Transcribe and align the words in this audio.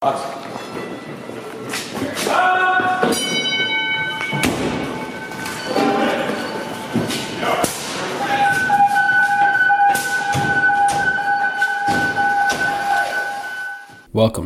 Welcome 0.00 0.22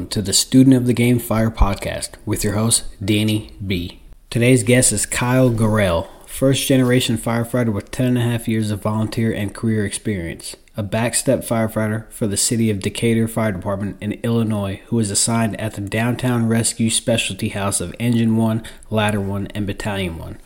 to 0.09 0.23
the 0.23 0.33
Student 0.33 0.75
of 0.75 0.87
the 0.87 0.95
Game 0.95 1.19
Fire 1.19 1.51
podcast 1.51 2.13
with 2.25 2.43
your 2.43 2.55
host, 2.55 2.85
Danny 3.05 3.51
B. 3.67 4.01
Today's 4.31 4.63
guest 4.63 4.91
is 4.91 5.05
Kyle 5.05 5.51
Gorrell, 5.51 6.09
first 6.25 6.67
generation 6.67 7.19
firefighter 7.19 7.75
with 7.75 7.91
10 7.91 8.07
and 8.07 8.19
a 8.19 8.23
half 8.23 8.49
years 8.49 8.71
of 8.71 8.81
volunteer 8.81 9.35
and 9.35 9.55
career 9.55 9.85
experience, 9.85 10.57
a 10.77 10.83
backstep 10.83 11.47
firefighter 11.47 12.11
for 12.11 12.27
the 12.27 12.37
city 12.37 12.71
of 12.71 12.81
Decatur 12.81 13.29
Fire 13.29 13.53
Department 13.53 13.97
in 14.01 14.13
Illinois, 14.23 14.81
who 14.87 14.97
was 14.97 15.11
assigned 15.11 15.61
at 15.61 15.75
the 15.75 15.83
Downtown 15.83 16.49
Rescue 16.49 16.89
Specialty 16.89 17.51
House 17.51 17.81
of 17.81 17.95
Engine 17.99 18.37
1, 18.37 18.63
Ladder 18.89 19.21
1, 19.21 19.49
and 19.49 19.67
Battalion 19.67 20.19
1. 20.19 20.39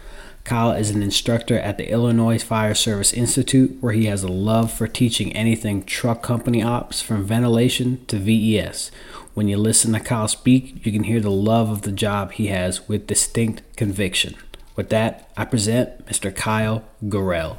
Kyle 0.42 0.72
is 0.72 0.90
an 0.90 1.02
instructor 1.02 1.58
at 1.58 1.76
the 1.76 1.90
Illinois 1.90 2.42
Fire 2.42 2.74
Service 2.74 3.12
Institute, 3.12 3.76
where 3.80 3.92
he 3.92 4.06
has 4.06 4.22
a 4.22 4.28
love 4.28 4.72
for 4.72 4.88
teaching 4.88 5.34
anything 5.34 5.84
truck 5.84 6.22
company 6.22 6.62
ops 6.62 7.00
from 7.00 7.24
ventilation 7.24 8.04
to 8.06 8.18
VES. 8.18 8.90
When 9.34 9.48
you 9.48 9.56
listen 9.56 9.92
to 9.92 10.00
Kyle 10.00 10.28
speak, 10.28 10.84
you 10.84 10.92
can 10.92 11.04
hear 11.04 11.20
the 11.20 11.30
love 11.30 11.68
of 11.68 11.82
the 11.82 11.92
job 11.92 12.32
he 12.32 12.46
has 12.48 12.88
with 12.88 13.06
distinct 13.06 13.62
conviction. 13.76 14.34
With 14.74 14.88
that, 14.90 15.30
I 15.36 15.44
present 15.44 16.06
Mr. 16.06 16.34
Kyle 16.34 16.84
Gorrell. 17.04 17.56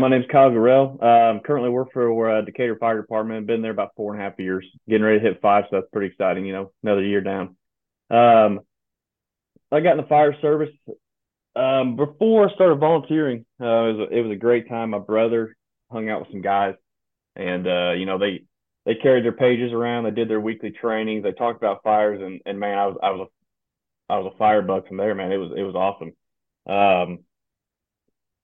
My 0.00 0.08
name 0.08 0.20
is 0.20 0.28
Kyle 0.30 0.50
Gorrell. 0.50 1.02
Um, 1.02 1.40
currently 1.40 1.70
work 1.70 1.88
for 1.92 2.30
uh, 2.30 2.42
Decatur 2.42 2.76
Fire 2.76 3.00
Department. 3.00 3.48
Been 3.48 3.62
there 3.62 3.72
about 3.72 3.90
four 3.96 4.14
and 4.14 4.22
a 4.22 4.24
half 4.24 4.38
years. 4.38 4.64
Getting 4.88 5.04
ready 5.04 5.18
to 5.18 5.24
hit 5.24 5.40
five, 5.42 5.64
so 5.64 5.76
that's 5.76 5.90
pretty 5.92 6.12
exciting. 6.12 6.46
You 6.46 6.52
know, 6.52 6.72
another 6.84 7.02
year 7.02 7.20
down. 7.20 7.56
Um, 8.10 8.60
I 9.72 9.80
got 9.80 9.92
in 9.92 10.02
the 10.02 10.06
fire 10.08 10.34
service 10.40 10.70
um, 11.56 11.96
before 11.96 12.48
I 12.48 12.54
started 12.54 12.76
volunteering. 12.76 13.44
Uh, 13.60 13.64
it 13.64 13.92
was 13.96 14.08
a, 14.10 14.18
it 14.18 14.22
was 14.22 14.32
a 14.32 14.36
great 14.36 14.68
time. 14.68 14.90
My 14.90 14.98
brother 14.98 15.56
hung 15.90 16.08
out 16.08 16.20
with 16.20 16.30
some 16.30 16.42
guys, 16.42 16.74
and 17.34 17.66
uh, 17.66 17.92
you 17.92 18.06
know 18.06 18.18
they 18.18 18.44
they 18.86 18.94
carried 18.94 19.24
their 19.24 19.32
pages 19.32 19.72
around. 19.72 20.04
They 20.04 20.12
did 20.12 20.30
their 20.30 20.40
weekly 20.40 20.70
trainings. 20.70 21.24
They 21.24 21.32
talked 21.32 21.58
about 21.58 21.82
fires, 21.82 22.20
and 22.22 22.40
and 22.46 22.60
man, 22.60 22.78
I 22.78 22.86
was 22.86 22.96
I 23.02 23.10
was 23.10 23.28
a 23.28 24.12
I 24.12 24.18
was 24.18 24.32
a 24.32 24.38
firebug 24.38 24.86
from 24.86 24.96
there, 24.98 25.14
man. 25.14 25.32
It 25.32 25.38
was 25.38 25.50
it 25.56 25.62
was 25.62 25.74
awesome. 25.74 26.12
Um, 26.72 27.24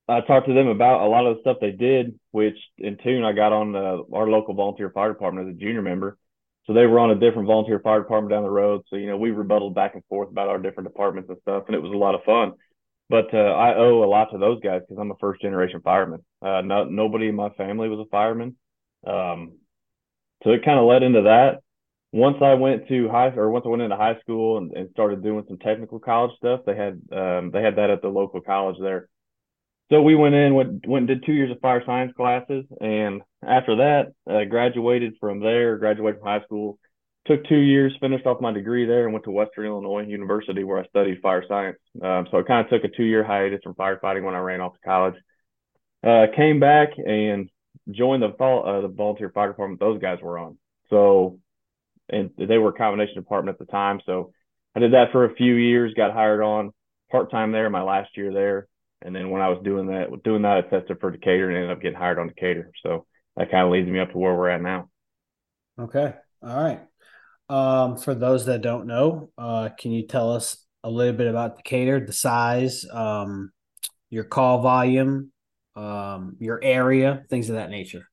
I 0.09 0.21
talked 0.21 0.49
to 0.49 0.55
them 0.55 0.69
about 0.69 1.01
a 1.01 1.09
lot 1.09 1.27
of 1.27 1.37
the 1.37 1.41
stuff 1.41 1.57
they 1.61 1.71
did, 1.71 2.19
which 2.31 2.57
in 2.77 2.99
tune 3.03 3.25
I 3.25 3.33
got 3.33 3.53
on 3.53 3.73
the, 3.73 4.05
our 4.13 4.29
local 4.29 4.55
volunteer 4.55 4.91
fire 4.91 5.13
department 5.13 5.49
as 5.49 5.55
a 5.55 5.59
junior 5.59 5.83
member. 5.83 6.19
So 6.67 6.73
they 6.73 6.87
were 6.87 6.99
on 6.99 7.11
a 7.11 7.15
different 7.15 7.47
volunteer 7.47 7.81
fire 7.81 8.01
department 8.01 8.31
down 8.31 8.43
the 8.43 8.51
road. 8.51 8.83
So 8.89 8.97
you 8.97 9.07
know 9.07 9.17
we 9.17 9.31
rebutted 9.31 9.75
back 9.75 9.95
and 9.95 10.05
forth 10.09 10.31
about 10.31 10.49
our 10.49 10.59
different 10.59 10.89
departments 10.89 11.31
and 11.31 11.39
stuff, 11.43 11.65
and 11.67 11.75
it 11.75 11.83
was 11.83 11.93
a 11.93 11.97
lot 11.97 12.15
of 12.15 12.25
fun. 12.25 12.53
But 13.11 13.33
uh, 13.35 13.53
I 13.53 13.75
owe 13.77 14.03
a 14.03 14.09
lot 14.09 14.31
to 14.33 14.39
those 14.39 14.61
guys 14.61 14.81
because 14.81 15.01
I'm 15.01 15.11
a 15.11 15.17
first 15.21 15.43
generation 15.43 15.81
fireman. 15.83 16.25
Uh, 16.41 16.63
no, 16.63 16.85
nobody 16.85 17.29
in 17.29 17.35
my 17.35 17.51
family 17.51 17.89
was 17.89 18.01
a 18.01 18.11
fireman. 18.11 18.57
Um, 19.07 19.59
so 20.43 20.51
it 20.51 20.65
kind 20.65 20.79
of 20.79 20.87
led 20.87 21.03
into 21.03 21.23
that. 21.23 21.61
Once 22.13 22.39
I 22.41 22.55
went 22.55 22.89
to 22.89 23.09
high 23.09 23.33
or 23.35 23.51
once 23.51 23.65
I 23.67 23.71
went 23.71 23.83
into 23.83 23.97
high 23.97 24.19
school 24.21 24.59
and, 24.59 24.73
and 24.73 24.89
started 24.93 25.23
doing 25.23 25.45
some 25.49 25.59
technical 25.59 25.99
college 25.99 26.35
stuff, 26.37 26.61
they 26.65 26.77
had 26.77 27.01
um, 27.13 27.51
they 27.51 27.61
had 27.61 27.77
that 27.77 27.91
at 27.91 28.03
the 28.03 28.09
local 28.09 28.41
college 28.41 28.77
there. 28.81 29.09
So 29.91 30.01
we 30.03 30.15
went 30.15 30.35
in, 30.35 30.55
went 30.55 30.87
went 30.87 31.09
and 31.11 31.21
did 31.21 31.27
two 31.27 31.33
years 31.33 31.51
of 31.51 31.61
fire 31.61 31.83
science 31.85 32.13
classes, 32.17 32.65
and 32.81 33.21
after 33.47 33.77
that, 33.77 34.13
uh, 34.29 34.45
graduated 34.45 35.15
from 35.21 35.41
there. 35.41 35.77
Graduated 35.77 36.21
from 36.21 36.29
high 36.29 36.45
school, 36.45 36.79
took 37.27 37.47
two 37.47 37.59
years, 37.59 37.95
finished 38.01 38.27
off 38.27 38.41
my 38.41 38.53
degree 38.53 38.87
there, 38.87 39.05
and 39.05 39.13
went 39.13 39.25
to 39.27 39.31
Western 39.31 39.67
Illinois 39.67 40.07
University 40.07 40.65
where 40.65 40.79
I 40.79 40.87
studied 40.87 41.21
fire 41.21 41.45
science. 41.47 41.79
Um, 42.03 42.27
so 42.31 42.39
I 42.39 42.43
kind 42.43 42.65
of 42.65 42.71
took 42.71 42.85
a 42.85 42.97
two 42.97 43.05
year 43.05 43.25
hiatus 43.25 43.61
from 43.63 43.75
firefighting 43.75 44.25
when 44.25 44.35
I 44.35 44.39
ran 44.39 44.61
off 44.61 44.75
to 44.75 44.81
college. 44.81 45.15
Uh, 46.03 46.27
came 46.35 46.61
back 46.61 46.91
and 46.97 47.51
joined 47.91 48.23
the 48.23 48.29
uh, 48.29 48.81
the 48.81 48.89
volunteer 48.89 49.31
fire 49.31 49.49
department 49.49 49.81
those 49.81 50.01
guys 50.01 50.19
were 50.23 50.39
on. 50.39 50.59
So, 50.91 51.39
and 52.09 52.31
they 52.37 52.59
were 52.59 52.71
a 52.71 52.75
combination 52.75 53.17
department 53.17 53.55
at 53.55 53.67
the 53.67 53.71
time. 53.71 54.01
So, 54.07 54.33
I 54.75 54.81
did 54.81 54.93
that 54.93 55.13
for 55.13 55.25
a 55.25 55.35
few 55.35 55.55
years. 55.55 55.95
Got 55.95 56.13
hired 56.13 56.43
on 56.43 56.73
part 57.11 57.31
time 57.31 57.53
there 57.53 57.71
my 57.71 57.83
last 57.83 58.17
year 58.17 58.33
there, 58.33 58.67
and 59.05 59.15
then 59.15 59.31
when 59.31 59.43
I 59.43 59.51
was 59.51 59.63
doing 59.63 59.87
that, 59.89 60.23
doing 60.25 60.43
that, 60.43 60.57
I 60.57 60.61
tested 60.63 60.99
for 60.99 61.11
Decatur 61.11 61.49
and 61.49 61.57
ended 61.57 61.71
up 61.71 61.83
getting 61.83 61.99
hired 61.99 62.19
on 62.19 62.29
Decatur. 62.29 62.73
So 62.83 63.07
that 63.37 63.51
kind 63.51 63.67
of 63.67 63.73
leads 63.73 63.89
me 63.89 64.01
up 64.01 64.11
to 64.13 64.19
where 64.19 64.35
we're 64.35 64.49
at 64.49 64.63
now. 64.63 64.89
Okay, 65.79 66.15
all 66.43 66.63
right. 66.63 66.81
Um, 67.49 67.99
for 67.99 68.15
those 68.15 68.47
that 68.47 68.63
don't 68.63 68.87
know, 68.87 69.31
uh, 69.37 69.69
can 69.79 69.93
you 69.93 70.07
tell 70.07 70.33
us 70.33 70.57
a 70.83 70.91
little 70.91 71.13
bit 71.15 71.27
about 71.27 71.57
Decatur, 71.57 72.01
the 72.01 72.13
size, 72.13 72.87
um, 72.91 73.53
your 74.09 74.25
call 74.25 74.63
volume, 74.63 75.31
um, 75.77 76.37
your 76.39 76.63
area, 76.63 77.25
things 77.29 77.51
of 77.51 77.57
that 77.57 77.71
nature? 77.71 78.09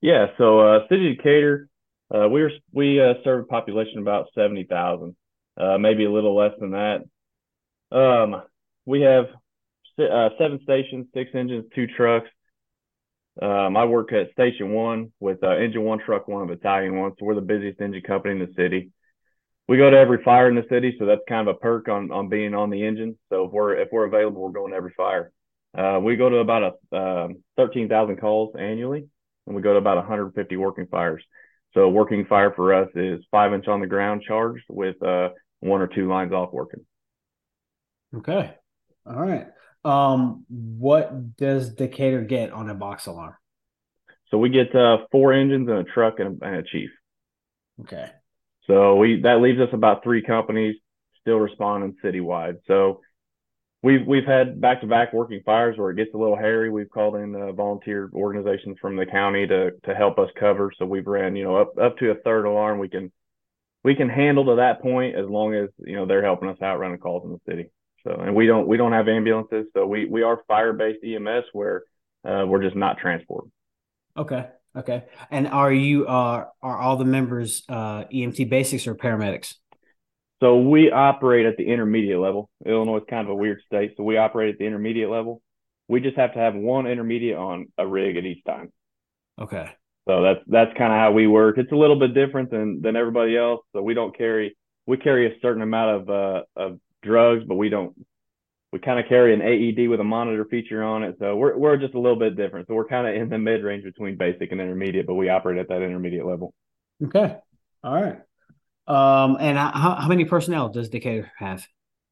Yeah, 0.00 0.26
so 0.38 0.60
uh, 0.60 0.88
City 0.88 1.16
Decatur, 1.16 1.68
uh, 2.14 2.28
we 2.28 2.42
were 2.42 2.52
we 2.72 3.00
uh, 3.00 3.14
serve 3.24 3.44
a 3.44 3.46
population 3.46 3.98
of 3.98 4.02
about 4.02 4.26
seventy 4.34 4.64
thousand, 4.64 5.16
uh, 5.56 5.78
maybe 5.78 6.04
a 6.04 6.12
little 6.12 6.36
less 6.36 6.52
than 6.60 6.70
that. 6.70 7.02
Um, 7.90 8.42
we 8.86 9.00
have 9.00 9.26
uh, 10.00 10.30
seven 10.38 10.60
stations, 10.62 11.06
six 11.14 11.30
engines, 11.34 11.64
two 11.74 11.86
trucks. 11.86 12.28
Um, 13.40 13.76
I 13.76 13.84
work 13.84 14.12
at 14.12 14.32
Station 14.32 14.72
One 14.72 15.12
with 15.20 15.42
uh, 15.42 15.56
Engine 15.56 15.82
One, 15.82 15.98
Truck 15.98 16.28
One, 16.28 16.46
Battalion 16.46 16.98
One, 16.98 17.12
so 17.18 17.24
we're 17.24 17.34
the 17.34 17.40
busiest 17.40 17.80
engine 17.80 18.02
company 18.02 18.34
in 18.34 18.40
the 18.40 18.52
city. 18.54 18.90
We 19.68 19.76
go 19.76 19.88
to 19.88 19.96
every 19.96 20.22
fire 20.24 20.48
in 20.48 20.56
the 20.56 20.66
city, 20.68 20.96
so 20.98 21.06
that's 21.06 21.20
kind 21.28 21.48
of 21.48 21.56
a 21.56 21.58
perk 21.58 21.88
on 21.88 22.10
on 22.10 22.28
being 22.28 22.54
on 22.54 22.70
the 22.70 22.84
engine. 22.84 23.16
So 23.30 23.44
if 23.44 23.52
we're 23.52 23.76
if 23.76 23.88
we're 23.92 24.06
available, 24.06 24.42
we're 24.42 24.50
going 24.50 24.72
to 24.72 24.76
every 24.76 24.92
fire. 24.96 25.32
Uh, 25.76 26.00
we 26.02 26.16
go 26.16 26.28
to 26.28 26.38
about 26.38 26.74
a 26.92 26.96
um, 26.96 27.44
13,000 27.56 28.16
calls 28.16 28.54
annually, 28.58 29.06
and 29.46 29.54
we 29.54 29.62
go 29.62 29.72
to 29.72 29.78
about 29.78 29.96
150 29.96 30.56
working 30.56 30.86
fires. 30.90 31.22
So 31.74 31.88
working 31.88 32.26
fire 32.26 32.52
for 32.54 32.74
us 32.74 32.88
is 32.96 33.24
five 33.30 33.52
inch 33.52 33.68
on 33.68 33.80
the 33.80 33.86
ground 33.86 34.22
charged 34.26 34.64
with 34.68 35.00
uh, 35.02 35.28
one 35.60 35.80
or 35.80 35.86
two 35.86 36.08
lines 36.08 36.32
off 36.32 36.52
working. 36.52 36.84
Okay. 38.16 38.54
All 39.06 39.14
right. 39.14 39.46
Um, 39.84 40.44
what 40.48 41.36
does 41.36 41.74
Decatur 41.74 42.22
get 42.22 42.52
on 42.52 42.68
a 42.68 42.74
box 42.74 43.06
alarm? 43.06 43.34
So 44.30 44.38
we 44.38 44.50
get 44.50 44.74
uh, 44.74 44.98
four 45.10 45.32
engines 45.32 45.68
and 45.68 45.78
a 45.78 45.84
truck 45.84 46.18
and 46.18 46.40
a, 46.40 46.46
and 46.46 46.56
a 46.56 46.62
chief. 46.62 46.90
Okay. 47.80 48.10
So 48.66 48.96
we 48.96 49.22
that 49.22 49.40
leaves 49.40 49.58
us 49.58 49.70
about 49.72 50.04
three 50.04 50.22
companies 50.22 50.76
still 51.20 51.38
responding 51.38 51.96
citywide. 52.04 52.58
So 52.66 53.00
we've 53.82 54.06
we've 54.06 54.24
had 54.24 54.60
back 54.60 54.80
to 54.82 54.86
back 54.86 55.12
working 55.12 55.42
fires 55.44 55.76
where 55.76 55.90
it 55.90 55.96
gets 55.96 56.14
a 56.14 56.18
little 56.18 56.36
hairy. 56.36 56.70
We've 56.70 56.90
called 56.90 57.16
in 57.16 57.34
uh, 57.34 57.52
volunteer 57.52 58.10
organizations 58.14 58.76
from 58.80 58.96
the 58.96 59.06
county 59.06 59.46
to 59.46 59.72
to 59.84 59.94
help 59.94 60.18
us 60.18 60.30
cover. 60.38 60.70
So 60.78 60.86
we've 60.86 61.06
ran 61.06 61.36
you 61.36 61.44
know 61.44 61.56
up 61.56 61.78
up 61.78 61.96
to 61.98 62.10
a 62.10 62.16
third 62.16 62.44
alarm. 62.44 62.78
We 62.78 62.88
can 62.88 63.10
we 63.82 63.94
can 63.94 64.08
handle 64.08 64.44
to 64.46 64.56
that 64.56 64.82
point 64.82 65.16
as 65.16 65.26
long 65.28 65.54
as 65.54 65.68
you 65.78 65.96
know 65.96 66.06
they're 66.06 66.24
helping 66.24 66.48
us 66.48 66.60
out 66.62 66.78
running 66.78 66.98
calls 66.98 67.24
in 67.24 67.32
the 67.32 67.50
city. 67.50 67.70
So 68.04 68.12
and 68.12 68.34
we 68.34 68.46
don't 68.46 68.66
we 68.66 68.76
don't 68.76 68.92
have 68.92 69.08
ambulances, 69.08 69.66
so 69.74 69.86
we 69.86 70.06
we 70.06 70.22
are 70.22 70.42
fire 70.48 70.72
based 70.72 71.04
EMS 71.04 71.44
where 71.52 71.84
uh, 72.24 72.44
we're 72.46 72.62
just 72.62 72.76
not 72.76 72.98
transport. 72.98 73.46
Okay. 74.16 74.46
Okay. 74.76 75.04
And 75.30 75.48
are 75.48 75.72
you 75.72 76.06
uh 76.06 76.46
are 76.62 76.78
all 76.78 76.96
the 76.96 77.04
members 77.04 77.64
uh 77.68 78.04
EMT 78.04 78.48
basics 78.48 78.86
or 78.86 78.94
paramedics? 78.94 79.54
So 80.40 80.60
we 80.60 80.90
operate 80.90 81.44
at 81.44 81.56
the 81.56 81.64
intermediate 81.64 82.18
level. 82.18 82.48
Illinois 82.64 82.98
is 82.98 83.02
kind 83.10 83.26
of 83.26 83.30
a 83.30 83.34
weird 83.34 83.60
state, 83.66 83.94
so 83.96 84.04
we 84.04 84.16
operate 84.16 84.54
at 84.54 84.58
the 84.58 84.66
intermediate 84.66 85.10
level. 85.10 85.42
We 85.88 86.00
just 86.00 86.16
have 86.16 86.32
to 86.34 86.38
have 86.38 86.54
one 86.54 86.86
intermediate 86.86 87.36
on 87.36 87.66
a 87.76 87.86
rig 87.86 88.16
at 88.16 88.24
each 88.24 88.44
time. 88.44 88.72
Okay. 89.38 89.70
So 90.08 90.22
that's 90.22 90.40
that's 90.46 90.76
kind 90.78 90.92
of 90.92 90.98
how 90.98 91.12
we 91.12 91.26
work. 91.26 91.58
It's 91.58 91.72
a 91.72 91.76
little 91.76 91.98
bit 91.98 92.14
different 92.14 92.50
than 92.50 92.80
than 92.80 92.96
everybody 92.96 93.36
else. 93.36 93.60
So 93.72 93.82
we 93.82 93.94
don't 93.94 94.16
carry 94.16 94.56
we 94.86 94.96
carry 94.96 95.26
a 95.26 95.38
certain 95.40 95.62
amount 95.62 96.02
of 96.02 96.10
uh, 96.10 96.42
of 96.56 96.80
drugs, 97.02 97.44
but 97.46 97.56
we 97.56 97.68
don't. 97.68 97.94
We 98.72 98.78
kind 98.78 99.00
of 99.00 99.08
carry 99.08 99.34
an 99.34 99.42
AED 99.42 99.88
with 99.88 99.98
a 99.98 100.04
monitor 100.04 100.44
feature 100.44 100.82
on 100.82 101.02
it, 101.02 101.16
so 101.18 101.34
we're 101.36 101.56
we're 101.56 101.76
just 101.76 101.94
a 101.94 101.98
little 101.98 102.18
bit 102.18 102.36
different. 102.36 102.68
So 102.68 102.74
we're 102.74 102.86
kind 102.86 103.06
of 103.06 103.20
in 103.20 103.28
the 103.28 103.38
mid 103.38 103.64
range 103.64 103.84
between 103.84 104.16
basic 104.16 104.52
and 104.52 104.60
intermediate, 104.60 105.06
but 105.06 105.14
we 105.14 105.28
operate 105.28 105.58
at 105.58 105.68
that 105.68 105.82
intermediate 105.82 106.24
level. 106.24 106.54
Okay. 107.04 107.36
All 107.82 107.94
right. 107.94 108.20
Um, 108.86 109.36
and 109.40 109.56
how, 109.56 109.96
how 110.00 110.08
many 110.08 110.24
personnel 110.24 110.68
does 110.68 110.88
Decatur 110.88 111.30
have? 111.38 111.66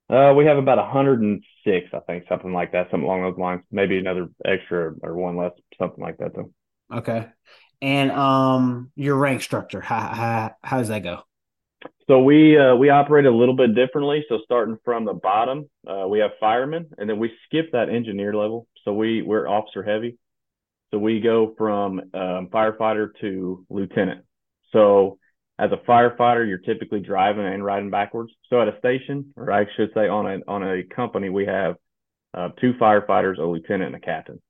Uh, 0.08 0.32
we 0.35 0.46
have 0.46 0.56
about 0.56 0.79
106, 0.79 1.88
I 1.93 1.99
think, 2.00 2.25
something 2.29 2.52
like 2.52 2.73
that, 2.73 2.91
something 2.91 3.05
along 3.05 3.23
those 3.23 3.38
lines. 3.38 3.62
Maybe 3.70 3.99
another 3.99 4.29
extra 4.44 4.94
or 5.02 5.14
one 5.14 5.37
less, 5.37 5.52
something 5.79 6.02
like 6.02 6.19
that, 6.19 6.34
though. 6.34 6.52
Okay. 6.94 7.26
And 7.82 8.11
um, 8.12 8.91
your 8.94 9.17
rank 9.17 9.43
structure, 9.43 9.81
how, 9.81 10.00
how, 10.00 10.50
how 10.62 10.79
does 10.79 10.88
that 10.88 11.02
go? 11.02 11.23
So 12.08 12.22
we 12.22 12.58
uh, 12.58 12.75
we 12.75 12.88
operate 12.88 13.26
a 13.26 13.31
little 13.31 13.55
bit 13.55 13.75
differently. 13.75 14.25
So 14.31 14.38
starting 14.44 14.78
from 14.82 15.05
the 15.05 15.12
bottom, 15.12 15.69
uh, 15.87 16.08
we 16.08 16.20
have 16.20 16.31
firemen, 16.40 16.88
and 16.96 17.08
then 17.08 17.19
we 17.19 17.31
skip 17.44 17.72
that 17.72 17.90
engineer 17.90 18.34
level. 18.34 18.66
So 18.84 18.94
we 18.94 19.20
we're 19.20 19.46
officer 19.46 19.82
heavy. 19.82 20.16
So 20.90 20.99
we 20.99 21.20
go 21.20 21.55
from 21.58 22.00
um, 22.14 22.49
firefighter 22.50 23.10
to 23.20 23.66
lieutenant. 23.69 24.25
So 24.72 25.19
as 25.58 25.70
a 25.70 25.76
firefighter, 25.88 26.49
you're 26.49 26.58
typically 26.58 27.00
driving 27.00 27.44
and 27.44 27.62
riding 27.62 27.90
backwards. 27.90 28.32
So 28.49 28.62
at 28.62 28.69
a 28.69 28.78
station, 28.78 29.34
or 29.37 29.52
I 29.52 29.66
should 29.76 29.90
say 29.93 30.08
on 30.08 30.26
a 30.26 30.38
on 30.49 30.62
a 30.62 30.84
company, 30.84 31.28
we 31.28 31.44
have 31.44 31.76
uh, 32.32 32.49
two 32.58 32.72
firefighters, 32.81 33.38
a 33.38 33.43
lieutenant, 33.43 33.94
and 33.94 33.96
a 33.96 34.00
captain. 34.00 34.40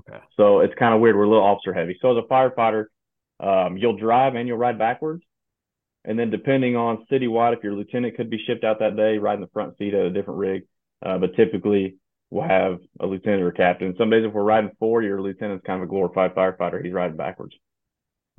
Okay. 0.00 0.18
So 0.36 0.60
it's 0.60 0.74
kind 0.76 0.92
of 0.92 1.00
weird. 1.00 1.14
We're 1.14 1.24
a 1.24 1.28
little 1.28 1.44
officer 1.44 1.72
heavy. 1.72 1.96
So 2.02 2.18
as 2.18 2.24
a 2.24 2.32
firefighter, 2.32 2.86
um, 3.38 3.76
you'll 3.76 3.96
drive 3.96 4.34
and 4.34 4.48
you'll 4.48 4.58
ride 4.58 4.78
backwards. 4.78 5.22
And 6.04 6.18
then 6.18 6.30
depending 6.30 6.76
on 6.76 7.06
citywide, 7.10 7.56
if 7.56 7.62
your 7.62 7.74
lieutenant 7.74 8.16
could 8.16 8.30
be 8.30 8.42
shipped 8.46 8.64
out 8.64 8.78
that 8.78 8.96
day, 8.96 9.18
riding 9.18 9.42
the 9.42 9.50
front 9.52 9.76
seat 9.76 9.94
of 9.94 10.06
a 10.06 10.10
different 10.10 10.38
rig. 10.38 10.62
Uh, 11.04 11.18
but 11.18 11.34
typically 11.36 11.96
we'll 12.30 12.46
have 12.46 12.78
a 13.00 13.06
lieutenant 13.06 13.42
or 13.42 13.52
captain. 13.52 13.94
Some 13.98 14.10
days 14.10 14.24
if 14.24 14.32
we're 14.32 14.42
riding 14.42 14.70
four, 14.78 15.02
your 15.02 15.20
lieutenant's 15.20 15.64
kind 15.66 15.82
of 15.82 15.88
a 15.88 15.90
glorified 15.90 16.34
firefighter. 16.34 16.82
He's 16.82 16.92
riding 16.92 17.16
backwards. 17.16 17.54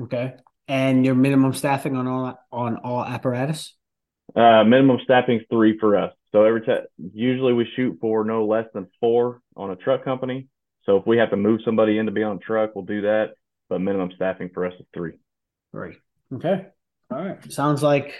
Okay. 0.02 0.34
And 0.68 1.06
your 1.06 1.16
minimum 1.16 1.54
staffing 1.54 1.96
on 1.96 2.08
all 2.08 2.40
on 2.52 2.78
all 2.78 3.04
apparatus? 3.04 3.76
Uh, 4.36 4.64
minimum 4.64 5.00
staffing 5.04 5.40
is 5.40 5.46
three 5.50 5.78
for 5.78 5.98
us. 5.98 6.14
So 6.32 6.44
every 6.46 6.62
time, 6.62 6.84
usually 7.14 7.54
we 7.54 7.68
shoot 7.76 7.98
for 8.00 8.24
no 8.24 8.46
less 8.46 8.66
than 8.74 8.88
four 9.00 9.42
on 9.58 9.72
a 9.72 9.76
truck 9.76 10.06
company. 10.06 10.48
So 10.86 10.98
if 10.98 11.06
we 11.06 11.18
have 11.18 11.30
to 11.32 11.38
move 11.38 11.60
somebody 11.66 11.98
in 11.98 12.06
to 12.06 12.12
be 12.12 12.24
on 12.24 12.38
a 12.38 12.40
truck, 12.40 12.72
we'll 12.74 12.86
do 12.86 13.02
that. 13.02 13.32
But 13.70 13.82
minimum 13.82 14.12
staffing 14.16 14.50
for 14.54 14.66
us 14.66 14.74
is 14.80 14.86
three. 14.94 15.14
Three. 15.72 15.98
Okay. 16.34 16.68
All 17.12 17.18
right. 17.18 17.52
Sounds 17.52 17.84
like 17.84 18.14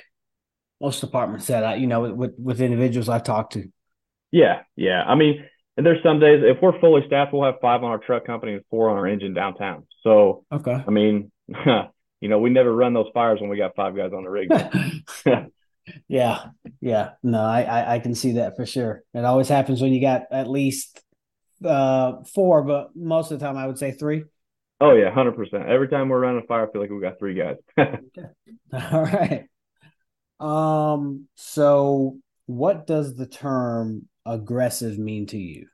most 0.80 1.02
departments 1.02 1.46
say 1.46 1.60
that. 1.60 1.80
You 1.80 1.88
know, 1.88 2.12
with 2.14 2.34
with 2.38 2.62
individuals 2.62 3.10
I've 3.10 3.24
talked 3.24 3.54
to. 3.54 3.68
Yeah, 4.32 4.62
yeah. 4.76 5.04
I 5.04 5.16
mean, 5.16 5.46
and 5.78 5.86
there's 5.86 6.04
some 6.04 6.20
days 6.20 6.42
if 6.44 6.62
we're 6.62 6.80
fully 6.80 7.02
staffed, 7.08 7.34
we'll 7.34 7.46
have 7.46 7.62
five 7.62 7.84
on 7.84 7.92
our 7.92 7.98
truck 7.98 8.26
company 8.26 8.54
and 8.54 8.64
four 8.70 8.90
on 8.90 8.98
our 8.98 9.08
engine 9.08 9.34
downtown. 9.34 9.88
So 10.04 10.46
okay. 10.52 10.84
I 10.86 10.92
mean, 10.92 11.32
you 11.48 12.30
know, 12.30 12.40
we 12.40 12.50
never 12.50 12.74
run 12.74 12.94
those 12.94 13.10
fires 13.14 13.40
when 13.40 13.50
we 13.50 13.58
got 13.58 13.76
five 13.76 13.96
guys 13.96 14.12
on 14.14 14.24
the 14.24 14.30
rig. 14.30 14.50
yeah, 16.08 16.46
yeah. 16.80 17.12
No, 17.24 17.42
I, 17.42 17.62
I, 17.62 17.96
I 17.96 18.00
can 18.00 18.16
see 18.16 18.34
that 18.34 18.56
for 18.56 18.66
sure. 18.66 19.04
It 19.14 19.26
always 19.26 19.48
happens 19.48 19.82
when 19.82 19.94
you 19.94 20.02
got 20.02 20.24
at 20.32 20.50
least 20.50 21.02
uh 21.64 22.24
four, 22.34 22.64
but 22.64 22.96
most 22.96 23.32
of 23.32 23.40
the 23.40 23.46
time 23.46 23.58
I 23.58 23.68
would 23.68 23.78
say 23.78 23.92
three. 23.92 24.24
Oh 24.82 24.96
yeah, 24.96 25.12
hundred 25.12 25.36
percent. 25.36 25.70
Every 25.70 25.88
time 25.88 26.10
we're 26.10 26.20
running 26.20 26.42
a 26.44 26.48
fire, 26.48 26.68
I 26.68 26.72
feel 26.72 26.82
like 26.82 26.90
we 26.90 27.00
got 27.00 27.20
three 27.20 27.36
guys. 27.36 27.58
All 28.92 29.04
right. 29.04 29.46
Um. 30.40 31.28
So, 31.36 32.18
what 32.48 32.88
does 32.88 33.16
the 33.16 33.28
term 33.28 34.08
aggressive 34.26 34.98
mean 34.98 35.28
to 35.28 35.38
you? 35.38 35.68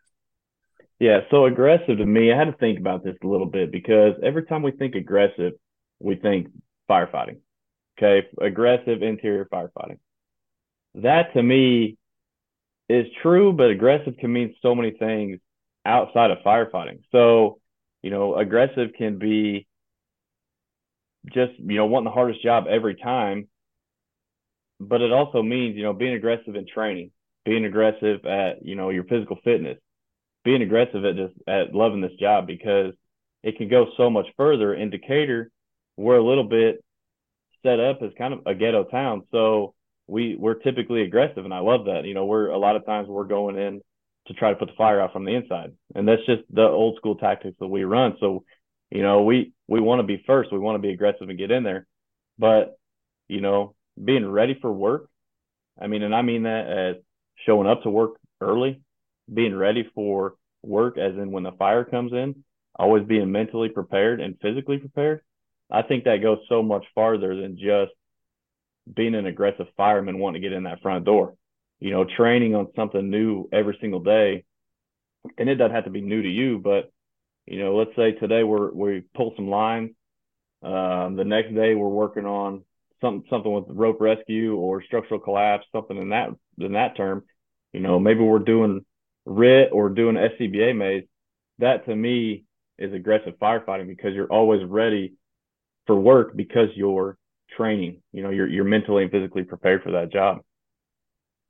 Yeah. 1.00 1.22
So 1.32 1.46
aggressive 1.46 2.00
to 2.00 2.06
me, 2.06 2.34
I 2.34 2.38
had 2.38 2.46
to 2.46 2.58
think 2.58 2.80
about 2.80 3.04
this 3.04 3.16
a 3.24 3.28
little 3.28 3.46
bit 3.48 3.72
because 3.72 4.16
every 4.22 4.44
time 4.44 4.62
we 4.62 4.72
think 4.72 4.96
aggressive, 4.96 5.54
we 6.00 6.16
think 6.16 6.48
firefighting. 6.90 7.38
Okay. 7.98 8.28
Aggressive 8.42 9.02
interior 9.02 9.46
firefighting. 9.46 10.00
That 10.96 11.34
to 11.34 11.42
me 11.42 11.98
is 12.90 13.06
true, 13.22 13.54
but 13.54 13.70
aggressive 13.70 14.18
can 14.18 14.34
mean 14.34 14.56
so 14.62 14.76
many 14.76 14.92
things 14.92 15.40
outside 15.86 16.32
of 16.32 16.40
firefighting. 16.40 17.00
So, 17.12 17.60
you 18.08 18.12
know, 18.12 18.38
aggressive 18.38 18.92
can 18.98 19.20
be 19.20 19.68
just, 21.26 21.52
you 21.60 21.76
know, 21.76 21.88
wanting 21.88 22.06
the 22.06 22.12
hardest 22.12 22.42
job 22.42 22.64
every 22.70 22.96
time. 22.96 23.50
But 24.80 25.02
it 25.02 25.12
also 25.12 25.44
means, 25.44 25.76
you 25.76 25.84
know, 25.84 25.92
being 25.92 26.14
aggressive 26.14 26.56
in 26.56 26.66
training, 26.74 27.12
being 27.44 27.66
aggressive 27.66 28.26
at, 28.26 28.64
you 28.66 28.76
know, 28.76 28.92
your 28.92 29.04
physical 29.04 29.38
fitness, 29.44 29.78
being 30.46 30.62
aggressive 30.62 31.04
at 31.04 31.18
just 31.18 31.34
at 31.50 31.76
loving 31.76 32.00
this 32.00 32.16
job 32.18 32.48
because 32.48 32.94
it 33.44 33.58
can 33.58 33.68
go 33.68 33.88
so 33.98 34.10
much 34.10 34.28
further. 34.38 34.74
In 34.74 34.90
Decatur, 34.90 35.52
we're 35.98 36.16
a 36.16 36.26
little 36.26 36.46
bit 36.46 36.82
set 37.62 37.82
up 37.82 38.02
as 38.02 38.12
kind 38.18 38.34
of 38.34 38.40
a 38.46 38.56
ghetto 38.56 38.86
town. 38.86 39.24
So 39.32 39.74
we 40.08 40.38
we're 40.40 40.54
typically 40.54 41.02
aggressive 41.02 41.44
and 41.44 41.54
I 41.54 41.60
love 41.60 41.88
that. 41.88 42.06
You 42.06 42.14
know, 42.14 42.24
we're 42.24 42.48
a 42.48 42.58
lot 42.58 42.78
of 42.78 42.86
times 42.86 43.10
we're 43.10 43.26
going 43.26 43.58
in 43.58 43.82
to 44.28 44.34
try 44.34 44.50
to 44.50 44.56
put 44.56 44.68
the 44.68 44.76
fire 44.76 45.02
out 45.02 45.14
from 45.14 45.26
the 45.26 45.36
inside. 45.36 45.74
And 45.96 46.08
that's 46.08 46.26
just 46.26 46.44
the 46.52 46.64
old 46.64 46.98
school 46.98 47.16
tactics 47.16 47.58
that 47.60 47.68
we 47.68 47.84
run. 47.84 48.16
So, 48.20 48.44
you 48.90 49.02
know, 49.02 49.24
we 49.24 49.54
we 49.68 49.80
want 49.80 50.00
to 50.00 50.04
be 50.04 50.24
first. 50.26 50.52
We 50.52 50.60
want 50.60 50.76
to 50.76 50.88
be 50.88 50.94
aggressive 50.94 51.30
and 51.30 51.38
get 51.38 51.52
in 51.52 51.64
there. 51.64 51.88
But, 52.38 52.78
you 53.28 53.42
know, 53.42 53.76
being 54.02 54.30
ready 54.30 54.58
for 54.62 54.72
work, 54.72 55.10
I 55.80 55.88
mean, 55.88 56.04
and 56.04 56.16
I 56.16 56.22
mean 56.22 56.44
that 56.44 56.68
as 56.68 56.96
showing 57.46 57.68
up 57.68 57.84
to 57.84 57.90
work 57.90 58.12
early, 58.42 58.82
being 59.32 59.56
ready 59.56 59.90
for 59.96 60.36
work 60.64 60.98
as 60.98 61.14
in 61.14 61.32
when 61.32 61.44
the 61.44 61.52
fire 61.54 61.84
comes 61.84 62.14
in, 62.14 62.44
always 62.76 63.04
being 63.06 63.32
mentally 63.32 63.70
prepared 63.70 64.22
and 64.22 64.40
physically 64.42 64.78
prepared. 64.78 65.22
I 65.70 65.82
think 65.82 66.06
that 66.06 66.22
goes 66.22 66.40
so 66.48 66.64
much 66.64 66.86
farther 66.96 67.36
than 67.36 67.58
just 67.58 67.92
being 68.94 69.16
an 69.16 69.26
aggressive 69.26 69.68
fireman 69.76 70.20
wanting 70.20 70.42
to 70.42 70.48
get 70.48 70.56
in 70.56 70.64
that 70.64 70.82
front 70.82 71.04
door. 71.04 71.36
You 71.80 71.92
know, 71.92 72.06
training 72.06 72.56
on 72.56 72.68
something 72.76 73.10
new 73.10 73.48
every 73.52 73.78
single 73.80 74.00
day, 74.00 74.46
and 75.38 75.50
it 75.50 75.56
doesn't 75.56 75.76
have 75.76 75.86
to 75.86 75.90
be 75.92 76.02
new 76.02 76.22
to 76.22 76.30
you, 76.30 76.60
but 76.60 76.92
you 77.46 77.60
know, 77.60 77.76
let's 77.76 77.96
say 77.96 78.12
today 78.12 78.44
we're 78.44 78.72
we 78.72 79.04
pull 79.16 79.34
some 79.36 79.50
lines. 79.50 79.92
Um, 80.64 81.16
the 81.16 81.24
next 81.24 81.54
day 81.54 81.76
we're 81.76 81.88
working 81.88 82.26
on 82.26 82.64
something 83.00 83.24
something 83.30 83.52
with 83.52 83.66
rope 83.70 84.02
rescue 84.02 84.56
or 84.56 84.84
structural 84.84 85.20
collapse, 85.20 85.66
something 85.72 85.98
in 85.98 86.10
that 86.10 86.30
in 86.60 86.74
that 86.74 86.98
term. 86.98 87.24
You 87.74 87.80
know, 87.80 88.00
maybe 88.00 88.22
we're 88.22 88.40
doing 88.40 88.86
RIT 89.26 89.70
or 89.72 89.90
doing 89.90 90.16
SCBA 90.16 90.76
maze. 90.76 91.04
That 91.60 91.86
to 91.86 91.96
me 91.96 92.44
is 92.78 92.94
aggressive 92.94 93.36
firefighting 93.42 93.88
because 93.88 94.14
you're 94.14 94.32
always 94.32 94.64
ready 94.64 95.14
for 95.86 95.96
work 95.96 96.36
because 96.36 96.70
you're 96.76 97.18
training. 97.56 98.02
You 98.12 98.24
know, 98.24 98.30
you're 98.30 98.48
you're 98.48 98.66
mentally 98.66 99.04
and 99.04 99.12
physically 99.12 99.44
prepared 99.44 99.84
for 99.84 99.92
that 99.92 100.12
job. 100.12 100.40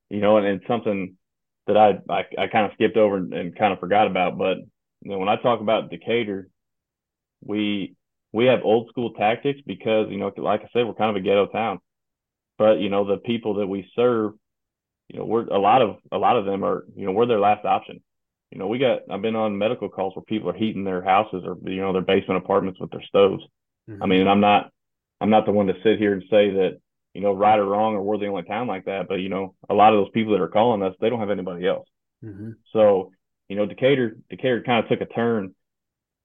You 0.10 0.22
know, 0.22 0.38
and, 0.38 0.48
and 0.48 0.62
something 0.68 1.16
that 1.68 1.78
I 1.78 2.00
I, 2.10 2.24
I 2.38 2.48
kind 2.48 2.66
of 2.66 2.72
skipped 2.74 2.98
over 2.98 3.18
and, 3.18 3.34
and 3.34 3.58
kind 3.58 3.74
of 3.74 3.80
forgot 3.80 4.08
about, 4.08 4.38
but 4.38 4.58
you 5.02 5.12
know, 5.12 5.20
when 5.20 5.30
I 5.30 5.36
talk 5.38 5.62
about 5.62 5.90
Decatur, 5.90 6.50
we 7.44 7.96
we 8.34 8.46
have 8.46 8.60
old 8.64 8.90
school 8.90 9.14
tactics 9.14 9.60
because 9.66 10.08
you 10.10 10.18
know, 10.18 10.32
like 10.38 10.62
I 10.62 10.70
said, 10.74 10.86
we're 10.86 10.94
kind 10.94 11.16
of 11.16 11.16
a 11.16 11.26
ghetto 11.26 11.48
town. 11.48 11.80
But 12.58 12.80
you 12.80 12.90
know, 12.90 13.06
the 13.06 13.18
people 13.18 13.56
that 13.56 13.68
we 13.68 13.90
serve, 13.96 14.34
you 15.10 15.20
know, 15.20 15.26
we're 15.26 15.46
a 15.46 15.60
lot 15.60 15.82
of 15.82 15.98
a 16.12 16.18
lot 16.18 16.38
of 16.38 16.46
them 16.46 16.64
are 16.64 16.86
you 16.96 17.06
know 17.06 17.12
we're 17.12 17.26
their 17.26 17.40
last 17.40 17.66
option. 17.66 18.02
You 18.52 18.60
know, 18.60 18.68
we 18.68 18.80
got 18.80 19.02
I've 19.10 19.22
been 19.22 19.36
on 19.36 19.58
medical 19.58 19.90
calls 19.90 20.16
where 20.16 20.24
people 20.24 20.50
are 20.50 20.58
heating 20.58 20.84
their 20.84 21.04
houses 21.04 21.44
or 21.46 21.58
you 21.70 21.82
know 21.82 21.94
their 21.94 22.02
basement 22.02 22.44
apartments 22.44 22.80
with 22.80 22.92
their 22.92 23.04
stoves. 23.04 23.44
Mm-hmm. 23.90 24.04
I 24.04 24.06
mean, 24.08 24.28
I'm 24.28 24.40
not 24.40 24.72
I'm 25.22 25.30
not 25.30 25.46
the 25.46 25.52
one 25.52 25.68
to 25.68 25.82
sit 25.84 26.00
here 26.00 26.14
and 26.14 26.24
say 26.24 26.50
that 26.52 26.80
you 27.18 27.24
know 27.24 27.34
right 27.34 27.58
or 27.58 27.66
wrong 27.66 27.96
or 27.96 28.04
we're 28.04 28.20
the 28.20 28.28
only 28.28 28.44
town 28.44 28.68
like 28.68 28.86
that, 28.86 29.08
but 29.08 29.16
you 29.16 29.28
know 29.28 29.56
a 29.68 29.74
lot 29.74 29.92
of 29.92 30.00
those 30.00 30.12
people 30.12 30.34
that 30.34 30.42
are 30.42 30.48
calling 30.48 30.84
us 30.84 30.94
they 31.02 31.10
don't 31.10 31.20
have 31.20 31.32
anybody 31.32 31.68
else. 31.68 31.88
Mm-hmm. 32.24 32.52
So 32.74 33.12
you 33.50 33.56
know 33.56 33.66
Decatur 33.66 34.18
Decatur 34.30 34.62
kind 34.64 34.84
of 34.84 34.88
took 34.88 35.02
a 35.02 35.12
turn. 35.12 35.56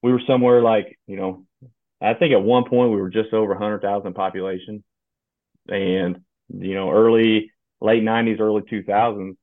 We 0.02 0.12
were 0.12 0.20
somewhere 0.26 0.60
like 0.60 0.98
you 1.06 1.16
know 1.16 1.46
I 1.98 2.12
think 2.12 2.34
at 2.34 2.42
one 2.42 2.68
point 2.68 2.90
we 2.90 3.00
were 3.00 3.08
just 3.08 3.32
over 3.32 3.52
100,000 3.52 4.12
population, 4.12 4.84
and 5.66 6.20
you 6.50 6.74
know 6.74 6.90
early 6.90 7.50
late 7.80 8.02
90s 8.02 8.38
early 8.38 8.60
2000s 8.60 9.36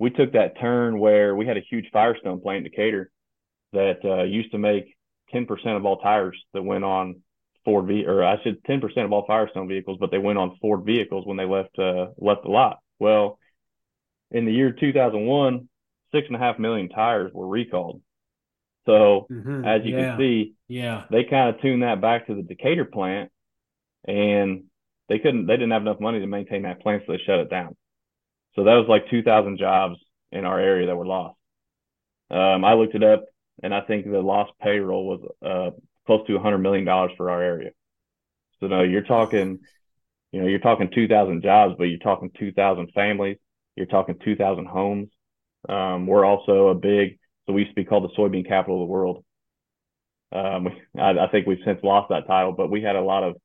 we 0.00 0.10
took 0.10 0.32
that 0.32 0.58
turn 0.58 0.98
where 0.98 1.36
we 1.36 1.46
had 1.46 1.56
a 1.56 1.64
huge 1.70 1.86
Firestone 1.92 2.40
plant 2.40 2.66
in 2.66 2.70
Decatur 2.70 3.12
that 3.72 4.04
uh, 4.04 4.24
used 4.24 4.50
to 4.50 4.58
make 4.58 4.96
10% 5.32 5.48
of 5.76 5.86
all 5.86 5.98
tires 5.98 6.36
that 6.52 6.62
went 6.62 6.84
on 6.84 7.22
Ford 7.66 7.86
V, 7.86 8.06
or 8.06 8.24
I 8.24 8.36
said 8.44 8.62
10% 8.66 9.04
of 9.04 9.12
all 9.12 9.26
Firestone 9.26 9.68
vehicles, 9.68 9.98
but 10.00 10.10
they 10.10 10.18
went 10.18 10.38
on 10.38 10.56
Ford 10.62 10.84
vehicles 10.86 11.26
when 11.26 11.36
they 11.36 11.44
left 11.44 11.76
uh, 11.78 12.06
left 12.16 12.44
the 12.44 12.48
lot. 12.48 12.78
Well, 13.00 13.38
in 14.30 14.46
the 14.46 14.52
year 14.52 14.70
2001, 14.70 15.68
six 16.12 16.28
and 16.28 16.36
a 16.36 16.38
half 16.38 16.58
million 16.60 16.88
tires 16.88 17.32
were 17.34 17.46
recalled. 17.46 18.00
So 18.86 19.26
mm-hmm. 19.30 19.64
as 19.64 19.82
you 19.84 19.96
yeah. 19.96 20.10
can 20.10 20.18
see, 20.18 20.54
yeah, 20.68 21.04
they 21.10 21.24
kind 21.24 21.54
of 21.54 21.60
tuned 21.60 21.82
that 21.82 22.00
back 22.00 22.28
to 22.28 22.36
the 22.36 22.42
Decatur 22.42 22.84
plant, 22.84 23.32
and 24.06 24.64
they 25.08 25.18
couldn't, 25.18 25.46
they 25.46 25.54
didn't 25.54 25.72
have 25.72 25.82
enough 25.82 26.00
money 26.00 26.20
to 26.20 26.26
maintain 26.26 26.62
that 26.62 26.80
plant, 26.80 27.02
so 27.04 27.12
they 27.12 27.18
shut 27.26 27.40
it 27.40 27.50
down. 27.50 27.76
So 28.54 28.64
that 28.64 28.74
was 28.74 28.86
like 28.88 29.10
2,000 29.10 29.58
jobs 29.58 29.96
in 30.30 30.44
our 30.44 30.58
area 30.58 30.86
that 30.86 30.96
were 30.96 31.06
lost. 31.06 31.36
Um, 32.30 32.64
I 32.64 32.74
looked 32.74 32.94
it 32.94 33.02
up, 33.02 33.24
and 33.60 33.74
I 33.74 33.80
think 33.80 34.06
the 34.06 34.20
lost 34.20 34.52
payroll 34.62 35.06
was 35.06 35.20
uh, 35.44 35.76
close 36.06 36.26
to 36.26 36.36
a 36.36 36.40
hundred 36.40 36.58
million 36.58 36.84
dollars 36.84 37.12
for 37.16 37.30
our 37.30 37.42
area. 37.42 37.70
So 38.60 38.66
no, 38.68 38.82
you're 38.82 39.02
talking, 39.02 39.58
you 40.32 40.40
know, 40.40 40.46
you're 40.46 40.58
talking 40.60 40.90
two 40.94 41.08
thousand 41.08 41.42
jobs, 41.42 41.74
but 41.78 41.84
you're 41.84 41.98
talking 41.98 42.30
two 42.38 42.52
thousand 42.52 42.90
families. 42.94 43.38
You're 43.74 43.86
talking 43.86 44.16
two 44.24 44.36
thousand 44.36 44.66
homes. 44.66 45.08
Um, 45.68 46.06
we're 46.06 46.24
also 46.24 46.68
a 46.68 46.74
big, 46.74 47.18
so 47.46 47.52
we 47.52 47.62
used 47.62 47.72
to 47.72 47.82
be 47.82 47.84
called 47.84 48.04
the 48.04 48.14
soybean 48.20 48.46
capital 48.46 48.82
of 48.82 48.86
the 48.86 48.92
world. 48.92 49.24
Um, 50.32 50.68
I, 50.98 51.10
I, 51.10 51.28
think 51.30 51.46
we've 51.46 51.58
since 51.64 51.80
lost 51.82 52.08
that 52.10 52.26
title, 52.26 52.52
but 52.52 52.70
we 52.70 52.82
had 52.82 52.96
a 52.96 53.00
lot 53.00 53.24
of 53.24 53.36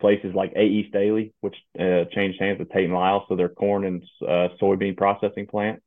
places 0.00 0.34
like 0.34 0.52
AE 0.54 0.88
Staley, 0.90 1.32
which 1.40 1.56
uh, 1.78 2.04
changed 2.12 2.40
hands 2.40 2.58
with 2.58 2.70
Tate 2.70 2.84
and 2.84 2.94
Lyle, 2.94 3.24
so 3.28 3.36
their 3.36 3.48
corn 3.48 3.84
and 3.84 4.02
uh, 4.22 4.48
soybean 4.60 4.96
processing 4.96 5.46
plant. 5.46 5.82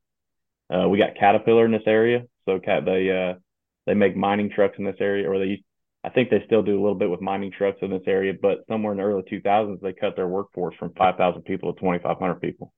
Uh, 0.70 0.88
we 0.88 0.98
got 0.98 1.16
Caterpillar 1.16 1.66
in 1.66 1.72
this 1.72 1.84
area, 1.86 2.24
so 2.46 2.60
cat 2.60 2.86
they 2.86 3.10
uh, 3.10 3.40
they 3.86 3.94
make 3.94 4.16
mining 4.16 4.50
trucks 4.50 4.78
in 4.78 4.86
this 4.86 4.98
area, 5.00 5.30
or 5.30 5.40
they 5.40 5.64
I 6.04 6.10
think 6.10 6.30
they 6.30 6.44
still 6.46 6.64
do 6.64 6.80
a 6.80 6.82
little 6.82 6.96
bit 6.96 7.10
with 7.10 7.22
mining 7.22 7.52
trucks 7.52 7.80
in 7.82 7.92
this 7.92 8.08
area, 8.08 8.34
but 8.40 8.60
somewhere 8.70 8.94
in 8.94 9.00
the 9.00 9.04
early 9.04 9.24
2000s, 9.24 9.82
they 9.82 9.94
cut 9.94 10.16
their 10.16 10.28
workforce 10.28 10.76
from 10.80 10.94
5,000 10.98 11.42
people 11.42 11.74
to 11.74 11.80
2,500 11.80 12.36
people. 12.36 12.74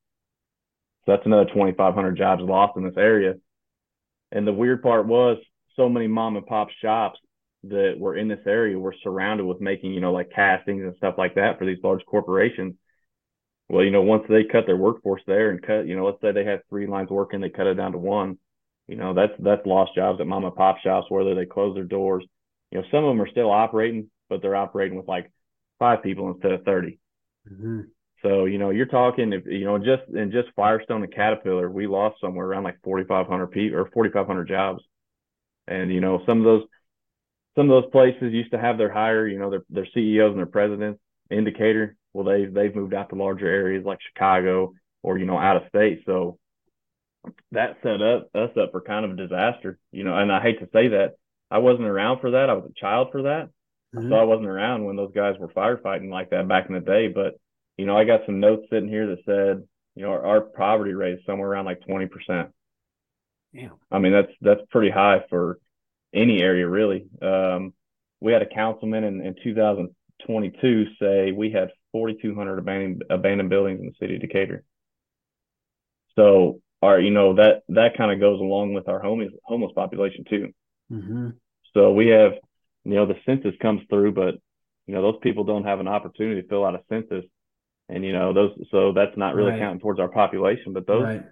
So 1.05 1.13
that's 1.13 1.25
another 1.25 1.45
2,500 1.45 2.17
jobs 2.17 2.41
lost 2.43 2.77
in 2.77 2.83
this 2.83 2.97
area. 2.97 3.35
And 4.31 4.47
the 4.47 4.53
weird 4.53 4.81
part 4.81 5.07
was 5.07 5.37
so 5.75 5.87
many 5.89 6.07
mom 6.07 6.35
and 6.35 6.45
pop 6.45 6.69
shops 6.81 7.19
that 7.63 7.95
were 7.97 8.15
in 8.15 8.27
this 8.27 8.45
area 8.47 8.77
were 8.77 8.95
surrounded 9.03 9.45
with 9.45 9.61
making, 9.61 9.93
you 9.93 10.01
know, 10.01 10.11
like 10.11 10.31
castings 10.31 10.83
and 10.83 10.95
stuff 10.97 11.15
like 11.17 11.35
that 11.35 11.59
for 11.59 11.65
these 11.65 11.83
large 11.83 12.03
corporations. 12.05 12.75
Well, 13.69 13.83
you 13.83 13.91
know, 13.91 14.01
once 14.01 14.23
they 14.27 14.43
cut 14.43 14.65
their 14.65 14.77
workforce 14.77 15.21
there 15.27 15.51
and 15.51 15.61
cut, 15.61 15.87
you 15.87 15.95
know, 15.95 16.05
let's 16.05 16.19
say 16.21 16.31
they 16.31 16.43
had 16.43 16.61
three 16.69 16.87
lines 16.87 17.09
working, 17.09 17.39
they 17.39 17.49
cut 17.49 17.67
it 17.67 17.75
down 17.75 17.91
to 17.91 17.97
one. 17.97 18.37
You 18.87 18.95
know, 18.95 19.13
that's 19.13 19.33
that's 19.39 19.65
lost 19.65 19.95
jobs 19.95 20.19
at 20.19 20.27
mom 20.27 20.43
and 20.43 20.55
pop 20.55 20.79
shops, 20.79 21.09
whether 21.09 21.35
they 21.35 21.45
close 21.45 21.75
their 21.75 21.83
doors. 21.83 22.25
You 22.71 22.79
know, 22.79 22.85
some 22.91 23.03
of 23.03 23.09
them 23.09 23.21
are 23.21 23.29
still 23.29 23.51
operating, 23.51 24.09
but 24.29 24.41
they're 24.41 24.55
operating 24.55 24.97
with 24.97 25.07
like 25.07 25.31
five 25.79 26.03
people 26.03 26.31
instead 26.31 26.53
of 26.53 26.63
30. 26.63 26.99
Mm-hmm. 27.51 27.81
So, 28.21 28.45
you 28.45 28.57
know, 28.59 28.69
you're 28.69 28.85
talking 28.85 29.33
if 29.33 29.45
you 29.45 29.65
know, 29.65 29.77
just 29.77 30.03
in 30.13 30.31
just 30.31 30.49
Firestone 30.55 31.03
and 31.03 31.13
Caterpillar, 31.13 31.69
we 31.69 31.87
lost 31.87 32.21
somewhere 32.21 32.45
around 32.45 32.63
like 32.63 32.77
4,500 32.83 33.47
people 33.47 33.79
or 33.79 33.89
4,500 33.91 34.47
jobs. 34.47 34.83
And, 35.67 35.91
you 35.91 36.01
know, 36.01 36.21
some 36.25 36.39
of 36.39 36.43
those 36.43 36.63
some 37.55 37.69
of 37.69 37.83
those 37.83 37.91
places 37.91 38.31
used 38.31 38.51
to 38.51 38.59
have 38.59 38.77
their 38.77 38.91
higher, 38.91 39.27
you 39.27 39.39
know, 39.39 39.49
their 39.49 39.63
their 39.69 39.87
CEOs 39.93 40.31
and 40.31 40.39
their 40.39 40.45
presidents 40.45 40.99
in 41.29 41.43
Decatur. 41.43 41.95
Well, 42.13 42.25
they 42.25 42.45
they've 42.45 42.75
moved 42.75 42.93
out 42.93 43.09
to 43.09 43.15
larger 43.15 43.47
areas 43.47 43.85
like 43.85 43.99
Chicago 44.13 44.73
or 45.03 45.17
you 45.17 45.25
know 45.25 45.37
out 45.37 45.57
of 45.57 45.63
state. 45.69 46.03
So 46.05 46.37
that 47.51 47.77
set 47.83 48.01
up 48.01 48.29
us 48.35 48.51
up 48.57 48.71
for 48.71 48.81
kind 48.81 49.05
of 49.05 49.11
a 49.11 49.15
disaster, 49.15 49.79
you 49.91 50.03
know. 50.03 50.15
And 50.15 50.31
I 50.31 50.41
hate 50.41 50.59
to 50.59 50.69
say 50.73 50.89
that 50.89 51.15
I 51.51 51.58
wasn't 51.60 51.88
around 51.88 52.22
for 52.22 52.31
that. 52.31 52.50
I 52.50 52.53
was 52.53 52.70
a 52.70 52.79
child 52.79 53.10
for 53.12 53.24
that, 53.24 53.50
mm-hmm. 53.96 54.10
so 54.10 54.15
I 54.15 54.24
wasn't 54.24 54.48
around 54.48 54.86
when 54.86 54.96
those 54.96 55.12
guys 55.13 55.36
were 55.39 55.50
firefighting 55.50 56.10
like 56.10 56.29
that 56.29 56.48
back 56.48 56.67
in 56.67 56.75
the 56.75 56.81
day. 56.81 57.10
But 57.10 57.36
you 57.77 57.86
know, 57.86 57.98
I 57.98 58.05
got 58.05 58.25
some 58.25 58.39
notes 58.39 58.67
sitting 58.72 58.89
here 58.89 59.08
that 59.08 59.25
said, 59.25 59.67
you 59.96 60.03
know, 60.03 60.12
our, 60.12 60.25
our 60.25 60.41
poverty 60.41 60.93
rate 60.93 61.15
is 61.15 61.25
somewhere 61.25 61.50
around 61.50 61.65
like 61.65 61.86
twenty 61.86 62.08
percent. 62.08 62.50
Yeah, 63.51 63.70
I 63.91 64.00
mean 64.00 64.13
that's 64.13 64.31
that's 64.41 64.62
pretty 64.72 64.89
high 64.89 65.24
for 65.29 65.60
any 66.13 66.41
area 66.41 66.67
really. 66.67 67.05
Um, 67.22 67.74
we 68.22 68.31
had 68.31 68.41
a 68.41 68.46
councilman 68.46 69.03
in, 69.03 69.22
in 69.22 69.36
2022 69.43 70.86
say 71.00 71.31
we 71.31 71.51
had 71.51 71.72
4,200 71.91 72.60
abandoned 72.60 73.03
abandoned 73.10 73.50
buildings 73.50 73.79
in 73.81 73.88
the 73.88 73.93
city 74.00 74.15
of 74.15 74.22
Decatur. 74.22 74.63
So 76.15 76.62
our, 76.81 77.00
you 77.00 77.12
know, 77.12 77.36
that 77.36 77.63
that 77.70 77.98
kind 77.98 78.12
of 78.12 78.20
goes 78.20 78.39
along 78.39 78.74
with 78.74 78.88
our 78.88 79.00
homeless 79.00 79.31
homeless 79.43 79.72
population 79.75 80.24
too. 80.29 80.53
Mm-hmm. 80.91 81.29
So 81.73 81.91
we 81.93 82.07
have, 82.07 82.33
you 82.83 82.95
know, 82.95 83.05
the 83.05 83.15
census 83.25 83.53
comes 83.61 83.81
through, 83.89 84.13
but 84.13 84.35
you 84.87 84.95
know 84.95 85.01
those 85.01 85.19
people 85.21 85.43
don't 85.43 85.63
have 85.63 85.79
an 85.79 85.87
opportunity 85.87 86.41
to 86.41 86.47
fill 86.47 86.65
out 86.65 86.75
a 86.75 86.81
census, 86.89 87.25
and 87.87 88.03
you 88.03 88.13
know 88.13 88.33
those, 88.33 88.51
so 88.71 88.93
that's 88.93 89.15
not 89.15 89.35
really 89.35 89.51
right. 89.51 89.59
counting 89.59 89.79
towards 89.79 89.99
our 89.99 90.09
population. 90.09 90.73
But 90.73 90.87
those, 90.87 91.03
right. 91.03 91.23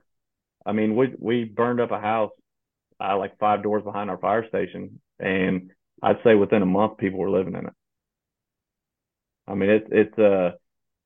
I 0.66 0.72
mean, 0.72 0.96
we 0.96 1.14
we 1.18 1.44
burned 1.46 1.82
up 1.82 1.92
a 1.92 2.00
house 2.00 2.32
uh, 3.00 3.18
like 3.18 3.38
five 3.40 3.64
doors 3.64 3.84
behind 3.84 4.10
our 4.10 4.18
fire 4.18 4.48
station, 4.48 5.02
and 5.20 5.72
I'd 6.02 6.24
say 6.24 6.36
within 6.36 6.62
a 6.62 6.68
month 6.68 6.98
people 6.98 7.20
were 7.20 7.30
living 7.30 7.56
in 7.56 7.66
it. 7.66 7.74
I 9.48 9.56
mean, 9.56 9.70
it's 9.70 9.88
it's 9.92 10.20
uh 10.20 10.52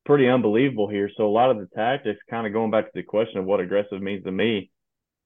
pretty 0.06 0.28
unbelievable 0.28 0.90
here. 0.90 1.10
So 1.16 1.26
a 1.26 1.32
lot 1.32 1.50
of 1.50 1.58
the 1.58 1.68
tactics, 1.76 2.20
kind 2.30 2.46
of 2.46 2.54
going 2.54 2.72
back 2.72 2.86
to 2.86 2.92
the 2.94 3.04
question 3.04 3.38
of 3.40 3.46
what 3.46 3.60
aggressive 3.60 4.02
means 4.02 4.26
to 4.26 4.32
me, 4.32 4.70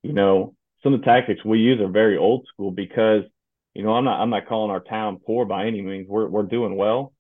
you 0.04 0.14
know, 0.14 0.56
some 0.84 0.94
of 0.94 1.00
the 1.00 1.06
tactics 1.06 1.44
we 1.44 1.60
use 1.60 1.82
are 1.82 1.88
very 1.88 2.18
old 2.18 2.46
school 2.54 2.72
because, 2.72 3.24
you 3.78 3.84
know, 3.84 3.94
I'm 3.94 4.06
not 4.06 4.20
I'm 4.20 4.32
not 4.32 4.48
calling 4.48 4.72
our 4.72 4.80
town 4.80 5.20
poor 5.24 5.46
by 5.46 5.68
any 5.68 5.84
means. 5.84 6.08
We're 6.10 6.28
we're 6.28 6.42
doing 6.42 6.76
well, 6.76 7.14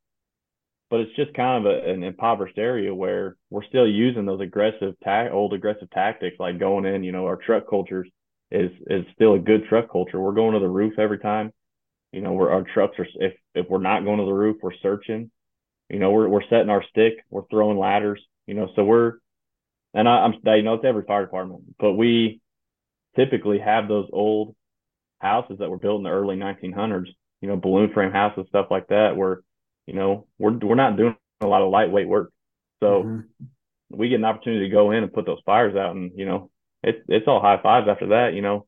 but 0.89 1.01
it's 1.01 1.15
just 1.15 1.35
kind 1.35 1.63
of 1.63 1.71
a, 1.71 1.91
an 1.91 2.01
impoverished 2.01 2.57
area 2.57 2.95
where 2.95 3.35
we're 3.51 3.63
still 3.65 3.87
using 3.87 4.25
those 4.25 4.41
aggressive 4.41 4.95
ta- 5.03 5.29
old 5.31 5.53
aggressive 5.53 5.91
tactics 5.91 6.37
like 6.39 6.57
going 6.57 6.85
in. 6.85 7.03
You 7.03 7.11
know, 7.11 7.27
our 7.27 7.35
truck 7.35 7.69
cultures 7.69 8.09
is 8.49 8.71
is 8.87 9.05
still 9.13 9.35
a 9.35 9.39
good 9.39 9.65
truck 9.69 9.91
culture. 9.91 10.19
We're 10.19 10.33
going 10.33 10.55
to 10.55 10.59
the 10.59 10.67
roof 10.67 10.97
every 10.97 11.19
time. 11.19 11.53
You 12.11 12.21
know, 12.21 12.33
where 12.33 12.49
our 12.49 12.63
trucks 12.63 12.97
are 12.97 13.05
if 13.19 13.35
if 13.53 13.67
we're 13.69 13.77
not 13.77 14.03
going 14.03 14.17
to 14.17 14.25
the 14.25 14.31
roof, 14.31 14.57
we're 14.63 14.71
searching. 14.81 15.29
You 15.91 15.99
know, 15.99 16.09
we're 16.09 16.27
we're 16.27 16.49
setting 16.49 16.71
our 16.71 16.83
stick, 16.89 17.23
we're 17.29 17.45
throwing 17.51 17.77
ladders. 17.77 18.19
You 18.47 18.55
know, 18.55 18.69
so 18.75 18.83
we're 18.83 19.19
and 19.93 20.09
I, 20.09 20.25
I'm 20.25 20.33
you 20.43 20.63
know 20.63 20.73
it's 20.73 20.85
every 20.85 21.03
fire 21.03 21.25
department, 21.25 21.75
but 21.77 21.93
we 21.93 22.41
typically 23.15 23.59
have 23.59 23.87
those 23.87 24.09
old 24.11 24.55
houses 25.19 25.57
that 25.59 25.69
were 25.69 25.77
built 25.77 25.99
in 25.99 26.03
the 26.03 26.09
early 26.09 26.35
1900s. 26.35 27.07
You 27.41 27.47
know, 27.47 27.55
balloon 27.55 27.93
frame 27.93 28.11
houses, 28.11 28.45
stuff 28.49 28.67
like 28.71 28.87
that, 28.87 29.15
where 29.15 29.41
you 29.85 29.93
know 29.93 30.27
we're 30.39 30.57
we're 30.57 30.75
not 30.75 30.97
doing 30.97 31.15
a 31.41 31.45
lot 31.45 31.61
of 31.61 31.69
lightweight 31.69 32.07
work, 32.07 32.31
so 32.79 33.03
mm-hmm. 33.03 33.45
we 33.89 34.09
get 34.09 34.15
an 34.15 34.25
opportunity 34.25 34.65
to 34.65 34.71
go 34.71 34.89
in 34.91 35.03
and 35.03 35.13
put 35.13 35.27
those 35.27 35.41
fires 35.45 35.75
out, 35.75 35.95
and 35.95 36.11
you 36.15 36.25
know 36.25 36.49
it's 36.81 36.99
it's 37.07 37.27
all 37.27 37.39
high 37.39 37.61
fives 37.61 37.87
after 37.87 38.07
that. 38.07 38.33
You 38.33 38.41
know, 38.41 38.65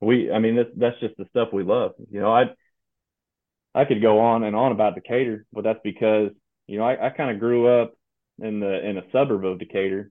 we 0.00 0.32
I 0.32 0.40
mean 0.40 0.56
that's 0.56 0.70
that's 0.76 1.00
just 1.00 1.16
the 1.16 1.26
stuff 1.30 1.50
we 1.52 1.62
love. 1.62 1.92
You 2.10 2.20
know, 2.20 2.32
I 2.32 2.46
I 3.74 3.84
could 3.84 4.02
go 4.02 4.20
on 4.20 4.42
and 4.42 4.56
on 4.56 4.72
about 4.72 4.96
Decatur, 4.96 5.46
but 5.52 5.62
that's 5.62 5.80
because 5.84 6.30
you 6.66 6.78
know 6.78 6.84
I, 6.84 7.06
I 7.06 7.10
kind 7.10 7.30
of 7.30 7.38
grew 7.38 7.68
up 7.68 7.94
in 8.40 8.60
the 8.60 8.84
in 8.84 8.98
a 8.98 9.04
suburb 9.12 9.44
of 9.44 9.58
Decatur, 9.60 10.10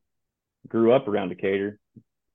grew 0.67 0.93
up 0.93 1.07
around 1.07 1.29
Decatur, 1.29 1.79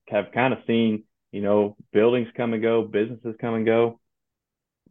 have 0.09 0.33
kind 0.33 0.53
of 0.53 0.61
seen 0.67 1.05
you 1.33 1.43
know 1.43 1.77
buildings 1.93 2.29
come 2.37 2.53
and 2.53 2.63
go, 2.63 2.83
businesses 2.83 3.35
come 3.41 3.55
and 3.55 3.67
go. 3.67 4.01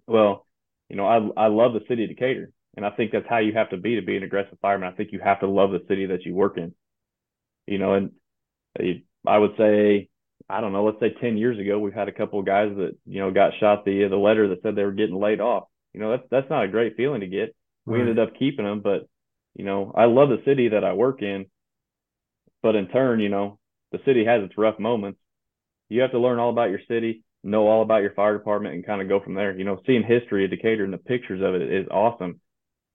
Well, 0.08 0.46
you 0.90 0.96
know 0.96 1.08
I 1.08 1.46
I 1.46 1.48
love 1.48 1.74
the 1.74 1.86
city 1.88 2.04
of 2.04 2.10
Decatur, 2.10 2.52
and 2.76 2.86
I 2.86 2.90
think 2.92 3.12
that's 3.12 3.30
how 3.30 3.40
you 3.40 3.54
have 3.54 3.70
to 3.70 3.78
be 3.78 3.96
to 3.96 4.02
be 4.02 4.18
an 4.18 4.24
aggressive 4.24 4.58
fireman. 4.62 4.92
I 4.92 4.96
think 4.96 5.12
you 5.12 5.20
have 5.24 5.40
to 5.40 5.48
love 5.48 5.72
the 5.72 5.86
city 5.88 6.08
that 6.08 6.26
you 6.26 6.34
work 6.34 6.58
in. 6.58 6.74
You 7.68 7.78
know, 7.78 7.94
and 7.94 8.12
I 9.26 9.38
would 9.38 9.56
say 9.58 10.10
I 10.52 10.60
don't 10.60 10.74
know, 10.74 10.84
let's 10.84 11.00
say 11.00 11.14
10 11.22 11.38
years 11.38 11.58
ago, 11.58 11.80
we've 11.80 11.94
had 11.94 12.10
a 12.10 12.14
couple 12.14 12.40
of 12.40 12.46
guys 12.46 12.72
that, 12.76 12.98
you 13.06 13.20
know, 13.20 13.32
got 13.32 13.54
shot 13.60 13.86
the, 13.86 14.08
the 14.10 14.18
letter 14.18 14.50
that 14.50 14.62
said 14.62 14.76
they 14.76 14.84
were 14.84 14.92
getting 14.92 15.16
laid 15.16 15.40
off. 15.40 15.68
You 15.94 16.02
know, 16.02 16.12
that's, 16.12 16.28
that's 16.30 16.50
not 16.50 16.66
a 16.66 16.70
great 16.70 16.98
feeling 16.98 17.22
to 17.22 17.28
get. 17.28 17.56
We 17.86 17.96
right. 17.96 18.02
ended 18.02 18.20
up 18.20 18.38
keeping 18.38 18.66
them, 18.66 18.82
but, 18.82 19.08
you 19.56 19.64
know, 19.64 19.94
I 19.96 20.06
love 20.06 20.28
the 20.30 20.42
city 20.46 20.70
that 20.70 20.84
I 20.84 20.94
work 20.94 21.22
in, 21.22 21.46
but 22.62 22.76
in 22.76 22.90
turn, 22.90 23.22
you 23.22 23.30
know, 23.30 23.60
the 23.94 24.00
city 24.06 24.26
has 24.26 24.44
its 24.44 24.58
rough 24.58 24.78
moments. 24.78 25.20
You 25.92 26.02
have 26.02 26.12
to 26.12 26.20
learn 26.20 26.40
all 26.40 26.52
about 26.52 26.70
your 26.70 26.80
city, 26.88 27.22
know 27.44 27.68
all 27.68 27.82
about 27.82 28.02
your 28.02 28.14
fire 28.14 28.38
department 28.38 28.76
and 28.76 28.86
kind 28.86 29.02
of 29.02 29.10
go 29.10 29.20
from 29.20 29.34
there. 29.34 29.58
You 29.58 29.66
know, 29.66 29.82
seeing 29.86 30.04
history 30.04 30.46
of 30.46 30.50
Decatur 30.50 30.86
and 30.86 30.94
the 30.94 30.98
pictures 30.98 31.42
of 31.44 31.54
it 31.54 31.62
is 31.64 31.86
awesome. 31.92 32.40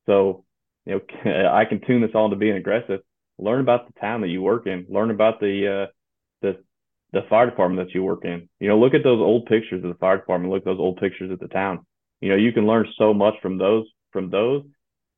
So, 0.07 0.45
you 0.87 0.95
know, 0.95 1.49
I 1.53 1.67
can 1.67 1.83
tune 1.87 2.01
this 2.01 2.13
all 2.15 2.25
into 2.25 2.37
being 2.37 2.57
aggressive. 2.57 3.01
Learn 3.39 3.61
about 3.61 3.87
the 3.87 4.01
town 4.01 4.23
that 4.23 4.29
you 4.29 4.41
work 4.41 4.67
in. 4.67 4.87
Learn 4.89 5.11
about 5.11 5.41
the 5.41 5.85
uh, 5.85 5.93
the 6.41 6.65
the 7.13 7.27
fire 7.29 7.45
department 7.45 7.87
that 7.87 7.95
you 7.95 8.03
work 8.03 8.25
in. 8.25 8.49
You 8.61 8.69
know, 8.71 8.79
look 8.79 8.95
at 8.95 9.05
those 9.05 9.21
old 9.21 9.45
pictures 9.45 9.85
of 9.85 9.91
the 9.91 9.99
fire 9.99 10.17
department. 10.17 10.51
Look 10.51 10.63
at 10.63 10.65
those 10.65 10.81
old 10.81 10.97
pictures 10.97 11.31
of 11.31 11.39
the 11.39 11.49
town. 11.49 11.85
You 12.23 12.31
know, 12.31 12.37
you 12.37 12.53
can 12.53 12.67
learn 12.67 12.87
so 12.97 13.13
much 13.13 13.35
from 13.43 13.59
those 13.59 13.85
from 14.11 14.31
those 14.31 14.65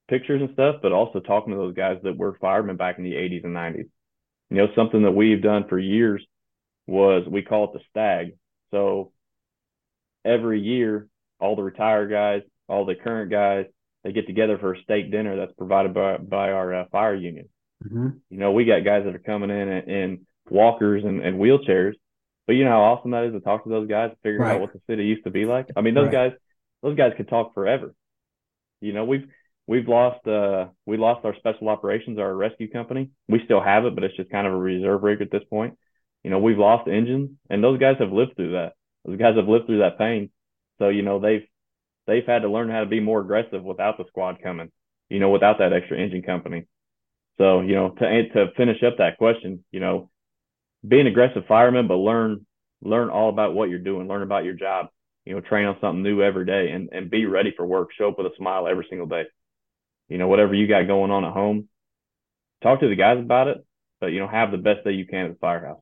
pictures 0.08 0.40
and 0.40 0.50
stuff, 0.52 0.76
but 0.82 0.90
also 0.90 1.20
talking 1.20 1.52
to 1.52 1.58
those 1.58 1.76
guys 1.76 1.98
that 2.02 2.16
were 2.16 2.36
firemen 2.40 2.76
back 2.76 2.98
in 2.98 3.04
the 3.04 3.12
80s 3.12 3.44
and 3.44 3.54
90s. 3.54 3.88
You 4.50 4.56
know, 4.56 4.66
something 4.74 5.02
that 5.02 5.12
we've 5.12 5.42
done 5.42 5.66
for 5.68 5.78
years 5.78 6.26
was 6.88 7.24
we 7.28 7.42
call 7.42 7.64
it 7.64 7.72
the 7.74 7.80
stag. 7.90 8.36
So 8.70 9.12
every 10.24 10.60
year, 10.60 11.06
all 11.38 11.54
the 11.54 11.62
retired 11.62 12.10
guys, 12.10 12.42
all 12.66 12.84
the 12.84 12.94
current 12.94 13.30
guys, 13.30 13.66
they 14.02 14.12
get 14.12 14.26
together 14.26 14.58
for 14.58 14.74
a 14.74 14.82
steak 14.82 15.10
dinner 15.10 15.36
that's 15.36 15.52
provided 15.52 15.94
by 15.94 16.16
by 16.16 16.50
our 16.50 16.74
uh, 16.74 16.84
fire 16.90 17.14
union. 17.14 17.48
Mm-hmm. 17.84 18.08
You 18.30 18.38
know, 18.38 18.52
we 18.52 18.64
got 18.64 18.84
guys 18.84 19.04
that 19.04 19.14
are 19.14 19.20
coming 19.20 19.50
in 19.50 19.68
and, 19.68 19.88
and 19.88 20.18
walkers 20.50 21.04
and, 21.04 21.20
and 21.20 21.38
wheelchairs. 21.38 21.92
But 22.46 22.54
you 22.54 22.64
know 22.64 22.70
how 22.70 22.82
awesome 22.82 23.10
that 23.10 23.24
is 23.24 23.34
to 23.34 23.40
talk 23.40 23.64
to 23.64 23.70
those 23.70 23.88
guys, 23.88 24.10
figure 24.22 24.40
right. 24.40 24.54
out 24.54 24.62
what 24.62 24.72
the 24.72 24.80
city 24.88 25.04
used 25.04 25.24
to 25.24 25.30
be 25.30 25.44
like. 25.44 25.68
I 25.76 25.82
mean, 25.82 25.94
those 25.94 26.06
right. 26.06 26.30
guys, 26.30 26.32
those 26.82 26.96
guys 26.96 27.12
could 27.16 27.28
talk 27.28 27.52
forever. 27.52 27.94
You 28.80 28.94
know, 28.94 29.04
we've 29.04 29.26
we've 29.66 29.86
lost 29.86 30.26
uh 30.26 30.68
we 30.86 30.96
lost 30.96 31.24
our 31.26 31.36
special 31.36 31.68
operations, 31.68 32.18
our 32.18 32.34
rescue 32.34 32.70
company. 32.70 33.10
We 33.28 33.42
still 33.44 33.60
have 33.60 33.84
it, 33.84 33.94
but 33.94 34.04
it's 34.04 34.16
just 34.16 34.30
kind 34.30 34.46
of 34.46 34.54
a 34.54 34.56
reserve 34.56 35.02
rig 35.02 35.20
at 35.20 35.30
this 35.30 35.42
point. 35.50 35.76
You 36.28 36.34
know, 36.34 36.40
we've 36.40 36.58
lost 36.58 36.86
engines, 36.88 37.30
and 37.48 37.64
those 37.64 37.78
guys 37.80 37.96
have 38.00 38.12
lived 38.12 38.36
through 38.36 38.52
that. 38.52 38.74
Those 39.06 39.16
guys 39.16 39.36
have 39.36 39.48
lived 39.48 39.64
through 39.64 39.78
that 39.78 39.96
pain. 39.96 40.28
So 40.78 40.90
you 40.90 41.00
know 41.00 41.20
they've 41.20 41.46
they've 42.06 42.26
had 42.26 42.42
to 42.42 42.50
learn 42.50 42.68
how 42.68 42.80
to 42.80 42.86
be 42.86 43.00
more 43.00 43.22
aggressive 43.22 43.64
without 43.64 43.96
the 43.96 44.04
squad 44.08 44.42
coming. 44.42 44.70
You 45.08 45.20
know, 45.20 45.30
without 45.30 45.56
that 45.60 45.72
extra 45.72 45.98
engine 45.98 46.20
company. 46.20 46.66
So 47.38 47.62
you 47.62 47.74
know, 47.74 47.88
to 47.92 48.28
to 48.34 48.52
finish 48.58 48.82
up 48.82 48.98
that 48.98 49.16
question, 49.16 49.64
you 49.70 49.80
know, 49.80 50.10
be 50.86 51.00
an 51.00 51.06
aggressive 51.06 51.44
fireman, 51.48 51.88
but 51.88 51.94
learn 51.94 52.44
learn 52.82 53.08
all 53.08 53.30
about 53.30 53.54
what 53.54 53.70
you're 53.70 53.78
doing, 53.78 54.06
learn 54.06 54.22
about 54.22 54.44
your 54.44 54.52
job. 54.52 54.88
You 55.24 55.34
know, 55.34 55.40
train 55.40 55.64
on 55.64 55.78
something 55.80 56.02
new 56.02 56.20
every 56.20 56.44
day, 56.44 56.72
and 56.72 56.90
and 56.92 57.10
be 57.10 57.24
ready 57.24 57.54
for 57.56 57.64
work. 57.64 57.88
Show 57.96 58.10
up 58.10 58.18
with 58.18 58.26
a 58.26 58.36
smile 58.36 58.68
every 58.68 58.86
single 58.90 59.06
day. 59.06 59.24
You 60.10 60.18
know, 60.18 60.28
whatever 60.28 60.52
you 60.52 60.68
got 60.68 60.86
going 60.88 61.10
on 61.10 61.24
at 61.24 61.32
home, 61.32 61.70
talk 62.62 62.80
to 62.80 62.88
the 62.90 62.96
guys 62.96 63.18
about 63.18 63.48
it, 63.48 63.64
but 63.98 64.08
you 64.08 64.20
know, 64.20 64.28
have 64.28 64.50
the 64.50 64.58
best 64.58 64.84
day 64.84 64.92
you 64.92 65.06
can 65.06 65.24
at 65.24 65.32
the 65.32 65.38
firehouse. 65.38 65.80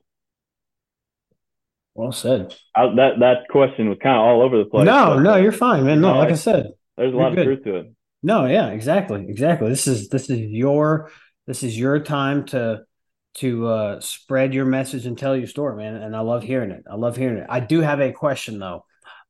Well 1.96 2.12
said. 2.12 2.54
I, 2.74 2.94
that 2.96 3.20
that 3.20 3.48
question 3.48 3.88
was 3.88 3.98
kind 4.02 4.16
of 4.16 4.22
all 4.22 4.42
over 4.42 4.58
the 4.58 4.66
place. 4.66 4.84
No, 4.84 5.18
no, 5.18 5.36
you're 5.36 5.52
fine, 5.52 5.84
man. 5.84 6.00
No, 6.00 6.18
like 6.18 6.30
I 6.30 6.34
said, 6.34 6.72
there's 6.96 7.14
a 7.14 7.16
lot 7.16 7.36
of 7.36 7.44
truth 7.44 7.64
to 7.64 7.76
it. 7.76 7.92
No, 8.22 8.46
yeah, 8.46 8.68
exactly, 8.68 9.24
exactly. 9.28 9.68
This 9.68 9.86
is 9.86 10.08
this 10.08 10.28
is 10.28 10.40
your 10.40 11.10
this 11.46 11.62
is 11.62 11.78
your 11.78 12.00
time 12.00 12.44
to 12.46 12.82
to 13.36 13.66
uh, 13.66 14.00
spread 14.00 14.54
your 14.54 14.64
message 14.64 15.06
and 15.06 15.16
tell 15.16 15.36
your 15.36 15.46
story, 15.46 15.76
man. 15.76 15.94
And 15.96 16.16
I 16.16 16.20
love 16.20 16.42
hearing 16.42 16.70
it. 16.70 16.84
I 16.90 16.96
love 16.96 17.16
hearing 17.16 17.38
it. 17.38 17.46
I 17.48 17.60
do 17.60 17.80
have 17.80 18.00
a 18.00 18.12
question 18.12 18.58
though. 18.58 18.84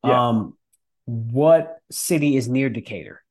Yeah. 0.04 0.28
Um, 0.28 0.56
what 1.06 1.76
city 1.90 2.37
is 2.37 2.49
near 2.49 2.68
Decatur? 2.68 3.23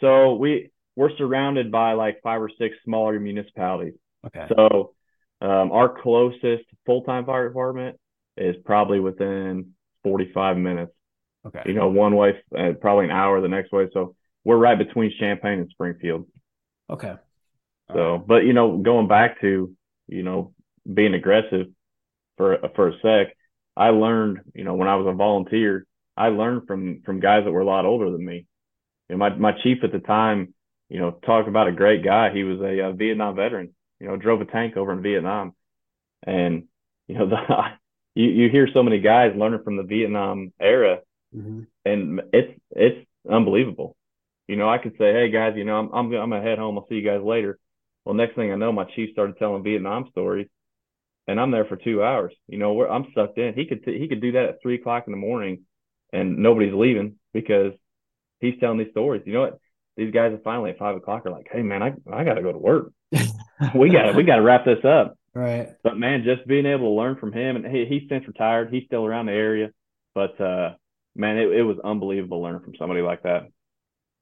So 0.00 0.34
we 0.34 0.70
we're 0.96 1.16
surrounded 1.16 1.70
by 1.70 1.92
like 1.92 2.20
five 2.22 2.42
or 2.42 2.50
six 2.58 2.76
smaller 2.84 3.18
municipalities. 3.18 3.94
Okay. 4.26 4.46
So 4.48 4.94
um, 5.40 5.72
our 5.72 5.88
closest 5.88 6.64
full 6.86 7.02
time 7.02 7.24
fire 7.24 7.48
department 7.48 7.98
is 8.36 8.56
probably 8.64 9.00
within 9.00 9.72
45 10.04 10.56
minutes. 10.56 10.92
Okay. 11.46 11.62
You 11.66 11.74
know, 11.74 11.88
one 11.88 12.14
way, 12.14 12.40
uh, 12.56 12.72
probably 12.80 13.06
an 13.06 13.10
hour 13.10 13.40
the 13.40 13.48
next 13.48 13.72
way. 13.72 13.88
So 13.92 14.14
we're 14.44 14.56
right 14.56 14.78
between 14.78 15.12
Champaign 15.18 15.58
and 15.58 15.70
Springfield. 15.70 16.26
Okay. 16.88 17.14
So, 17.92 18.12
right. 18.12 18.26
but 18.26 18.44
you 18.44 18.52
know, 18.52 18.78
going 18.78 19.08
back 19.08 19.40
to 19.40 19.74
you 20.08 20.22
know 20.22 20.52
being 20.92 21.14
aggressive 21.14 21.66
for 22.36 22.58
for 22.74 22.88
a 22.88 22.92
sec, 23.02 23.36
I 23.76 23.88
learned 23.88 24.40
you 24.54 24.64
know 24.64 24.74
when 24.74 24.88
I 24.88 24.96
was 24.96 25.06
a 25.06 25.16
volunteer, 25.16 25.86
I 26.16 26.28
learned 26.28 26.66
from 26.66 27.02
from 27.04 27.20
guys 27.20 27.44
that 27.44 27.52
were 27.52 27.60
a 27.60 27.66
lot 27.66 27.86
older 27.86 28.10
than 28.10 28.24
me. 28.24 28.46
And 29.08 29.18
my 29.18 29.30
my 29.30 29.52
chief 29.62 29.78
at 29.82 29.92
the 29.92 29.98
time, 29.98 30.54
you 30.88 31.00
know, 31.00 31.12
talk 31.24 31.46
about 31.48 31.68
a 31.68 31.72
great 31.72 32.04
guy. 32.04 32.32
He 32.32 32.44
was 32.44 32.60
a, 32.60 32.78
a 32.78 32.92
Vietnam 32.92 33.36
veteran. 33.36 33.74
You 34.00 34.08
know, 34.08 34.16
drove 34.16 34.40
a 34.40 34.44
tank 34.44 34.76
over 34.76 34.92
in 34.92 35.02
Vietnam, 35.02 35.54
and 36.24 36.64
you 37.08 37.18
know 37.18 37.28
the 37.30 37.36
you 38.14 38.26
you 38.26 38.50
hear 38.50 38.68
so 38.72 38.82
many 38.82 39.00
guys 39.00 39.32
learning 39.36 39.62
from 39.64 39.76
the 39.76 39.82
Vietnam 39.82 40.52
era, 40.60 41.00
mm-hmm. 41.34 41.62
and 41.84 42.22
it's 42.32 42.58
it's 42.70 43.06
unbelievable. 43.30 43.96
You 44.48 44.56
know, 44.56 44.68
I 44.68 44.78
could 44.78 44.92
say, 44.98 45.12
hey 45.12 45.30
guys, 45.30 45.54
you 45.56 45.64
know, 45.64 45.78
I'm 45.78 45.88
I'm 45.92 46.12
I'm 46.14 46.30
gonna 46.30 46.42
head 46.42 46.58
home. 46.58 46.78
I'll 46.78 46.86
see 46.88 46.96
you 46.96 47.08
guys 47.08 47.22
later. 47.22 47.58
Well, 48.04 48.14
next 48.14 48.34
thing 48.34 48.52
I 48.52 48.56
know, 48.56 48.72
my 48.72 48.84
chief 48.84 49.10
started 49.12 49.38
telling 49.38 49.62
Vietnam 49.62 50.08
stories, 50.10 50.48
and 51.26 51.40
I'm 51.40 51.50
there 51.50 51.64
for 51.64 51.76
two 51.76 52.02
hours. 52.02 52.34
You 52.48 52.58
know, 52.58 52.72
where 52.72 52.90
I'm 52.90 53.06
sucked 53.14 53.38
in. 53.38 53.54
He 53.54 53.66
could 53.66 53.84
t- 53.84 53.98
he 53.98 54.08
could 54.08 54.20
do 54.20 54.32
that 54.32 54.44
at 54.44 54.62
three 54.62 54.74
o'clock 54.74 55.04
in 55.06 55.12
the 55.12 55.18
morning, 55.18 55.62
and 56.12 56.38
nobody's 56.38 56.74
leaving 56.74 57.16
because 57.32 57.72
he's 58.40 58.58
telling 58.60 58.78
these 58.78 58.90
stories. 58.90 59.22
You 59.24 59.34
know 59.34 59.40
what? 59.42 59.58
These 59.96 60.12
guys 60.12 60.32
are 60.32 60.40
finally 60.42 60.70
at 60.70 60.78
five 60.78 60.96
o'clock 60.96 61.26
are 61.26 61.30
like, 61.30 61.48
hey 61.50 61.62
man, 61.62 61.82
I 61.82 61.94
I 62.12 62.24
got 62.24 62.34
to 62.34 62.42
go 62.42 62.52
to 62.52 62.58
work. 62.58 62.92
we 63.74 63.90
got 63.90 64.14
we 64.16 64.24
got 64.24 64.36
to 64.36 64.42
wrap 64.42 64.64
this 64.64 64.84
up. 64.84 65.16
Right. 65.34 65.68
But 65.82 65.96
man, 65.96 66.24
just 66.24 66.46
being 66.46 66.66
able 66.66 66.94
to 66.94 67.00
learn 67.00 67.16
from 67.16 67.32
him, 67.32 67.56
and 67.56 67.66
he, 67.66 67.86
he's 67.86 68.08
since 68.08 68.26
retired. 68.26 68.72
He's 68.72 68.84
still 68.84 69.04
around 69.04 69.26
the 69.26 69.32
area, 69.32 69.70
but 70.14 70.38
uh, 70.40 70.74
man, 71.16 71.38
it, 71.38 71.50
it 71.52 71.62
was 71.62 71.78
unbelievable 71.82 72.42
learning 72.42 72.62
from 72.62 72.74
somebody 72.76 73.00
like 73.00 73.22
that. 73.22 73.44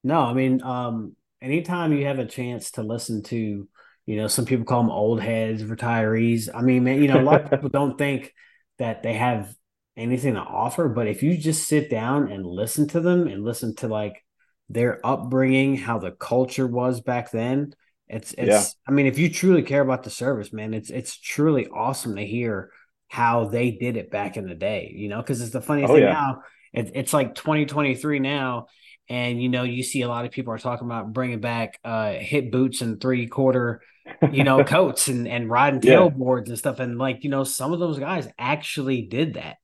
No, 0.04 0.20
I 0.20 0.32
mean, 0.32 0.62
um, 0.62 1.16
anytime 1.42 1.92
you 1.92 2.06
have 2.06 2.18
a 2.18 2.26
chance 2.26 2.72
to 2.72 2.82
listen 2.82 3.22
to, 3.24 3.68
you 4.06 4.16
know, 4.16 4.28
some 4.28 4.44
people 4.44 4.64
call 4.64 4.82
them 4.82 4.90
old 4.90 5.20
heads, 5.20 5.62
retirees. 5.62 6.48
I 6.54 6.62
mean, 6.62 6.84
man, 6.84 7.02
you 7.02 7.08
know, 7.08 7.20
a 7.20 7.22
lot 7.22 7.42
of 7.42 7.50
people 7.50 7.68
don't 7.68 7.98
think 7.98 8.32
that 8.78 9.02
they 9.02 9.14
have 9.14 9.54
anything 9.96 10.34
to 10.34 10.40
offer, 10.40 10.88
but 10.88 11.06
if 11.06 11.22
you 11.22 11.36
just 11.36 11.68
sit 11.68 11.90
down 11.90 12.30
and 12.30 12.46
listen 12.46 12.88
to 12.88 13.00
them 13.00 13.26
and 13.26 13.44
listen 13.44 13.74
to 13.76 13.88
like 13.88 14.24
their 14.68 15.04
upbringing, 15.04 15.76
how 15.76 15.98
the 15.98 16.12
culture 16.12 16.66
was 16.66 17.00
back 17.00 17.30
then, 17.30 17.74
it's 18.10 18.32
it's. 18.32 18.48
Yeah. 18.48 18.64
I 18.88 18.92
mean, 18.92 19.06
if 19.06 19.18
you 19.18 19.30
truly 19.30 19.62
care 19.62 19.82
about 19.82 20.02
the 20.02 20.10
service, 20.10 20.52
man, 20.52 20.74
it's 20.74 20.90
it's 20.90 21.16
truly 21.16 21.68
awesome 21.68 22.16
to 22.16 22.26
hear 22.26 22.70
how 23.08 23.46
they 23.46 23.70
did 23.70 23.96
it 23.96 24.10
back 24.10 24.36
in 24.36 24.46
the 24.46 24.54
day. 24.54 24.92
You 24.94 25.08
know, 25.08 25.20
because 25.20 25.40
it's 25.40 25.52
the 25.52 25.60
funny 25.60 25.84
oh, 25.84 25.88
thing 25.88 26.02
yeah. 26.02 26.12
now. 26.12 26.42
It, 26.72 26.92
it's 26.94 27.12
like 27.12 27.34
2023 27.34 28.20
now, 28.20 28.66
and 29.10 29.42
you 29.42 29.48
know 29.48 29.64
you 29.64 29.82
see 29.82 30.02
a 30.02 30.08
lot 30.08 30.24
of 30.24 30.30
people 30.30 30.54
are 30.54 30.58
talking 30.58 30.86
about 30.86 31.12
bringing 31.12 31.40
back 31.40 31.78
uh 31.84 32.12
hip 32.12 32.50
boots 32.50 32.80
and 32.80 33.00
three 33.00 33.26
quarter 33.26 33.82
you 34.30 34.44
know 34.44 34.64
coats 34.64 35.08
and 35.08 35.28
and 35.28 35.50
riding 35.50 35.82
yeah. 35.82 35.96
tailboards 35.96 36.48
and 36.48 36.58
stuff 36.58 36.78
and 36.78 36.96
like 36.96 37.24
you 37.24 37.28
know 37.28 37.44
some 37.44 37.72
of 37.72 37.80
those 37.80 37.98
guys 37.98 38.28
actually 38.38 39.02
did 39.02 39.34
that 39.34 39.56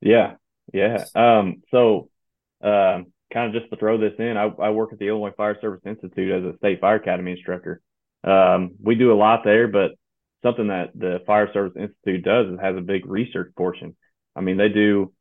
yeah 0.00 0.34
yeah 0.72 1.04
um 1.14 1.62
so 1.70 2.08
um 2.62 3.06
kind 3.32 3.54
of 3.54 3.60
just 3.60 3.70
to 3.70 3.76
throw 3.76 3.98
this 3.98 4.14
in 4.18 4.36
I, 4.36 4.50
I 4.60 4.70
work 4.70 4.92
at 4.92 4.98
the 4.98 5.08
illinois 5.08 5.34
fire 5.36 5.58
service 5.60 5.82
institute 5.84 6.32
as 6.32 6.54
a 6.54 6.56
state 6.56 6.80
fire 6.80 6.96
academy 6.96 7.32
instructor 7.32 7.82
um 8.26 8.72
we 8.82 8.94
do 8.94 9.12
a 9.12 9.14
lot 9.14 9.42
there 9.44 9.68
but 9.68 9.92
something 10.42 10.68
that 10.68 10.90
the 10.94 11.20
fire 11.26 11.50
service 11.52 11.72
institute 11.76 12.24
does 12.24 12.46
is 12.46 12.60
has 12.60 12.76
a 12.76 12.80
big 12.80 13.06
research 13.06 13.52
portion 13.56 13.96
i 14.34 14.40
mean 14.40 14.56
they 14.56 14.68
do 14.68 15.12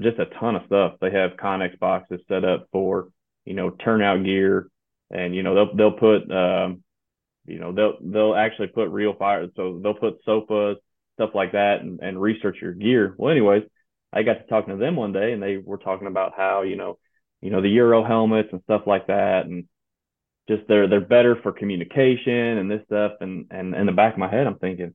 just 0.00 0.18
a 0.18 0.26
ton 0.26 0.56
of 0.56 0.62
stuff. 0.66 0.94
They 1.00 1.10
have 1.10 1.32
Connex 1.32 1.78
boxes 1.78 2.20
set 2.28 2.44
up 2.44 2.68
for, 2.72 3.08
you 3.44 3.54
know, 3.54 3.70
turnout 3.70 4.24
gear 4.24 4.68
and, 5.10 5.34
you 5.34 5.42
know, 5.42 5.54
they'll, 5.54 5.76
they'll 5.76 5.98
put, 5.98 6.30
um, 6.30 6.82
you 7.46 7.58
know, 7.58 7.72
they'll, 7.72 7.94
they'll 8.00 8.34
actually 8.34 8.68
put 8.68 8.88
real 8.88 9.14
fire. 9.14 9.46
So 9.56 9.80
they'll 9.82 9.94
put 9.94 10.24
sofas, 10.24 10.78
stuff 11.14 11.30
like 11.34 11.52
that 11.52 11.80
and, 11.80 12.00
and 12.00 12.20
research 12.20 12.58
your 12.60 12.72
gear. 12.72 13.14
Well, 13.16 13.30
anyways, 13.30 13.62
I 14.12 14.22
got 14.22 14.34
to 14.34 14.46
talking 14.46 14.74
to 14.74 14.80
them 14.80 14.96
one 14.96 15.12
day 15.12 15.32
and 15.32 15.42
they 15.42 15.56
were 15.56 15.78
talking 15.78 16.06
about 16.08 16.32
how, 16.36 16.62
you 16.62 16.76
know, 16.76 16.98
you 17.40 17.50
know, 17.50 17.60
the 17.60 17.68
Euro 17.68 18.04
helmets 18.04 18.48
and 18.52 18.62
stuff 18.62 18.82
like 18.86 19.08
that. 19.08 19.44
And 19.44 19.68
just 20.48 20.62
they're, 20.68 20.88
they're 20.88 21.00
better 21.00 21.36
for 21.42 21.52
communication 21.52 22.58
and 22.58 22.70
this 22.70 22.82
stuff. 22.86 23.12
And, 23.20 23.46
and 23.50 23.74
in 23.74 23.86
the 23.86 23.92
back 23.92 24.12
of 24.12 24.18
my 24.18 24.30
head, 24.30 24.46
I'm 24.46 24.58
thinking, 24.58 24.94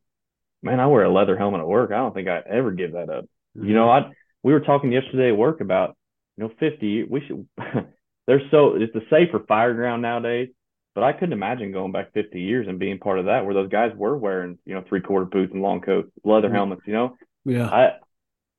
man, 0.62 0.80
I 0.80 0.88
wear 0.88 1.04
a 1.04 1.12
leather 1.12 1.38
helmet 1.38 1.62
at 1.62 1.68
work. 1.68 1.92
I 1.92 1.98
don't 1.98 2.14
think 2.14 2.28
I'd 2.28 2.48
ever 2.48 2.72
give 2.72 2.94
that 2.94 3.10
up. 3.10 3.26
Mm-hmm. 3.58 3.68
You 3.68 3.74
know, 3.74 3.90
I, 3.90 4.12
we 4.44 4.54
were 4.54 4.60
talking 4.60 4.92
yesterday 4.92 5.30
at 5.30 5.38
work 5.38 5.62
about 5.62 5.96
you 6.38 6.46
know 6.46 6.54
50 6.60 7.04
we 7.04 7.22
should 7.28 7.48
they're 8.28 8.42
so 8.50 8.76
it's 8.76 8.96
a 8.96 9.02
safer 9.10 9.44
fire 9.46 9.74
ground 9.74 10.02
nowadays 10.02 10.48
but 10.96 11.04
i 11.04 11.12
couldn't 11.12 11.34
imagine 11.34 11.74
going 11.74 11.92
back 11.92 12.14
50 12.14 12.40
years 12.40 12.66
and 12.68 12.80
being 12.80 12.98
part 12.98 13.20
of 13.20 13.26
that 13.26 13.44
where 13.44 13.54
those 13.54 13.70
guys 13.70 13.92
were 13.96 14.18
wearing 14.18 14.58
you 14.66 14.74
know 14.74 14.84
three 14.88 15.02
quarter 15.02 15.26
boots 15.26 15.52
and 15.52 15.62
long 15.62 15.82
coats 15.82 16.10
leather 16.24 16.48
mm-hmm. 16.48 16.56
helmets 16.56 16.82
you 16.86 16.94
know 16.94 17.18
yeah 17.44 17.68
i 17.68 17.92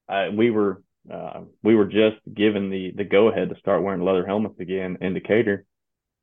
i 0.09 0.29
we 0.29 0.51
were 0.51 0.83
uh, 1.11 1.41
we 1.63 1.75
were 1.75 1.87
just 1.87 2.19
given 2.33 2.71
the 2.71 2.93
the 2.97 3.05
go 3.05 3.29
ahead 3.29 3.49
to 3.49 3.59
start 3.59 3.83
wearing 3.83 4.05
leather 4.05 4.27
helmets 4.27 4.61
again 4.61 4.99
in 5.01 5.15
Decatur, 5.15 5.65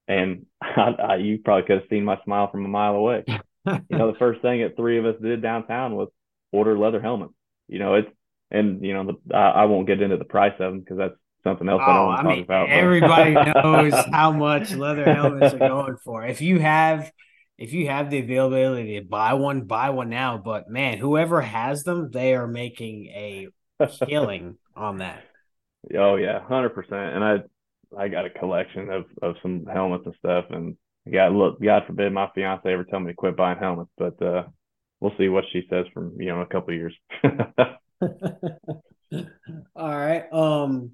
and 0.08 0.46
I, 0.62 0.96
I, 1.00 1.16
you 1.18 1.40
probably 1.44 1.68
could 1.68 1.82
have 1.82 1.90
seen 1.90 2.04
my 2.04 2.20
smile 2.24 2.50
from 2.52 2.66
a 2.66 2.70
mile 2.70 2.96
away. 2.96 3.24
you 3.28 3.82
know, 3.90 4.12
the 4.12 4.18
first 4.20 4.42
thing 4.42 4.62
that 4.62 4.76
three 4.76 4.98
of 4.98 5.06
us 5.06 5.16
did 5.22 5.42
downtown 5.42 5.96
was 5.96 6.10
order 6.52 6.78
leather 6.78 7.02
helmets. 7.02 7.34
You 7.68 7.80
know, 7.80 7.96
it's 7.96 8.10
and 8.50 8.84
you 8.84 8.94
know, 8.94 9.12
the, 9.26 9.36
I, 9.36 9.50
I, 9.50 9.66
won't 9.66 9.88
get 9.88 10.02
into 10.02 10.18
the 10.18 10.24
price 10.24 10.54
of 10.54 10.72
them 10.72 10.80
because 10.80 10.98
that's 10.98 11.16
something 11.44 11.68
else 11.68 11.82
oh, 11.86 11.90
I 11.90 11.94
don't 11.94 12.04
oh, 12.04 12.06
want 12.06 12.22
to 12.22 12.30
I 12.30 12.36
talk 12.36 12.46
about. 12.46 12.70
Everybody 12.70 13.34
knows 13.64 13.94
how 14.12 14.32
much 14.32 14.72
leather 14.72 15.04
helmets 15.04 15.54
are 15.54 15.60
going 15.60 15.98
for. 16.04 16.26
If 16.26 16.42
you 16.42 16.60
have, 16.60 17.12
if 17.58 17.74
you 17.74 17.88
have 17.88 18.10
the 18.10 18.20
availability 18.20 19.00
to 19.00 19.06
buy 19.06 19.34
one, 19.34 19.62
buy 19.62 19.90
one 19.90 20.10
now. 20.10 20.38
But 20.38 20.70
man, 20.70 20.98
whoever 20.98 21.42
has 21.42 21.84
them, 21.84 22.10
they 22.12 22.36
are 22.36 22.48
making 22.48 23.08
a 23.08 23.48
killing 24.06 24.58
on 24.76 25.00
that. 25.00 25.24
Oh 25.96 26.16
yeah, 26.16 26.40
hundred 26.46 26.70
percent. 26.70 27.16
And 27.16 27.24
I, 27.24 27.38
I 27.98 28.08
got 28.08 28.26
a 28.26 28.30
collection 28.30 28.90
of 28.90 29.06
of 29.22 29.36
some 29.42 29.66
helmets 29.66 30.06
and 30.06 30.16
stuff. 30.20 30.46
And 30.50 30.78
God, 31.12 31.34
look, 31.34 31.62
God 31.62 31.84
forbid 31.88 32.12
my 32.14 32.30
fiance 32.34 32.72
ever 32.72 32.84
tell 32.84 33.00
me 33.00 33.12
to 33.12 33.16
quit 33.16 33.38
buying 33.38 33.60
helmets, 33.60 33.92
but 33.98 34.22
uh, 34.22 34.44
we'll 35.00 35.16
see 35.18 35.30
what 35.30 35.46
she 35.52 35.68
says 35.70 35.86
from 35.94 36.14
you 36.20 36.28
know 36.28 36.42
a 36.42 36.46
couple 36.46 36.74
years. 36.74 36.94
All 39.76 39.98
right. 39.98 40.32
Um, 40.34 40.92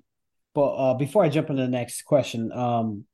but 0.53 0.75
uh, 0.75 0.93
before 0.95 1.23
I 1.23 1.29
jump 1.29 1.49
into 1.49 1.63
the 1.63 1.67
next 1.67 2.03
question, 2.03 2.51
um, 2.51 3.05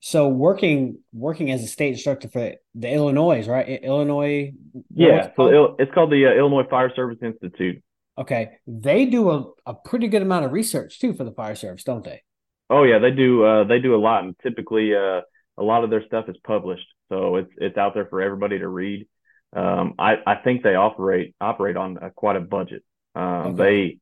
so 0.00 0.28
working 0.28 0.98
working 1.12 1.50
as 1.50 1.62
a 1.62 1.66
state 1.66 1.92
instructor 1.92 2.28
for 2.28 2.54
the 2.74 2.92
Illinois, 2.92 3.46
right? 3.46 3.82
Illinois. 3.82 4.52
Yeah. 4.94 5.30
So 5.36 5.76
it's 5.78 5.92
called 5.92 6.10
the 6.10 6.26
uh, 6.26 6.32
Illinois 6.32 6.68
Fire 6.70 6.92
Service 6.96 7.18
Institute. 7.22 7.82
Okay, 8.16 8.58
they 8.66 9.06
do 9.06 9.30
a, 9.30 9.44
a 9.66 9.74
pretty 9.74 10.08
good 10.08 10.22
amount 10.22 10.44
of 10.44 10.52
research 10.52 10.98
too 10.98 11.14
for 11.14 11.24
the 11.24 11.32
fire 11.32 11.54
service, 11.54 11.84
don't 11.84 12.04
they? 12.04 12.22
Oh 12.70 12.84
yeah, 12.84 13.00
they 13.00 13.10
do. 13.10 13.44
Uh, 13.44 13.64
they 13.64 13.80
do 13.80 13.96
a 13.96 13.98
lot, 13.98 14.22
and 14.22 14.36
typically, 14.42 14.94
uh, 14.94 15.22
a 15.58 15.62
lot 15.62 15.82
of 15.82 15.90
their 15.90 16.06
stuff 16.06 16.28
is 16.28 16.36
published, 16.44 16.86
so 17.08 17.36
it's 17.36 17.50
it's 17.58 17.76
out 17.76 17.94
there 17.94 18.06
for 18.06 18.22
everybody 18.22 18.60
to 18.60 18.68
read. 18.68 19.08
Um, 19.54 19.94
I 19.98 20.18
I 20.24 20.36
think 20.36 20.62
they 20.62 20.76
operate 20.76 21.34
operate 21.40 21.76
on 21.76 21.98
a, 22.00 22.10
quite 22.10 22.36
a 22.36 22.40
budget. 22.40 22.84
Um, 23.16 23.24
okay. 23.24 23.56
They 23.56 23.98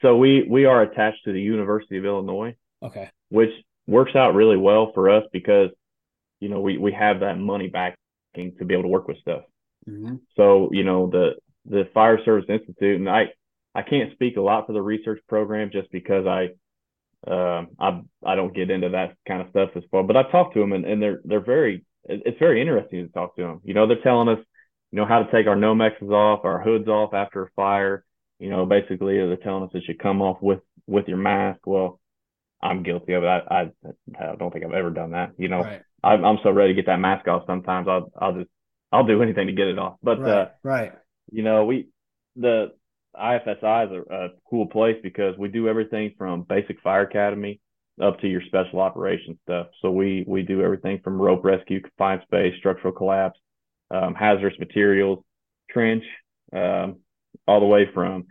so 0.00 0.16
we 0.16 0.46
we 0.48 0.64
are 0.64 0.82
attached 0.82 1.24
to 1.24 1.32
the 1.32 1.40
University 1.40 1.98
of 1.98 2.04
Illinois. 2.04 2.54
Okay. 2.82 3.10
Which 3.30 3.50
works 3.86 4.14
out 4.14 4.34
really 4.34 4.56
well 4.56 4.92
for 4.94 5.10
us 5.10 5.24
because 5.32 5.70
you 6.38 6.48
know 6.48 6.60
we 6.60 6.78
we 6.78 6.92
have 6.92 7.20
that 7.20 7.38
money 7.38 7.68
backing 7.68 8.54
to 8.58 8.64
be 8.64 8.74
able 8.74 8.84
to 8.84 8.88
work 8.88 9.08
with 9.08 9.18
stuff. 9.18 9.42
Mm-hmm. 9.88 10.16
So 10.36 10.68
you 10.70 10.84
know 10.84 11.08
the 11.10 11.32
the 11.66 11.88
Fire 11.92 12.22
Service 12.24 12.46
Institute 12.48 13.00
and 13.00 13.08
I 13.08 13.30
I 13.74 13.82
can't 13.82 14.12
speak 14.12 14.36
a 14.36 14.40
lot 14.40 14.66
for 14.66 14.72
the 14.72 14.82
research 14.82 15.20
program 15.28 15.70
just 15.72 15.90
because 15.90 16.26
I 16.26 16.50
uh, 17.26 17.64
I 17.78 18.00
I 18.24 18.34
don't 18.34 18.54
get 18.54 18.70
into 18.70 18.90
that 18.90 19.16
kind 19.26 19.42
of 19.42 19.50
stuff 19.50 19.70
as 19.76 19.82
far. 19.90 20.02
But 20.02 20.16
I 20.16 20.30
talked 20.30 20.54
to 20.54 20.60
them 20.60 20.72
and, 20.72 20.84
and 20.84 21.02
they're 21.02 21.20
they're 21.24 21.40
very 21.40 21.84
it's 22.06 22.38
very 22.38 22.60
interesting 22.60 23.06
to 23.06 23.12
talk 23.12 23.36
to 23.36 23.42
them. 23.42 23.60
You 23.64 23.74
know 23.74 23.86
they're 23.86 24.02
telling 24.02 24.28
us 24.28 24.44
you 24.90 24.98
know 24.98 25.06
how 25.06 25.22
to 25.22 25.32
take 25.32 25.46
our 25.46 25.56
Nomexes 25.56 26.10
off, 26.10 26.44
our 26.44 26.62
hoods 26.62 26.88
off 26.88 27.14
after 27.14 27.42
a 27.42 27.50
fire 27.56 28.04
you 28.38 28.50
know, 28.50 28.66
basically 28.66 29.16
they're 29.16 29.36
telling 29.36 29.64
us 29.64 29.70
it 29.74 29.84
should 29.86 29.98
come 29.98 30.20
off 30.20 30.38
with 30.42 30.60
with 30.86 31.08
your 31.08 31.16
mask. 31.16 31.60
Well, 31.66 32.00
I'm 32.62 32.82
guilty 32.82 33.12
of 33.14 33.22
it. 33.22 33.26
I, 33.26 33.40
I, 33.50 33.70
I 34.18 34.36
don't 34.36 34.52
think 34.52 34.64
I've 34.64 34.72
ever 34.72 34.90
done 34.90 35.12
that. 35.12 35.32
You 35.38 35.48
know, 35.48 35.60
Right. 35.60 35.82
I'm, 36.02 36.24
I'm 36.24 36.38
so 36.42 36.50
ready 36.50 36.74
to 36.74 36.76
get 36.76 36.86
that 36.86 37.00
mask 37.00 37.26
off. 37.28 37.44
Sometimes 37.46 37.88
I'll, 37.88 38.10
I'll 38.18 38.34
just, 38.34 38.50
I'll 38.92 39.06
do 39.06 39.22
anything 39.22 39.46
to 39.46 39.52
get 39.52 39.68
it 39.68 39.78
off. 39.78 39.96
But, 40.02 40.20
Right. 40.20 40.30
uh, 40.30 40.48
right. 40.62 40.92
you 41.30 41.42
know, 41.42 41.64
we, 41.64 41.88
the 42.36 42.72
IFSI 43.20 43.86
is 43.86 44.04
a, 44.10 44.14
a 44.14 44.28
cool 44.48 44.66
place 44.66 44.96
because 45.02 45.36
we 45.38 45.48
do 45.48 45.68
everything 45.68 46.12
from 46.16 46.42
basic 46.42 46.80
fire 46.80 47.02
academy 47.02 47.60
up 48.02 48.20
to 48.20 48.28
your 48.28 48.42
special 48.46 48.80
operations 48.80 49.38
stuff. 49.44 49.68
So 49.80 49.90
we, 49.90 50.24
we 50.26 50.42
do 50.42 50.62
everything 50.62 51.00
from 51.02 51.20
rope 51.20 51.44
rescue, 51.44 51.80
confined 51.80 52.22
space, 52.22 52.54
structural 52.58 52.92
collapse, 52.92 53.38
um, 53.90 54.14
hazardous 54.14 54.58
materials, 54.58 55.24
trench, 55.70 56.04
um, 56.52 56.96
all 57.46 57.60
the 57.60 57.66
way 57.66 57.88
from, 57.92 58.24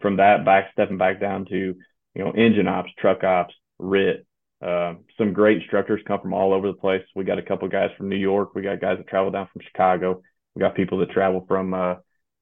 from 0.00 0.16
that 0.18 0.44
back, 0.44 0.70
stepping 0.72 0.98
back 0.98 1.20
down 1.20 1.46
to, 1.46 1.74
you 2.14 2.24
know, 2.24 2.30
engine 2.32 2.68
ops, 2.68 2.90
truck 2.98 3.24
ops, 3.24 3.54
RIT, 3.78 4.26
um, 4.60 5.04
some 5.16 5.32
great 5.32 5.58
instructors 5.58 6.00
come 6.06 6.20
from 6.20 6.34
all 6.34 6.52
over 6.52 6.66
the 6.66 6.74
place. 6.74 7.02
We 7.14 7.24
got 7.24 7.38
a 7.38 7.42
couple 7.42 7.68
guys 7.68 7.90
from 7.96 8.08
New 8.08 8.16
York. 8.16 8.54
We 8.54 8.62
got 8.62 8.80
guys 8.80 8.98
that 8.98 9.06
travel 9.06 9.30
down 9.30 9.48
from 9.52 9.62
Chicago. 9.62 10.22
We 10.54 10.60
got 10.60 10.74
people 10.74 10.98
that 10.98 11.10
travel 11.10 11.44
from 11.46 11.74
uh, 11.74 11.94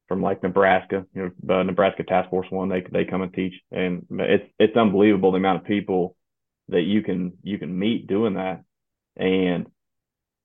from 0.08 0.22
like 0.22 0.42
Nebraska. 0.42 1.04
You 1.14 1.32
know, 1.42 1.60
uh, 1.60 1.62
Nebraska 1.62 2.04
Task 2.04 2.30
Force 2.30 2.46
One. 2.50 2.68
They 2.68 2.84
they 2.90 3.04
come 3.04 3.22
and 3.22 3.32
teach, 3.32 3.54
and 3.70 4.06
it's 4.10 4.44
it's 4.58 4.76
unbelievable 4.76 5.32
the 5.32 5.38
amount 5.38 5.60
of 5.60 5.66
people 5.66 6.16
that 6.68 6.82
you 6.82 7.02
can 7.02 7.32
you 7.42 7.58
can 7.58 7.76
meet 7.76 8.06
doing 8.06 8.34
that. 8.34 8.62
And 9.16 9.66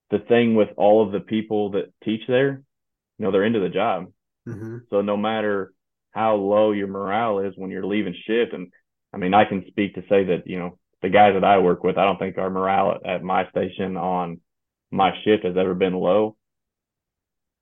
the 0.10 0.19
thing 0.19 0.56
with 0.56 0.69
all 0.78 1.06
of 1.06 1.12
the 1.12 1.19
people 1.19 1.71
that 1.71 1.93
teach 2.04 2.21
there, 2.28 2.62
you 3.17 3.26
know, 3.26 3.32
they're 3.32 3.45
into 3.45 3.60
the 3.60 3.69
job. 3.69 4.12
Mm-hmm. 4.47 4.78
So 4.89 5.02
no 5.02 5.17
matter 5.17 5.74
how 6.12 6.36
low 6.36 6.71
your 6.71 6.88
morale 6.88 7.39
is 7.39 7.54
when 7.56 7.71
you're 7.71 7.86
leaving 7.86 8.15
shift, 8.26 8.54
and 8.54 8.71
I 9.13 9.17
mean, 9.17 9.34
I 9.34 9.45
can 9.45 9.65
speak 9.67 9.95
to 9.95 10.02
say 10.10 10.26
that 10.26 10.43
you 10.45 10.60
know 10.60 10.78
the 11.02 11.10
guys 11.10 11.34
that 11.34 11.43
I 11.43 11.58
work 11.60 11.84
with, 11.84 11.97
I 11.97 12.06
don't 12.06 12.19
think 12.19 12.38
our 12.38 12.50
morale 12.50 13.00
at, 13.04 13.10
at 13.10 13.24
my 13.24 13.50
station 13.50 13.97
on 13.97 14.39
my 14.91 15.12
shift 15.24 15.45
has 15.45 15.58
ever 15.58 15.74
been 15.74 15.93
low. 15.93 16.36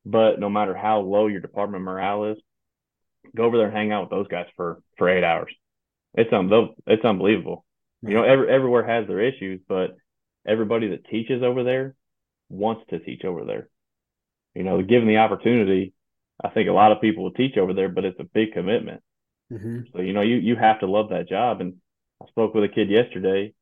But 0.06 0.40
no 0.40 0.50
matter 0.50 0.76
how 0.76 1.02
low 1.02 1.28
your 1.28 1.42
department 1.42 1.84
morale 1.84 2.32
is, 2.32 2.38
go 3.36 3.44
over 3.44 3.58
there 3.58 3.68
and 3.68 3.76
hang 3.76 3.92
out 3.92 4.04
with 4.04 4.12
those 4.12 4.28
guys 4.28 4.48
for 4.56 4.82
for 4.98 5.10
eight 5.10 5.24
hours. 5.24 5.54
It's 6.14 6.32
um 6.34 6.52
it's 6.88 7.06
unbelievable. 7.06 7.66
You 8.02 8.14
know, 8.14 8.24
every, 8.24 8.50
everywhere 8.50 8.86
has 8.86 9.08
their 9.08 9.20
issues, 9.20 9.60
but 9.68 9.98
everybody 10.48 10.90
that 10.90 11.06
teaches 11.06 11.44
over 11.44 11.64
there 11.64 11.96
wants 12.50 12.84
to 12.90 13.00
teach 13.00 13.26
over 13.26 13.44
there. 13.44 13.68
You 14.56 14.64
know, 14.64 14.82
given 14.82 15.08
the 15.08 15.18
opportunity, 15.18 15.94
I 16.44 16.50
think 16.50 16.70
a 16.70 16.74
lot 16.74 16.92
of 16.92 17.02
people 17.02 17.24
will 17.24 17.32
teach 17.32 17.58
over 17.58 17.74
there, 17.74 17.90
but 17.90 18.06
it's 18.06 18.20
a 18.20 18.24
big 18.24 18.54
commitment. 18.54 19.02
Mm-hmm. 19.52 19.80
So, 19.94 20.02
you 20.02 20.14
know, 20.14 20.22
you, 20.22 20.38
you 20.38 20.56
have 20.56 20.80
to 20.80 20.88
love 20.88 21.10
that 21.10 21.28
job. 21.30 21.62
And 21.62 21.76
I 22.22 22.28
spoke 22.28 22.54
with 22.54 22.64
a 22.64 22.70
kid 22.70 22.90
yesterday, 22.90 23.54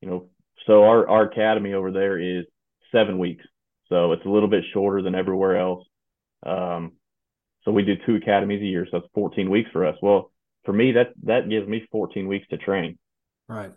you 0.00 0.08
know, 0.08 0.28
so 0.66 0.84
our, 0.84 1.08
our 1.08 1.22
academy 1.24 1.72
over 1.72 1.90
there 1.90 2.18
is 2.18 2.44
seven 2.92 3.18
weeks. 3.18 3.44
So 3.88 4.12
it's 4.12 4.24
a 4.24 4.28
little 4.28 4.48
bit 4.48 4.64
shorter 4.72 5.02
than 5.02 5.14
everywhere 5.14 5.56
else. 5.56 5.84
Um, 6.44 6.92
so 7.64 7.72
we 7.72 7.82
do 7.82 7.96
two 8.06 8.16
academies 8.16 8.62
a 8.62 8.66
year. 8.66 8.86
So 8.90 9.00
that's 9.00 9.12
14 9.14 9.50
weeks 9.50 9.70
for 9.72 9.86
us. 9.86 9.96
Well, 10.02 10.30
for 10.64 10.72
me, 10.72 10.92
that, 10.92 11.08
that 11.24 11.48
gives 11.48 11.68
me 11.68 11.86
14 11.90 12.28
weeks 12.28 12.46
to 12.48 12.58
train. 12.58 12.98
Right. 13.48 13.72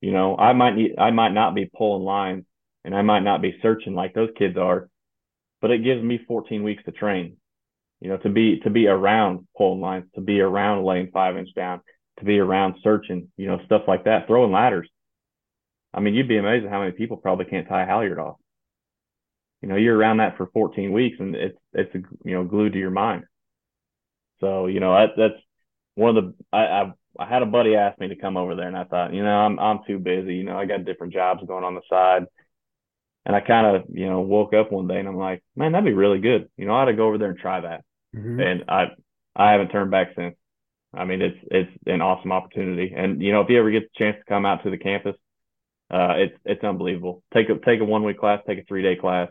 You 0.00 0.12
know, 0.12 0.36
I 0.36 0.52
might 0.52 0.74
need, 0.74 0.98
I 0.98 1.10
might 1.10 1.32
not 1.32 1.54
be 1.54 1.70
pulling 1.76 2.04
lines 2.04 2.44
and 2.84 2.94
I 2.94 3.02
might 3.02 3.22
not 3.22 3.40
be 3.40 3.58
searching 3.62 3.94
like 3.94 4.12
those 4.14 4.30
kids 4.36 4.56
are, 4.58 4.88
but 5.60 5.70
it 5.70 5.84
gives 5.84 6.02
me 6.02 6.20
14 6.28 6.62
weeks 6.62 6.84
to 6.84 6.92
train. 6.92 7.36
You 8.00 8.10
know, 8.10 8.18
to 8.18 8.28
be 8.28 8.60
to 8.60 8.70
be 8.70 8.86
around 8.86 9.46
pulling 9.56 9.80
lines, 9.80 10.04
to 10.14 10.20
be 10.20 10.40
around 10.40 10.84
laying 10.84 11.10
five 11.10 11.38
inch 11.38 11.48
down, 11.54 11.80
to 12.18 12.24
be 12.24 12.38
around 12.38 12.74
searching, 12.82 13.28
you 13.38 13.46
know, 13.46 13.58
stuff 13.64 13.82
like 13.88 14.04
that, 14.04 14.26
throwing 14.26 14.52
ladders. 14.52 14.88
I 15.94 16.00
mean, 16.00 16.14
you'd 16.14 16.28
be 16.28 16.36
amazed 16.36 16.66
at 16.66 16.70
how 16.70 16.80
many 16.80 16.92
people 16.92 17.16
probably 17.16 17.46
can't 17.46 17.66
tie 17.66 17.84
a 17.84 17.86
halyard 17.86 18.18
off. 18.18 18.36
You 19.64 19.70
know, 19.70 19.76
you're 19.76 19.96
around 19.96 20.18
that 20.18 20.36
for 20.36 20.48
14 20.52 20.92
weeks, 20.92 21.16
and 21.20 21.34
it's 21.34 21.56
it's 21.72 21.90
you 21.94 22.34
know 22.34 22.44
glued 22.44 22.74
to 22.74 22.78
your 22.78 22.90
mind. 22.90 23.24
So 24.40 24.66
you 24.66 24.78
know 24.78 24.92
that 24.92 25.14
that's 25.16 25.42
one 25.94 26.14
of 26.14 26.22
the 26.22 26.34
I, 26.52 26.66
I 26.66 26.92
I 27.18 27.26
had 27.26 27.40
a 27.40 27.46
buddy 27.46 27.74
ask 27.74 27.98
me 27.98 28.08
to 28.08 28.16
come 28.16 28.36
over 28.36 28.54
there, 28.54 28.68
and 28.68 28.76
I 28.76 28.84
thought, 28.84 29.14
you 29.14 29.24
know, 29.24 29.30
I'm 29.30 29.58
I'm 29.58 29.78
too 29.86 29.98
busy. 29.98 30.34
You 30.34 30.44
know, 30.44 30.58
I 30.58 30.66
got 30.66 30.84
different 30.84 31.14
jobs 31.14 31.40
going 31.46 31.64
on 31.64 31.76
the 31.76 31.80
side. 31.88 32.26
And 33.24 33.34
I 33.34 33.40
kind 33.40 33.74
of, 33.74 33.84
you 33.88 34.06
know, 34.06 34.20
woke 34.20 34.52
up 34.52 34.70
one 34.70 34.86
day 34.86 34.98
and 34.98 35.08
I'm 35.08 35.16
like, 35.16 35.42
man, 35.56 35.72
that'd 35.72 35.86
be 35.86 35.94
really 35.94 36.18
good. 36.18 36.50
You 36.58 36.66
know, 36.66 36.74
I 36.74 36.82
ought 36.82 36.84
to 36.84 36.92
go 36.92 37.06
over 37.06 37.16
there 37.16 37.30
and 37.30 37.38
try 37.38 37.58
that. 37.58 37.82
Mm-hmm. 38.14 38.38
And 38.38 38.64
I 38.68 38.88
I 39.34 39.52
haven't 39.52 39.70
turned 39.70 39.90
back 39.90 40.08
since. 40.14 40.36
I 40.92 41.06
mean, 41.06 41.22
it's 41.22 41.38
it's 41.50 41.70
an 41.86 42.02
awesome 42.02 42.32
opportunity. 42.32 42.92
And 42.94 43.22
you 43.22 43.32
know, 43.32 43.40
if 43.40 43.48
you 43.48 43.58
ever 43.58 43.70
get 43.70 43.84
the 43.84 43.98
chance 43.98 44.18
to 44.18 44.24
come 44.28 44.44
out 44.44 44.62
to 44.64 44.70
the 44.70 44.76
campus, 44.76 45.16
uh, 45.90 46.16
it's 46.18 46.36
it's 46.44 46.62
unbelievable. 46.62 47.22
Take 47.32 47.48
a 47.48 47.54
take 47.64 47.80
a 47.80 47.86
one 47.86 48.04
week 48.04 48.18
class, 48.18 48.42
take 48.46 48.58
a 48.58 48.64
three 48.64 48.82
day 48.82 48.96
class, 48.96 49.30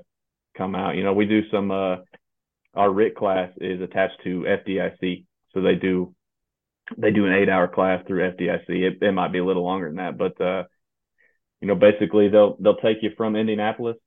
come 0.57 0.75
out. 0.75 0.95
You 0.95 1.03
know, 1.03 1.13
we 1.13 1.25
do 1.25 1.41
some. 1.49 1.71
Uh, 1.71 1.97
our 2.75 2.91
RIT 2.91 3.15
class 3.15 3.51
is 3.61 3.81
attached 3.81 4.23
to 4.23 4.45
FDIC, 4.47 5.25
so 5.53 5.61
they 5.61 5.75
do 5.75 6.15
they 6.97 7.11
do 7.11 7.25
an 7.25 7.33
eight 7.33 7.49
hour 7.49 7.67
class 7.67 8.03
through 8.07 8.31
FDIC. 8.31 8.67
It, 8.69 8.97
it 9.01 9.11
might 9.11 9.31
be 9.31 9.39
a 9.39 9.45
little 9.45 9.63
longer 9.63 9.87
than 9.87 9.97
that, 9.97 10.17
but 10.17 10.39
uh, 10.41 10.63
you 11.61 11.67
know, 11.67 11.75
basically 11.75 12.29
they'll 12.29 12.57
they'll 12.59 12.77
take 12.77 12.97
you 13.01 13.11
from 13.15 13.35
Indianapolis, 13.35 13.97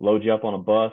load 0.00 0.24
you 0.24 0.32
up 0.34 0.44
on 0.44 0.54
a 0.54 0.58
bus, 0.58 0.92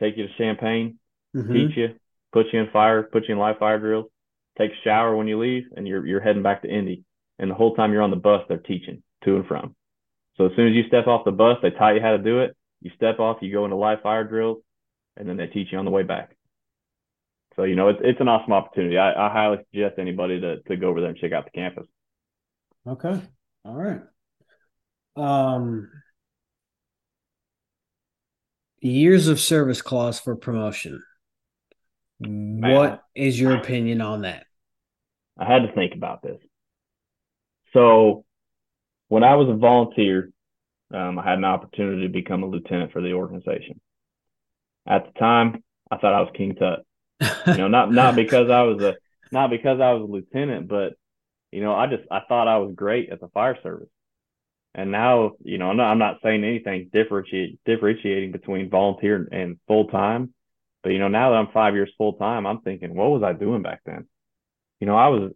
take 0.00 0.16
you 0.16 0.26
to 0.26 0.34
Champaign, 0.38 0.98
Mm-hmm. 1.34 1.52
teach 1.52 1.76
you, 1.78 1.88
put 2.32 2.46
you 2.52 2.60
in 2.60 2.68
fire, 2.72 3.02
put 3.04 3.26
you 3.26 3.32
in 3.32 3.40
live 3.40 3.56
fire 3.58 3.78
drills, 3.78 4.10
take 4.58 4.70
a 4.70 4.82
shower 4.84 5.16
when 5.16 5.28
you 5.28 5.38
leave, 5.40 5.64
and 5.74 5.88
you're 5.88 6.06
you're 6.06 6.20
heading 6.20 6.42
back 6.42 6.60
to 6.62 6.68
Indy. 6.68 7.04
And 7.38 7.50
the 7.50 7.54
whole 7.54 7.74
time 7.74 7.92
you're 7.92 8.02
on 8.02 8.10
the 8.10 8.16
bus, 8.16 8.42
they're 8.48 8.58
teaching 8.58 9.02
to 9.24 9.36
and 9.36 9.46
from. 9.46 9.74
So 10.36 10.46
as 10.46 10.52
soon 10.54 10.68
as 10.68 10.74
you 10.74 10.86
step 10.88 11.06
off 11.06 11.24
the 11.24 11.32
bus, 11.32 11.56
they 11.62 11.70
taught 11.70 11.94
you 11.94 12.02
how 12.02 12.12
to 12.12 12.18
do 12.18 12.40
it. 12.40 12.54
You 12.82 12.90
step 12.96 13.20
off, 13.20 13.38
you 13.40 13.52
go 13.52 13.64
into 13.64 13.76
live 13.76 14.02
fire 14.02 14.24
drills, 14.24 14.58
and 15.16 15.28
then 15.28 15.36
they 15.36 15.46
teach 15.46 15.68
you 15.70 15.78
on 15.78 15.84
the 15.84 15.90
way 15.90 16.02
back. 16.02 16.36
So 17.56 17.64
you 17.64 17.76
know 17.76 17.88
it's 17.88 18.00
it's 18.02 18.20
an 18.20 18.28
awesome 18.28 18.52
opportunity. 18.52 18.98
I, 18.98 19.12
I 19.12 19.32
highly 19.32 19.58
suggest 19.70 19.98
anybody 19.98 20.40
to 20.40 20.60
to 20.62 20.76
go 20.76 20.88
over 20.88 21.00
there 21.00 21.10
and 21.10 21.18
check 21.18 21.32
out 21.32 21.44
the 21.44 21.50
campus. 21.50 21.86
Okay. 22.86 23.20
All 23.64 23.74
right. 23.74 24.00
Um, 25.14 25.88
years 28.80 29.28
of 29.28 29.38
service 29.38 29.82
clause 29.82 30.18
for 30.18 30.34
promotion. 30.34 31.02
What 32.18 33.02
is 33.14 33.38
your 33.38 33.56
opinion 33.56 34.00
on 34.00 34.22
that? 34.22 34.46
I 35.38 35.44
had 35.44 35.66
to 35.66 35.72
think 35.72 35.94
about 35.94 36.22
this. 36.22 36.38
So 37.72 38.24
when 39.08 39.24
I 39.24 39.34
was 39.36 39.48
a 39.48 39.54
volunteer, 39.54 40.31
um, 40.92 41.18
I 41.18 41.24
had 41.24 41.38
an 41.38 41.44
opportunity 41.44 42.02
to 42.02 42.12
become 42.12 42.42
a 42.42 42.46
lieutenant 42.46 42.92
for 42.92 43.00
the 43.00 43.12
organization. 43.12 43.80
At 44.86 45.06
the 45.06 45.18
time, 45.18 45.62
I 45.90 45.96
thought 45.96 46.14
I 46.14 46.20
was 46.20 46.32
King 46.34 46.54
Tut. 46.54 46.84
You 47.46 47.56
know, 47.56 47.68
not 47.68 47.92
not 47.92 48.16
because 48.16 48.50
I 48.50 48.62
was 48.62 48.82
a 48.82 48.96
not 49.30 49.50
because 49.50 49.80
I 49.80 49.92
was 49.92 50.02
a 50.02 50.12
lieutenant, 50.12 50.68
but 50.68 50.94
you 51.52 51.62
know, 51.62 51.74
I 51.74 51.86
just 51.86 52.02
I 52.10 52.20
thought 52.28 52.48
I 52.48 52.58
was 52.58 52.74
great 52.74 53.10
at 53.10 53.20
the 53.20 53.28
fire 53.28 53.56
service. 53.62 53.88
And 54.74 54.90
now, 54.90 55.32
you 55.44 55.58
know, 55.58 55.68
I'm 55.68 55.76
not, 55.76 55.90
I'm 55.90 55.98
not 55.98 56.20
saying 56.22 56.44
anything 56.44 56.88
differentiate, 56.92 57.60
differentiating 57.66 58.32
between 58.32 58.70
volunteer 58.70 59.28
and 59.30 59.58
full 59.68 59.88
time, 59.88 60.32
but 60.82 60.90
you 60.90 60.98
know, 60.98 61.08
now 61.08 61.30
that 61.30 61.36
I'm 61.36 61.52
five 61.52 61.74
years 61.74 61.92
full 61.98 62.14
time, 62.14 62.46
I'm 62.46 62.62
thinking, 62.62 62.94
what 62.94 63.10
was 63.10 63.22
I 63.22 63.34
doing 63.34 63.62
back 63.62 63.80
then? 63.84 64.06
You 64.80 64.86
know, 64.86 64.96
I 64.96 65.08
was, 65.08 65.32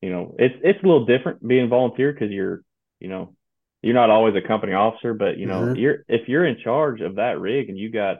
you 0.00 0.10
know, 0.10 0.34
it's 0.38 0.54
it's 0.62 0.82
a 0.82 0.86
little 0.86 1.06
different 1.06 1.46
being 1.46 1.68
volunteer 1.68 2.12
because 2.12 2.30
you're, 2.30 2.62
you 3.00 3.08
know, 3.08 3.34
you're 3.82 3.94
not 3.94 4.10
always 4.10 4.34
a 4.36 4.46
company 4.46 4.72
officer, 4.74 5.14
but 5.14 5.38
you 5.38 5.46
know, 5.46 5.66
Mhm. 5.66 5.76
you're 5.76 6.04
if 6.08 6.28
you're 6.28 6.44
in 6.44 6.58
charge 6.58 7.00
of 7.00 7.16
that 7.16 7.40
rig 7.40 7.68
and 7.68 7.78
you 7.78 7.90
got 7.90 8.18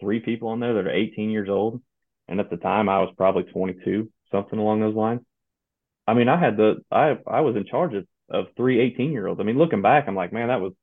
three 0.00 0.20
people 0.20 0.48
on 0.48 0.60
there 0.60 0.74
that 0.74 0.86
are 0.86 0.90
18 0.90 1.30
years 1.30 1.48
old, 1.48 1.82
and 2.28 2.40
at 2.40 2.50
the 2.50 2.56
time 2.56 2.88
I 2.88 3.00
was 3.00 3.14
probably 3.16 3.44
22, 3.44 4.10
something 4.30 4.58
along 4.58 4.80
those 4.80 4.94
lines. 4.94 5.22
I 6.06 6.14
mean, 6.14 6.28
I 6.28 6.38
had 6.38 6.56
the 6.56 6.82
I 6.90 7.18
I 7.26 7.40
was 7.42 7.56
in 7.56 7.66
charge 7.66 7.94
of 7.94 8.06
of 8.30 8.46
three 8.56 8.80
18 8.80 9.12
year 9.12 9.26
olds. 9.26 9.40
I 9.40 9.44
mean, 9.44 9.58
looking 9.58 9.82
back, 9.82 10.06
I'm 10.08 10.16
like, 10.16 10.32
man, 10.32 10.48
that 10.48 10.60
was 10.60 10.74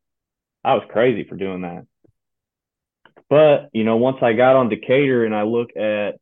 I 0.64 0.76
was 0.76 0.84
crazy 0.90 1.24
for 1.24 1.36
doing 1.36 1.62
that. 1.62 1.86
But 3.30 3.70
you 3.74 3.84
know, 3.84 3.98
once 3.98 4.18
I 4.22 4.34
got 4.34 4.56
on 4.56 4.70
Decatur 4.70 5.26
and 5.26 5.36
I 5.36 5.44
look 5.44 5.76
at 5.78 6.16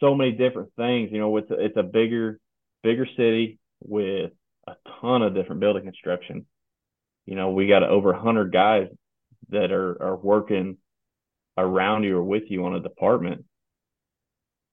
so 0.00 0.14
many 0.14 0.32
different 0.32 0.72
things, 0.76 1.10
you 1.12 1.18
know, 1.18 1.36
it's 1.36 1.50
a, 1.50 1.64
it's 1.64 1.76
a 1.76 1.82
bigger 1.82 2.38
bigger 2.82 3.06
city 3.16 3.58
with 3.80 4.32
a 4.66 4.74
ton 5.00 5.22
of 5.22 5.34
different 5.34 5.60
building 5.60 5.84
construction. 5.84 6.46
You 7.26 7.34
know, 7.34 7.50
we 7.50 7.66
got 7.66 7.82
over 7.82 8.12
100 8.12 8.52
guys 8.52 8.88
that 9.50 9.72
are 9.72 10.02
are 10.02 10.16
working 10.16 10.78
around 11.58 12.04
you 12.04 12.16
or 12.16 12.22
with 12.22 12.44
you 12.48 12.64
on 12.64 12.74
a 12.74 12.80
department. 12.80 13.44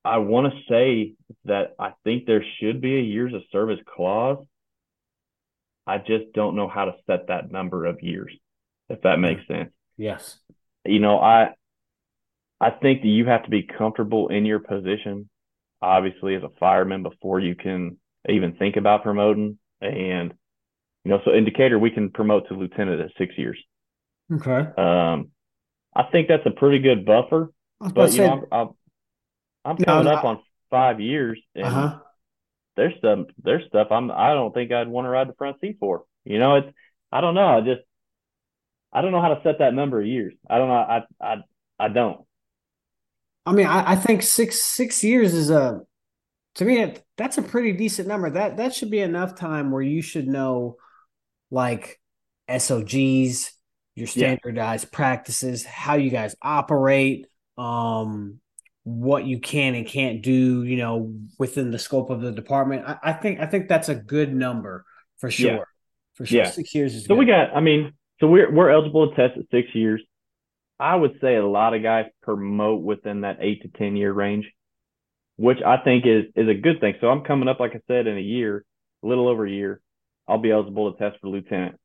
I 0.05 0.17
want 0.17 0.53
to 0.53 0.59
say 0.69 1.13
that 1.45 1.75
I 1.79 1.93
think 2.03 2.25
there 2.25 2.43
should 2.59 2.81
be 2.81 2.97
a 2.97 3.01
years 3.01 3.33
of 3.33 3.41
service 3.51 3.79
clause. 3.95 4.43
I 5.87 5.97
just 5.97 6.33
don't 6.33 6.55
know 6.55 6.67
how 6.67 6.85
to 6.85 6.93
set 7.07 7.27
that 7.27 7.51
number 7.51 7.85
of 7.85 8.01
years, 8.01 8.33
if 8.89 9.01
that 9.01 9.17
makes 9.17 9.41
mm-hmm. 9.43 9.53
sense. 9.53 9.73
Yes. 9.97 10.37
You 10.85 10.99
know, 10.99 11.19
I 11.19 11.53
I 12.59 12.71
think 12.71 13.01
that 13.01 13.07
you 13.07 13.25
have 13.25 13.43
to 13.43 13.49
be 13.49 13.63
comfortable 13.63 14.29
in 14.29 14.45
your 14.45 14.59
position, 14.59 15.29
obviously 15.81 16.35
as 16.35 16.43
a 16.43 16.49
fireman 16.59 17.03
before 17.03 17.39
you 17.39 17.55
can 17.55 17.97
even 18.27 18.53
think 18.53 18.75
about 18.77 19.03
promoting. 19.03 19.57
And 19.81 20.33
You 21.03 21.11
know, 21.11 21.19
so 21.25 21.31
in 21.31 21.45
Decatur 21.45 21.77
we 21.79 21.91
can 21.91 22.09
promote 22.09 22.47
to 22.47 22.53
lieutenant 22.53 23.01
at 23.01 23.11
six 23.17 23.37
years. 23.37 23.57
Okay. 24.31 24.67
Um, 24.77 25.31
I 25.95 26.03
think 26.11 26.27
that's 26.27 26.45
a 26.45 26.51
pretty 26.51 26.79
good 26.79 27.05
buffer. 27.05 27.51
But 27.79 28.11
you 28.11 28.17
say, 28.17 28.27
know, 28.27 28.47
I'm, 28.51 28.59
I'm, 28.59 28.69
I'm 29.65 29.77
coming 29.77 30.05
no, 30.05 30.11
up 30.11 30.23
I, 30.23 30.27
on 30.27 30.39
five 30.69 30.99
years, 31.01 31.39
and 31.55 31.65
uh-huh. 31.65 31.99
there's 32.77 32.93
some 33.01 33.27
there's 33.43 33.67
stuff 33.67 33.87
I'm 33.91 34.09
I 34.09 34.33
don't 34.33 34.53
think 34.53 34.71
I'd 34.71 34.87
want 34.87 35.05
to 35.05 35.09
ride 35.09 35.27
the 35.27 35.33
front 35.33 35.57
seat 35.59 35.77
for. 35.79 36.03
You 36.23 36.39
know, 36.39 36.55
it's 36.55 36.67
I 37.11 37.21
don't 37.21 37.35
know. 37.35 37.47
I 37.47 37.61
just 37.61 37.81
I 38.91 39.01
don't 39.01 39.11
know 39.11 39.21
how 39.21 39.33
to 39.33 39.41
set 39.43 39.59
that 39.59 39.73
number 39.73 39.99
of 39.99 40.07
years. 40.07 40.33
I 40.49 40.57
don't 40.57 40.69
know. 40.69 40.75
I 40.75 41.01
I 41.21 41.35
I 41.79 41.87
don't. 41.89 42.21
I 43.45 43.51
mean, 43.51 43.67
I, 43.67 43.91
I 43.91 43.95
think 43.95 44.23
six 44.23 44.63
six 44.63 45.03
years 45.03 45.33
is 45.33 45.49
a 45.49 45.81
to 46.55 46.65
me 46.65 46.95
that's 47.17 47.37
a 47.37 47.41
pretty 47.41 47.73
decent 47.73 48.07
number. 48.07 48.29
That 48.29 48.57
that 48.57 48.73
should 48.73 48.91
be 48.91 48.99
enough 48.99 49.35
time 49.35 49.71
where 49.71 49.81
you 49.81 50.01
should 50.01 50.27
know 50.27 50.77
like 51.53 51.99
SOGs, 52.49 53.51
your 53.95 54.07
standardized 54.07 54.85
yeah. 54.85 54.95
practices, 54.95 55.63
how 55.63 55.95
you 55.95 56.09
guys 56.09 56.35
operate, 56.41 57.27
um, 57.57 58.39
what 58.83 59.25
you 59.25 59.39
can 59.39 59.75
and 59.75 59.87
can't 59.87 60.21
do, 60.21 60.63
you 60.63 60.75
know, 60.77 61.13
within 61.39 61.71
the 61.71 61.79
scope 61.79 62.09
of 62.09 62.21
the 62.21 62.31
department. 62.31 62.83
I, 62.85 62.97
I 63.03 63.13
think 63.13 63.39
I 63.39 63.45
think 63.45 63.69
that's 63.69 63.87
a 63.87 63.95
good 63.95 64.33
number 64.33 64.83
for 65.19 65.31
sure. 65.31 65.51
Yeah. 65.51 65.63
For 66.15 66.25
sure. 66.25 66.39
Yeah. 66.39 66.49
Six 66.49 66.75
years 66.75 66.95
is 66.95 67.03
so 67.03 67.09
good. 67.09 67.19
we 67.19 67.25
got 67.25 67.55
I 67.55 67.61
mean, 67.61 67.93
so 68.19 68.27
we're 68.27 68.51
we're 68.51 68.69
eligible 68.69 69.09
to 69.09 69.15
test 69.15 69.37
at 69.37 69.45
six 69.51 69.69
years. 69.73 70.01
I 70.79 70.95
would 70.95 71.19
say 71.21 71.35
a 71.35 71.45
lot 71.45 71.73
of 71.73 71.83
guys 71.83 72.05
promote 72.23 72.81
within 72.81 73.21
that 73.21 73.37
eight 73.39 73.61
to 73.61 73.67
ten 73.69 73.95
year 73.95 74.11
range, 74.11 74.51
which 75.37 75.59
I 75.65 75.77
think 75.77 76.05
is 76.05 76.25
is 76.35 76.49
a 76.49 76.55
good 76.55 76.81
thing. 76.81 76.95
So 76.99 77.07
I'm 77.07 77.23
coming 77.23 77.47
up, 77.47 77.59
like 77.59 77.75
I 77.75 77.81
said, 77.87 78.07
in 78.07 78.17
a 78.17 78.21
year, 78.21 78.65
a 79.03 79.07
little 79.07 79.29
over 79.29 79.45
a 79.45 79.51
year, 79.51 79.81
I'll 80.27 80.38
be 80.38 80.51
eligible 80.51 80.91
to 80.91 80.97
test 80.97 81.19
for 81.21 81.27
lieutenant. 81.27 81.79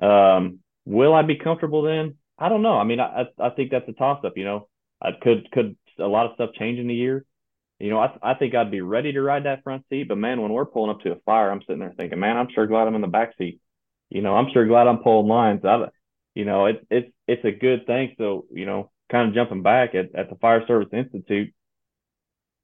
Um, 0.00 0.60
will 0.84 1.14
I 1.14 1.22
be 1.22 1.36
comfortable 1.36 1.82
then? 1.82 2.16
I 2.38 2.48
don't 2.48 2.62
know. 2.62 2.78
I 2.78 2.84
mean, 2.84 3.00
I 3.00 3.24
I 3.38 3.50
think 3.50 3.70
that's 3.70 3.88
a 3.88 3.92
toss 3.92 4.24
up. 4.24 4.36
You 4.36 4.44
know, 4.44 4.68
I 5.00 5.10
could 5.20 5.50
could 5.52 5.76
a 5.98 6.06
lot 6.06 6.26
of 6.26 6.34
stuff 6.34 6.50
change 6.58 6.78
in 6.78 6.90
a 6.90 6.94
year. 6.94 7.24
You 7.78 7.90
know, 7.90 7.98
I 7.98 8.16
I 8.22 8.34
think 8.34 8.54
I'd 8.54 8.70
be 8.70 8.80
ready 8.80 9.12
to 9.12 9.22
ride 9.22 9.44
that 9.44 9.62
front 9.62 9.84
seat, 9.88 10.08
but 10.08 10.18
man, 10.18 10.40
when 10.40 10.52
we're 10.52 10.66
pulling 10.66 10.90
up 10.90 11.00
to 11.00 11.12
a 11.12 11.20
fire, 11.24 11.50
I'm 11.50 11.60
sitting 11.62 11.80
there 11.80 11.94
thinking, 11.96 12.20
man, 12.20 12.36
I'm 12.36 12.48
sure 12.54 12.66
glad 12.66 12.86
I'm 12.86 12.94
in 12.94 13.00
the 13.00 13.06
back 13.06 13.34
seat. 13.38 13.60
You 14.10 14.22
know, 14.22 14.34
I'm 14.36 14.50
sure 14.52 14.66
glad 14.66 14.86
I'm 14.86 15.02
pulling 15.02 15.28
lines. 15.28 15.64
I, 15.64 15.86
you 16.34 16.44
know, 16.44 16.66
it's 16.66 16.84
it's 16.90 17.12
it's 17.26 17.44
a 17.44 17.50
good 17.50 17.86
thing. 17.86 18.14
So, 18.18 18.46
you 18.52 18.66
know, 18.66 18.90
kind 19.10 19.28
of 19.28 19.34
jumping 19.34 19.62
back 19.62 19.94
at, 19.94 20.14
at 20.14 20.30
the 20.30 20.36
Fire 20.36 20.66
Service 20.66 20.88
Institute, 20.92 21.52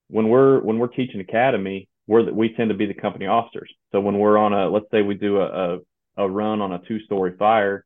when 0.09 0.29
we're 0.29 0.61
when 0.61 0.79
we're 0.79 0.88
teaching 0.88 1.20
academy, 1.20 1.88
we're 2.07 2.25
the, 2.25 2.35
we 2.35 2.55
tend 2.55 2.70
to 2.70 2.77
be 2.77 2.87
the 2.87 2.94
company 2.94 3.27
officers. 3.27 3.72
So 3.92 4.00
when 4.00 4.18
we're 4.18 4.38
on 4.38 4.52
a 4.52 4.68
let's 4.68 4.90
say 4.90 5.02
we 5.02 5.14
do 5.14 5.38
a 5.38 5.74
a, 5.74 5.78
a 6.24 6.28
run 6.28 6.61
on 6.61 6.72
a 6.72 6.81
two 6.81 7.00
story 7.00 7.35
fire, 7.38 7.85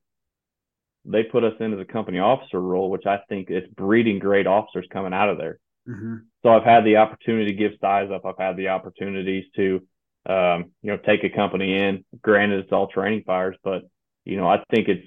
they 1.05 1.25
put 1.25 1.45
us 1.45 1.55
into 1.61 1.77
the 1.77 1.85
company 1.85 2.19
officer 2.19 2.61
role, 2.61 2.91
which 2.91 3.07
I 3.07 3.19
think 3.29 3.51
is 3.51 3.65
breeding 3.77 4.19
great 4.19 4.47
officers 4.47 4.87
coming 4.93 5.13
out 5.13 5.29
of 5.29 5.39
there. 5.39 5.59
Mm-hmm. 5.89 6.17
So 6.43 6.49
I've 6.49 6.65
had 6.65 6.85
the 6.85 6.97
opportunity 6.97 7.53
to 7.53 7.59
give 7.59 7.73
size 7.81 8.11
up. 8.13 8.25
I've 8.25 8.39
had 8.39 8.57
the 8.57 8.69
opportunities 8.69 9.45
to, 9.55 9.83
um, 10.27 10.73
you 10.83 10.91
know, 10.91 10.97
take 10.97 11.23
a 11.25 11.29
company 11.29 11.77
in. 11.77 12.05
Granted, 12.23 12.61
it's 12.61 12.73
all 12.73 12.89
training 12.89 13.25
fires, 13.27 13.57
but 13.63 13.83
you 14.25 14.37
know, 14.37 14.49
I 14.49 14.63
think 14.71 14.89
it's 14.89 15.07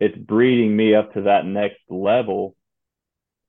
it's 0.00 0.16
breeding 0.16 0.76
me 0.76 0.94
up 0.94 1.12
to 1.14 1.22
that 1.22 1.44
next 1.44 1.80
level. 1.88 2.54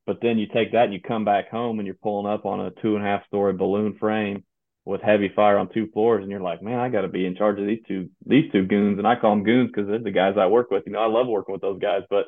But 0.06 0.22
then 0.22 0.40
you 0.40 0.48
take 0.48 0.72
that 0.72 0.86
and 0.86 0.94
you 0.94 1.00
come 1.00 1.24
back 1.24 1.50
home 1.50 1.80
and 1.80 1.86
you're 1.86 1.96
pulling 1.96 2.32
up 2.32 2.46
on 2.46 2.60
a 2.60 2.72
two 2.82 2.96
and 2.96 3.06
a 3.06 3.08
half 3.08 3.26
story 3.28 3.54
balloon 3.54 3.96
frame 4.00 4.44
with 4.90 5.02
heavy 5.02 5.32
fire 5.36 5.60
on 5.60 5.70
two 5.72 5.88
floors, 5.94 6.24
and 6.24 6.32
you're 6.32 6.42
like, 6.42 6.64
man, 6.64 6.80
I 6.80 6.90
got 6.90 7.02
to 7.02 7.08
be 7.08 7.26
in 7.26 7.36
charge 7.36 7.60
of 7.60 7.68
these 7.68 7.84
two 7.88 8.10
these 8.26 8.52
two 8.52 8.66
goons, 8.66 8.98
and 8.98 9.08
I 9.08 9.16
call 9.16 9.36
them 9.36 9.44
goons 9.44 9.70
because 9.70 9.88
they're 9.88 10.00
the 10.00 10.12
guys 10.12 10.34
I 10.38 10.48
work 10.48 10.72
with. 10.72 10.84
You 10.88 10.94
know, 10.94 11.00
I 11.00 11.06
love 11.06 11.28
working 11.28 11.54
with 11.54 11.62
those 11.62 11.80
guys, 11.80 12.02
but 12.10 12.26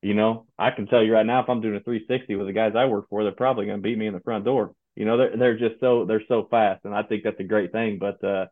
you 0.00 0.14
know, 0.14 0.46
I 0.56 0.70
can 0.70 0.86
tell 0.86 1.02
you 1.02 1.12
right 1.12 1.26
now, 1.26 1.42
if 1.42 1.48
I'm 1.48 1.60
doing 1.60 1.74
a 1.76 1.80
360 1.80 2.36
with 2.36 2.46
the 2.46 2.52
guys 2.52 2.72
I 2.76 2.86
work 2.86 3.08
for, 3.10 3.22
they're 3.22 3.32
probably 3.32 3.66
going 3.66 3.78
to 3.78 3.82
beat 3.82 3.98
me 3.98 4.06
in 4.06 4.14
the 4.14 4.20
front 4.20 4.44
door. 4.44 4.72
You 4.94 5.04
know, 5.04 5.18
they're 5.18 5.36
they're 5.36 5.58
just 5.58 5.80
so 5.80 6.04
they're 6.04 6.22
so 6.28 6.46
fast, 6.48 6.84
and 6.84 6.94
I 6.94 7.02
think 7.02 7.24
that's 7.24 7.40
a 7.40 7.44
great 7.44 7.72
thing. 7.72 7.98
But 7.98 8.22
uh, 8.22 8.46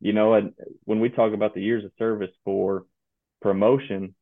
you 0.00 0.12
know, 0.12 0.34
and 0.34 0.52
when 0.84 1.00
we 1.00 1.08
talk 1.08 1.32
about 1.32 1.54
the 1.54 1.62
years 1.62 1.84
of 1.84 1.92
service 1.98 2.30
for 2.44 2.84
promotion, 3.40 4.14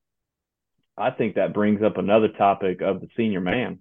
I 0.96 1.10
think 1.10 1.34
that 1.34 1.54
brings 1.54 1.82
up 1.82 1.96
another 1.96 2.28
topic 2.28 2.82
of 2.82 3.00
the 3.00 3.08
senior 3.16 3.40
man. 3.40 3.80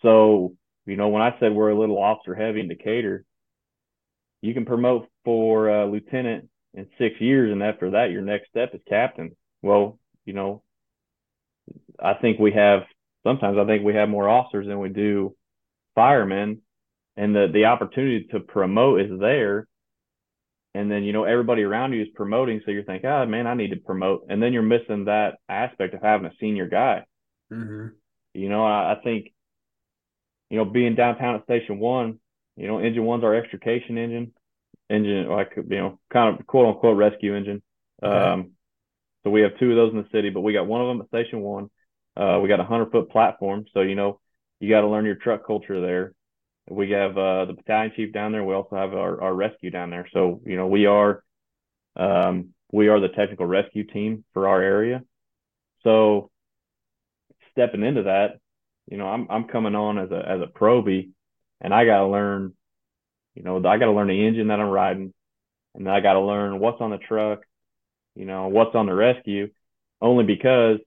So, 0.00 0.56
you 0.86 0.96
know, 0.96 1.08
when 1.08 1.22
I 1.22 1.36
said 1.38 1.52
we're 1.52 1.70
a 1.70 1.78
little 1.78 1.98
officer 1.98 2.34
heavy 2.34 2.60
in 2.60 2.68
Decatur, 2.68 3.24
you 4.44 4.52
can 4.52 4.66
promote 4.66 5.08
for 5.24 5.70
uh, 5.70 5.86
lieutenant 5.86 6.50
in 6.74 6.86
six 6.98 7.18
years, 7.18 7.50
and 7.50 7.62
after 7.62 7.92
that, 7.92 8.10
your 8.10 8.20
next 8.20 8.50
step 8.50 8.74
is 8.74 8.80
captain. 8.86 9.34
Well, 9.62 9.98
you 10.26 10.34
know, 10.34 10.62
I 11.98 12.12
think 12.14 12.38
we 12.38 12.52
have 12.52 12.82
sometimes 13.22 13.56
I 13.58 13.64
think 13.64 13.84
we 13.84 13.94
have 13.94 14.10
more 14.10 14.28
officers 14.28 14.66
than 14.66 14.80
we 14.80 14.90
do 14.90 15.34
firemen, 15.94 16.60
and 17.16 17.34
the 17.34 17.48
the 17.50 17.64
opportunity 17.64 18.26
to 18.32 18.40
promote 18.40 19.00
is 19.00 19.18
there. 19.18 19.66
And 20.74 20.90
then 20.90 21.04
you 21.04 21.14
know 21.14 21.24
everybody 21.24 21.62
around 21.62 21.94
you 21.94 22.02
is 22.02 22.08
promoting, 22.14 22.60
so 22.64 22.70
you're 22.70 22.84
thinking, 22.84 23.08
oh 23.08 23.24
man, 23.24 23.46
I 23.46 23.54
need 23.54 23.70
to 23.70 23.76
promote, 23.76 24.26
and 24.28 24.42
then 24.42 24.52
you're 24.52 24.62
missing 24.62 25.06
that 25.06 25.38
aspect 25.48 25.94
of 25.94 26.02
having 26.02 26.26
a 26.26 26.32
senior 26.38 26.68
guy. 26.68 27.04
Mm-hmm. 27.50 27.94
You 28.34 28.48
know, 28.50 28.62
I, 28.62 28.92
I 28.92 28.96
think, 29.02 29.32
you 30.50 30.58
know, 30.58 30.66
being 30.66 30.96
downtown 30.96 31.36
at 31.36 31.44
Station 31.44 31.78
One, 31.78 32.18
you 32.56 32.66
know, 32.66 32.78
engine 32.78 33.04
one's 33.04 33.24
our 33.24 33.34
extrication 33.34 33.96
engine, 33.96 34.32
engine 34.90 35.28
like 35.28 35.52
you 35.56 35.76
know, 35.76 35.98
kind 36.12 36.38
of 36.38 36.46
quote 36.46 36.66
unquote 36.66 36.96
rescue 36.96 37.34
engine. 37.34 37.62
Okay. 38.02 38.14
Um, 38.14 38.50
so 39.22 39.30
we 39.30 39.40
have 39.40 39.58
two 39.58 39.70
of 39.70 39.76
those 39.76 39.92
in 39.92 39.98
the 39.98 40.08
city, 40.12 40.30
but 40.30 40.42
we 40.42 40.52
got 40.52 40.66
one 40.66 40.80
of 40.80 40.88
them 40.88 41.00
at 41.00 41.08
Station 41.08 41.40
One. 41.40 41.70
Uh, 42.16 42.38
we 42.42 42.48
got 42.48 42.60
a 42.60 42.64
hundred 42.64 42.90
foot 42.92 43.10
platform, 43.10 43.64
so 43.72 43.80
you 43.80 43.94
know 43.94 44.20
you 44.60 44.68
got 44.68 44.82
to 44.82 44.88
learn 44.88 45.06
your 45.06 45.14
truck 45.16 45.46
culture 45.46 45.80
there. 45.80 46.14
We 46.70 46.90
have 46.90 47.16
uh, 47.18 47.46
the 47.46 47.54
battalion 47.54 47.92
chief 47.94 48.12
down 48.12 48.32
there. 48.32 48.44
We 48.44 48.54
also 48.54 48.76
have 48.76 48.94
our, 48.94 49.20
our 49.20 49.34
rescue 49.34 49.70
down 49.70 49.90
there. 49.90 50.08
So 50.12 50.40
you 50.44 50.56
know 50.56 50.66
we 50.66 50.86
are 50.86 51.22
um, 51.96 52.50
we 52.72 52.88
are 52.88 53.00
the 53.00 53.08
technical 53.08 53.46
rescue 53.46 53.84
team 53.84 54.24
for 54.32 54.48
our 54.48 54.60
area. 54.60 55.02
So 55.82 56.30
stepping 57.52 57.82
into 57.82 58.04
that, 58.04 58.38
you 58.90 58.96
know, 58.96 59.06
I'm 59.06 59.26
I'm 59.30 59.44
coming 59.44 59.74
on 59.74 59.98
as 59.98 60.10
a 60.10 60.22
as 60.28 60.40
a 60.40 60.46
probie 60.46 61.10
and 61.60 61.72
I 61.72 61.84
got 61.86 62.00
to 62.00 62.06
learn, 62.06 62.52
you 63.34 63.42
know, 63.42 63.58
I 63.58 63.78
got 63.78 63.86
to 63.86 63.92
learn 63.92 64.08
the 64.08 64.26
engine 64.26 64.48
that 64.48 64.60
I'm 64.60 64.68
riding, 64.68 65.12
and 65.74 65.88
I 65.88 66.00
got 66.00 66.14
to 66.14 66.20
learn 66.20 66.60
what's 66.60 66.80
on 66.80 66.90
the 66.90 66.98
truck, 66.98 67.40
you 68.14 68.24
know, 68.24 68.48
what's 68.48 68.74
on 68.74 68.86
the 68.86 68.94
rescue, 68.94 69.50
only 70.00 70.24
because, 70.24 70.78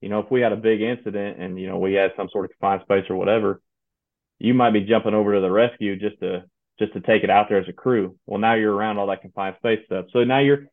you 0.00 0.08
know, 0.08 0.20
if 0.20 0.30
we 0.30 0.40
had 0.40 0.52
a 0.52 0.56
big 0.56 0.80
incident 0.80 1.40
and 1.40 1.58
you 1.58 1.68
know 1.68 1.78
we 1.78 1.94
had 1.94 2.12
some 2.16 2.28
sort 2.30 2.46
of 2.46 2.50
confined 2.52 2.82
space 2.82 3.04
or 3.10 3.16
whatever, 3.16 3.60
you 4.38 4.54
might 4.54 4.72
be 4.72 4.80
jumping 4.80 5.14
over 5.14 5.34
to 5.34 5.40
the 5.40 5.50
rescue 5.50 5.96
just 5.96 6.20
to 6.20 6.44
just 6.78 6.92
to 6.94 7.00
take 7.00 7.22
it 7.22 7.30
out 7.30 7.46
there 7.48 7.60
as 7.60 7.68
a 7.68 7.72
crew. 7.72 8.16
Well, 8.26 8.40
now 8.40 8.54
you're 8.54 8.74
around 8.74 8.98
all 8.98 9.06
that 9.08 9.22
confined 9.22 9.56
space 9.58 9.80
stuff, 9.86 10.06
so 10.12 10.24
now 10.24 10.40
you're 10.40 10.66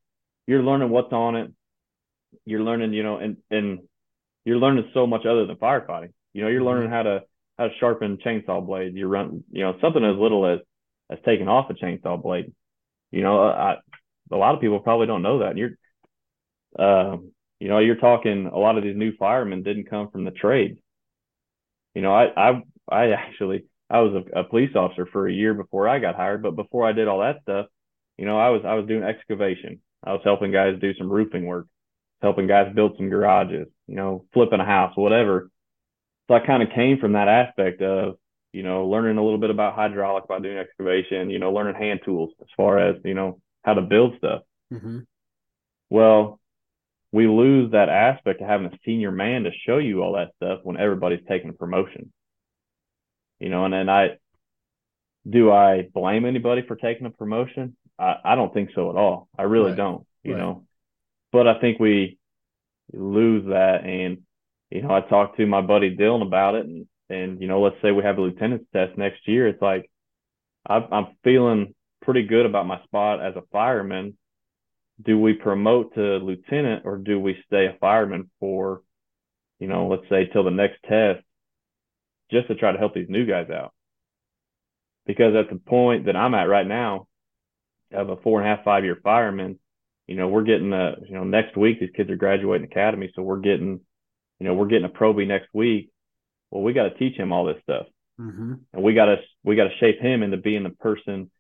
you're 0.48 0.64
learning 0.64 0.90
what's 0.90 1.14
on 1.14 1.36
it. 1.36 1.52
You're 2.46 2.64
learning, 2.64 2.94
you 2.94 3.04
know, 3.04 3.18
and 3.18 3.38
and 3.50 3.80
you're 4.46 4.58
learning 4.58 4.90
so 4.94 5.06
much 5.06 5.26
other 5.26 5.46
than 5.46 5.58
firefighting. 5.58 6.14
You 6.34 6.44
know, 6.44 6.48
you're 6.48 6.64
learning 6.64 6.86
mm-hmm. 6.86 6.94
how 6.94 7.04
to 7.04 7.24
how 7.58 7.68
to 7.68 7.74
sharpen 7.80 8.18
chainsaw 8.26 8.66
blades. 8.66 8.96
You 8.96 9.08
run, 9.08 9.44
you 9.52 9.64
know, 9.64 9.76
something 9.82 10.04
as 10.04 10.18
little 10.18 10.46
as 10.46 10.60
as 11.12 11.20
taken 11.26 11.48
off 11.48 11.70
a 11.70 11.74
chainsaw 11.74 12.22
blade. 12.22 12.52
You 13.12 13.22
know, 13.22 13.44
I, 13.44 13.76
a 14.32 14.38
lot 14.38 14.56
of 14.56 14.62
people 14.62 14.80
probably 14.80 15.08
don't 15.08 15.22
know 15.22 15.40
that. 15.40 15.58
You're, 15.58 15.72
uh, 16.80 17.18
you 17.60 17.68
know, 17.68 17.80
you're 17.80 17.96
talking 17.98 18.48
a 18.48 18.58
lot 18.58 18.78
of 18.78 18.84
these 18.84 18.96
new 18.96 19.16
firemen 19.18 19.64
didn't 19.64 19.90
come 19.90 20.10
from 20.10 20.24
the 20.24 20.32
trade. 20.32 20.78
You 21.94 22.02
know, 22.02 22.14
I 22.14 22.28
I 22.36 22.62
I 22.90 23.12
actually 23.12 23.66
I 23.90 24.00
was 24.00 24.24
a, 24.34 24.40
a 24.40 24.44
police 24.46 24.76
officer 24.76 25.06
for 25.12 25.28
a 25.28 25.34
year 25.34 25.54
before 25.54 25.88
I 25.90 26.00
got 26.00 26.16
hired, 26.16 26.42
but 26.42 26.56
before 26.56 26.88
I 26.88 26.94
did 26.94 27.08
all 27.08 27.20
that 27.20 27.42
stuff, 27.42 27.68
you 28.18 28.26
know, 28.26 28.40
I 28.40 28.50
was 28.50 28.62
I 28.66 28.76
was 28.76 28.88
doing 28.88 29.04
excavation. 29.04 29.82
I 30.04 30.14
was 30.14 30.22
helping 30.24 30.52
guys 30.52 30.80
do 30.80 30.94
some 30.96 31.12
roofing 31.12 31.46
work, 31.46 31.68
helping 32.22 32.48
guys 32.48 32.74
build 32.74 32.96
some 32.98 33.10
garages, 33.10 33.68
you 33.88 33.96
know, 33.96 34.26
flipping 34.34 34.60
a 34.60 34.66
house, 34.66 34.94
whatever 34.96 35.52
so 36.32 36.36
I 36.36 36.46
kind 36.46 36.64
of 36.64 36.70
came 36.74 36.98
from 36.98 37.14
that 37.14 37.28
aspect 37.28 37.82
of, 37.82 38.16
you 38.54 38.64
know, 38.64 38.88
learning 38.88 39.18
a 39.18 39.24
little 39.24 39.38
bit 39.38 39.50
about 39.50 39.76
hydraulic 39.76 40.28
by 40.28 40.40
doing 40.40 40.58
excavation, 40.58 41.30
you 41.30 41.40
know, 41.40 41.52
learning 41.54 41.76
hand 41.76 42.02
tools 42.04 42.32
as 42.42 42.48
far 42.58 42.80
as, 42.80 42.96
you 43.04 43.14
know, 43.14 43.40
how 43.64 43.74
to 43.74 43.82
build 43.82 44.18
stuff. 44.18 44.42
Mm-hmm. 44.74 45.00
Well, 45.90 46.40
we 47.12 47.28
lose 47.28 47.72
that 47.72 47.90
aspect 47.90 48.42
of 48.42 48.48
having 48.48 48.68
a 48.68 48.80
senior 48.86 49.12
man 49.12 49.44
to 49.44 49.52
show 49.66 49.78
you 49.78 50.02
all 50.02 50.14
that 50.14 50.32
stuff 50.38 50.60
when 50.64 50.78
everybody's 50.78 51.26
taking 51.28 51.50
a 51.50 51.54
promotion. 51.54 52.12
You 53.40 53.50
know, 53.50 53.66
and 53.66 53.74
then 53.74 53.90
I 53.90 54.18
do 55.30 55.52
I 55.52 55.88
blame 55.94 56.26
anybody 56.26 56.64
for 56.68 56.76
taking 56.76 57.06
a 57.06 57.12
promotion? 57.12 57.76
I, 58.00 58.16
I 58.24 58.36
don't 58.36 58.54
think 58.54 58.70
so 58.74 58.90
at 58.90 58.96
all. 58.96 59.30
I 59.38 59.44
really 59.44 59.72
right. 59.72 59.78
don't, 59.78 60.06
you 60.24 60.34
right. 60.34 60.40
know. 60.40 60.66
But 61.32 61.48
I 61.48 61.60
think 61.60 61.80
we 61.80 62.18
lose 62.94 63.46
that 63.48 63.84
and 63.86 64.20
you 64.72 64.82
know, 64.82 64.96
I 64.96 65.02
talked 65.02 65.38
to 65.38 65.46
my 65.46 65.62
buddy 65.62 65.96
Dylan 65.96 66.26
about 66.26 66.56
it, 66.56 66.66
and 66.66 66.88
and 67.12 67.42
you 67.42 67.48
know, 67.48 67.62
let's 67.62 67.76
say 67.82 67.92
we 67.92 68.04
have 68.04 68.18
a 68.18 68.22
lieutenant's 68.22 68.66
test 68.74 68.98
next 68.98 69.28
year. 69.28 69.48
It's 69.48 69.62
like 69.62 69.90
I'm, 70.68 71.08
feeling 71.24 71.74
pretty 72.02 72.24
good 72.24 72.46
about 72.46 72.68
my 72.68 72.82
spot 72.84 73.22
as 73.22 73.36
a 73.36 73.44
fireman, 73.52 74.18
do 75.04 75.20
we 75.20 75.34
promote 75.34 75.94
to 75.96 76.18
lieutenant 76.18 76.84
or 76.86 76.98
do 76.98 77.20
we 77.20 77.36
stay 77.48 77.66
a 77.66 77.78
fireman 77.80 78.30
for, 78.40 78.82
you 79.60 79.68
know, 79.68 79.88
let's 79.88 80.08
say 80.10 80.28
till 80.32 80.44
the 80.44 80.52
next 80.52 80.78
test, 80.88 81.24
just 82.32 82.48
to 82.48 82.56
try 82.56 82.72
to 82.72 82.78
help 82.78 82.94
these 82.94 83.10
new 83.10 83.26
guys 83.26 83.50
out? 83.50 83.74
Because 85.06 85.36
at 85.36 85.50
the 85.50 85.60
point 85.60 86.06
that 86.06 86.16
I'm 86.16 86.36
at 86.36 86.44
right 86.44 86.68
now, 86.68 87.08
of 87.92 88.10
a 88.10 88.16
four 88.18 88.40
and 88.40 88.50
a 88.50 88.56
half, 88.56 88.64
five 88.64 88.86
year 88.86 88.98
fireman, 89.04 89.60
you 90.08 90.16
know, 90.16 90.28
we're 90.28 90.44
getting 90.44 90.72
a, 90.74 90.96
you 91.06 91.14
know, 91.14 91.24
next 91.24 91.58
week 91.58 91.80
these 91.80 91.90
kids 91.96 92.10
are 92.10 92.16
graduating 92.16 92.66
academy, 92.66 93.12
so 93.16 93.22
we're 93.22 93.40
getting, 93.40 93.82
you 94.40 94.46
know, 94.46 94.54
we're 94.54 94.68
getting 94.68 94.86
a 94.86 94.90
probie 94.90 95.28
next 95.28 95.50
week. 95.54 95.90
Well, 96.52 96.62
we 96.62 96.74
got 96.74 96.84
to 96.84 96.98
teach 96.98 97.16
him 97.18 97.32
all 97.32 97.46
this 97.46 97.62
stuff, 97.64 97.88
Mm-hmm. 98.20 98.54
and 98.74 98.84
we 98.84 98.94
got 98.94 99.06
to 99.06 99.18
we 99.44 99.56
got 99.56 99.70
to 99.70 99.78
shape 99.80 100.00
him 100.00 100.22
into 100.22 100.38
being 100.38 100.64
the 100.64 100.70
person 100.70 101.32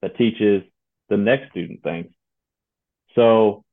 that 0.00 0.16
teaches 0.16 0.62
the 1.10 1.18
next 1.18 1.50
student 1.50 1.82
things. 1.82 2.06
So 3.14 3.64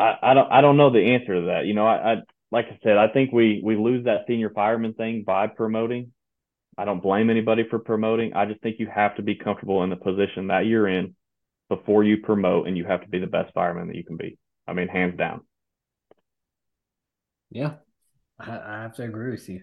I, 0.00 0.16
I 0.22 0.34
don't 0.34 0.50
I 0.50 0.60
don't 0.62 0.76
know 0.76 0.90
the 0.90 1.14
answer 1.14 1.34
to 1.34 1.46
that. 1.48 1.66
You 1.66 1.74
know, 1.74 1.86
I, 1.86 2.12
I 2.12 2.16
like 2.50 2.66
I 2.66 2.78
said, 2.82 2.96
I 2.96 3.08
think 3.08 3.30
we 3.32 3.60
we 3.62 3.76
lose 3.76 4.06
that 4.06 4.24
senior 4.26 4.50
fireman 4.50 4.94
thing 4.94 5.22
by 5.24 5.46
promoting. 5.46 6.12
I 6.76 6.86
don't 6.86 7.02
blame 7.02 7.30
anybody 7.30 7.64
for 7.68 7.78
promoting. 7.78 8.32
I 8.34 8.46
just 8.46 8.62
think 8.62 8.80
you 8.80 8.88
have 8.88 9.16
to 9.16 9.22
be 9.22 9.34
comfortable 9.34 9.84
in 9.84 9.90
the 9.90 9.96
position 9.96 10.48
that 10.48 10.66
you're 10.66 10.88
in 10.88 11.14
before 11.68 12.02
you 12.02 12.18
promote, 12.18 12.66
and 12.66 12.76
you 12.76 12.84
have 12.84 13.02
to 13.02 13.08
be 13.08 13.18
the 13.18 13.26
best 13.26 13.52
fireman 13.54 13.88
that 13.88 13.96
you 13.96 14.04
can 14.04 14.16
be. 14.16 14.38
I 14.66 14.72
mean, 14.72 14.88
hands 14.88 15.16
down. 15.16 15.42
Yeah, 17.50 17.74
I, 18.40 18.58
I 18.78 18.82
have 18.82 18.94
to 18.96 19.04
agree 19.04 19.30
with 19.30 19.48
you. 19.48 19.62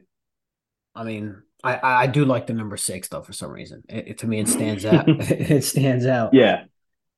I 0.95 1.03
mean, 1.03 1.41
I, 1.63 1.79
I 1.83 2.07
do 2.07 2.25
like 2.25 2.47
the 2.47 2.53
number 2.53 2.77
six 2.77 3.07
though 3.09 3.21
for 3.23 3.33
some 3.33 3.51
reason. 3.51 3.83
It, 3.89 4.09
it- 4.09 4.17
to 4.19 4.27
me, 4.27 4.39
it 4.39 4.49
stands 4.49 4.85
out. 4.85 5.15
it 5.19 5.63
stands 5.63 6.05
out. 6.05 6.33
Yeah, 6.33 6.65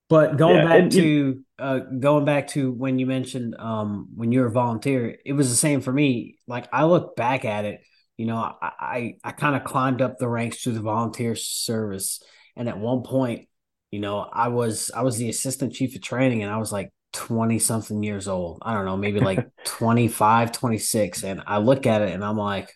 But 0.10 0.38
going 0.38 0.62
Yeah, 0.62 0.64
back 0.64 0.90
and 0.90 0.92
to 0.92 1.44
uh, 1.60 1.80
going 1.80 2.26
back 2.26 2.48
to 2.50 2.72
when 2.72 3.00
you 3.00 3.06
mentioned 3.06 3.56
um, 3.60 4.10
when 4.16 4.32
you 4.32 4.42
were 4.42 4.48
a 4.48 4.52
volunteer, 4.52 5.18
it 5.26 5.34
was 5.34 5.50
the 5.50 5.56
same 5.56 5.82
for 5.82 5.94
me. 5.94 6.38
Like 6.48 6.68
I 6.74 6.86
look 6.86 7.16
back 7.16 7.46
at 7.46 7.66
it, 7.66 7.82
you 8.18 8.26
know, 8.28 8.38
I 8.38 8.72
I, 8.80 9.16
I 9.24 9.32
kind 9.34 9.56
of 9.56 9.64
climbed 9.66 10.02
up 10.02 10.18
the 10.20 10.30
ranks 10.30 10.64
through 10.64 10.74
the 10.74 10.82
volunteer 10.82 11.36
service, 11.36 12.22
and 12.58 12.70
at 12.70 12.80
one 12.80 13.04
point, 13.04 13.48
you 13.92 14.00
know, 14.00 14.20
I 14.20 14.50
was 14.50 14.92
I 14.96 15.04
was 15.04 15.18
the 15.18 15.30
assistant 15.30 15.74
chief 15.74 15.96
of 15.96 16.02
training, 16.02 16.44
and 16.44 16.52
I 16.52 16.58
was 16.58 16.72
like 16.72 16.92
20 17.14 17.60
something 17.60 18.04
years 18.04 18.28
old. 18.28 18.60
I 18.62 18.74
don't 18.74 18.86
know, 18.86 18.98
maybe 18.98 19.20
like 19.20 19.48
25, 19.66 20.52
26. 20.52 21.24
And 21.24 21.42
I 21.46 21.58
look 21.58 21.86
at 21.86 22.02
it 22.02 22.14
and 22.14 22.24
I'm 22.24 22.38
like, 22.38 22.74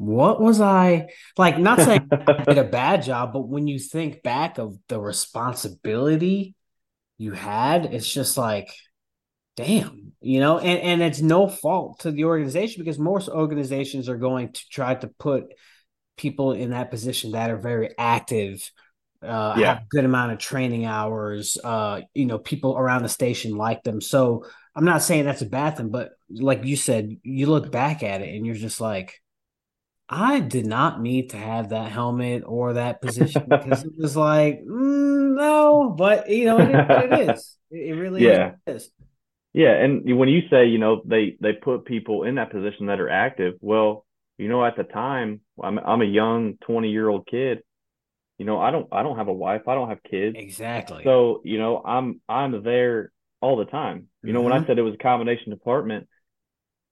what 0.00 0.40
was 0.40 0.62
I 0.62 1.08
like? 1.36 1.58
Not 1.58 1.80
saying 1.80 2.08
I 2.10 2.42
did 2.44 2.56
a 2.56 2.64
bad 2.64 3.02
job, 3.04 3.34
but 3.34 3.46
when 3.46 3.66
you 3.66 3.78
think 3.78 4.22
back 4.22 4.56
of 4.56 4.76
the 4.88 4.98
responsibility 4.98 6.54
you 7.18 7.32
had, 7.32 7.92
it's 7.92 8.10
just 8.10 8.38
like, 8.38 8.72
damn, 9.56 10.12
you 10.22 10.40
know, 10.40 10.58
and, 10.58 10.80
and 10.80 11.02
it's 11.02 11.20
no 11.20 11.48
fault 11.48 12.00
to 12.00 12.10
the 12.10 12.24
organization 12.24 12.82
because 12.82 12.98
most 12.98 13.28
organizations 13.28 14.08
are 14.08 14.16
going 14.16 14.52
to 14.52 14.68
try 14.70 14.94
to 14.94 15.06
put 15.06 15.52
people 16.16 16.52
in 16.52 16.70
that 16.70 16.90
position 16.90 17.32
that 17.32 17.50
are 17.50 17.58
very 17.58 17.90
active, 17.98 18.70
uh, 19.22 19.54
Yeah. 19.54 19.66
have 19.66 19.78
a 19.78 19.86
good 19.90 20.04
amount 20.04 20.32
of 20.32 20.38
training 20.38 20.84
hours, 20.86 21.58
uh, 21.62 22.00
you 22.14 22.26
know, 22.26 22.38
people 22.38 22.76
around 22.76 23.02
the 23.02 23.08
station 23.08 23.56
like 23.56 23.82
them. 23.82 24.00
So 24.00 24.44
I'm 24.74 24.84
not 24.84 25.02
saying 25.02 25.24
that's 25.24 25.42
a 25.42 25.46
bad 25.46 25.76
thing, 25.76 25.90
but 25.90 26.10
like 26.30 26.64
you 26.64 26.76
said, 26.76 27.16
you 27.22 27.46
look 27.46 27.70
back 27.72 28.02
at 28.02 28.22
it 28.22 28.34
and 28.34 28.46
you're 28.46 28.54
just 28.54 28.80
like, 28.80 29.14
I 30.08 30.40
did 30.40 30.66
not 30.66 31.00
need 31.00 31.30
to 31.30 31.36
have 31.36 31.70
that 31.70 31.92
helmet 31.92 32.42
or 32.46 32.74
that 32.74 33.00
position 33.00 33.42
because 33.48 33.84
it 33.84 33.92
was 33.96 34.16
like, 34.16 34.60
mm, 34.62 35.36
no, 35.36 35.90
but 35.96 36.28
you 36.30 36.44
know, 36.46 36.60
it 36.60 36.70
is 36.70 36.84
it 36.90 37.12
is. 37.28 37.56
It, 37.70 37.96
really 37.96 38.24
Yeah. 38.24 38.26
is. 38.26 38.54
what 38.64 38.74
it 38.74 38.76
is. 38.76 38.90
Yeah, 39.52 39.72
and 39.72 40.16
when 40.18 40.28
you 40.28 40.42
say, 40.48 40.66
you 40.66 40.78
know, 40.78 41.02
they 41.04 41.36
they 41.40 41.52
put 41.54 41.84
people 41.84 42.22
in 42.24 42.36
that 42.36 42.52
position 42.52 42.86
that 42.86 43.00
are 43.00 43.08
active, 43.08 43.54
well, 43.60 44.06
you 44.38 44.48
know, 44.48 44.64
at 44.64 44.76
the 44.76 44.84
time, 44.84 45.40
I'm 45.62 45.78
I'm 45.78 46.02
a 46.02 46.04
young 46.04 46.54
20-year-old 46.58 47.26
kid. 47.26 47.62
You 48.40 48.46
know, 48.46 48.58
I 48.58 48.70
don't 48.70 48.88
I 48.90 49.02
don't 49.02 49.18
have 49.18 49.28
a 49.28 49.32
wife, 49.34 49.68
I 49.68 49.74
don't 49.74 49.90
have 49.90 50.02
kids. 50.02 50.34
Exactly. 50.36 51.04
So, 51.04 51.42
you 51.44 51.58
know, 51.58 51.82
I'm 51.84 52.22
I'm 52.26 52.64
there 52.64 53.12
all 53.42 53.56
the 53.58 53.66
time. 53.66 54.08
You 54.22 54.32
know, 54.32 54.40
when 54.40 54.54
I 54.54 54.60
Mhm. 54.60 54.66
said 54.66 54.78
it 54.78 54.82
was 54.82 54.94
a 54.94 55.04
combination 55.10 55.50
department, 55.50 56.08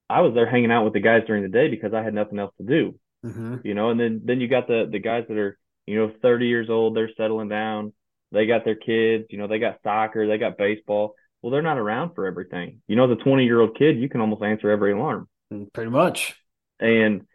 I 0.09 0.21
was 0.21 0.35
there 0.35 0.47
hanging 0.49 0.71
out 0.71 0.83
with 0.85 0.93
the 0.93 0.99
guys 0.99 1.23
during 1.25 1.43
the 1.43 1.49
day 1.49 1.67
because 1.69 1.93
I 1.93 2.03
had 2.03 2.13
nothing 2.13 2.37
else 2.39 2.53
to 2.57 2.63
do. 2.63 2.99
hmm 3.23 3.55
You 3.63 3.73
know, 3.73 3.89
and 3.89 3.99
then 3.99 4.21
then 4.25 4.39
you 4.41 4.47
got 4.47 4.67
the 4.67 4.87
the 4.91 4.99
guys 4.99 5.25
that 5.27 5.37
are, 5.37 5.57
you 5.87 5.95
know, 5.97 6.11
30 6.21 6.47
years 6.47 6.69
old, 6.69 6.95
they're 6.95 7.11
settling 7.17 7.49
down. 7.49 7.93
They 8.31 8.45
got 8.45 8.63
their 8.63 8.75
kids, 8.75 9.25
you 9.31 9.39
know, 9.39 9.47
they 9.47 9.57
got 9.59 9.79
soccer, 9.83 10.27
they 10.27 10.37
got 10.37 10.57
baseball. 10.57 11.15
Well, 11.41 11.51
they're 11.51 11.63
not 11.63 11.79
around 11.79 12.13
for 12.15 12.27
everything. 12.27 12.81
You 12.87 12.95
know, 12.95 13.11
as 13.11 13.17
a 13.17 13.23
20-year-old 13.23 13.75
kid, 13.77 13.97
you 13.97 14.09
can 14.09 14.21
almost 14.21 14.43
answer 14.43 14.69
every 14.69 14.91
alarm. 14.93 15.27
Pretty 15.73 15.89
much. 15.89 16.35
And 16.79 17.25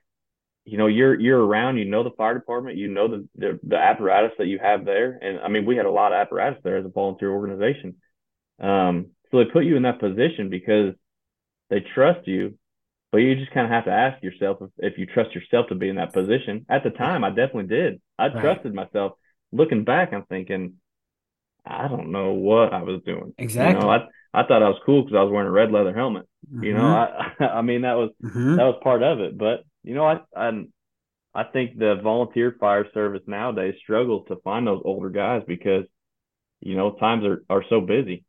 you 0.64 0.78
know, 0.78 0.86
you're 0.86 1.18
you're 1.20 1.44
around, 1.44 1.76
you 1.78 1.84
know 1.84 2.02
the 2.02 2.10
fire 2.12 2.34
department, 2.34 2.76
you 2.78 2.88
know 2.88 3.08
the, 3.08 3.28
the 3.36 3.60
the 3.64 3.76
apparatus 3.76 4.32
that 4.38 4.46
you 4.46 4.58
have 4.58 4.84
there. 4.84 5.18
And 5.20 5.40
I 5.40 5.48
mean, 5.48 5.66
we 5.66 5.76
had 5.76 5.86
a 5.86 5.90
lot 5.90 6.12
of 6.12 6.16
apparatus 6.18 6.60
there 6.64 6.78
as 6.78 6.86
a 6.86 6.88
volunteer 6.90 7.30
organization. 7.30 7.96
Um, 8.60 9.08
so 9.30 9.38
they 9.38 9.50
put 9.50 9.64
you 9.64 9.76
in 9.76 9.82
that 9.84 10.00
position 10.00 10.50
because 10.50 10.94
they 11.70 11.80
trust 11.94 12.26
you, 12.28 12.58
but 13.12 13.18
you 13.18 13.36
just 13.36 13.52
kind 13.52 13.66
of 13.66 13.72
have 13.72 13.86
to 13.86 13.92
ask 13.92 14.22
yourself 14.22 14.58
if, 14.60 14.92
if 14.92 14.98
you 14.98 15.06
trust 15.06 15.34
yourself 15.34 15.68
to 15.68 15.74
be 15.76 15.88
in 15.88 15.96
that 15.96 16.12
position. 16.12 16.66
At 16.68 16.84
the 16.84 16.90
time, 16.90 17.24
I 17.24 17.30
definitely 17.30 17.66
did. 17.68 18.00
I 18.18 18.28
Right. 18.28 18.40
trusted 18.42 18.74
myself. 18.74 19.12
Looking 19.52 19.84
back, 19.84 20.12
I'm 20.12 20.24
thinking, 20.26 20.74
I 21.66 21.88
don't 21.88 22.12
know 22.12 22.32
what 22.32 22.72
I 22.72 22.82
was 22.82 23.00
doing. 23.04 23.34
Exactly. 23.38 23.74
You 23.74 23.80
know, 23.80 23.90
I 23.90 24.06
I 24.34 24.46
thought 24.46 24.62
I 24.62 24.68
was 24.68 24.80
cool 24.84 25.02
because 25.04 25.16
I 25.16 25.22
was 25.22 25.32
wearing 25.32 25.48
a 25.48 25.52
red 25.52 25.72
leather 25.72 25.94
helmet. 25.94 26.26
You 26.60 26.74
know, 26.74 26.88
Mhm. 26.88 27.32
I 27.40 27.44
I 27.58 27.62
mean 27.62 27.82
that 27.82 27.94
was 27.94 28.10
Mhm. 28.22 28.56
that 28.56 28.64
was 28.64 28.80
part 28.82 29.02
of 29.02 29.20
it. 29.20 29.38
But 29.38 29.64
you 29.84 29.94
know, 29.94 30.04
I 30.06 30.20
I 30.36 30.64
I 31.34 31.44
think 31.44 31.78
the 31.78 31.96
volunteer 32.02 32.56
fire 32.58 32.86
service 32.94 33.22
nowadays 33.26 33.74
struggles 33.82 34.26
to 34.28 34.36
find 34.36 34.66
those 34.66 34.82
older 34.84 35.10
guys 35.10 35.42
because 35.46 35.84
you 36.60 36.76
know 36.76 36.92
times 36.92 37.24
are 37.24 37.44
are 37.50 37.64
so 37.68 37.80
busy. 37.80 38.24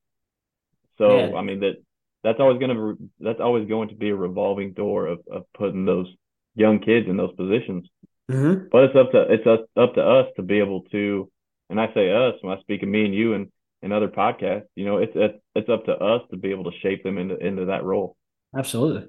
So 0.98 1.18
Yeah. 1.18 1.36
I 1.38 1.42
mean 1.42 1.60
that 1.62 1.76
that's 2.24 2.40
always 2.40 2.60
going 2.60 2.76
to 2.76 2.98
that's 3.20 3.40
always 3.40 3.68
going 3.68 3.90
to 3.90 3.96
be 3.96 4.10
a 4.10 4.16
revolving 4.16 4.74
door 4.74 5.08
of 5.08 5.20
of 5.32 5.44
putting 5.58 5.86
those 5.86 6.08
young 6.56 6.80
kids 6.80 7.08
in 7.08 7.18
those 7.18 7.36
positions. 7.36 7.88
Mhm. 8.32 8.70
But 8.72 8.86
it's 8.86 8.96
up 8.96 9.12
to 9.12 9.22
it's 9.32 9.46
us, 9.46 9.60
up 9.78 9.94
to 9.96 10.02
us 10.02 10.28
to 10.38 10.42
be 10.42 10.60
able 10.60 10.82
to, 10.92 11.30
and 11.70 11.80
I 11.80 11.94
say 11.94 12.12
us 12.12 12.36
when 12.42 12.58
I 12.58 12.62
speak 12.62 12.82
of 12.84 12.90
me 12.90 13.06
and 13.06 13.14
you 13.14 13.34
and 13.34 13.52
and 13.84 13.94
other 13.94 14.08
podcasts. 14.08 14.68
You 14.76 14.86
know, 14.86 14.98
it's 14.98 15.14
it's 15.16 15.38
it's 15.56 15.70
up 15.70 15.86
to 15.86 15.94
us 15.94 16.24
to 16.32 16.38
be 16.38 16.50
able 16.50 16.64
to 16.72 16.80
shape 16.80 17.04
them 17.04 17.18
into 17.20 17.38
into 17.38 17.66
that 17.66 17.84
role. 17.84 18.18
Absolutely. 18.58 19.08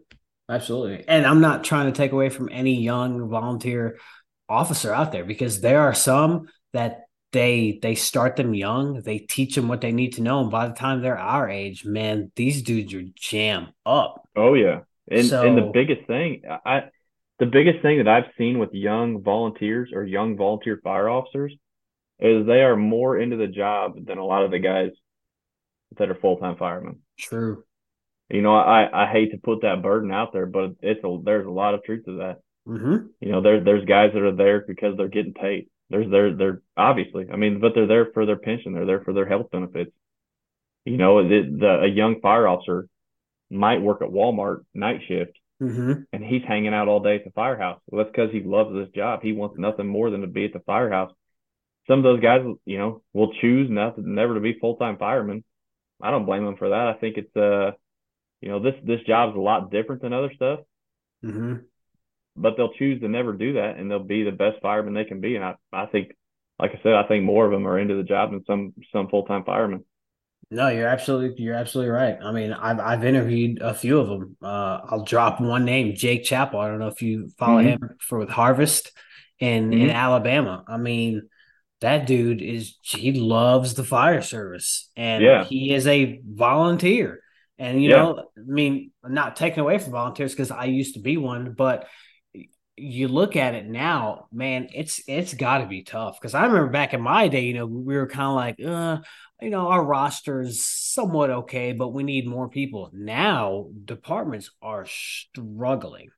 Absolutely. 0.49 1.05
And 1.09 1.27
I'm 1.27 1.41
not 1.41 1.65
trying 1.65 1.87
to 1.87 1.97
take 1.97 2.13
away 2.13 2.29
from 2.29 2.49
any 2.53 2.81
young 2.81 3.29
volunteer 3.29 3.99
officer 4.49 4.93
out 4.93 5.13
there 5.13 5.25
because 5.25 5.61
there 5.61 5.81
are 5.81 5.95
some 5.95 6.49
that 6.73 7.07
they 7.33 7.79
they 7.83 7.95
start 7.95 8.37
them 8.37 8.55
young, 8.55 9.03
they 9.03 9.19
teach 9.19 9.57
them 9.57 9.69
what 9.69 9.81
they 9.81 9.93
need 9.93 10.15
to 10.15 10.23
know, 10.23 10.41
and 10.41 10.51
by 10.51 10.69
the 10.69 10.75
time 10.75 11.03
they're 11.03 11.19
our 11.19 11.51
age, 11.51 11.85
man, 11.85 12.31
these 12.37 12.63
dudes 12.63 12.95
are 12.95 13.03
jam 13.15 13.69
up. 13.85 14.23
Oh 14.37 14.55
yeah, 14.55 14.81
and 15.11 15.31
and 15.33 15.59
the 15.59 15.71
biggest 15.73 16.07
thing 16.07 16.43
I 16.65 16.85
the 17.39 17.47
biggest 17.47 17.83
thing 17.83 17.99
that 17.99 18.09
I've 18.09 18.33
seen 18.39 18.59
with 18.59 18.73
young 18.73 19.23
volunteers 19.23 19.91
or 19.93 20.05
young 20.05 20.37
volunteer 20.37 20.81
fire 20.83 21.09
officers 21.09 21.53
is 22.19 22.47
they 22.47 22.63
are 22.63 22.77
more 22.77 23.19
into 23.19 23.37
the 23.37 23.47
job 23.47 24.07
than 24.07 24.17
a 24.19 24.25
lot 24.25 24.45
of 24.45 24.51
the 24.51 24.59
guys 24.59 24.91
that 25.99 26.09
are 26.09 26.15
full 26.15 26.39
time 26.39 26.57
firemen. 26.57 27.01
True. 27.19 27.65
You 28.29 28.43
know, 28.43 28.55
I 28.57 28.89
I 29.05 29.11
hate 29.11 29.31
to 29.33 29.39
put 29.39 29.63
that 29.63 29.83
burden 29.83 30.13
out 30.13 30.33
there, 30.33 30.47
but 30.47 30.77
it's 30.83 31.05
a 31.05 31.19
there's 31.23 31.47
a 31.47 31.51
lot 31.51 31.75
of 31.75 31.85
truth 31.85 32.05
to 32.07 32.19
that. 32.19 32.41
Mm-hmm. 32.67 33.07
You 33.21 33.33
know, 33.33 33.41
there 33.41 33.63
there's 33.63 33.85
guys 33.85 34.11
that 34.15 34.23
are 34.23 34.35
there 34.35 34.65
because 34.67 34.97
they're 34.97 35.09
getting 35.09 35.35
paid. 35.35 35.69
There's 35.91 36.11
they're 36.11 36.35
they're 36.35 36.63
obviously, 36.77 37.27
I 37.33 37.37
mean, 37.37 37.61
but 37.61 37.73
they're 37.75 37.87
there 37.87 38.07
for 38.13 38.27
their 38.27 38.37
pension. 38.37 38.73
They're 38.73 38.87
there 38.87 39.05
for 39.05 39.13
their 39.13 39.29
health 39.29 39.51
benefits. 39.53 39.93
You 40.85 40.97
know, 40.97 41.23
the, 41.27 41.57
the 41.61 41.81
a 41.83 41.87
young 41.89 42.21
fire 42.21 42.49
officer 42.49 42.89
might 43.51 43.81
work 43.81 44.03
at 44.03 44.09
Walmart 44.09 44.65
night 44.75 45.03
shift 45.07 45.39
Mm-hmm. 45.63 46.03
and 46.13 46.23
he's 46.23 46.43
hanging 46.47 46.75
out 46.75 46.87
all 46.89 47.01
day 47.01 47.17
at 47.17 47.25
the 47.25 47.31
firehouse. 47.31 47.81
Well, 47.87 48.05
that's 48.05 48.15
because 48.15 48.31
he 48.31 48.43
loves 48.43 48.75
this 48.75 48.91
job. 48.95 49.23
He 49.23 49.33
wants 49.33 49.57
nothing 49.59 49.87
more 49.87 50.11
than 50.11 50.21
to 50.21 50.27
be 50.27 50.45
at 50.45 50.53
the 50.53 50.61
firehouse. 50.61 51.11
Some 51.89 52.01
of 52.01 52.03
those 52.03 52.21
guys, 52.21 52.43
you 52.67 52.77
know, 52.79 53.03
will 53.15 53.33
choose 53.41 53.71
nothing, 53.71 54.15
never 54.15 54.35
to 54.35 54.41
be 54.41 54.59
full 54.59 54.77
time 54.77 54.99
firemen. 54.99 55.45
I 56.03 56.11
don't 56.11 56.27
blame 56.27 56.45
them 56.45 56.57
for 56.59 56.69
that. 56.69 56.89
I 56.89 56.93
think 56.95 57.17
it's 57.17 57.35
uh, 57.35 57.71
you 58.47 58.53
know, 58.53 58.61
this 58.61 58.75
this 58.85 59.01
job's 59.09 59.35
a 59.37 59.41
lot 59.41 59.73
different 59.73 60.03
than 60.03 60.13
other 60.13 60.33
stuff, 60.33 60.61
Mm-hmm. 61.25 61.67
but 62.37 62.57
they'll 62.57 62.73
choose 62.75 63.01
to 63.01 63.09
never 63.09 63.33
do 63.33 63.55
that, 63.55 63.77
and 63.77 63.91
they'll 63.91 63.99
be 63.99 64.23
the 64.23 64.31
best 64.31 64.61
fireman 64.63 64.95
they 64.95 65.05
can 65.05 65.21
be. 65.21 65.37
And 65.37 65.45
I 65.45 65.55
I 65.73 65.87
think, 65.87 66.13
like 66.59 66.71
I 66.73 66.81
said, 66.83 66.93
I 66.95 67.07
think 67.09 67.25
more 67.25 67.45
of 67.45 67.51
them 67.51 67.67
are 67.67 67.79
into 67.79 67.97
the 67.97 68.03
job 68.05 68.31
than 68.31 68.45
some 68.45 68.75
some 68.93 69.09
full 69.09 69.25
time 69.25 69.45
firemen. 69.45 69.85
No, 70.51 70.69
you're 70.69 70.87
absolutely 70.87 71.43
you're 71.43 71.55
absolutely 71.55 71.91
right. 71.91 72.17
I 72.23 72.31
mean, 72.31 72.53
I've 72.53 72.79
I've 72.79 73.05
interviewed 73.05 73.61
a 73.61 73.75
few 73.75 73.99
of 73.99 74.09
them. 74.09 74.37
Uh, 74.41 74.79
I'll 74.89 75.05
drop 75.05 75.41
one 75.41 75.65
name, 75.65 75.95
Jake 75.97 76.25
Chappell. 76.25 76.61
I 76.61 76.69
don't 76.69 76.79
know 76.79 76.87
if 76.89 77.03
you 77.03 77.31
follow 77.37 77.63
Mhm. 77.63 77.63
him 77.63 77.81
for 78.01 78.19
with 78.19 78.29
Harvest 78.29 78.93
in 79.41 79.73
in 79.73 79.89
Mhm. 79.89 79.93
Alabama. 79.93 80.65
I 80.69 80.77
mean, 80.77 81.29
that 81.81 82.07
dude 82.07 82.43
is 82.43 82.79
he 82.83 83.13
loves 83.13 83.75
the 83.75 83.85
fire 83.85 84.23
service 84.23 84.91
and 84.97 85.25
Yeah. 85.25 85.45
he 85.45 85.75
is 85.75 85.87
a 85.89 86.21
volunteer. 86.25 87.21
And 87.59 87.83
you 87.83 87.89
Yeah. 87.89 87.97
know, 87.97 88.19
I 88.37 88.41
mean, 88.45 88.91
not 89.05 89.37
taking 89.37 89.61
away 89.61 89.79
from 89.79 89.93
volunteers 89.93 90.33
because 90.33 90.51
I 90.51 90.65
used 90.65 90.95
to 90.95 91.01
be 91.01 91.17
one, 91.17 91.55
but 91.57 91.87
you 92.77 93.09
look 93.09 93.37
at 93.37 93.55
it 93.55 93.67
now, 93.67 94.27
man, 94.31 94.69
it's 94.75 95.01
it's 95.09 95.33
got 95.33 95.59
to 95.59 95.67
be 95.67 95.83
tough. 95.83 96.21
Because 96.21 96.35
I 96.35 96.45
remember 96.45 96.69
back 96.69 96.93
in 96.93 97.01
my 97.01 97.29
day, 97.29 97.45
you 97.45 97.55
know, 97.55 97.67
we 97.67 97.97
were 97.97 98.07
kind 98.07 98.29
of 98.29 98.35
like, 98.35 98.57
uh, 98.63 98.99
you 99.41 99.51
know, 99.51 99.69
our 99.69 99.83
roster's 99.83 100.65
somewhat 100.67 101.31
okay, 101.31 101.73
but 101.73 101.89
we 101.89 102.03
need 102.03 102.27
more 102.27 102.49
people. 102.49 102.91
Now 102.93 103.69
departments 103.85 104.51
are 104.61 104.85
struggling. 104.87 106.11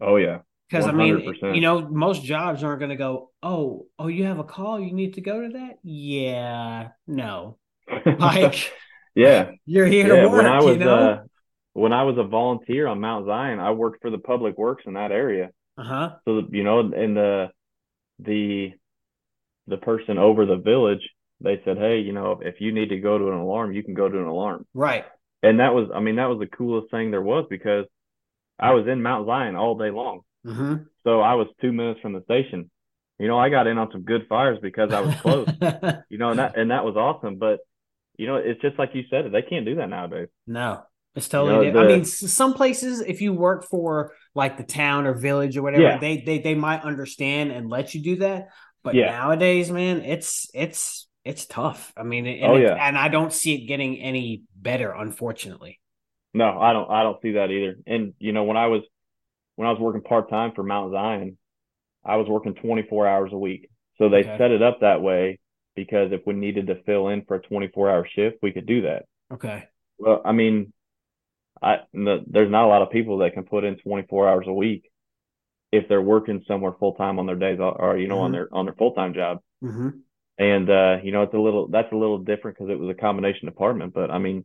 Oh 0.00 0.16
yeah. 0.16 0.40
Because 0.68 0.86
I 0.86 0.92
mean, 0.92 1.20
you 1.52 1.60
know, 1.60 1.86
most 1.88 2.24
jobs 2.24 2.64
aren't 2.64 2.80
going 2.80 2.90
to 2.90 2.96
go. 2.96 3.30
Oh, 3.42 3.86
oh, 3.98 4.06
you 4.08 4.24
have 4.24 4.38
a 4.38 4.44
call. 4.44 4.80
You 4.80 4.92
need 4.94 5.14
to 5.14 5.20
go 5.20 5.42
to 5.42 5.50
that. 5.50 5.74
Yeah, 5.82 6.88
no. 7.06 7.58
Like 8.18 8.72
yeah. 9.14 9.50
you're 9.66 9.86
here 9.86 10.14
Yeah. 10.14 10.22
to 10.22 10.28
work. 10.28 10.36
When 10.38 10.46
I 10.46 10.58
was 10.62 10.76
you 10.76 10.84
know. 10.84 10.94
uh 10.94 11.22
when 11.74 11.92
I 11.92 12.02
was 12.02 12.18
a 12.18 12.24
volunteer 12.24 12.86
on 12.86 13.00
Mount 13.00 13.26
Zion, 13.26 13.58
I 13.58 13.70
worked 13.70 14.02
for 14.02 14.10
the 14.10 14.18
public 14.18 14.58
works 14.58 14.84
in 14.86 14.92
that 14.94 15.10
area. 15.10 15.50
Uh 15.78 15.84
huh. 15.84 16.10
So 16.26 16.42
you 16.50 16.64
know, 16.64 16.80
and 16.80 17.16
the 17.16 17.48
the 18.18 18.72
the 19.66 19.76
person 19.78 20.18
over 20.18 20.44
the 20.44 20.56
village, 20.56 21.08
they 21.40 21.62
said, 21.64 21.78
Hey, 21.78 22.00
you 22.00 22.12
know, 22.12 22.40
if 22.42 22.60
you 22.60 22.72
need 22.72 22.90
to 22.90 22.98
go 22.98 23.16
to 23.18 23.28
an 23.28 23.38
alarm, 23.38 23.72
you 23.72 23.82
can 23.82 23.94
go 23.94 24.08
to 24.08 24.18
an 24.18 24.26
alarm. 24.26 24.66
Right. 24.74 25.04
And 25.42 25.60
that 25.60 25.74
was 25.74 25.88
I 25.94 26.00
mean, 26.00 26.16
that 26.16 26.28
was 26.28 26.38
the 26.40 26.46
coolest 26.46 26.90
thing 26.90 27.10
there 27.10 27.22
was 27.22 27.46
because 27.48 27.86
I 28.58 28.72
was 28.72 28.86
in 28.86 29.02
Mount 29.02 29.26
Zion 29.26 29.56
all 29.56 29.76
day 29.78 29.90
long. 29.90 30.20
Mm-hmm. 30.46 30.74
So 31.04 31.20
I 31.20 31.34
was 31.34 31.46
two 31.60 31.72
minutes 31.72 32.00
from 32.00 32.12
the 32.12 32.22
station. 32.22 32.70
You 33.18 33.28
know, 33.28 33.38
I 33.38 33.48
got 33.48 33.66
in 33.66 33.78
on 33.78 33.90
some 33.92 34.02
good 34.02 34.26
fires 34.28 34.58
because 34.60 34.92
I 34.92 35.00
was 35.00 35.14
close. 35.16 35.48
you 36.08 36.18
know, 36.18 36.30
and 36.30 36.38
that 36.38 36.56
and 36.56 36.70
that 36.70 36.84
was 36.84 36.96
awesome. 36.96 37.36
But 37.36 37.60
you 38.22 38.28
know, 38.28 38.36
it's 38.36 38.60
just 38.62 38.78
like 38.78 38.90
you 38.94 39.02
said, 39.10 39.30
they 39.32 39.42
can't 39.42 39.66
do 39.66 39.74
that 39.76 39.88
nowadays. 39.88 40.28
no, 40.46 40.82
it's 41.14 41.28
totally. 41.28 41.52
know, 41.66 41.72
different. 41.72 41.90
I 41.92 41.96
mean, 41.96 42.04
some 42.04 42.54
places, 42.54 43.00
if 43.00 43.20
you 43.20 43.32
work 43.32 43.64
for 43.68 44.12
like 44.34 44.56
the 44.56 44.64
town 44.64 45.06
or 45.06 45.14
village 45.14 45.56
or 45.56 45.62
whatever, 45.62 45.82
Yeah. 45.82 45.98
they 45.98 46.22
they 46.22 46.38
they 46.38 46.54
might 46.54 46.82
understand 46.82 47.52
and 47.52 47.68
let 47.68 47.94
you 47.94 48.02
do 48.02 48.16
that. 48.16 48.48
But 48.82 48.94
Yeah. 48.96 49.06
nowadays, 49.06 49.70
man, 49.70 50.02
it's 50.02 50.48
it's 50.54 51.08
it's 51.24 51.46
tough. 51.46 51.92
I 51.96 52.02
mean, 52.02 52.26
and 52.26 52.52
Oh, 52.52 52.56
yeah. 52.56 52.74
and 52.86 52.96
I 52.98 53.08
don't 53.08 53.32
see 53.32 53.54
it 53.54 53.66
getting 53.66 53.98
any 53.98 54.42
better, 54.56 54.90
unfortunately. 54.92 55.80
No, 56.34 56.58
I 56.58 56.72
don't 56.72 56.90
I 56.90 57.02
don't 57.02 57.20
see 57.22 57.32
that 57.32 57.50
either. 57.50 57.76
And 57.86 58.14
you 58.18 58.32
know, 58.32 58.44
when 58.44 58.56
I 58.56 58.66
was 58.66 58.82
when 59.56 59.68
I 59.68 59.70
was 59.72 59.80
working 59.80 60.02
part 60.02 60.30
time 60.30 60.52
for 60.54 60.62
Mount 60.62 60.92
Zion, 60.92 61.38
I 62.04 62.16
was 62.16 62.28
working 62.28 62.54
24 62.54 63.06
hours 63.06 63.32
a 63.32 63.38
week. 63.38 63.70
So 63.98 64.08
they 64.08 64.20
Okay. 64.22 64.36
set 64.38 64.50
it 64.50 64.62
up 64.62 64.80
that 64.80 65.02
way 65.02 65.38
because 65.74 66.12
if 66.12 66.22
we 66.26 66.34
needed 66.34 66.66
to 66.68 66.82
fill 66.84 67.08
in 67.08 67.24
for 67.24 67.36
a 67.36 67.42
24 67.42 67.90
hour 67.90 68.06
shift, 68.14 68.38
we 68.42 68.52
could 68.52 68.66
do 68.66 68.82
that. 68.82 69.04
Okay. 69.32 69.64
Well, 69.98 70.20
I 70.24 70.32
mean, 70.32 70.72
I 71.62 71.80
the, 71.92 72.24
there's 72.26 72.50
not 72.50 72.64
a 72.64 72.68
lot 72.68 72.82
of 72.82 72.90
people 72.90 73.18
that 73.18 73.34
can 73.34 73.44
put 73.44 73.64
in 73.64 73.76
24 73.78 74.28
hours 74.28 74.46
a 74.48 74.52
week 74.52 74.90
if 75.70 75.88
they're 75.88 76.02
working 76.02 76.44
somewhere 76.46 76.72
full 76.78 76.94
time 76.94 77.18
on 77.18 77.26
their 77.26 77.36
days 77.36 77.58
or 77.60 77.96
you 77.96 78.08
know 78.08 78.18
on 78.20 78.30
Mhm. 78.30 78.34
their 78.34 78.48
on 78.52 78.64
their 78.66 78.74
full 78.74 78.92
time 78.92 79.14
job. 79.14 79.38
Mm-hmm. 79.64 79.88
And 80.38 80.70
uh, 80.70 80.96
you 81.02 81.12
know, 81.12 81.22
it's 81.22 81.34
a 81.34 81.38
little 81.38 81.68
that's 81.68 81.92
a 81.92 81.96
little 81.96 82.18
different 82.18 82.58
because 82.58 82.70
it 82.70 82.78
was 82.78 82.90
a 82.90 83.00
combination 83.00 83.46
department. 83.46 83.94
But 83.94 84.10
I 84.10 84.18
mean, 84.18 84.44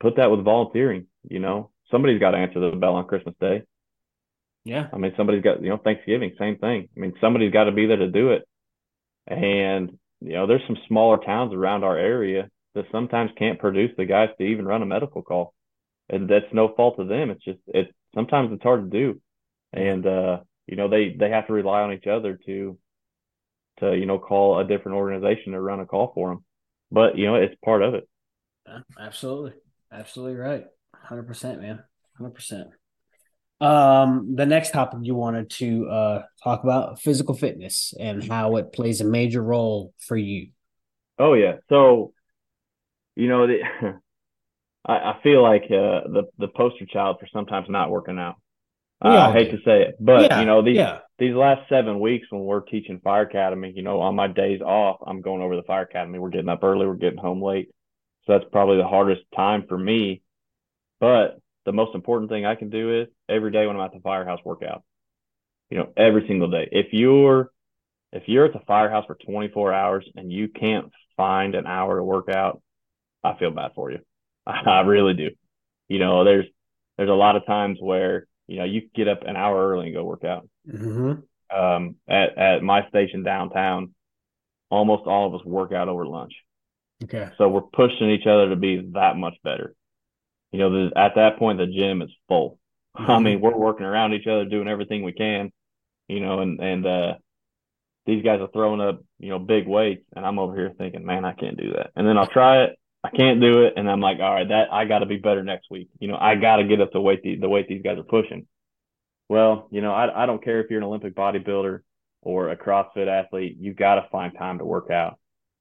put 0.00 0.16
that 0.16 0.30
with 0.30 0.44
volunteering. 0.44 1.06
You 1.28 1.38
know, 1.38 1.70
somebody's 1.90 2.20
got 2.20 2.32
to 2.32 2.38
answer 2.38 2.60
the 2.60 2.76
bell 2.76 2.94
on 2.96 3.06
Christmas 3.06 3.34
Day. 3.40 3.62
Yeah. 4.64 4.88
I 4.92 4.98
mean, 4.98 5.12
somebody's 5.16 5.42
got 5.42 5.62
you 5.62 5.70
know 5.70 5.78
Thanksgiving, 5.78 6.34
same 6.38 6.58
thing. 6.58 6.88
I 6.96 7.00
mean, 7.00 7.14
somebody's 7.20 7.52
got 7.52 7.64
to 7.64 7.72
be 7.72 7.86
there 7.86 7.96
to 7.96 8.08
do 8.10 8.32
it. 8.32 8.46
And 9.26 9.98
you 10.24 10.32
know, 10.34 10.46
there's 10.46 10.66
some 10.66 10.78
smaller 10.88 11.18
towns 11.18 11.52
around 11.52 11.84
our 11.84 11.96
area 11.96 12.48
that 12.74 12.86
sometimes 12.90 13.30
can't 13.36 13.58
produce 13.58 13.90
the 13.96 14.04
guys 14.04 14.30
to 14.38 14.44
even 14.44 14.66
run 14.66 14.82
a 14.82 14.86
medical 14.86 15.22
call, 15.22 15.54
and 16.08 16.28
that's 16.28 16.52
no 16.52 16.72
fault 16.74 16.98
of 16.98 17.08
them. 17.08 17.30
It's 17.30 17.44
just 17.44 17.58
it 17.66 17.94
sometimes 18.14 18.52
it's 18.52 18.62
hard 18.62 18.90
to 18.90 18.98
do, 18.98 19.20
and 19.72 20.06
uh, 20.06 20.40
you 20.66 20.76
know 20.76 20.88
they 20.88 21.14
they 21.18 21.30
have 21.30 21.46
to 21.48 21.52
rely 21.52 21.82
on 21.82 21.92
each 21.92 22.06
other 22.06 22.38
to 22.46 22.78
to 23.80 23.96
you 23.96 24.06
know 24.06 24.18
call 24.18 24.58
a 24.58 24.64
different 24.64 24.96
organization 24.96 25.52
to 25.52 25.60
run 25.60 25.80
a 25.80 25.86
call 25.86 26.12
for 26.14 26.30
them. 26.30 26.44
But 26.90 27.16
you 27.16 27.26
know, 27.26 27.36
it's 27.36 27.54
part 27.64 27.82
of 27.82 27.94
it. 27.94 28.08
Yeah, 28.66 28.80
absolutely. 28.98 29.52
Absolutely 29.92 30.36
right. 30.36 30.64
100%, 31.10 31.60
man. 31.60 31.82
100%. 32.20 32.64
Um, 33.62 34.34
the 34.34 34.44
next 34.44 34.72
topic 34.72 35.00
you 35.02 35.14
wanted 35.14 35.48
to 35.50 35.88
uh 35.88 36.22
talk 36.42 36.64
about 36.64 37.00
physical 37.00 37.34
fitness 37.34 37.94
and 37.98 38.22
how 38.24 38.56
it 38.56 38.72
plays 38.72 39.00
a 39.00 39.04
major 39.04 39.42
role 39.42 39.94
for 39.98 40.16
you. 40.16 40.48
Oh 41.18 41.34
yeah. 41.34 41.56
So, 41.68 42.12
you 43.14 43.28
know, 43.28 43.46
the, 43.46 43.60
I, 44.84 44.94
I 44.94 45.20
feel 45.22 45.42
like 45.42 45.64
uh, 45.64 46.08
the 46.08 46.24
the 46.38 46.48
poster 46.48 46.86
child 46.86 47.18
for 47.20 47.28
sometimes 47.32 47.68
not 47.68 47.90
working 47.90 48.18
out. 48.18 48.36
Uh, 49.04 49.30
I 49.30 49.32
hate 49.32 49.50
do. 49.50 49.58
to 49.58 49.64
say 49.64 49.82
it, 49.82 49.96
but 49.98 50.22
yeah, 50.30 50.40
you 50.40 50.46
know 50.46 50.62
these 50.62 50.76
yeah. 50.76 50.98
these 51.18 51.34
last 51.34 51.68
seven 51.68 52.00
weeks 52.00 52.26
when 52.30 52.42
we're 52.42 52.60
teaching 52.60 53.00
fire 53.02 53.22
academy, 53.22 53.72
you 53.74 53.82
know, 53.82 54.00
on 54.00 54.14
my 54.14 54.28
days 54.28 54.60
off, 54.60 54.98
I'm 55.06 55.20
going 55.20 55.42
over 55.42 55.56
the 55.56 55.62
fire 55.62 55.82
academy. 55.82 56.18
We're 56.18 56.30
getting 56.30 56.48
up 56.48 56.62
early, 56.62 56.86
we're 56.86 56.94
getting 56.94 57.18
home 57.18 57.42
late, 57.42 57.70
so 58.26 58.32
that's 58.32 58.50
probably 58.52 58.76
the 58.76 58.86
hardest 58.88 59.22
time 59.34 59.66
for 59.68 59.76
me. 59.76 60.22
But 61.00 61.40
the 61.64 61.72
most 61.72 61.94
important 61.94 62.30
thing 62.30 62.46
I 62.46 62.54
can 62.54 62.70
do 62.70 63.02
is 63.02 63.08
every 63.32 63.50
day 63.50 63.66
when 63.66 63.76
I'm 63.76 63.82
at 63.82 63.92
the 63.92 64.00
firehouse 64.00 64.40
workout. 64.44 64.82
You 65.70 65.78
know, 65.78 65.92
every 65.96 66.26
single 66.28 66.50
day. 66.50 66.68
If 66.72 66.88
you're 66.92 67.50
if 68.12 68.24
you're 68.26 68.46
at 68.46 68.52
the 68.52 68.60
firehouse 68.66 69.06
for 69.06 69.16
24 69.26 69.72
hours 69.72 70.06
and 70.16 70.32
you 70.32 70.48
can't 70.48 70.92
find 71.16 71.54
an 71.54 71.66
hour 71.66 71.96
to 71.98 72.04
work 72.04 72.28
out, 72.28 72.62
I 73.24 73.36
feel 73.38 73.50
bad 73.52 73.72
for 73.74 73.90
you. 73.90 74.00
I 74.46 74.80
really 74.82 75.14
do. 75.14 75.30
You 75.88 75.98
know, 75.98 76.24
there's 76.24 76.46
there's 76.98 77.10
a 77.10 77.14
lot 77.14 77.36
of 77.36 77.46
times 77.46 77.78
where 77.80 78.26
you 78.48 78.58
know 78.58 78.64
you 78.64 78.82
get 78.94 79.08
up 79.08 79.22
an 79.26 79.36
hour 79.36 79.70
early 79.72 79.86
and 79.86 79.94
go 79.94 80.04
work 80.04 80.24
out. 80.24 80.48
hmm 80.70 81.12
Um, 81.54 81.96
at 82.08 82.38
at 82.38 82.62
my 82.62 82.88
station 82.88 83.22
downtown, 83.22 83.94
almost 84.70 85.06
all 85.06 85.28
of 85.28 85.40
us 85.40 85.46
work 85.46 85.72
out 85.72 85.88
over 85.88 86.06
lunch, 86.06 86.32
Okay. 87.04 87.30
so 87.36 87.48
we're 87.48 87.62
pushing 87.62 88.10
each 88.10 88.26
other 88.26 88.48
to 88.50 88.56
be 88.56 88.90
that 88.94 89.16
much 89.16 89.34
better. 89.44 89.74
You 90.52 90.58
know, 90.60 90.70
the, 90.70 90.98
at 90.98 91.14
that 91.16 91.38
point 91.38 91.58
the 91.58 91.66
gym 91.66 92.02
is 92.02 92.10
full. 92.28 92.58
I 93.08 93.18
mean, 93.18 93.40
we're 93.42 93.56
working 93.56 93.86
around 93.86 94.14
each 94.14 94.26
other, 94.26 94.44
doing 94.44 94.68
everything 94.68 95.02
we 95.02 95.12
can. 95.12 95.52
You 96.08 96.20
know, 96.20 96.40
and 96.40 96.60
and 96.60 96.86
uh, 96.86 97.14
these 98.06 98.24
guys 98.24 98.40
are 98.40 98.50
throwing 98.52 98.80
up 98.80 99.02
you 99.18 99.30
know 99.30 99.38
big 99.38 99.66
weights, 99.66 100.04
and 100.14 100.26
I'm 100.26 100.38
over 100.38 100.54
here 100.54 100.72
thinking, 100.76 101.04
man, 101.04 101.24
I 101.24 101.32
can't 101.32 101.56
do 101.56 101.72
that. 101.72 101.90
And 101.96 102.06
then 102.06 102.18
I'll 102.18 102.26
try 102.26 102.64
it, 102.64 102.78
I 103.04 103.10
can't 103.10 103.40
do 103.40 103.62
it, 103.62 103.74
and 103.76 103.90
I'm 103.90 104.00
like, 104.00 104.18
all 104.20 104.34
right, 104.34 104.48
that 104.48 104.72
I 104.72 104.84
got 104.84 105.00
to 105.00 105.06
be 105.06 105.16
better 105.16 105.42
next 105.42 105.70
week. 105.70 105.88
You 106.00 106.08
know, 106.08 106.18
I 106.20 106.34
got 106.34 106.56
to 106.56 106.64
get 106.64 106.80
up 106.80 106.92
the 106.92 107.00
weight 107.00 107.22
the, 107.22 107.36
the 107.36 107.48
weight 107.48 107.68
these 107.68 107.82
guys 107.82 107.98
are 107.98 108.04
pushing. 108.04 108.46
Well, 109.28 109.68
you 109.70 109.80
know, 109.80 109.92
I 109.92 110.24
I 110.24 110.26
don't 110.26 110.42
care 110.42 110.60
if 110.60 110.70
you're 110.70 110.80
an 110.80 110.84
Olympic 110.84 111.14
bodybuilder 111.14 111.80
or 112.22 112.50
a 112.50 112.56
CrossFit 112.56 113.08
athlete, 113.08 113.56
you 113.58 113.74
got 113.74 113.96
to 113.96 114.08
find 114.10 114.32
time 114.36 114.58
to 114.58 114.64
work 114.64 114.90
out. 114.90 115.18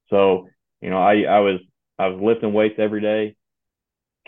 So, 0.09 0.47
you 0.81 0.89
know, 0.89 1.01
I 1.01 1.21
I 1.21 1.39
was 1.39 1.59
I 1.97 2.07
was 2.07 2.21
lifting 2.21 2.53
weights 2.53 2.75
every 2.77 3.01
day. 3.01 3.35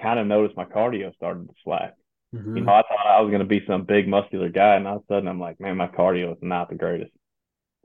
Kind 0.02 0.20
of 0.20 0.28
noticed 0.28 0.58
my 0.58 0.66
cardio 0.66 1.14
started 1.16 1.48
to 1.48 1.54
slack. 1.64 1.94
Mhm. 2.34 2.56
You 2.56 2.64
know, 2.66 2.74
I 2.74 2.84
thought 2.84 3.08
I 3.08 3.22
was 3.22 3.30
going 3.32 3.42
to 3.42 3.48
be 3.48 3.66
some 3.68 3.86
big 3.86 4.08
muscular 4.08 4.50
guy, 4.50 4.76
and 4.76 4.88
all 4.88 4.98
of 4.98 5.04
a 5.04 5.06
sudden 5.08 5.28
I'm 5.28 5.40
like, 5.40 5.60
man, 5.60 5.78
my 5.78 5.88
cardio 5.88 6.32
is 6.34 6.38
not 6.42 6.70
the 6.70 6.76
greatest. 6.76 7.12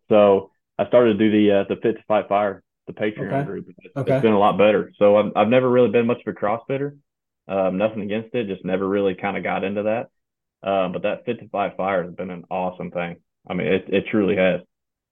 So 0.09 0.53
I 0.79 0.87
started 0.89 1.19
to 1.19 1.19
do 1.19 1.31
the 1.31 1.61
uh, 1.61 1.65
the 1.69 1.77
Fit 1.81 1.97
to 1.97 2.03
Fight 2.09 2.29
Fire, 2.29 2.63
the 2.87 2.93
Patreon 2.93 3.45
Okay. 3.45 3.47
group. 3.47 3.69
It's, 3.83 3.95
Okay. 3.97 4.07
it's 4.07 4.21
been 4.21 4.33
a 4.33 4.39
lot 4.39 4.59
better. 4.59 4.93
So 4.99 5.17
I've 5.17 5.33
I've 5.37 5.49
never 5.49 5.69
really 5.69 5.91
been 5.91 6.07
much 6.07 6.23
of 6.27 6.35
a 6.35 6.39
CrossFitter. 6.39 6.99
Um, 7.49 7.79
nothing 7.79 8.03
against 8.03 8.35
it, 8.35 8.47
just 8.49 8.65
never 8.65 8.87
really 8.89 9.15
kind 9.15 9.37
of 9.37 9.43
got 9.43 9.65
into 9.65 9.85
that. 9.85 10.11
Uh, 10.63 10.89
but 10.89 11.03
that 11.03 11.25
Fit 11.25 11.41
to 11.41 11.49
Fight 11.49 11.77
Fire 11.77 12.05
has 12.05 12.15
been 12.15 12.31
an 12.31 12.45
awesome 12.51 12.91
thing. 12.91 13.17
I 13.49 13.55
mean, 13.55 13.67
it 13.69 13.87
it 13.89 14.07
truly 14.11 14.37
has. 14.37 14.61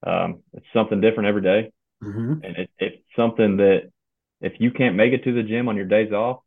Um, 0.07 0.43
it's 0.53 0.67
something 0.75 1.01
different 1.01 1.29
every 1.29 1.43
day, 1.43 1.73
Mhm. 2.01 2.43
and 2.43 2.57
it, 2.57 2.71
it's 2.79 3.03
something 3.17 3.59
that 3.59 3.91
if 4.41 4.55
you 4.61 4.71
can't 4.73 4.97
make 4.97 5.13
it 5.13 5.25
to 5.25 5.35
the 5.35 5.43
gym 5.43 5.69
on 5.69 5.77
your 5.77 5.87
days 5.87 6.13
off, 6.13 6.41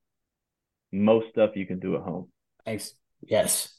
most 0.91 1.29
stuff 1.31 1.55
you 1.55 1.65
can 1.65 1.79
do 1.79 1.95
at 1.95 2.01
home. 2.03 2.29
Ex- 2.73 2.93
Yes. 3.21 3.75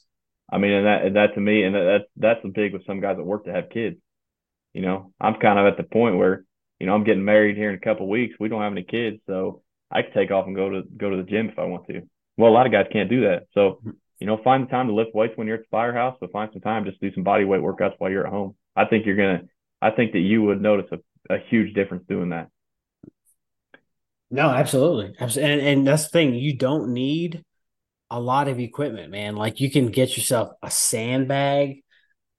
I 0.51 0.57
mean, 0.57 0.71
and 0.71 0.85
that 0.85 1.05
and 1.05 1.15
that 1.15 1.33
to 1.35 1.39
me, 1.41 1.63
and 1.63 1.73
that, 1.75 1.83
that's 1.83 2.09
that's 2.17 2.43
the 2.43 2.49
big 2.49 2.73
with 2.73 2.85
some 2.85 2.99
guys 2.99 3.17
at 3.17 3.25
work 3.25 3.45
to 3.45 3.53
have 3.53 3.69
kids. 3.69 3.97
You 4.73 4.81
know, 4.81 5.13
I'm 5.19 5.35
kind 5.35 5.57
of 5.59 5.65
at 5.65 5.77
the 5.77 5.83
point 5.83 6.17
where, 6.17 6.45
you 6.79 6.87
know, 6.87 6.93
I'm 6.93 7.03
getting 7.03 7.25
married 7.25 7.57
here 7.57 7.69
in 7.69 7.75
a 7.75 7.79
couple 7.79 8.05
of 8.05 8.09
weeks. 8.09 8.35
We 8.39 8.49
don't 8.49 8.61
have 8.61 8.71
any 8.71 8.83
kids, 8.83 9.17
so 9.27 9.63
I 9.89 10.01
can 10.01 10.13
take 10.13 10.31
off 10.31 10.47
and 10.47 10.55
go 10.55 10.69
to 10.69 10.83
go 10.97 11.09
to 11.09 11.17
the 11.17 11.23
gym 11.23 11.49
if 11.49 11.57
I 11.57 11.65
want 11.65 11.87
to. 11.87 12.01
Well, 12.37 12.51
a 12.51 12.53
lot 12.53 12.65
of 12.65 12.71
guys 12.71 12.87
can't 12.91 13.09
do 13.09 13.21
that. 13.21 13.43
So, 13.53 13.81
you 14.19 14.27
know, 14.27 14.37
find 14.43 14.65
the 14.65 14.71
time 14.71 14.87
to 14.87 14.93
lift 14.93 15.15
weights 15.15 15.33
when 15.37 15.47
you're 15.47 15.57
at 15.57 15.63
the 15.63 15.67
firehouse, 15.71 16.17
but 16.19 16.31
find 16.31 16.49
some 16.53 16.61
time 16.61 16.85
just 16.85 16.99
to 16.99 17.09
do 17.09 17.15
some 17.15 17.23
body 17.23 17.45
weight 17.45 17.61
workouts 17.61 17.95
while 17.97 18.11
you're 18.11 18.25
at 18.27 18.33
home. 18.33 18.55
I 18.75 18.85
think 18.85 19.05
you're 19.05 19.15
gonna. 19.17 19.43
I 19.81 19.91
think 19.91 20.11
that 20.13 20.19
you 20.19 20.43
would 20.43 20.61
notice 20.61 20.91
a, 20.91 21.33
a 21.33 21.39
huge 21.49 21.73
difference 21.73 22.03
doing 22.07 22.29
that. 22.29 22.49
No, 24.29 24.49
absolutely. 24.49 25.13
Abs- 25.19 25.37
And, 25.37 25.59
and 25.61 25.87
that's 25.87 26.03
the 26.03 26.09
thing. 26.09 26.33
You 26.35 26.55
don't 26.55 26.93
need 26.93 27.43
a 28.11 28.19
lot 28.19 28.49
of 28.49 28.59
equipment, 28.59 29.11
man. 29.11 29.35
Like 29.37 29.61
you 29.61 29.71
can 29.71 29.87
get 29.89 30.17
yourself 30.17 30.51
a 30.63 30.71
sandbag, 30.71 31.83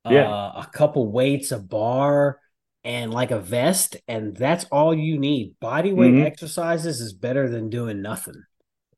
Yeah. 0.09 0.29
uh, 0.29 0.65
a 0.67 0.71
couple 0.73 1.11
weights, 1.11 1.53
a 1.53 1.59
bar, 1.59 2.41
and 2.85 3.13
like 3.15 3.33
a 3.33 3.41
vest, 3.41 3.97
and 4.09 4.37
that's 4.37 4.65
all 4.67 4.95
you 4.95 5.19
need. 5.19 5.59
Body 5.61 5.93
weight 5.93 6.15
Mhm. 6.15 6.27
exercises 6.27 7.01
is 7.01 7.13
better 7.15 7.49
than 7.49 7.71
doing 7.71 8.03
nothing. 8.03 8.45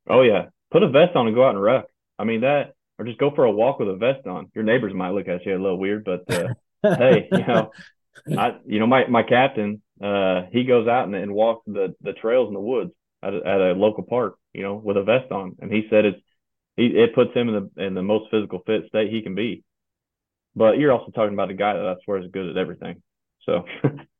Oh 0.08 0.22
yeah, 0.22 0.46
put 0.70 0.82
a 0.82 0.88
vest 0.88 1.16
on 1.16 1.26
and 1.26 1.36
go 1.36 1.44
out 1.44 1.54
and 1.54 1.62
ruck. 1.62 1.86
I 2.18 2.24
mean 2.24 2.42
that, 2.42 2.74
or 2.98 3.04
just 3.04 3.18
go 3.18 3.30
for 3.30 3.44
a 3.44 3.52
walk 3.52 3.78
with 3.78 3.88
a 3.88 3.96
vest 3.96 4.26
on. 4.26 4.50
Your 4.54 4.64
neighbors 4.64 4.94
might 4.94 5.10
look 5.10 5.28
at 5.28 5.44
you 5.46 5.52
a 5.56 5.58
little 5.62 5.78
weird, 5.78 6.04
but 6.04 6.24
uh, 6.30 6.48
hey, 6.98 7.28
you 7.32 7.46
know, 7.46 7.70
I 8.36 8.56
you 8.66 8.78
know 8.80 8.86
my 8.86 9.06
my 9.08 9.22
captain, 9.22 9.82
uh, 10.02 10.42
he 10.52 10.64
goes 10.64 10.88
out 10.88 11.04
and, 11.06 11.14
and 11.14 11.34
walks 11.34 11.64
the 11.66 11.94
the 12.00 12.12
trails 12.14 12.48
in 12.48 12.54
the 12.54 12.60
woods 12.60 12.92
at 13.22 13.34
a, 13.34 13.38
at 13.46 13.60
a 13.60 13.72
local 13.72 14.04
park, 14.04 14.36
you 14.52 14.62
know, 14.62 14.74
with 14.76 14.96
a 14.96 15.02
vest 15.02 15.30
on, 15.32 15.56
and 15.60 15.72
he 15.72 15.86
said 15.90 16.04
it's 16.04 16.20
he 16.76 16.86
it 16.86 17.14
puts 17.14 17.34
him 17.34 17.48
in 17.48 17.70
the 17.76 17.84
in 17.84 17.94
the 17.94 18.02
most 18.02 18.30
physical 18.30 18.60
fit 18.66 18.84
state 18.88 19.10
he 19.10 19.22
can 19.22 19.34
be. 19.34 19.64
But 20.56 20.78
you're 20.78 20.92
also 20.92 21.10
talking 21.10 21.34
about 21.34 21.50
a 21.50 21.54
guy 21.54 21.74
that 21.74 21.86
I 21.86 21.94
swear 22.04 22.18
is 22.18 22.30
good 22.32 22.48
at 22.48 22.56
everything. 22.56 23.02
So 23.44 23.64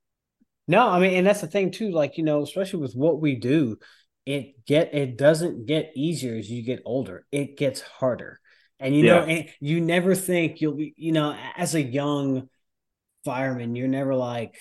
No, 0.67 0.89
I 0.89 0.99
mean, 0.99 1.15
and 1.15 1.27
that's 1.27 1.43
the 1.43 1.47
thing 1.47 1.71
too. 1.71 1.91
Like 1.91 2.17
you 2.17 2.25
know, 2.25 2.43
especially 2.43 2.81
with 2.81 2.95
what 2.95 3.21
we 3.21 3.37
do, 3.37 3.77
it 4.25 4.65
get 4.67 4.95
it 4.95 5.19
doesn't 5.19 5.67
get 5.67 5.93
easier 5.95 6.37
as 6.37 6.51
you 6.51 6.63
get 6.63 6.81
older. 6.87 7.27
It 7.31 7.59
gets 7.59 7.81
harder, 7.83 8.41
and 8.81 8.95
you 8.95 9.05
know, 9.05 9.21
and 9.25 9.49
you 9.61 9.81
never 9.81 10.15
think 10.15 10.61
you'll 10.61 10.77
be. 10.77 10.95
You 10.97 11.13
know, 11.13 11.37
as 11.57 11.75
a 11.75 11.83
young 11.83 12.49
fireman, 13.25 13.77
you're 13.77 13.89
never 13.89 14.15
like 14.15 14.57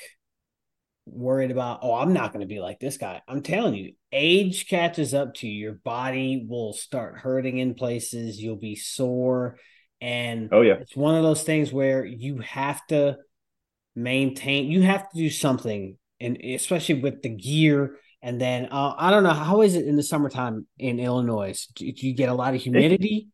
worried 1.05 1.51
about. 1.51 1.79
Oh, 1.81 1.95
I'm 1.95 2.13
not 2.13 2.33
going 2.33 2.41
to 2.41 2.53
be 2.53 2.59
like 2.59 2.79
this 2.79 2.97
guy. 2.97 3.21
I'm 3.27 3.41
telling 3.41 3.73
you, 3.75 3.93
age 4.11 4.67
catches 4.67 5.13
up 5.13 5.35
to 5.35 5.47
you. 5.47 5.53
Your 5.53 5.73
body 5.73 6.45
will 6.47 6.73
start 6.73 7.17
hurting 7.17 7.57
in 7.57 7.73
places. 7.75 8.41
You'll 8.41 8.55
be 8.55 8.75
sore, 8.75 9.57
and 10.01 10.49
oh 10.51 10.61
yeah, 10.61 10.75
it's 10.75 10.95
one 10.95 11.15
of 11.15 11.23
those 11.23 11.43
things 11.43 11.71
where 11.71 12.05
you 12.05 12.39
have 12.39 12.85
to 12.87 13.17
maintain 13.95 14.71
you 14.71 14.81
have 14.81 15.07
to 15.11 15.17
do 15.17 15.29
something 15.29 15.95
and 16.19 16.37
especially 16.43 16.95
with 16.95 17.21
the 17.21 17.29
gear 17.29 17.97
and 18.23 18.41
then 18.41 18.67
uh, 18.71 18.91
i 18.97 19.11
don't 19.11 19.21
know 19.21 19.29
how 19.29 19.61
is 19.61 19.75
it 19.75 19.85
in 19.85 19.95
the 19.95 20.01
summertime 20.01 20.65
in 20.79 20.99
illinois 20.99 21.67
do, 21.75 21.91
do 21.91 22.07
you 22.07 22.15
get 22.15 22.27
a 22.27 22.33
lot 22.33 22.55
of 22.55 22.61
humidity 22.61 23.27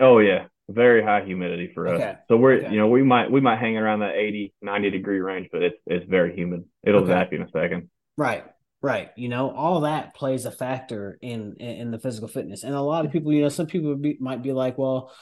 oh 0.00 0.18
yeah, 0.18 0.46
very 0.72 1.02
high 1.02 1.24
humidity 1.24 1.70
for 1.74 1.88
us. 1.88 2.00
Okay. 2.00 2.14
So 2.28 2.36
we're 2.36 2.54
Okay. 2.58 2.70
you 2.72 2.78
know 2.78 2.88
we 2.88 3.02
might 3.02 3.30
we 3.30 3.40
might 3.40 3.58
hang 3.58 3.76
around 3.76 4.00
that 4.00 4.14
80 4.14 4.52
90 4.62 4.90
degree 4.90 5.20
range, 5.20 5.48
but 5.52 5.62
it's 5.62 5.76
it's 5.86 6.06
very 6.08 6.34
humid. 6.34 6.64
It'll 6.82 7.02
Okay. 7.02 7.12
zap 7.12 7.32
you 7.32 7.38
in 7.38 7.44
a 7.44 7.50
second. 7.50 7.90
right 8.16 8.44
right 8.82 9.10
you 9.16 9.28
know 9.28 9.50
all 9.50 9.80
that 9.82 10.14
plays 10.14 10.46
a 10.46 10.50
factor 10.50 11.18
in 11.20 11.54
in, 11.56 11.90
the 11.90 11.98
physical 11.98 12.28
fitness 12.28 12.64
and 12.64 12.74
a 12.74 12.80
lot 12.80 13.04
of 13.04 13.12
people 13.12 13.30
you 13.30 13.42
know 13.42 13.50
some 13.50 13.66
people 13.66 13.94
be, 13.94 14.16
might 14.20 14.42
be 14.42 14.52
like 14.52 14.78
well 14.78 15.12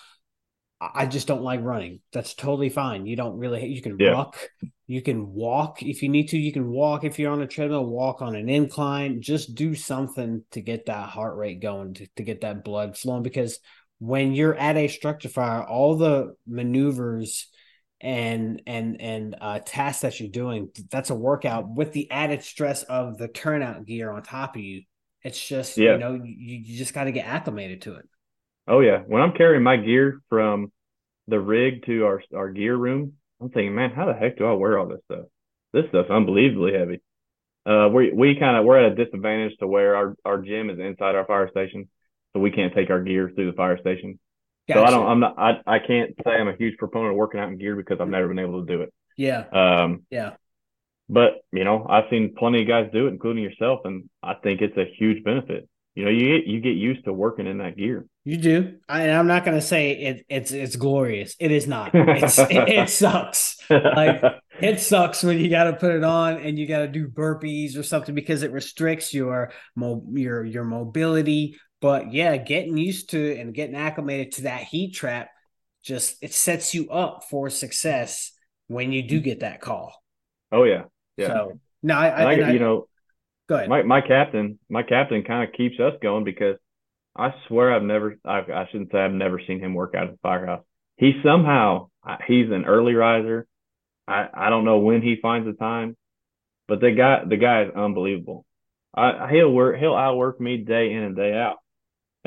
I 0.81 0.91
I 1.03 1.07
just 1.07 1.27
don't 1.27 1.43
like 1.43 1.61
running. 1.63 2.01
That's 2.13 2.35
totally 2.35 2.69
fine. 2.69 3.05
You 3.07 3.17
don't 3.17 3.37
really, 3.39 3.67
you 3.67 3.83
can 3.83 3.97
Yeah. 3.99 4.11
ruck, 4.13 4.39
you 4.87 5.03
can 5.03 5.33
walk 5.35 5.83
if 5.83 6.03
you 6.05 6.09
need 6.09 6.29
to. 6.29 6.39
You 6.39 6.53
can 6.53 6.69
walk 6.71 7.03
if 7.03 7.19
you're 7.19 7.33
on 7.33 7.43
a 7.43 7.49
treadmill, 7.49 7.85
walk 7.85 8.23
on 8.23 8.37
an 8.37 8.49
incline. 8.49 9.21
Just 9.21 9.57
do 9.57 9.75
something 9.75 10.45
to 10.53 10.61
get 10.61 10.87
that 10.87 11.09
heart 11.09 11.37
rate 11.37 11.61
going, 11.61 11.95
to, 11.95 12.07
to 12.15 12.23
get 12.23 12.43
that 12.43 12.63
blood 12.65 12.97
flowing. 12.97 13.25
Because 13.25 13.59
when 13.99 14.33
you're 14.33 14.55
at 14.55 14.77
a 14.77 14.89
structure 14.89 15.29
fire, 15.29 15.63
all 15.63 15.97
the 15.97 16.35
maneuvers 16.47 17.49
and 18.01 18.63
and 18.67 19.01
and 19.01 19.37
uh, 19.41 19.59
tasks 19.65 20.03
that 20.03 20.21
you're 20.21 20.29
doing, 20.29 20.71
that's 20.91 21.11
a 21.11 21.15
workout 21.15 21.69
with 21.69 21.93
the 21.93 22.11
added 22.11 22.43
stress 22.43 22.85
of 22.85 23.19
the 23.19 23.29
turnout 23.29 23.87
gear 23.87 24.11
on 24.11 24.23
top 24.23 24.55
of 24.57 24.63
you. 24.63 24.83
It's 25.25 25.45
just 25.47 25.77
Yeah. 25.77 25.95
you 25.95 25.99
know 25.99 26.15
you, 26.15 26.59
you 26.65 26.79
just 26.79 26.95
got 26.95 27.05
to 27.05 27.13
get 27.13 27.27
acclimated 27.27 27.83
to 27.83 27.97
it. 27.97 28.09
Oh 28.69 28.81
yeah, 28.81 28.99
when 29.07 29.23
I'm 29.23 29.33
carrying 29.33 29.63
my 29.63 29.77
gear 29.77 30.21
from 30.29 30.71
the 31.27 31.41
rig 31.41 31.85
to 31.87 32.05
our 32.07 32.23
our 32.35 32.51
gear 32.51 32.77
room, 32.77 33.15
I'm 33.41 33.51
thinking, 33.51 33.75
man, 33.75 33.91
how 33.91 34.07
the 34.07 34.15
heck 34.15 34.39
do 34.39 34.47
I 34.47 34.53
wear 34.53 34.79
all 34.79 34.89
this 34.89 35.01
stuff? 35.07 35.27
This 35.73 35.87
stuff's 35.89 36.11
unbelievably 36.11 36.73
heavy. 36.73 37.01
Uh, 37.67 37.89
we 37.93 38.13
we 38.13 38.37
kind 38.39 38.57
of 38.57 38.65
we're 38.65 38.79
at 38.79 38.93
a 38.93 39.05
disadvantage 39.05 39.57
to 39.59 39.67
where 39.67 39.97
our 39.97 40.17
our 40.25 40.41
gym 40.41 40.71
is 40.71 40.79
inside 40.79 41.15
our 41.15 41.27
fire 41.27 41.51
station, 41.51 41.89
so 42.33 42.41
we 42.41 42.51
can't 42.51 42.75
take 42.75 42.91
our 42.91 43.03
gear 43.03 43.31
through 43.35 43.51
the 43.51 43.57
fire 43.57 43.79
station. 43.79 44.19
So 44.71 44.85
I 44.85 44.91
don't, 44.91 45.07
I'm 45.07 45.21
not, 45.21 45.39
I 45.39 45.61
I 45.67 45.79
can't 45.79 46.15
say 46.25 46.33
I'm 46.33 46.49
a 46.49 46.57
huge 46.57 46.77
proponent 46.77 47.13
of 47.13 47.17
working 47.17 47.41
out 47.41 47.49
in 47.49 47.57
gear 47.59 47.75
because 47.75 47.99
I've 48.01 48.09
never 48.09 48.29
been 48.29 48.39
able 48.39 48.65
to 48.67 48.77
do 48.77 48.83
it. 48.83 48.93
Yeah, 49.17 49.45
Um, 49.51 50.05
yeah. 50.11 50.35
but 51.09 51.39
you 51.53 51.65
know, 51.65 51.87
I've 51.89 52.05
seen 52.11 52.35
plenty 52.39 52.63
of 52.63 52.69
guys 52.69 52.91
do 52.93 53.07
it, 53.07 53.11
including 53.11 53.43
yourself, 53.43 53.81
and 53.85 54.09
I 54.23 54.35
think 54.35 54.61
it's 54.61 54.77
a 54.77 54.85
huge 54.99 55.25
benefit. 55.25 55.69
You 55.95 56.05
know, 56.05 56.11
you 56.11 56.37
get 56.39 56.47
you 56.47 56.61
get 56.61 56.77
used 56.77 57.05
to 57.07 57.13
working 57.13 57.47
in 57.47 57.59
that 57.59 57.77
gear. 57.77 58.05
You 58.25 58.37
do. 58.37 58.77
I, 58.89 59.03
and 59.05 59.17
I'm 59.17 59.27
not 59.27 59.45
going 59.45 59.57
to 59.57 59.67
say 59.67 59.93
it, 59.93 60.27
it's 60.29 60.53
it's 60.53 60.77
glorious. 60.77 61.35
It 61.41 61.51
is 61.51 61.67
not. 61.67 61.91
It's, 61.95 62.39
it, 62.39 62.49
it 62.69 62.91
sucks. 62.91 63.57
Like, 63.71 64.23
It 64.61 64.81
sucks 64.81 65.23
when 65.23 65.39
you 65.39 65.49
got 65.51 65.65
to 65.65 65.75
put 65.75 65.93
it 65.95 66.03
on 66.03 66.39
and 66.39 66.59
you 66.59 66.67
got 66.67 66.81
to 66.81 66.89
do 66.89 67.07
burpees 67.09 67.77
or 67.79 67.85
something 67.85 68.13
because 68.13 68.43
it 68.43 68.51
restricts 68.51 69.15
your 69.15 69.53
mo- 69.77 70.05
your 70.13 70.45
your 70.45 70.65
mobility. 70.65 71.57
But 71.81 72.13
yeah, 72.13 72.37
getting 72.37 72.77
used 72.77 73.11
to 73.11 73.39
and 73.39 73.55
getting 73.55 73.77
acclimated 73.77 74.33
to 74.33 74.43
that 74.43 74.63
heat 74.63 74.95
trap 74.95 75.31
just 75.83 76.17
it 76.23 76.35
sets 76.35 76.75
you 76.75 76.91
up 76.91 77.25
for 77.31 77.51
success 77.51 78.33
when 78.67 78.93
you 78.93 79.03
do 79.03 79.17
mm-hmm. 79.17 79.25
get 79.25 79.41
that 79.41 79.61
call. 79.61 79.95
oh 80.53 80.65
yeah, 80.65 80.85
yeah. 81.17 81.29
So 81.29 81.61
no, 81.83 81.95
I, 81.95 82.09
I, 82.09 82.23
I, 82.23 82.33
and 82.33 82.45
I- 82.47 82.53
you 82.53 82.59
know, 82.59 82.89
go 83.49 83.57
ahead. 83.57 83.69
my 83.69 83.83
my 83.83 84.01
captain, 84.01 84.59
my 84.69 84.83
captain 84.83 85.23
kind 85.23 85.49
of 85.49 85.55
keeps 85.55 85.79
us 85.79 85.95
going 86.03 86.25
because 86.25 86.57
I 87.19 87.35
swear 87.49 87.75
I've 87.75 87.83
never, 87.83 88.17
I, 88.25 88.39
I 88.39 88.69
shouldn't 88.71 88.93
say 88.93 88.99
I've 88.99 89.13
never 89.13 89.41
seen 89.45 89.59
him 89.59 89.75
work 89.75 89.95
out 89.97 90.05
at 90.05 90.13
the 90.13 90.19
firehouse. 90.23 90.63
He 90.97 91.21
somehow, 91.25 91.89
he's 92.27 92.51
an 92.51 92.65
early 92.65 92.95
riser. 92.95 93.47
I 94.07 94.29
I 94.33 94.51
don't 94.51 94.65
know 94.65 94.79
when 94.79 95.03
he 95.03 95.17
finds 95.21 95.47
the 95.47 95.53
time, 95.53 95.97
but 96.67 96.81
the 96.81 96.93
guy 96.93 97.25
the 97.29 97.37
guy 97.37 97.63
is 97.65 97.71
unbelievable. 97.75 98.45
I 98.95 99.29
he'll 99.31 99.53
work 99.53 99.79
he'll 99.79 99.95
outwork 99.95 100.41
me 100.41 100.59
day 100.59 100.93
in 100.93 101.03
and 101.03 101.17
day 101.17 101.35
out, 101.35 101.57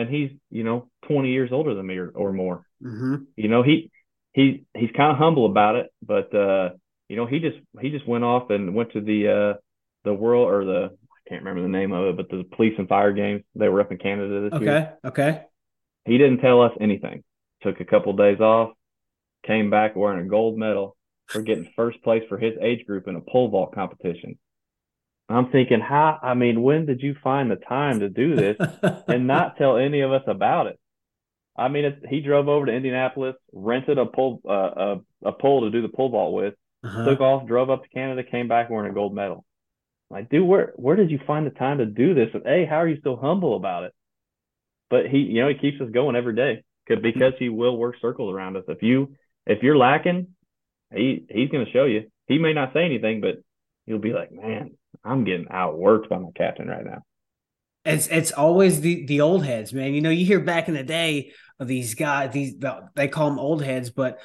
and 0.02 0.10
he's 0.10 0.32
you 0.50 0.64
know 0.64 0.90
20 1.08 1.32
years 1.32 1.52
older 1.52 1.74
than 1.74 1.86
me 1.86 1.98
or, 1.98 2.10
or 2.10 2.34
more. 2.34 2.66
Mhm. 2.84 3.26
You 3.36 3.48
know 3.48 3.64
he 3.64 3.92
he 4.34 4.66
he's 4.76 4.92
kind 4.92 5.12
of 5.12 5.18
humble 5.18 5.46
about 5.46 5.76
it, 5.76 5.88
but 6.02 6.34
uh 6.36 6.70
you 7.08 7.16
know 7.16 7.26
he 7.26 7.40
just 7.40 7.58
he 7.80 7.90
just 7.90 8.08
went 8.08 8.24
off 8.24 8.50
and 8.50 8.76
went 8.76 8.92
to 8.94 9.02
the 9.02 9.28
uh 9.28 9.54
the 10.04 10.14
world 10.14 10.50
or 10.50 10.66
the 10.66 10.90
I 10.92 11.30
can't 11.30 11.44
remember 11.44 11.62
the 11.62 11.78
name 11.78 11.92
of 11.92 12.08
it, 12.08 12.18
but 12.18 12.30
the 12.30 12.44
police 12.56 12.74
and 12.78 12.88
fire 12.88 13.14
games 13.14 13.44
they 13.56 13.70
were 13.70 13.82
up 13.82 13.92
in 13.92 13.98
Canada 13.98 14.50
this 14.50 14.60
year. 14.62 14.72
Okay. 14.72 14.90
Okay. 15.06 15.46
He 16.06 16.18
didn't 16.18 16.40
tell 16.40 16.62
us 16.62 16.74
anything. 16.82 17.24
Took 17.62 17.80
a 17.80 17.86
couple 17.86 18.12
of 18.12 18.18
days 18.18 18.40
off, 18.40 18.72
came 19.46 19.70
back 19.70 19.96
wearing 19.96 20.26
a 20.26 20.30
gold 20.30 20.58
medal 20.58 20.98
for 21.28 21.42
getting 21.44 21.72
first 21.76 22.02
place 22.04 22.24
for 22.28 22.38
his 22.38 22.54
age 22.60 22.86
group 22.86 23.08
in 23.08 23.16
a 23.16 23.22
pole 23.22 23.50
vault 23.50 23.74
competition. 23.74 24.38
I'm 25.36 25.52
thinking, 25.52 25.80
how? 25.80 26.20
I 26.22 26.34
mean, 26.34 26.62
when 26.62 26.86
did 26.86 27.02
you 27.02 27.16
find 27.24 27.50
the 27.52 27.56
time 27.56 28.00
to 28.00 28.10
do 28.10 28.36
this 28.36 28.58
and 29.08 29.28
not 29.28 29.58
tell 29.58 29.78
any 29.78 30.02
of 30.02 30.12
us 30.12 30.24
about 30.28 30.68
it? 30.68 30.80
I 31.58 31.68
mean, 31.68 32.02
he 32.10 32.22
drove 32.22 32.48
over 32.48 32.66
to 32.66 32.72
Indianapolis, 32.72 33.36
rented 33.54 33.98
a 33.98 34.06
pole 34.06 34.42
uh, 34.48 34.96
a, 35.24 35.30
a 35.30 35.32
pole 35.34 35.62
to 35.62 35.70
do 35.70 35.82
the 35.82 35.90
pole 35.90 36.10
vault 36.10 36.34
with, 36.34 36.54
Uh-huh. 36.84 37.06
took 37.06 37.20
off, 37.20 37.48
drove 37.48 37.70
up 37.70 37.84
to 37.84 37.90
Canada, 37.90 38.24
came 38.24 38.48
back 38.48 38.70
wearing 38.70 38.90
a 38.90 38.94
gold 38.94 39.14
medal. 39.14 39.46
Like, 40.10 40.30
dude, 40.30 40.48
where 40.48 40.74
where 40.76 40.96
did 40.96 41.12
you 41.12 41.20
find 41.28 41.46
the 41.46 41.52
time 41.52 41.78
to 41.80 41.86
do 41.86 42.14
this? 42.14 42.30
And 42.34 42.44
hey, 42.46 42.66
how 42.66 42.78
are 42.78 42.88
you 42.88 43.00
so 43.04 43.16
humble 43.16 43.56
about 43.56 43.84
it? 43.84 43.94
But 44.90 45.08
he, 45.08 45.20
you 45.20 45.42
know, 45.42 45.50
he 45.50 45.56
keeps 45.56 45.80
us 45.82 45.90
going 45.92 46.16
every 46.16 46.36
day 46.36 46.64
'cause- 46.88 47.00
because 47.02 47.34
he 47.40 47.50
will 47.50 47.78
work 47.78 47.96
circles 48.02 48.34
around 48.34 48.58
us. 48.58 48.64
If 48.68 48.82
you 48.82 49.16
if 49.46 49.62
you're 49.64 49.78
lacking, 49.78 50.28
he 50.94 51.26
he's 51.30 51.50
going 51.50 51.66
to 51.66 51.72
show 51.72 51.86
you. 51.86 52.10
He 52.28 52.38
may 52.40 52.54
not 52.54 52.74
say 52.74 52.84
anything, 52.86 53.22
but 53.22 53.36
he'll 53.86 54.00
be 54.00 54.14
like, 54.14 54.32
man, 54.32 54.72
I'm 55.04 55.24
getting 55.24 55.46
outworked 55.48 56.10
by 56.10 56.18
my 56.18 56.30
captain 56.36 56.68
right 56.68 56.86
now. 56.86 57.04
It's 57.84 58.08
it's 58.08 58.32
always 58.32 58.82
the 58.82 59.06
the 59.06 59.22
old 59.22 59.44
heads, 59.44 59.74
man. 59.74 59.94
You 59.94 60.02
know, 60.02 60.12
you 60.12 60.26
hear 60.26 60.40
back 60.40 60.68
in 60.68 60.76
the 60.76 60.84
day 60.84 61.32
of 61.60 61.68
these 61.68 61.96
guys, 61.96 62.32
these 62.32 62.56
they 62.96 63.08
call 63.08 63.30
them 63.30 63.40
old 63.40 63.64
heads, 63.64 63.90
but 63.90 64.20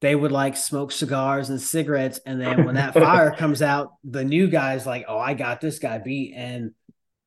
they 0.00 0.14
would 0.14 0.32
like 0.32 0.56
smoke 0.56 0.92
cigars 0.92 1.50
and 1.50 1.60
cigarettes, 1.60 2.20
and 2.24 2.40
then 2.40 2.64
when 2.64 2.76
that 2.76 2.94
fire 2.94 3.30
comes 3.32 3.60
out, 3.60 3.92
the 4.02 4.24
new 4.24 4.48
guy's 4.48 4.86
like, 4.86 5.04
"Oh, 5.08 5.18
I 5.18 5.34
got 5.34 5.60
this 5.60 5.78
guy 5.78 5.98
beat," 5.98 6.32
and 6.34 6.72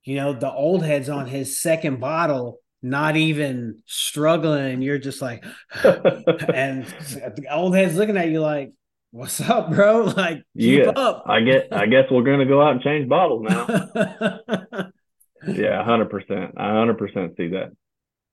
you 0.04 0.16
know, 0.16 0.34
the 0.34 0.52
old 0.52 0.84
head's 0.84 1.10
on 1.10 1.28
his 1.28 1.60
second 1.60 2.00
bottle, 2.00 2.60
not 2.82 3.16
even 3.16 3.84
struggling, 3.86 4.74
and 4.74 4.84
you're 4.84 4.98
just 4.98 5.22
like, 5.22 5.44
and 5.84 6.86
the 6.86 7.46
old 7.52 7.76
head's 7.76 7.96
looking 7.96 8.18
at 8.18 8.30
you 8.30 8.42
like, 8.42 8.72
"What's 9.16 9.40
up, 9.40 9.72
bro? 9.72 10.04
Like, 10.18 10.44
keep 10.60 10.86
Yeah, 10.86 10.90
up." 10.90 11.24
I 11.26 11.40
get. 11.40 11.70
I 11.72 11.86
guess 11.86 12.06
we're 12.12 12.24
going 12.24 12.40
to 12.40 12.46
go 12.46 12.62
out 12.62 12.74
and 12.74 12.82
change 12.82 13.08
bottles 13.08 13.46
now. 13.48 13.66
yeah, 15.48 15.84
hundred 15.86 16.10
percent. 16.10 16.56
I 16.58 16.74
hundred 16.74 16.98
percent 16.98 17.34
see 17.38 17.50
that. 17.50 17.72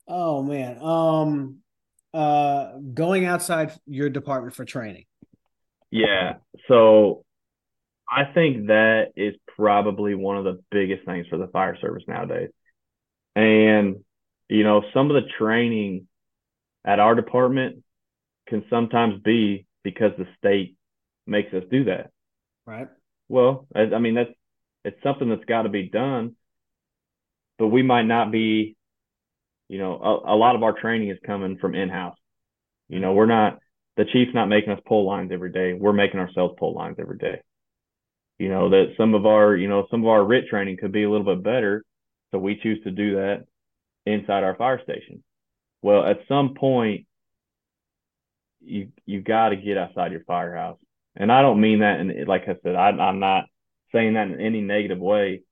Oh 0.08 0.42
man. 0.42 0.78
Um 0.82 1.58
uh 2.12 2.72
going 2.92 3.24
outside 3.26 3.72
your 3.86 4.10
department 4.10 4.54
for 4.54 4.64
training. 4.64 5.04
Yeah. 5.90 6.34
So 6.68 7.24
I 8.08 8.24
think 8.24 8.66
that 8.66 9.12
is 9.16 9.34
probably 9.56 10.14
one 10.14 10.36
of 10.36 10.44
the 10.44 10.62
biggest 10.70 11.04
things 11.06 11.26
for 11.28 11.38
the 11.38 11.46
fire 11.46 11.76
service 11.80 12.02
nowadays. 12.08 12.50
And, 13.36 13.96
you 14.48 14.64
know, 14.64 14.82
some 14.92 15.10
of 15.10 15.14
the 15.22 15.28
training 15.38 16.08
at 16.84 16.98
our 16.98 17.14
department 17.14 17.82
can 18.48 18.64
sometimes 18.68 19.22
be 19.22 19.66
because 19.84 20.12
the 20.18 20.26
state 20.38 20.76
makes 21.26 21.52
us 21.54 21.64
do 21.70 21.84
that. 21.84 22.10
Right. 22.66 22.88
Well, 23.28 23.66
I, 23.74 23.94
I 23.94 23.98
mean, 23.98 24.14
that's 24.14 24.30
it's 24.84 25.02
something 25.02 25.28
that's 25.28 25.44
got 25.44 25.62
to 25.62 25.68
be 25.68 25.88
done, 25.88 26.34
but 27.58 27.68
we 27.68 27.82
might 27.82 28.02
not 28.02 28.32
be, 28.32 28.76
you 29.68 29.78
know, 29.78 29.94
a, 29.94 30.34
a 30.34 30.36
lot 30.36 30.56
of 30.56 30.62
our 30.62 30.78
training 30.78 31.10
is 31.10 31.18
coming 31.24 31.58
from 31.58 31.74
in 31.74 31.88
house. 31.88 32.16
You 32.88 33.00
know, 33.00 33.12
we're 33.12 33.26
not 33.26 33.58
the 33.96 34.04
chief's 34.04 34.34
not 34.34 34.46
making 34.46 34.72
us 34.72 34.80
pull 34.86 35.06
lines 35.06 35.30
every 35.32 35.52
day. 35.52 35.74
We're 35.74 35.92
making 35.92 36.20
ourselves 36.20 36.54
pull 36.58 36.74
lines 36.74 36.96
every 36.98 37.18
day. 37.18 37.40
You 38.38 38.48
know, 38.48 38.70
that 38.70 38.94
some 38.96 39.14
of 39.14 39.26
our, 39.26 39.56
you 39.56 39.68
know, 39.68 39.86
some 39.90 40.02
of 40.02 40.08
our 40.08 40.24
RIT 40.24 40.48
training 40.48 40.78
could 40.80 40.92
be 40.92 41.04
a 41.04 41.10
little 41.10 41.26
bit 41.34 41.44
better. 41.44 41.84
So 42.30 42.38
we 42.38 42.58
choose 42.62 42.82
to 42.84 42.90
do 42.90 43.16
that 43.16 43.44
inside 44.06 44.42
our 44.42 44.56
fire 44.56 44.80
station. 44.82 45.22
Well, 45.82 46.04
at 46.04 46.20
some 46.28 46.54
point, 46.54 47.06
you 48.64 48.88
you 49.06 49.20
got 49.20 49.50
to 49.50 49.56
get 49.56 49.78
outside 49.78 50.12
your 50.12 50.24
firehouse, 50.24 50.78
and 51.16 51.30
I 51.30 51.42
don't 51.42 51.60
mean 51.60 51.80
that. 51.80 52.00
And 52.00 52.28
like 52.28 52.42
I 52.42 52.56
said, 52.62 52.74
I, 52.74 52.90
I'm 52.90 53.18
not 53.18 53.44
saying 53.92 54.14
that 54.14 54.28
in 54.28 54.40
any 54.40 54.60
negative 54.60 54.98
way, 54.98 55.42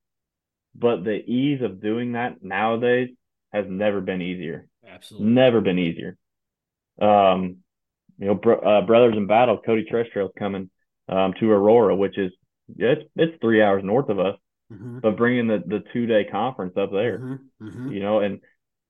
but 0.74 1.04
the 1.04 1.16
ease 1.16 1.62
of 1.62 1.82
doing 1.82 2.12
that 2.12 2.42
nowadays 2.42 3.11
has 3.52 3.66
never 3.68 4.00
been 4.00 4.22
easier. 4.22 4.66
Absolutely, 4.88 5.28
never 5.28 5.61
been 5.61 5.78
easier. 5.78 6.16
Um, 7.00 7.58
you 8.18 8.26
know, 8.26 8.34
bro, 8.34 8.58
uh, 8.58 8.86
brothers 8.86 9.16
in 9.16 9.26
battle, 9.26 9.58
Cody 9.64 9.86
Trestrail 9.90 10.26
is 10.26 10.32
coming 10.38 10.70
um, 11.08 11.34
to 11.40 11.50
Aurora, 11.50 11.96
which 11.96 12.18
is 12.18 12.32
it's 12.76 13.02
it's 13.16 13.40
three 13.40 13.62
hours 13.62 13.82
north 13.84 14.08
of 14.08 14.18
us, 14.18 14.36
mm-hmm. 14.72 14.98
but 15.00 15.16
bringing 15.16 15.48
the 15.48 15.62
the 15.66 15.82
two 15.92 16.06
day 16.06 16.24
conference 16.24 16.74
up 16.76 16.90
there, 16.92 17.18
mm-hmm. 17.18 17.66
Mm-hmm. 17.66 17.92
you 17.92 18.00
know, 18.00 18.20
and 18.20 18.40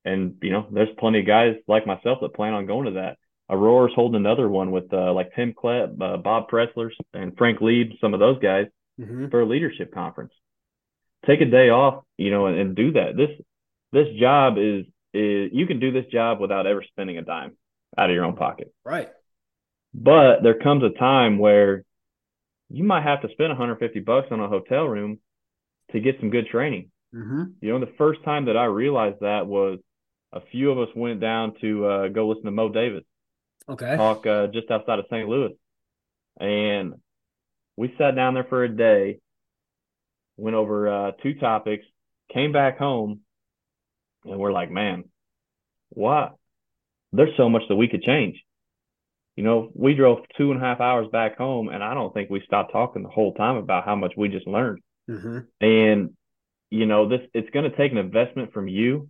and 0.04 0.36
you 0.42 0.50
know, 0.50 0.66
there's 0.70 0.88
plenty 0.98 1.20
of 1.20 1.26
guys 1.26 1.56
like 1.66 1.86
myself 1.86 2.18
that 2.20 2.34
plan 2.34 2.54
on 2.54 2.66
going 2.66 2.86
to 2.86 2.92
that. 2.92 3.16
Aurora's 3.51 3.92
holding 3.94 4.16
another 4.16 4.48
one 4.48 4.70
with 4.70 4.92
uh, 4.92 5.12
like 5.12 5.34
Tim 5.34 5.53
Klett, 5.53 6.01
uh, 6.01 6.16
Bob 6.18 6.48
Pressler, 6.48 6.90
and 7.12 7.36
Frank 7.36 7.59
Leeb, 7.59 8.01
some 8.01 8.14
of 8.14 8.20
those 8.20 8.38
guys 8.38 8.66
mm-hmm. 8.98 9.28
for 9.28 9.40
a 9.40 9.46
leadership 9.46 9.92
conference. 9.92 10.32
Take 11.26 11.40
a 11.40 11.46
day 11.46 11.68
off, 11.68 12.05
you 12.16 12.30
know, 12.30 12.46
and, 12.46 12.59
and 12.59 12.76
do 12.76 12.92
that. 12.92 13.16
This 13.16 13.30
this 13.92 14.07
job 14.18 14.55
is 14.57 14.86
is 15.12 15.51
you 15.53 15.66
can 15.66 15.80
do 15.80 15.90
this 15.90 16.07
job 16.12 16.40
without 16.40 16.66
ever 16.66 16.84
spending 16.88 17.18
a 17.18 17.22
dime 17.22 17.57
out 17.98 18.09
of 18.09 18.14
your 18.14 18.24
own 18.24 18.36
pocket. 18.36 18.72
Right. 18.84 19.09
But 19.92 20.42
there 20.42 20.59
comes 20.59 20.84
a 20.84 20.96
time 20.96 21.38
where 21.38 21.84
you 22.68 22.84
might 22.84 23.03
have 23.03 23.22
to 23.22 23.28
spend 23.32 23.48
150 23.48 24.01
bucks 24.01 24.28
on 24.30 24.40
a 24.40 24.48
hotel 24.48 24.84
room 24.84 25.18
to 25.90 25.98
get 25.98 26.20
some 26.20 26.30
good 26.30 26.46
training. 26.46 26.90
Mm-hmm. 27.12 27.42
You 27.61 27.72
know, 27.72 27.80
the 27.80 27.92
first 27.98 28.22
time 28.24 28.44
that 28.44 28.57
I 28.57 28.66
realized 28.66 29.20
that 29.20 29.48
was 29.48 29.80
a 30.32 30.40
few 30.53 30.70
of 30.70 30.78
us 30.78 30.94
went 30.94 31.20
down 31.20 31.55
to 31.61 31.84
uh, 31.84 32.09
go 32.09 32.28
listen 32.28 32.44
to 32.44 32.53
Mo 32.53 32.68
Davis. 32.68 33.03
Okay. 33.70 33.96
Talk 33.96 34.26
uh, 34.26 34.48
just 34.48 34.70
outside 34.70 34.98
of 34.98 35.06
St. 35.10 35.28
Louis, 35.28 35.52
and 36.40 36.94
we 37.76 37.94
sat 37.96 38.16
down 38.16 38.34
there 38.34 38.44
for 38.44 38.64
a 38.64 38.68
day, 38.68 39.20
went 40.36 40.56
over 40.56 40.88
uh, 40.88 41.10
two 41.22 41.34
topics, 41.34 41.84
came 42.32 42.52
back 42.52 42.78
home, 42.78 43.20
and 44.24 44.38
we're 44.38 44.52
like, 44.52 44.70
man, 44.70 45.04
what? 45.90 46.34
There's 47.12 47.36
so 47.36 47.48
much 47.48 47.62
that 47.68 47.76
we 47.76 47.88
could 47.88 48.02
change. 48.02 48.36
You 49.36 49.44
know, 49.44 49.70
we 49.74 49.94
drove 49.94 50.18
two 50.36 50.50
and 50.50 50.60
a 50.60 50.64
half 50.64 50.80
hours 50.80 51.06
back 51.10 51.38
home, 51.38 51.68
and 51.68 51.82
I 51.82 51.94
don't 51.94 52.12
think 52.12 52.28
we 52.28 52.42
stopped 52.44 52.72
talking 52.72 53.02
the 53.02 53.08
whole 53.08 53.34
time 53.34 53.56
about 53.56 53.84
how 53.84 53.96
much 53.96 54.12
we 54.16 54.28
just 54.28 54.46
learned. 54.46 54.80
Mm-hmm. 55.08 55.38
And 55.64 56.10
you 56.70 56.86
know, 56.86 57.08
this 57.08 57.20
it's 57.34 57.50
going 57.50 57.70
to 57.70 57.76
take 57.76 57.92
an 57.92 57.98
investment 57.98 58.52
from 58.52 58.68
you 58.68 59.08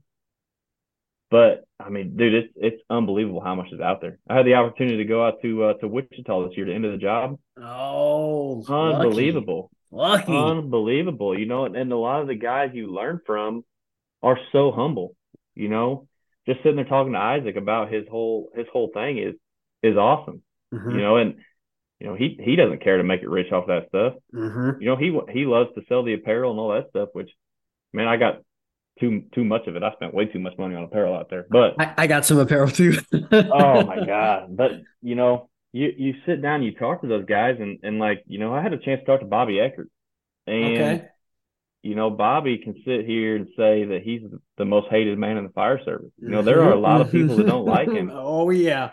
but 1.30 1.64
I 1.78 1.90
mean, 1.90 2.16
dude, 2.16 2.34
it's 2.34 2.52
it's 2.56 2.82
unbelievable 2.90 3.40
how 3.40 3.54
much 3.54 3.72
is 3.72 3.80
out 3.80 4.00
there. 4.00 4.18
I 4.28 4.36
had 4.36 4.46
the 4.46 4.54
opportunity 4.54 4.98
to 4.98 5.04
go 5.04 5.24
out 5.24 5.40
to 5.42 5.64
uh, 5.64 5.74
to 5.74 5.88
Wichita 5.88 6.48
this 6.48 6.56
year 6.56 6.66
to 6.66 6.72
Into 6.72 6.90
the 6.90 6.96
Job. 6.96 7.38
Oh, 7.56 8.64
unbelievable! 8.68 9.70
Lucky. 9.92 10.36
unbelievable. 10.36 11.38
You 11.38 11.46
know, 11.46 11.64
and, 11.66 11.76
and 11.76 11.92
a 11.92 11.96
lot 11.96 12.20
of 12.20 12.26
the 12.26 12.34
guys 12.34 12.70
you 12.74 12.92
learn 12.92 13.20
from 13.24 13.64
are 14.22 14.38
so 14.50 14.72
humble. 14.72 15.14
You 15.54 15.68
know, 15.68 16.08
just 16.46 16.60
sitting 16.60 16.76
there 16.76 16.84
talking 16.84 17.12
to 17.12 17.18
Isaac 17.18 17.56
about 17.56 17.92
his 17.92 18.06
whole 18.10 18.50
his 18.54 18.66
whole 18.72 18.90
thing 18.92 19.18
is 19.18 19.34
is 19.82 19.96
awesome. 19.96 20.42
Mm-hmm. 20.74 20.90
You 20.90 21.00
know, 21.00 21.16
and 21.16 21.34
you 22.00 22.08
know 22.08 22.14
he 22.14 22.38
he 22.42 22.56
doesn't 22.56 22.82
care 22.82 22.96
to 22.96 23.04
make 23.04 23.22
it 23.22 23.30
rich 23.30 23.52
off 23.52 23.68
that 23.68 23.88
stuff. 23.88 24.14
Mm-hmm. 24.34 24.82
You 24.82 24.88
know, 24.88 24.96
he 24.96 25.16
he 25.32 25.46
loves 25.46 25.70
to 25.76 25.82
sell 25.88 26.02
the 26.02 26.14
apparel 26.14 26.50
and 26.50 26.58
all 26.58 26.74
that 26.74 26.90
stuff. 26.90 27.10
Which, 27.12 27.30
man, 27.92 28.08
I 28.08 28.16
got 28.16 28.42
too 29.00 29.24
too 29.34 29.44
much 29.44 29.66
of 29.66 29.76
it. 29.76 29.82
I 29.82 29.92
spent 29.92 30.14
way 30.14 30.26
too 30.26 30.38
much 30.38 30.56
money 30.58 30.74
on 30.74 30.84
apparel 30.84 31.16
out 31.16 31.30
there. 31.30 31.46
But 31.50 31.74
I, 31.80 31.94
I 31.98 32.06
got 32.06 32.24
some 32.24 32.38
apparel 32.38 32.68
too. 32.68 32.98
oh 33.32 33.84
my 33.84 34.04
god! 34.06 34.56
But 34.56 34.72
you 35.02 35.14
know, 35.14 35.48
you 35.72 35.92
you 35.96 36.14
sit 36.26 36.42
down, 36.42 36.62
you 36.62 36.74
talk 36.74 37.00
to 37.00 37.08
those 37.08 37.24
guys, 37.24 37.56
and 37.58 37.78
and 37.82 37.98
like 37.98 38.22
you 38.26 38.38
know, 38.38 38.54
I 38.54 38.62
had 38.62 38.72
a 38.72 38.78
chance 38.78 39.00
to 39.00 39.06
talk 39.06 39.20
to 39.20 39.26
Bobby 39.26 39.58
Eckert, 39.60 39.88
and 40.46 41.00
okay. 41.00 41.08
you 41.82 41.94
know, 41.94 42.10
Bobby 42.10 42.58
can 42.58 42.74
sit 42.84 43.06
here 43.06 43.36
and 43.36 43.48
say 43.56 43.84
that 43.84 44.02
he's 44.04 44.22
the 44.58 44.64
most 44.64 44.88
hated 44.90 45.18
man 45.18 45.36
in 45.36 45.44
the 45.44 45.50
fire 45.50 45.80
service. 45.84 46.12
You 46.18 46.28
know, 46.28 46.42
there 46.42 46.62
are 46.62 46.72
a 46.72 46.80
lot 46.80 47.00
of 47.00 47.10
people 47.10 47.36
that 47.36 47.46
don't 47.46 47.66
like 47.66 47.90
him. 47.90 48.10
oh 48.14 48.50
yeah. 48.50 48.90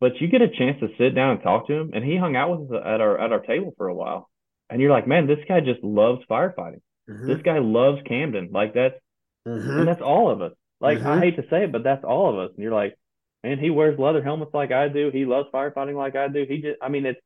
But 0.00 0.18
you 0.18 0.28
get 0.28 0.40
a 0.40 0.48
chance 0.48 0.80
to 0.80 0.88
sit 0.96 1.14
down 1.14 1.32
and 1.32 1.42
talk 1.42 1.66
to 1.66 1.74
him, 1.74 1.90
and 1.92 2.02
he 2.02 2.16
hung 2.16 2.34
out 2.34 2.58
with 2.58 2.72
us 2.72 2.82
at 2.86 3.00
our 3.00 3.18
at 3.18 3.32
our 3.32 3.40
table 3.40 3.74
for 3.76 3.88
a 3.88 3.94
while, 3.94 4.30
and 4.68 4.80
you're 4.80 4.90
like, 4.90 5.06
man, 5.06 5.26
this 5.26 5.44
guy 5.46 5.60
just 5.60 5.84
loves 5.84 6.22
firefighting. 6.28 6.80
Mm-hmm. 7.08 7.26
This 7.26 7.42
guy 7.42 7.58
loves 7.58 8.00
Camden. 8.06 8.50
Like 8.52 8.74
that's 8.74 8.94
Mm-hmm. 9.46 9.78
And 9.80 9.88
that's 9.88 10.02
all 10.02 10.30
of 10.30 10.42
us. 10.42 10.52
Like 10.80 10.98
mm-hmm. 10.98 11.08
I 11.08 11.20
hate 11.20 11.36
to 11.36 11.42
say 11.50 11.64
it, 11.64 11.72
but 11.72 11.84
that's 11.84 12.04
all 12.04 12.30
of 12.30 12.38
us. 12.38 12.54
And 12.54 12.62
you're 12.62 12.74
like, 12.74 12.96
man, 13.42 13.58
he 13.58 13.70
wears 13.70 13.98
leather 13.98 14.22
helmets 14.22 14.52
like 14.54 14.72
I 14.72 14.88
do. 14.88 15.10
He 15.12 15.24
loves 15.24 15.48
firefighting 15.52 15.94
like 15.94 16.16
I 16.16 16.28
do. 16.28 16.44
He 16.48 16.58
just, 16.62 16.78
I 16.82 16.88
mean, 16.88 17.06
it's 17.06 17.20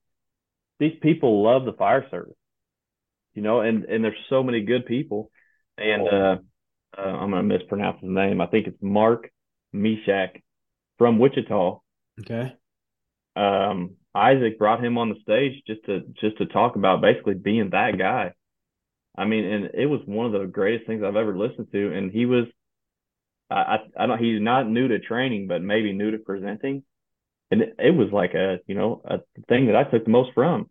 these 0.78 0.94
people 1.00 1.42
love 1.42 1.64
the 1.64 1.72
fire 1.72 2.06
service, 2.10 2.36
you 3.34 3.42
know, 3.42 3.60
and 3.60 3.84
and 3.84 4.04
there's 4.04 4.16
so 4.28 4.42
many 4.42 4.62
good 4.62 4.86
people. 4.86 5.30
And 5.78 6.08
uh, 6.08 6.36
uh 6.96 7.00
I'm 7.00 7.30
gonna 7.30 7.42
mispronounce 7.42 8.00
his 8.00 8.10
name. 8.10 8.40
I 8.40 8.46
think 8.46 8.66
it's 8.66 8.82
Mark 8.82 9.30
Mishak 9.74 10.42
from 10.98 11.18
Wichita. 11.18 11.80
Okay. 12.20 12.52
Um, 13.36 13.96
Isaac 14.14 14.58
brought 14.58 14.84
him 14.84 14.96
on 14.98 15.08
the 15.08 15.16
stage 15.22 15.62
just 15.66 15.84
to 15.86 16.00
just 16.20 16.38
to 16.38 16.46
talk 16.46 16.76
about 16.76 17.00
basically 17.00 17.34
being 17.34 17.70
that 17.70 17.98
guy 17.98 18.32
I 19.16 19.24
mean, 19.24 19.44
and 19.44 19.70
it 19.74 19.86
was 19.86 20.00
one 20.06 20.26
of 20.26 20.32
the 20.32 20.46
greatest 20.46 20.86
things 20.86 21.02
I've 21.04 21.16
ever 21.16 21.36
listened 21.36 21.68
to. 21.72 21.96
And 21.96 22.10
he 22.10 22.26
was, 22.26 22.46
I, 23.50 23.76
I 23.98 24.06
don't, 24.06 24.18
he's 24.18 24.40
not 24.40 24.68
new 24.68 24.88
to 24.88 24.98
training, 24.98 25.46
but 25.46 25.62
maybe 25.62 25.92
new 25.92 26.10
to 26.10 26.18
presenting. 26.18 26.82
And 27.50 27.62
it, 27.78 27.94
was 27.94 28.08
like 28.12 28.34
a, 28.34 28.58
you 28.66 28.74
know, 28.74 29.02
a 29.04 29.18
thing 29.48 29.66
that 29.66 29.76
I 29.76 29.84
took 29.84 30.04
the 30.04 30.10
most 30.10 30.32
from. 30.34 30.68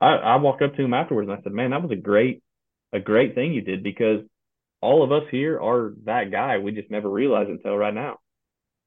I, 0.00 0.14
I 0.14 0.36
walked 0.36 0.62
up 0.62 0.74
to 0.74 0.82
him 0.82 0.94
afterwards 0.94 1.28
and 1.28 1.38
I 1.38 1.42
said, 1.42 1.52
man, 1.52 1.70
that 1.70 1.82
was 1.82 1.90
a 1.90 1.96
great, 2.00 2.42
a 2.92 3.00
great 3.00 3.34
thing 3.34 3.52
you 3.52 3.60
did 3.60 3.82
because 3.82 4.20
all 4.80 5.04
of 5.04 5.12
us 5.12 5.28
here 5.30 5.60
are 5.60 5.92
that 6.04 6.30
guy. 6.30 6.58
We 6.58 6.72
just 6.72 6.90
never 6.90 7.10
realized 7.10 7.50
until 7.50 7.76
right 7.76 7.94
now. 7.94 8.18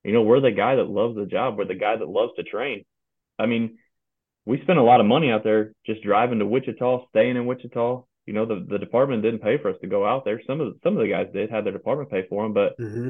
You 0.03 0.13
know, 0.13 0.23
we're 0.23 0.41
the 0.41 0.51
guy 0.51 0.75
that 0.75 0.89
loves 0.89 1.15
the 1.15 1.25
job. 1.25 1.57
We're 1.57 1.65
the 1.65 1.75
guy 1.75 1.95
that 1.95 2.07
loves 2.07 2.33
to 2.37 2.43
train. 2.43 2.85
I 3.37 3.45
mean, 3.45 3.77
we 4.45 4.61
spent 4.61 4.79
a 4.79 4.83
lot 4.83 4.99
of 4.99 5.05
money 5.05 5.31
out 5.31 5.43
there 5.43 5.73
just 5.85 6.03
driving 6.03 6.39
to 6.39 6.45
Wichita, 6.45 7.07
staying 7.09 7.35
in 7.35 7.45
Wichita, 7.45 8.03
you 8.25 8.33
know, 8.33 8.45
the, 8.45 8.65
the 8.67 8.79
department 8.79 9.21
didn't 9.21 9.41
pay 9.41 9.57
for 9.57 9.69
us 9.69 9.77
to 9.81 9.87
go 9.87 10.05
out 10.05 10.25
there. 10.25 10.41
Some 10.47 10.59
of 10.59 10.73
the, 10.73 10.79
some 10.83 10.97
of 10.97 11.03
the 11.03 11.11
guys 11.11 11.27
did 11.31 11.51
had 11.51 11.65
their 11.65 11.73
department 11.73 12.09
pay 12.09 12.25
for 12.27 12.43
them, 12.43 12.53
but 12.53 12.77
mm-hmm. 12.79 13.09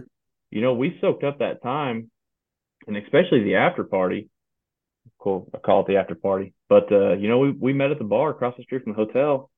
you 0.51 0.61
know, 0.61 0.74
we 0.74 0.97
soaked 0.99 1.24
up 1.24 1.39
that 1.39 1.63
time, 1.63 2.11
and 2.88 2.97
especially 2.97 3.43
the 3.43 3.55
after 3.55 3.84
party. 3.84 4.30
Cool, 5.20 5.47
I 5.53 5.59
call 5.59 5.82
it 5.82 5.88
the 5.88 5.97
after 5.97 6.16
party, 6.16 6.53
but 6.68 6.91
uh, 6.91 7.13
you 7.13 7.30
know, 7.30 7.39
we 7.39 7.51
we 7.51 7.74
met 7.74 7.91
at 7.91 7.99
the 7.99 8.03
bar 8.03 8.32
across 8.32 8.55
the 8.57 8.63
street 8.63 8.84
from 8.84 8.93
the 8.93 8.97
hotel, 8.97 9.49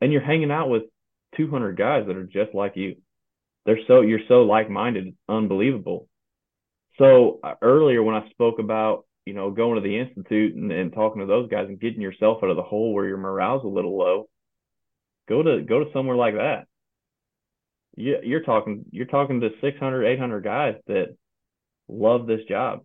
and 0.00 0.12
you're 0.12 0.22
hanging 0.22 0.50
out 0.50 0.68
with 0.68 0.84
200 1.36 1.76
guys 1.76 2.04
that 2.06 2.16
are 2.16 2.24
just 2.24 2.54
like 2.54 2.76
you. 2.76 2.96
They're 3.64 3.78
so 3.88 4.02
you're 4.02 4.20
so 4.28 4.42
like 4.42 4.70
minded, 4.70 5.08
it's 5.08 5.16
unbelievable. 5.28 6.08
So 6.98 7.40
uh, 7.42 7.54
earlier 7.60 8.02
when 8.02 8.14
I 8.14 8.28
spoke 8.30 8.58
about 8.58 9.06
you 9.24 9.32
know 9.32 9.50
going 9.50 9.82
to 9.82 9.86
the 9.86 9.98
institute 9.98 10.54
and, 10.54 10.70
and 10.70 10.92
talking 10.92 11.20
to 11.20 11.26
those 11.26 11.50
guys 11.50 11.66
and 11.68 11.80
getting 11.80 12.00
yourself 12.00 12.44
out 12.44 12.50
of 12.50 12.56
the 12.56 12.62
hole 12.62 12.92
where 12.94 13.06
your 13.06 13.16
morale's 13.16 13.64
a 13.64 13.68
little 13.68 13.98
low 13.98 14.28
go 15.28 15.42
to 15.42 15.62
go 15.62 15.84
to 15.84 15.90
somewhere 15.92 16.16
like 16.16 16.34
that. 16.34 16.66
You, 17.96 18.18
you're 18.22 18.42
talking 18.42 18.84
you're 18.90 19.06
talking 19.06 19.40
to 19.40 19.50
600, 19.60 20.04
800 20.04 20.44
guys 20.44 20.74
that 20.86 21.16
love 21.88 22.26
this 22.26 22.40
job. 22.48 22.80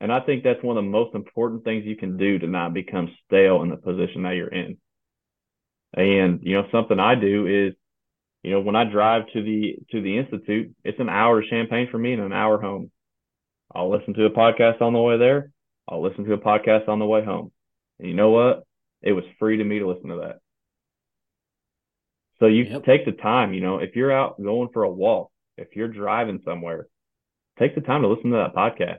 And 0.00 0.12
I 0.12 0.20
think 0.20 0.44
that's 0.44 0.62
one 0.62 0.76
of 0.76 0.84
the 0.84 0.90
most 0.90 1.14
important 1.14 1.64
things 1.64 1.84
you 1.84 1.96
can 1.96 2.16
do 2.16 2.38
to 2.38 2.46
not 2.46 2.72
become 2.72 3.10
stale 3.26 3.62
in 3.62 3.68
the 3.68 3.76
position 3.76 4.22
that 4.22 4.36
you're 4.36 4.48
in. 4.48 4.76
And 5.94 6.40
you 6.42 6.54
know, 6.54 6.68
something 6.70 7.00
I 7.00 7.14
do 7.14 7.46
is, 7.46 7.74
you 8.42 8.52
know, 8.52 8.60
when 8.60 8.76
I 8.76 8.84
drive 8.84 9.22
to 9.32 9.42
the 9.42 9.76
to 9.90 10.02
the 10.02 10.18
institute, 10.18 10.74
it's 10.84 11.00
an 11.00 11.08
hour 11.08 11.40
to 11.40 11.48
Champaign 11.48 11.88
for 11.90 11.98
me 11.98 12.12
and 12.12 12.22
an 12.22 12.32
hour 12.32 12.60
home. 12.60 12.90
I'll 13.74 13.90
listen 13.90 14.14
to 14.14 14.26
a 14.26 14.30
podcast 14.30 14.80
on 14.80 14.92
the 14.92 15.00
way 15.00 15.18
there. 15.18 15.50
I'll 15.88 16.02
listen 16.02 16.24
to 16.24 16.34
a 16.34 16.38
podcast 16.38 16.88
on 16.88 16.98
the 16.98 17.06
way 17.06 17.24
home. 17.24 17.50
And 17.98 18.08
you 18.08 18.14
know 18.14 18.30
what? 18.30 18.64
It 19.02 19.12
was 19.12 19.24
free 19.38 19.56
to 19.58 19.64
me 19.64 19.78
to 19.78 19.88
listen 19.88 20.10
to 20.10 20.16
that. 20.16 20.40
So 22.40 22.46
you 22.46 22.64
yep. 22.64 22.84
take 22.84 23.04
the 23.04 23.12
time, 23.12 23.52
you 23.52 23.60
know, 23.60 23.78
if 23.78 23.96
you're 23.96 24.12
out 24.12 24.40
going 24.42 24.68
for 24.72 24.84
a 24.84 24.90
walk, 24.90 25.30
if 25.56 25.74
you're 25.74 25.88
driving 25.88 26.40
somewhere, 26.44 26.86
take 27.58 27.74
the 27.74 27.80
time 27.80 28.02
to 28.02 28.08
listen 28.08 28.30
to 28.30 28.36
that 28.36 28.54
podcast. 28.54 28.98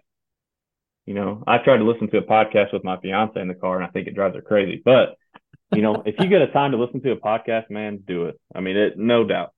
You 1.06 1.14
know, 1.16 1.44
I 1.48 1.58
tried 1.60 1.78
to 1.78 1.86
listen 1.86 2.10
to 2.12 2.18
a 2.18 2.22
podcast 2.22 2.74
with 2.74 2.84
my 2.84 2.98
fiance 2.98 3.40
in 3.40 3.48
the 3.48 3.56
car 3.56 3.78
and 3.78 3.86
I 3.86 3.90
think 3.90 4.08
it 4.08 4.16
drives 4.16 4.36
her 4.36 4.42
crazy, 4.42 4.82
but 4.84 5.16
you 5.72 5.82
know, 5.82 6.02
if 6.06 6.16
you 6.20 6.28
get 6.28 6.42
a 6.42 6.48
time 6.48 6.72
to 6.72 6.78
listen 6.78 7.02
to 7.02 7.12
a 7.12 7.16
podcast, 7.16 7.70
man, 7.70 8.04
do 8.06 8.26
it. 8.26 8.40
I 8.54 8.60
mean, 8.60 8.76
it 8.76 8.98
no 8.98 9.24
doubt. 9.24 9.54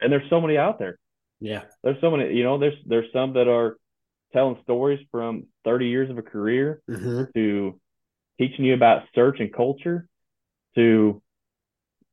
And 0.00 0.12
there's 0.12 0.28
so 0.30 0.40
many 0.40 0.56
out 0.56 0.78
there. 0.78 0.98
Yeah. 1.40 1.62
There's 1.82 2.00
so 2.00 2.10
many, 2.10 2.34
you 2.34 2.44
know, 2.44 2.58
there's 2.58 2.78
there's 2.86 3.12
some 3.12 3.34
that 3.34 3.48
are 3.48 3.76
telling 4.32 4.58
stories 4.62 5.00
from 5.10 5.46
30 5.64 5.86
years 5.88 6.10
of 6.10 6.18
a 6.18 6.22
career 6.22 6.80
Mm-hmm. 6.88 7.24
to 7.34 7.80
teaching 8.38 8.64
you 8.64 8.74
about 8.74 9.02
search 9.14 9.40
and 9.40 9.52
culture 9.52 10.06
to 10.74 11.22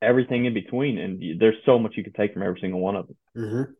everything 0.04 0.44
in 0.44 0.54
between. 0.54 0.98
And 0.98 1.40
there's 1.40 1.56
so 1.64 1.78
much 1.78 1.96
you 1.96 2.04
can 2.04 2.12
take 2.12 2.32
from 2.32 2.42
every 2.42 2.60
single 2.60 2.80
one 2.80 2.96
of 2.96 3.06
them. 3.06 3.16
Mm-hmm. 3.36 3.72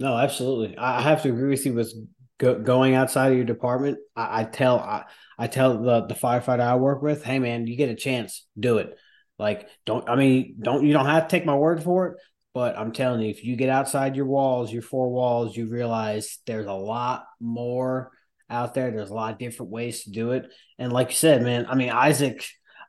No, 0.00 0.16
absolutely. 0.16 0.76
I 0.76 1.00
have 1.00 1.22
to 1.22 1.28
agree 1.28 1.50
with 1.50 1.64
you 1.64 1.74
with 1.74 1.94
go, 2.38 2.58
going 2.58 2.94
outside 2.94 3.30
of 3.30 3.36
your 3.36 3.46
department. 3.46 3.98
I, 4.16 4.40
I 4.40 4.44
tell 4.44 4.78
I, 4.78 5.04
I 5.38 5.46
tell 5.46 5.82
the 5.82 6.06
the 6.06 6.14
firefighter 6.14 6.60
I 6.60 6.76
work 6.76 7.02
with, 7.02 7.24
hey 7.24 7.38
man, 7.38 7.66
you 7.66 7.76
get 7.76 7.88
a 7.88 7.94
chance, 7.94 8.46
do 8.58 8.78
it. 8.78 8.96
Like 9.38 9.68
don't 9.86 10.08
I 10.08 10.16
mean 10.16 10.56
don't 10.60 10.84
you 10.84 10.92
don't 10.92 11.06
have 11.06 11.28
to 11.28 11.30
take 11.30 11.46
my 11.46 11.56
word 11.56 11.82
for 11.82 12.08
it, 12.08 12.16
but 12.54 12.78
I'm 12.78 12.92
telling 12.92 13.20
you, 13.20 13.30
if 13.30 13.44
you 13.44 13.56
get 13.56 13.68
outside 13.68 14.16
your 14.16 14.26
walls, 14.26 14.72
your 14.72 14.82
four 14.82 15.10
walls, 15.10 15.56
you 15.56 15.68
realize 15.68 16.38
there's 16.46 16.66
a 16.66 16.72
lot 16.72 17.24
more 17.40 18.12
out 18.50 18.74
there. 18.74 18.90
There's 18.90 19.10
a 19.10 19.14
lot 19.14 19.32
of 19.32 19.38
different 19.38 19.72
ways 19.72 20.04
to 20.04 20.10
do 20.10 20.32
it. 20.32 20.46
And 20.78 20.92
like 20.92 21.10
you 21.10 21.16
said, 21.16 21.42
man, 21.42 21.66
I 21.68 21.74
mean 21.74 21.90
Isaac, 21.90 22.44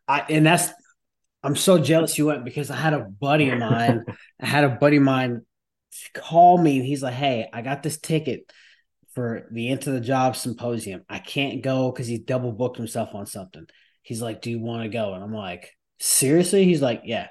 I 0.07 0.25
and 0.29 0.45
that's 0.45 0.69
I'm 1.45 1.55
so 1.55 1.77
jealous 1.77 2.17
you 2.17 2.25
went 2.25 2.43
because 2.43 2.71
I 2.71 2.75
had 2.75 2.93
a 2.93 3.01
buddy 3.01 3.49
of 3.49 3.59
mine. 3.59 4.03
I 4.41 4.47
had 4.47 4.63
a 4.63 4.69
buddy 4.69 4.97
of 4.97 5.03
mine 5.03 5.45
call 6.13 6.57
me 6.57 6.77
and 6.77 6.85
he's 6.85 7.03
like, 7.03 7.13
Hey, 7.13 7.47
I 7.53 7.61
got 7.61 7.83
this 7.83 7.99
ticket 7.99 8.51
for 9.13 9.47
the 9.51 9.69
Into 9.69 9.91
the 9.91 10.01
Job 10.01 10.35
symposium. 10.35 11.03
I 11.07 11.19
can't 11.19 11.61
go 11.61 11.91
because 11.91 12.07
he 12.07 12.17
double 12.17 12.51
booked 12.51 12.77
himself 12.77 13.13
on 13.13 13.27
something. 13.27 13.67
He's 14.01 14.23
like, 14.23 14.41
Do 14.41 14.49
you 14.49 14.59
want 14.59 14.83
to 14.83 14.89
go? 14.89 15.13
And 15.13 15.23
I'm 15.23 15.33
like, 15.33 15.71
Seriously? 15.99 16.65
He's 16.65 16.81
like, 16.81 17.01
Yeah. 17.05 17.27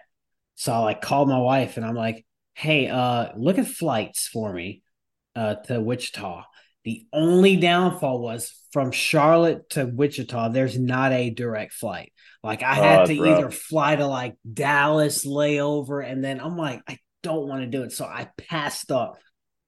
So 0.54 0.72
I 0.72 0.78
like 0.78 1.02
called 1.02 1.28
my 1.28 1.38
wife 1.38 1.76
and 1.76 1.84
I'm 1.84 1.96
like, 1.96 2.24
Hey, 2.54 2.86
uh, 2.86 3.30
look 3.36 3.58
at 3.58 3.66
flights 3.66 4.28
for 4.28 4.52
me 4.52 4.82
uh 5.34 5.56
to 5.66 5.80
Wichita. 5.80 6.44
The 6.84 7.06
only 7.12 7.56
downfall 7.56 8.20
was 8.20 8.54
from 8.72 8.90
Charlotte 8.92 9.70
to 9.70 9.86
Wichita, 9.86 10.50
there's 10.50 10.78
not 10.78 11.12
a 11.12 11.30
direct 11.30 11.72
flight. 11.72 12.12
Like 12.42 12.62
I 12.62 12.72
Oh, 12.78 12.82
had 12.82 12.98
that's 13.00 13.10
to 13.10 13.22
rough. 13.22 13.38
either 13.38 13.50
fly 13.50 13.96
to 13.96 14.06
like 14.06 14.36
Dallas, 14.50 15.24
layover, 15.26 16.06
and 16.06 16.22
then 16.22 16.40
I'm 16.40 16.56
like, 16.56 16.82
I 16.88 16.98
don't 17.22 17.48
want 17.48 17.62
to 17.62 17.66
do 17.68 17.84
it. 17.84 17.92
So 17.92 18.04
I 18.04 18.28
passed 18.36 18.92
up 18.92 19.16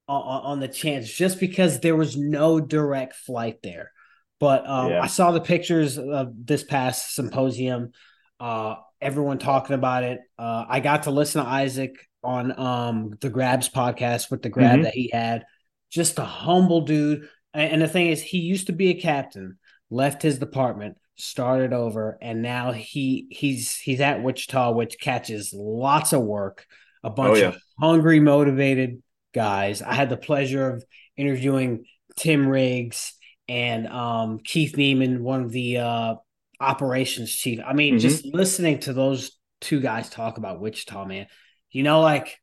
on, 0.09 0.23
on 0.23 0.61
the 0.61 0.69
chance 0.69 1.11
just 1.11 1.41
because 1.41 1.81
there 1.81 1.97
was 1.97 2.17
no 2.17 2.61
direct 2.61 3.15
flight 3.15 3.59
there. 3.63 3.93
But 4.39 4.69
um, 4.69 4.91
Yeah. 4.91 5.01
I 5.01 5.07
saw 5.07 5.31
the 5.31 5.41
pictures 5.41 5.97
of 5.99 6.33
this 6.45 6.65
past 6.65 7.15
symposium. 7.15 7.93
Uh, 8.39 8.75
everyone 9.01 9.39
talking 9.39 9.75
about 9.75 10.03
it. 10.05 10.19
Uh, 10.39 10.65
I 10.69 10.81
got 10.81 11.05
to 11.05 11.11
listen 11.11 11.43
to 11.43 11.49
Isaac 11.49 11.95
on 12.23 12.59
um, 12.59 13.15
the 13.21 13.31
Grabs 13.31 13.71
podcast 13.71 14.31
with 14.31 14.43
the 14.43 14.51
grab 14.51 14.81
Mhm. 14.81 14.83
that 14.83 14.95
he 14.95 15.09
had. 15.11 15.45
Just 15.91 16.19
a 16.19 16.25
humble 16.25 16.83
dude. 16.83 17.29
And, 17.55 17.73
and 17.73 17.83
the 17.83 17.89
thing 17.89 18.09
is, 18.09 18.23
he 18.23 18.39
used 18.39 18.67
to 18.67 18.73
be 18.73 18.89
a 18.89 19.01
captain, 19.01 19.59
left 19.91 20.23
his 20.23 20.39
department, 20.39 20.97
started 21.17 21.73
over, 21.73 22.19
and 22.21 22.43
now 22.43 22.73
he 22.73 23.27
he's 23.31 23.77
he's 23.77 24.01
at 24.01 24.23
Wichita, 24.23 24.73
which 24.73 25.01
catches 25.01 25.53
lots 25.55 26.13
of 26.13 26.23
work. 26.23 26.67
A 27.05 27.11
bunch 27.11 27.39
yeah. 27.39 27.49
of 27.49 27.59
hungry, 27.79 28.21
motivated 28.21 29.03
guys. 29.33 29.81
I 29.81 29.95
had 29.95 30.11
the 30.11 30.17
pleasure 30.17 30.69
of 30.69 30.85
interviewing 31.17 31.85
Tim 32.17 32.49
Riggs 32.49 33.13
and 33.49 33.87
um, 33.87 34.41
Keith 34.43 34.75
Neiman, 34.77 35.21
one 35.21 35.43
of 35.45 35.53
the 35.53 35.79
uh, 35.79 36.15
operations 36.59 37.33
chief. 37.33 37.61
I 37.65 37.75
mean, 37.75 37.97
Mhm. 37.97 38.01
just 38.01 38.25
listening 38.25 38.81
to 38.81 38.93
those 38.93 39.39
two 39.61 39.81
guys 39.81 40.11
talk 40.11 40.39
about 40.39 40.61
Wichita, 40.61 41.05
man, 41.05 41.27
you 41.71 41.83
know, 41.83 42.01
like 42.01 42.39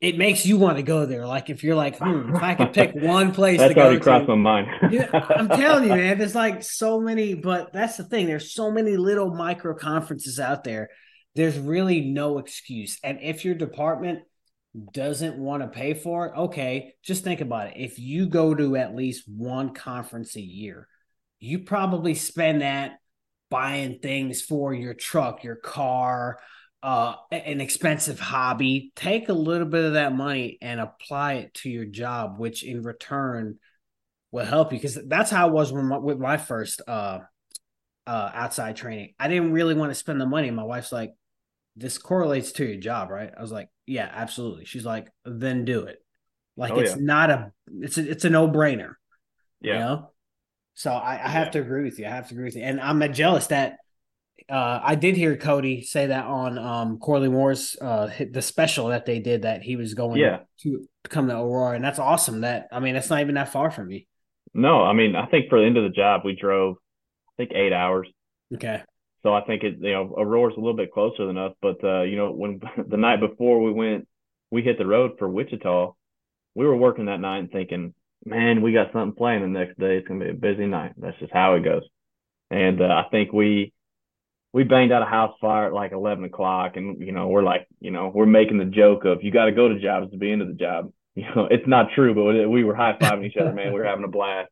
it 0.00 0.18
makes 0.18 0.44
you 0.44 0.58
want 0.58 0.76
to 0.76 0.82
go 0.82 1.06
there. 1.06 1.26
Like 1.26 1.48
if 1.48 1.64
you're 1.64 1.74
like, 1.74 1.98
hmm, 1.98 2.34
if 2.34 2.42
I 2.42 2.54
could 2.54 2.72
pick 2.72 2.92
one 2.94 3.32
place 3.32 3.58
That's 3.58 3.70
to 3.70 3.74
go 3.74 3.82
already 3.82 3.98
to, 3.98 4.02
crossed 4.02 4.28
my 4.28 4.34
mind. 4.34 4.68
yeah, 4.90 5.08
I'm 5.12 5.48
telling 5.48 5.84
you, 5.84 5.90
man, 5.90 6.18
there's 6.18 6.34
like 6.34 6.62
so 6.62 7.00
many, 7.00 7.34
but 7.34 7.72
that's 7.72 7.96
the 7.96 8.04
thing. 8.04 8.26
There's 8.26 8.52
so 8.52 8.70
many 8.70 8.96
little 8.96 9.34
micro 9.34 9.74
conferences 9.74 10.38
out 10.38 10.64
there. 10.64 10.90
There's 11.34 11.58
really 11.58 12.00
no 12.02 12.38
excuse. 12.38 12.98
And 13.02 13.18
if 13.22 13.44
your 13.44 13.54
department 13.54 14.20
doesn't 14.92 15.38
want 15.38 15.62
to 15.62 15.68
pay 15.68 15.94
for 15.94 16.26
it, 16.26 16.36
okay, 16.36 16.94
just 17.02 17.24
think 17.24 17.40
about 17.40 17.68
it. 17.68 17.74
If 17.76 17.98
you 17.98 18.26
go 18.26 18.54
to 18.54 18.76
at 18.76 18.94
least 18.94 19.24
one 19.26 19.72
conference 19.72 20.36
a 20.36 20.42
year, 20.42 20.88
you 21.40 21.60
probably 21.60 22.14
spend 22.14 22.60
that 22.60 22.98
buying 23.50 23.98
things 24.00 24.42
for 24.42 24.74
your 24.74 24.94
truck, 24.94 25.44
your 25.44 25.56
car, 25.56 26.38
uh, 26.82 27.14
an 27.32 27.60
expensive 27.60 28.20
hobby. 28.20 28.92
Take 28.94 29.28
a 29.28 29.34
little 29.34 29.66
bit 29.66 29.84
of 29.84 29.94
that 29.94 30.14
money 30.14 30.58
and 30.60 30.80
apply 30.80 31.34
it 31.34 31.54
to 31.54 31.70
your 31.70 31.84
job, 31.84 32.38
which 32.38 32.62
in 32.62 32.82
return 32.82 33.58
will 34.30 34.44
help 34.44 34.72
you 34.72 34.78
because 34.78 34.98
that's 35.06 35.30
how 35.30 35.48
I 35.48 35.50
was 35.50 35.72
with 35.72 35.84
my, 35.84 35.98
with 35.98 36.18
my 36.18 36.36
first 36.36 36.82
uh, 36.86 37.20
uh, 38.06 38.30
outside 38.34 38.76
training. 38.76 39.14
I 39.18 39.28
didn't 39.28 39.52
really 39.52 39.74
want 39.74 39.90
to 39.90 39.94
spend 39.94 40.20
the 40.20 40.26
money. 40.26 40.50
My 40.50 40.64
wife's 40.64 40.92
like, 40.92 41.12
"This 41.76 41.98
correlates 41.98 42.52
to 42.52 42.64
your 42.64 42.80
job, 42.80 43.10
right?" 43.10 43.32
I 43.36 43.40
was 43.40 43.52
like, 43.52 43.68
"Yeah, 43.86 44.10
absolutely." 44.12 44.64
She's 44.64 44.84
like, 44.84 45.08
"Then 45.24 45.64
do 45.64 45.84
it." 45.84 45.98
Like 46.56 46.72
Oh, 46.72 46.80
it's 46.80 46.90
yeah. 46.90 46.96
not 46.96 47.30
a 47.30 47.52
it's 47.80 47.98
a, 47.98 48.10
it's 48.10 48.24
a 48.24 48.30
no 48.30 48.48
brainer. 48.48 48.94
You 49.60 49.72
yeah. 49.72 49.78
know? 49.78 50.10
So 50.74 50.92
I, 50.92 51.14
I 51.14 51.28
have 51.28 51.46
Yeah. 51.46 51.52
to 51.52 51.60
agree 51.60 51.84
with 51.84 51.98
you. 51.98 52.06
I 52.06 52.10
have 52.10 52.28
to 52.28 52.34
agree 52.34 52.44
with 52.44 52.56
you, 52.56 52.62
and 52.62 52.80
I'm 52.80 53.12
jealous 53.12 53.48
that 53.48 53.78
uh, 54.48 54.80
I 54.82 54.94
did 54.94 55.16
hear 55.16 55.36
Cody 55.36 55.82
say 55.82 56.06
that 56.06 56.24
on 56.26 56.58
um, 56.58 56.98
Corley 56.98 57.28
Moore's 57.28 57.76
uh, 57.80 58.06
hit- 58.06 58.32
the 58.32 58.42
special 58.42 58.88
that 58.88 59.06
they 59.06 59.18
did 59.18 59.42
that 59.42 59.62
he 59.62 59.76
was 59.76 59.94
going 59.94 60.18
Yeah. 60.20 60.40
to 60.62 60.86
come 61.08 61.28
to 61.28 61.34
Aurora, 61.36 61.74
and 61.76 61.84
that's 61.84 61.98
awesome. 61.98 62.42
That 62.42 62.68
I 62.72 62.80
mean, 62.80 62.94
that's 62.94 63.10
not 63.10 63.20
even 63.20 63.34
that 63.36 63.50
far 63.52 63.70
from 63.70 63.88
me. 63.88 64.06
No, 64.54 64.82
I 64.82 64.92
mean, 64.92 65.16
I 65.16 65.26
think 65.26 65.48
for 65.50 65.58
the 65.60 65.66
Into 65.66 65.82
the 65.82 65.88
Job, 65.90 66.22
we 66.24 66.34
drove, 66.34 66.76
I 67.28 67.32
think 67.36 67.52
eight 67.54 67.72
hours. 67.72 68.08
Okay. 68.54 68.82
So 69.22 69.34
I 69.34 69.42
think 69.42 69.64
it, 69.64 69.74
you 69.80 69.92
know, 69.92 70.14
Aurora's 70.16 70.54
a 70.56 70.60
little 70.60 70.76
bit 70.76 70.92
closer 70.92 71.26
than 71.26 71.36
us. 71.36 71.52
But 71.60 71.82
uh, 71.82 72.02
you 72.02 72.16
know, 72.16 72.30
when 72.32 72.60
the 72.88 72.96
night 72.96 73.20
before 73.20 73.60
we 73.62 73.72
went, 73.72 74.06
we 74.50 74.62
hit 74.62 74.78
the 74.78 74.86
road 74.86 75.12
for 75.18 75.28
Wichita. 75.28 75.92
We 76.54 76.64
were 76.64 76.76
working 76.76 77.06
that 77.06 77.20
night 77.20 77.38
and 77.38 77.50
thinking, 77.50 77.92
man, 78.24 78.62
we 78.62 78.72
got 78.72 78.92
something 78.92 79.14
planned 79.16 79.42
the 79.44 79.48
next 79.48 79.78
day. 79.78 79.96
It's 79.96 80.08
gonna 80.08 80.24
be 80.24 80.30
a 80.30 80.34
busy 80.34 80.66
night. 80.66 80.92
That's 80.96 81.18
just 81.18 81.32
how 81.32 81.54
it 81.54 81.64
goes. 81.64 81.82
And 82.50 82.80
uh, 82.80 82.84
I 82.86 83.04
think 83.10 83.32
we 83.32 83.72
we 84.56 84.64
banged 84.64 84.90
out 84.90 85.02
a 85.02 85.04
house 85.06 85.36
fire 85.38 85.66
at 85.66 85.74
like 85.74 85.92
eleven 85.92 86.24
o'clock, 86.24 86.76
and 86.76 86.98
you 87.06 87.12
know, 87.12 87.28
we're 87.28 87.42
like, 87.42 87.68
you 87.78 87.90
know, 87.90 88.10
we're 88.14 88.24
making 88.24 88.56
the 88.56 88.64
joke 88.64 89.04
of 89.04 89.22
you 89.22 89.30
got 89.30 89.44
to 89.44 89.52
go 89.52 89.68
to 89.68 89.78
jobs 89.78 90.10
to 90.12 90.16
be 90.16 90.32
into 90.32 90.46
the 90.46 90.54
job. 90.54 90.92
You 91.18 91.24
know, 91.34 91.48
it's 91.50 91.66
not 91.66 91.92
true, 91.94 92.14
but 92.14 92.24
we- 92.24 92.44
we 92.44 92.62
were 92.64 92.74
high 92.74 92.94
fiving 93.00 93.24
each 93.24 93.38
other, 93.38 93.50
man. 93.50 93.72
We 93.72 93.80
were 93.80 93.86
having 93.86 94.04
a 94.04 94.08
blast. 94.08 94.50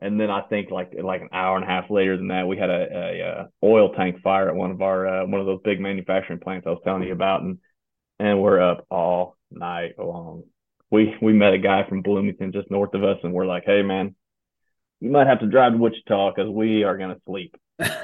And 0.00 0.20
then 0.20 0.30
I 0.30 0.42
think 0.42 0.70
like 0.70 0.92
like 1.02 1.22
an 1.22 1.30
hour 1.32 1.56
and 1.56 1.64
a 1.64 1.66
half 1.66 1.88
later 1.88 2.18
than 2.18 2.28
that, 2.28 2.46
we 2.46 2.58
had 2.58 2.68
a, 2.68 2.88
a, 2.92 3.22
uh 3.22 3.46
oil 3.64 3.94
tank 3.94 4.20
fire 4.22 4.50
at 4.50 4.54
one 4.54 4.70
of 4.70 4.82
our 4.82 5.06
uh, 5.06 5.26
one 5.26 5.40
of 5.40 5.46
those 5.46 5.62
big 5.64 5.80
manufacturing 5.80 6.40
plants 6.40 6.66
I 6.66 6.70
was 6.70 6.82
telling 6.84 7.04
you 7.04 7.12
about, 7.12 7.40
and 7.42 7.56
and 8.18 8.42
we're 8.42 8.60
up 8.60 8.86
all 8.90 9.38
night 9.50 9.98
long. 9.98 10.42
We 10.90 11.14
we 11.22 11.32
met 11.32 11.54
a 11.54 11.58
guy 11.58 11.88
from 11.88 12.02
Bloomington 12.02 12.52
just 12.52 12.70
north 12.70 12.92
of 12.92 13.02
us, 13.02 13.18
and 13.22 13.32
we're 13.32 13.46
like, 13.46 13.64
hey 13.64 13.80
man, 13.80 14.14
you 15.00 15.10
might 15.10 15.26
have 15.26 15.40
to 15.40 15.46
drive 15.46 15.72
to 15.72 15.78
Wichita 15.78 16.34
because 16.34 16.50
we 16.50 16.84
are 16.84 16.98
gonna 16.98 17.20
sleep. 17.26 17.56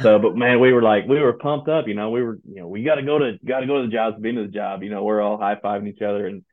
So, 0.03 0.19
but 0.19 0.37
man, 0.37 0.61
we 0.61 0.73
were 0.73 0.83
like 0.83 1.07
we 1.09 1.19
were 1.21 1.33
pumped 1.33 1.69
up, 1.69 1.89
you 1.89 1.95
know. 1.95 2.11
We 2.11 2.23
were 2.23 2.39
you 2.49 2.61
know 2.61 2.69
we 2.69 2.85
got 2.85 2.97
to 2.97 3.03
go 3.03 3.19
to 3.19 3.39
got 3.45 3.61
to 3.61 3.67
go 3.67 3.81
to 3.81 3.87
the 3.89 3.93
jobs, 3.93 4.21
be 4.21 4.29
into 4.29 4.43
the 4.43 4.49
job, 4.49 4.83
you 4.83 4.91
know. 4.91 5.03
We're 5.03 5.21
all 5.21 5.37
high 5.39 5.57
fiving 5.57 5.89
each 5.89 6.03
other, 6.03 6.27
and 6.27 6.45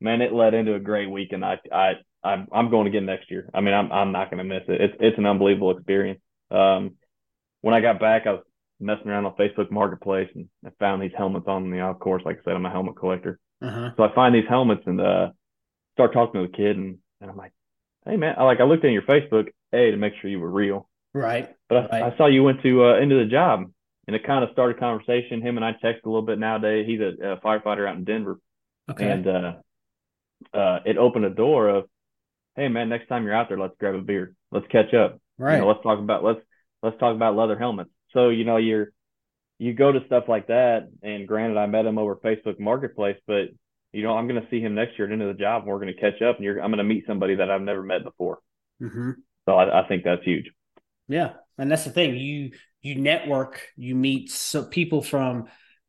man, 0.00 0.22
it 0.22 0.32
led 0.32 0.54
into 0.54 0.74
a 0.74 0.80
great 0.80 1.10
week, 1.10 1.32
and 1.32 1.44
I 1.44 1.58
I 1.72 1.92
I'm 2.24 2.46
I'm 2.52 2.70
going 2.70 2.86
again 2.86 3.06
next 3.06 3.30
year. 3.30 3.50
I 3.52 3.60
mean, 3.60 3.74
I'm 3.74 3.92
I'm 3.92 4.12
not 4.12 4.30
going 4.30 4.38
to 4.38 4.44
miss 4.44 4.64
it. 4.68 4.80
It's 4.80 4.94
it's 5.00 5.18
an 5.18 5.26
unbelievable 5.26 5.70
experience. 5.76 6.20
Um, 6.50 6.92
when 7.60 7.74
I 7.74 7.80
got 7.80 8.00
back, 8.00 8.26
I 8.26 8.32
was 8.32 8.44
messing 8.80 9.08
around 9.08 9.26
on 9.26 9.36
Facebook 9.36 9.70
Marketplace 9.70 10.30
and 10.34 10.48
I 10.64 10.70
found 10.78 11.02
these 11.02 11.12
helmets 11.16 11.44
on 11.46 11.70
the 11.70 11.80
off 11.80 11.98
course, 11.98 12.22
like 12.24 12.38
I 12.40 12.44
said, 12.44 12.54
I'm 12.54 12.64
a 12.64 12.70
helmet 12.70 12.96
collector, 12.96 13.38
Uh-huh. 13.60 13.90
so 13.94 14.02
I 14.02 14.14
find 14.14 14.34
these 14.34 14.48
helmets 14.48 14.82
and 14.86 14.98
uh 15.00 15.28
start 15.92 16.14
talking 16.14 16.40
to 16.40 16.46
the 16.50 16.56
kid, 16.56 16.76
and, 16.78 16.96
and 17.20 17.30
I'm 17.30 17.36
like, 17.36 17.52
hey 18.06 18.16
man, 18.16 18.36
I 18.38 18.44
like 18.44 18.58
I 18.60 18.64
looked 18.64 18.84
at 18.86 18.90
your 18.90 19.02
Facebook, 19.02 19.48
a 19.74 19.90
to 19.90 19.96
make 19.98 20.14
sure 20.20 20.30
you 20.30 20.40
were 20.40 20.50
real, 20.50 20.88
Right. 21.12 21.48
but 21.68 21.92
I, 21.92 22.00
Right. 22.00 22.12
I 22.12 22.16
saw 22.16 22.26
you 22.26 22.42
went 22.44 22.62
to 22.62 22.84
uh, 22.84 22.98
into 23.00 23.16
the 23.16 23.24
job, 23.30 23.70
and 24.06 24.16
it 24.16 24.24
kind 24.26 24.44
of 24.44 24.50
started 24.52 24.76
a 24.76 24.80
conversation. 24.80 25.42
Him 25.42 25.56
and 25.56 25.64
I 25.64 25.72
text 25.72 26.04
a 26.04 26.08
little 26.08 26.22
bit 26.26 26.38
nowadays. 26.38 26.86
He's 26.86 27.00
a, 27.00 27.32
a 27.32 27.36
firefighter 27.40 27.88
out 27.88 27.96
in 27.96 28.04
Denver, 28.04 28.38
Okay. 28.90 29.08
and 29.10 29.26
uh, 29.26 29.52
uh, 30.54 30.80
it 30.84 30.96
opened 30.98 31.24
a 31.26 31.30
door 31.30 31.68
of, 31.68 31.84
hey 32.56 32.68
man, 32.68 32.88
next 32.88 33.08
time 33.08 33.24
you're 33.24 33.34
out 33.34 33.48
there, 33.48 33.58
let's 33.58 33.74
grab 33.78 33.94
a 33.94 34.00
beer, 34.00 34.34
let's 34.50 34.66
catch 34.68 34.94
up, 34.94 35.20
right. 35.38 35.54
you 35.56 35.60
know, 35.60 35.68
let's 35.68 35.82
talk 35.82 35.98
about 35.98 36.24
let's 36.24 36.40
let's 36.82 36.98
talk 36.98 37.14
about 37.14 37.36
leather 37.36 37.58
helmets. 37.58 37.90
So 38.12 38.28
you 38.30 38.44
know 38.44 38.56
you're 38.56 38.92
you 39.58 39.74
go 39.74 39.92
to 39.92 40.04
stuff 40.06 40.24
like 40.28 40.46
that, 40.46 40.88
and 41.02 41.28
granted, 41.28 41.58
I 41.58 41.66
met 41.66 41.86
him 41.86 41.98
over 41.98 42.16
Facebook 42.16 42.58
Marketplace, 42.58 43.18
but 43.26 43.48
you 43.92 44.02
know 44.02 44.16
I'm 44.16 44.26
going 44.26 44.40
to 44.40 44.48
see 44.50 44.60
him 44.60 44.74
next 44.74 44.98
year 44.98 45.06
at 45.06 45.10
the 45.10 45.14
Into 45.14 45.26
the 45.26 45.34
Job, 45.38 45.62
and 45.62 45.70
we're 45.70 45.80
going 45.80 45.94
to 45.94 46.00
catch 46.00 46.22
up, 46.22 46.36
and 46.36 46.44
you're 46.44 46.60
I'm 46.60 46.70
going 46.70 46.78
to 46.78 46.84
meet 46.84 47.04
somebody 47.06 47.36
that 47.36 47.50
I've 47.50 47.60
never 47.62 47.82
met 47.82 48.02
before. 48.04 48.38
hmm 48.80 49.10
So 49.46 49.52
I, 49.54 49.82
I 49.82 49.88
think 49.88 50.04
that's 50.04 50.24
huge. 50.24 50.50
Yeah, 51.10 51.32
and 51.58 51.70
that's 51.70 51.84
the 51.84 51.90
thing. 51.90 52.16
You 52.16 52.52
you 52.82 52.94
network, 52.94 53.60
you 53.76 53.94
meet 53.94 54.30
so 54.30 54.64
people 54.64 55.02
from 55.02 55.46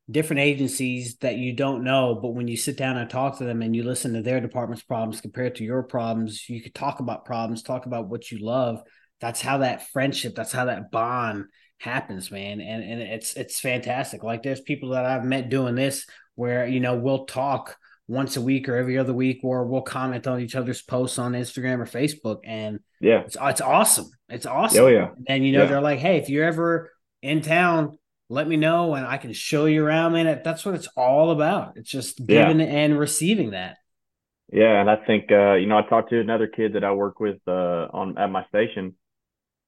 different 0.09 0.41
agencies 0.41 1.17
that 1.17 1.37
you 1.37 1.53
don't 1.53 1.83
know, 1.83 2.15
but 2.21 2.33
when 2.33 2.47
you 2.47 2.57
sit 2.57 2.75
down 2.75 2.97
and 2.97 3.09
talk 3.09 3.37
to 3.37 3.45
them 3.45 3.61
and 3.61 3.75
you 3.75 3.83
listen 3.83 4.13
to 4.13 4.21
their 4.21 4.41
department's 4.41 4.83
problems 4.83 5.21
compared 5.21 5.55
to 5.55 5.63
your 5.63 5.83
problems, 5.83 6.49
you 6.49 6.61
could 6.61 6.75
talk 6.75 6.99
about 6.99 7.23
problems, 7.23 7.61
talk 7.61 7.85
about 7.85 8.09
what 8.09 8.29
you 8.31 8.39
love. 8.39 8.81
That's 9.21 9.41
how 9.41 9.59
that 9.59 9.89
friendship, 9.91 10.33
that's 10.35 10.51
how 10.51 10.65
that 10.65 10.91
bond 10.91 11.45
happens, 11.77 12.31
man. 12.31 12.59
And 12.59 12.83
and 12.83 13.01
it's 13.01 13.35
it's 13.35 13.59
fantastic. 13.59 14.23
Like 14.23 14.41
there's 14.41 14.61
people 14.61 14.89
that 14.89 15.05
I've 15.05 15.23
met 15.23 15.49
doing 15.49 15.75
this 15.75 16.07
where, 16.33 16.65
you 16.65 16.79
know, 16.79 16.95
we'll 16.95 17.25
talk 17.25 17.77
once 18.07 18.37
a 18.37 18.41
week 18.41 18.67
or 18.67 18.75
every 18.75 18.97
other 18.97 19.13
week, 19.13 19.41
or 19.43 19.65
we'll 19.65 19.83
comment 19.83 20.25
on 20.25 20.41
each 20.41 20.55
other's 20.55 20.81
posts 20.81 21.19
on 21.19 21.33
Instagram 21.33 21.79
or 21.79 21.85
Facebook. 21.85 22.39
And 22.43 22.79
yeah, 23.01 23.21
it's, 23.21 23.35
it's 23.39 23.61
awesome. 23.61 24.09
It's 24.29 24.45
awesome. 24.45 24.83
Oh 24.83 24.87
yeah. 24.87 25.09
And 25.27 25.45
you 25.45 25.51
know, 25.51 25.63
yeah. 25.63 25.69
they're 25.69 25.81
like, 25.81 25.99
hey, 25.99 26.17
if 26.17 26.29
you're 26.29 26.45
ever 26.45 26.91
in 27.21 27.41
town, 27.41 27.97
let 28.29 28.47
me 28.47 28.55
know 28.55 28.93
and 28.93 29.05
I 29.05 29.17
can 29.17 29.33
show 29.33 29.65
you 29.65 29.83
around, 29.85 30.13
man. 30.13 30.41
That's 30.43 30.63
what 30.63 30.75
it's 30.75 30.87
all 30.95 31.31
about. 31.31 31.73
It's 31.75 31.89
just 31.89 32.25
giving 32.25 32.59
yeah. 32.59 32.65
and 32.67 32.97
receiving 32.97 33.51
that. 33.51 33.77
Yeah, 34.51 34.79
and 34.79 34.89
I 34.89 34.97
think 34.97 35.31
uh, 35.31 35.53
you 35.53 35.65
know, 35.65 35.77
I 35.77 35.81
talked 35.83 36.11
to 36.11 36.19
another 36.19 36.47
kid 36.47 36.73
that 36.73 36.83
I 36.83 36.91
work 36.91 37.19
with 37.19 37.37
uh, 37.47 37.87
on 37.91 38.17
at 38.17 38.29
my 38.29 38.45
station, 38.47 38.95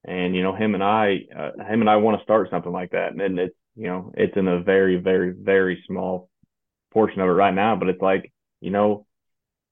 and 0.05 0.36
you 0.36 0.43
know, 0.43 0.55
him 0.55 0.75
and 0.75 0.84
I, 0.84 1.21
uh, 1.36 1.51
him 1.67 1.81
and 1.81 1.89
I 1.89 1.95
want 1.97 2.19
to 2.19 2.23
start 2.23 2.49
something 2.51 2.71
like 2.71 2.91
that, 2.91 3.13
and 3.13 3.39
it's 3.39 3.55
you 3.75 3.88
know, 3.88 4.13
it's 4.15 4.36
in 4.38 4.47
a 4.47 4.61
very, 4.61 4.97
very, 4.97 5.31
very 5.31 5.84
small 5.88 6.29
portion 6.91 7.21
of 7.21 7.27
it 7.27 7.31
right 7.31 7.53
now, 7.53 7.75
but 7.75 7.88
it's 7.88 8.01
like 8.01 8.31
you 8.59 8.71
know, 8.71 9.05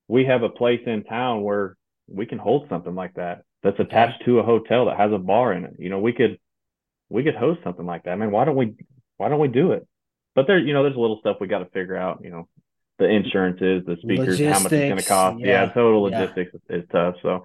we 0.08 0.26
have 0.26 0.44
a 0.44 0.50
place 0.50 0.82
in 0.86 1.04
town 1.04 1.44
where 1.44 1.78
we 2.08 2.26
can 2.26 2.40
hold 2.40 2.68
something 2.70 2.96
like 2.96 3.14
that 3.16 3.44
that's 3.64 3.80
attached 3.80 4.26
to 4.26 4.40
a 4.40 4.44
hotel 4.44 4.86
that 4.86 4.98
has 4.98 5.12
a 5.12 5.18
bar 5.18 5.54
in 5.54 5.66
it. 5.66 5.76
You 5.78 5.90
know, 5.90 6.00
we 6.00 6.14
could 6.14 6.40
we 7.10 7.24
could 7.24 7.36
host 7.36 7.62
something 7.64 7.86
like 7.86 8.04
that. 8.04 8.12
I 8.12 8.16
mean, 8.16 8.32
why 8.32 8.46
don't 8.46 8.56
we 8.56 8.76
why 9.18 9.30
don't 9.30 9.40
we 9.40 9.48
do 9.48 9.74
it? 9.74 9.88
But 10.34 10.48
there, 10.48 10.58
you 10.58 10.74
know, 10.74 10.84
there's 10.84 10.96
a 10.96 11.00
little 11.00 11.20
stuff 11.20 11.38
we 11.40 11.48
got 11.48 11.60
to 11.60 11.70
figure 11.70 11.98
out. 11.98 12.22
You 12.24 12.32
know, 12.32 12.48
the 12.98 13.06
insurances, 13.10 13.84
the 13.86 13.98
speakers, 14.02 14.40
logistics, 14.40 14.58
how 14.58 14.64
much 14.64 14.72
it's 14.72 14.90
going 14.90 14.98
to 14.98 15.04
cost. 15.04 15.40
Yeah, 15.40 15.48
yeah 15.48 15.66
total 15.72 16.04
logistics 16.04 16.52
yeah. 16.70 16.78
is, 16.78 16.84
tough. 16.92 17.16
So, 17.22 17.44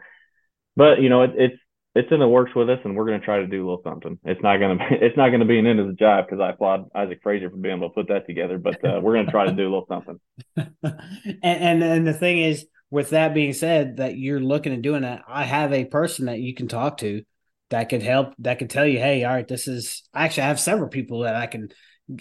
but 0.76 1.00
you 1.00 1.08
know, 1.08 1.22
it, 1.22 1.32
it's 1.36 1.56
it's 1.94 2.12
in 2.12 2.20
the 2.20 2.28
works 2.28 2.54
with 2.54 2.70
us, 2.70 2.78
and 2.84 2.94
we're 2.94 3.06
going 3.06 3.18
to 3.18 3.24
try 3.24 3.38
to 3.38 3.46
do 3.46 3.56
a 3.56 3.64
little 3.66 3.82
something. 3.82 4.18
It's 4.24 4.42
not 4.42 4.58
going 4.58 4.78
to 4.78 4.84
it's 4.90 5.16
not 5.16 5.30
going 5.30 5.40
to 5.40 5.46
be 5.46 5.58
an 5.58 5.66
Into 5.66 5.84
the 5.84 5.94
Job 5.94 6.26
because 6.26 6.40
I 6.40 6.50
applaud 6.50 6.90
Isaac 6.94 7.20
Frazier 7.22 7.50
for 7.50 7.56
being 7.56 7.76
able 7.76 7.88
to 7.88 7.94
put 7.94 8.08
that 8.08 8.26
together. 8.26 8.58
But 8.58 8.84
uh, 8.84 9.00
we're 9.02 9.14
going 9.14 9.26
to 9.26 9.32
try 9.32 9.46
to 9.46 9.52
do 9.52 9.62
a 9.62 9.70
little 9.70 9.86
something. 9.88 10.20
and, 10.56 11.42
and 11.42 11.82
and 11.82 12.06
the 12.06 12.14
thing 12.14 12.38
is, 12.38 12.66
with 12.90 13.10
that 13.10 13.34
being 13.34 13.52
said, 13.52 13.96
that 13.96 14.16
you're 14.16 14.40
looking 14.40 14.72
at 14.72 14.82
doing 14.82 15.02
that, 15.02 15.22
I 15.28 15.44
have 15.44 15.72
a 15.72 15.84
person 15.84 16.26
that 16.26 16.38
you 16.38 16.54
can 16.54 16.68
talk 16.68 16.98
to 16.98 17.22
that 17.70 17.88
could 17.88 18.02
help. 18.02 18.34
That 18.38 18.58
could 18.58 18.70
tell 18.70 18.86
you, 18.86 18.98
hey, 18.98 19.24
all 19.24 19.34
right, 19.34 19.48
this 19.48 19.66
is 19.66 20.08
actually 20.14 20.44
I 20.44 20.48
have 20.48 20.60
several 20.60 20.88
people 20.88 21.20
that 21.20 21.34
I 21.34 21.46
can 21.46 21.70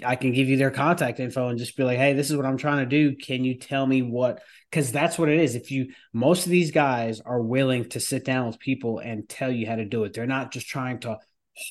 I 0.03 0.15
can 0.15 0.31
give 0.31 0.49
you 0.49 0.57
their 0.57 0.71
contact 0.71 1.19
info 1.19 1.49
and 1.49 1.59
just 1.59 1.77
be 1.77 1.83
like, 1.83 1.99
hey, 1.99 2.13
this 2.13 2.31
is 2.31 2.35
what 2.35 2.45
I'm 2.45 2.57
trying 2.57 2.79
to 2.79 2.85
do. 2.87 3.15
Can 3.15 3.43
you 3.43 3.59
tell 3.59 3.85
me 3.85 4.01
what? 4.01 4.41
Because 4.71 4.91
that's 4.91 5.19
what 5.19 5.29
it 5.29 5.39
is. 5.39 5.53
If 5.53 5.69
you, 5.69 5.91
most 6.11 6.45
of 6.45 6.51
these 6.51 6.71
guys 6.71 7.21
are 7.21 7.39
willing 7.39 7.87
to 7.89 7.99
sit 7.99 8.25
down 8.25 8.47
with 8.47 8.59
people 8.59 8.97
and 8.97 9.29
tell 9.29 9.51
you 9.51 9.67
how 9.67 9.75
to 9.75 9.85
do 9.85 10.03
it. 10.03 10.13
They're 10.13 10.25
not 10.25 10.51
just 10.51 10.67
trying 10.67 11.01
to 11.01 11.19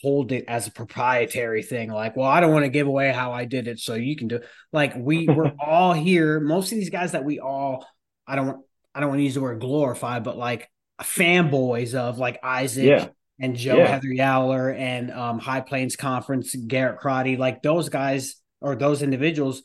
hold 0.01 0.31
it 0.31 0.45
as 0.47 0.69
a 0.69 0.73
proprietary 0.73 1.65
thing. 1.65 1.91
Like, 1.91 2.17
well, 2.17 2.29
I 2.29 2.39
don't 2.39 2.53
want 2.53 2.65
to 2.65 2.71
give 2.71 2.87
away 2.87 3.11
how 3.11 3.33
I 3.33 3.47
did 3.47 3.67
it, 3.67 3.81
so 3.81 3.95
you 3.95 4.15
can 4.17 4.29
do. 4.29 4.37
It. 4.37 4.47
Like, 4.73 4.95
we 4.97 5.27
we're 5.27 5.53
all 5.61 5.93
here. 5.93 6.39
Most 6.39 6.71
of 6.71 6.79
these 6.79 6.91
guys 6.91 7.13
that 7.13 7.25
we 7.25 7.41
all, 7.41 7.85
I 8.29 8.37
don't, 8.37 8.65
I 8.95 9.01
don't 9.01 9.09
want 9.09 9.19
to 9.19 9.25
use 9.25 9.35
the 9.35 9.41
word 9.41 9.61
glorify, 9.61 10.21
but 10.21 10.37
like 10.37 10.71
fanboys 11.03 11.95
of 11.95 12.19
like 12.19 12.39
Isaac. 12.43 12.85
Yeah 12.85 13.09
and 13.41 13.57
Joe 13.57 13.79
yeah. 13.79 13.89
Heather 13.89 14.09
Yowler 14.09 14.79
and 14.79 15.11
um, 15.11 15.39
High 15.39 15.61
Plains 15.61 15.97
Conference, 15.97 16.55
Garrett 16.55 17.01
Crotty, 17.01 17.37
like 17.37 17.63
those 17.63 17.89
guys 17.89 18.37
or 18.61 18.77
those 18.77 19.03
individuals, 19.03 19.63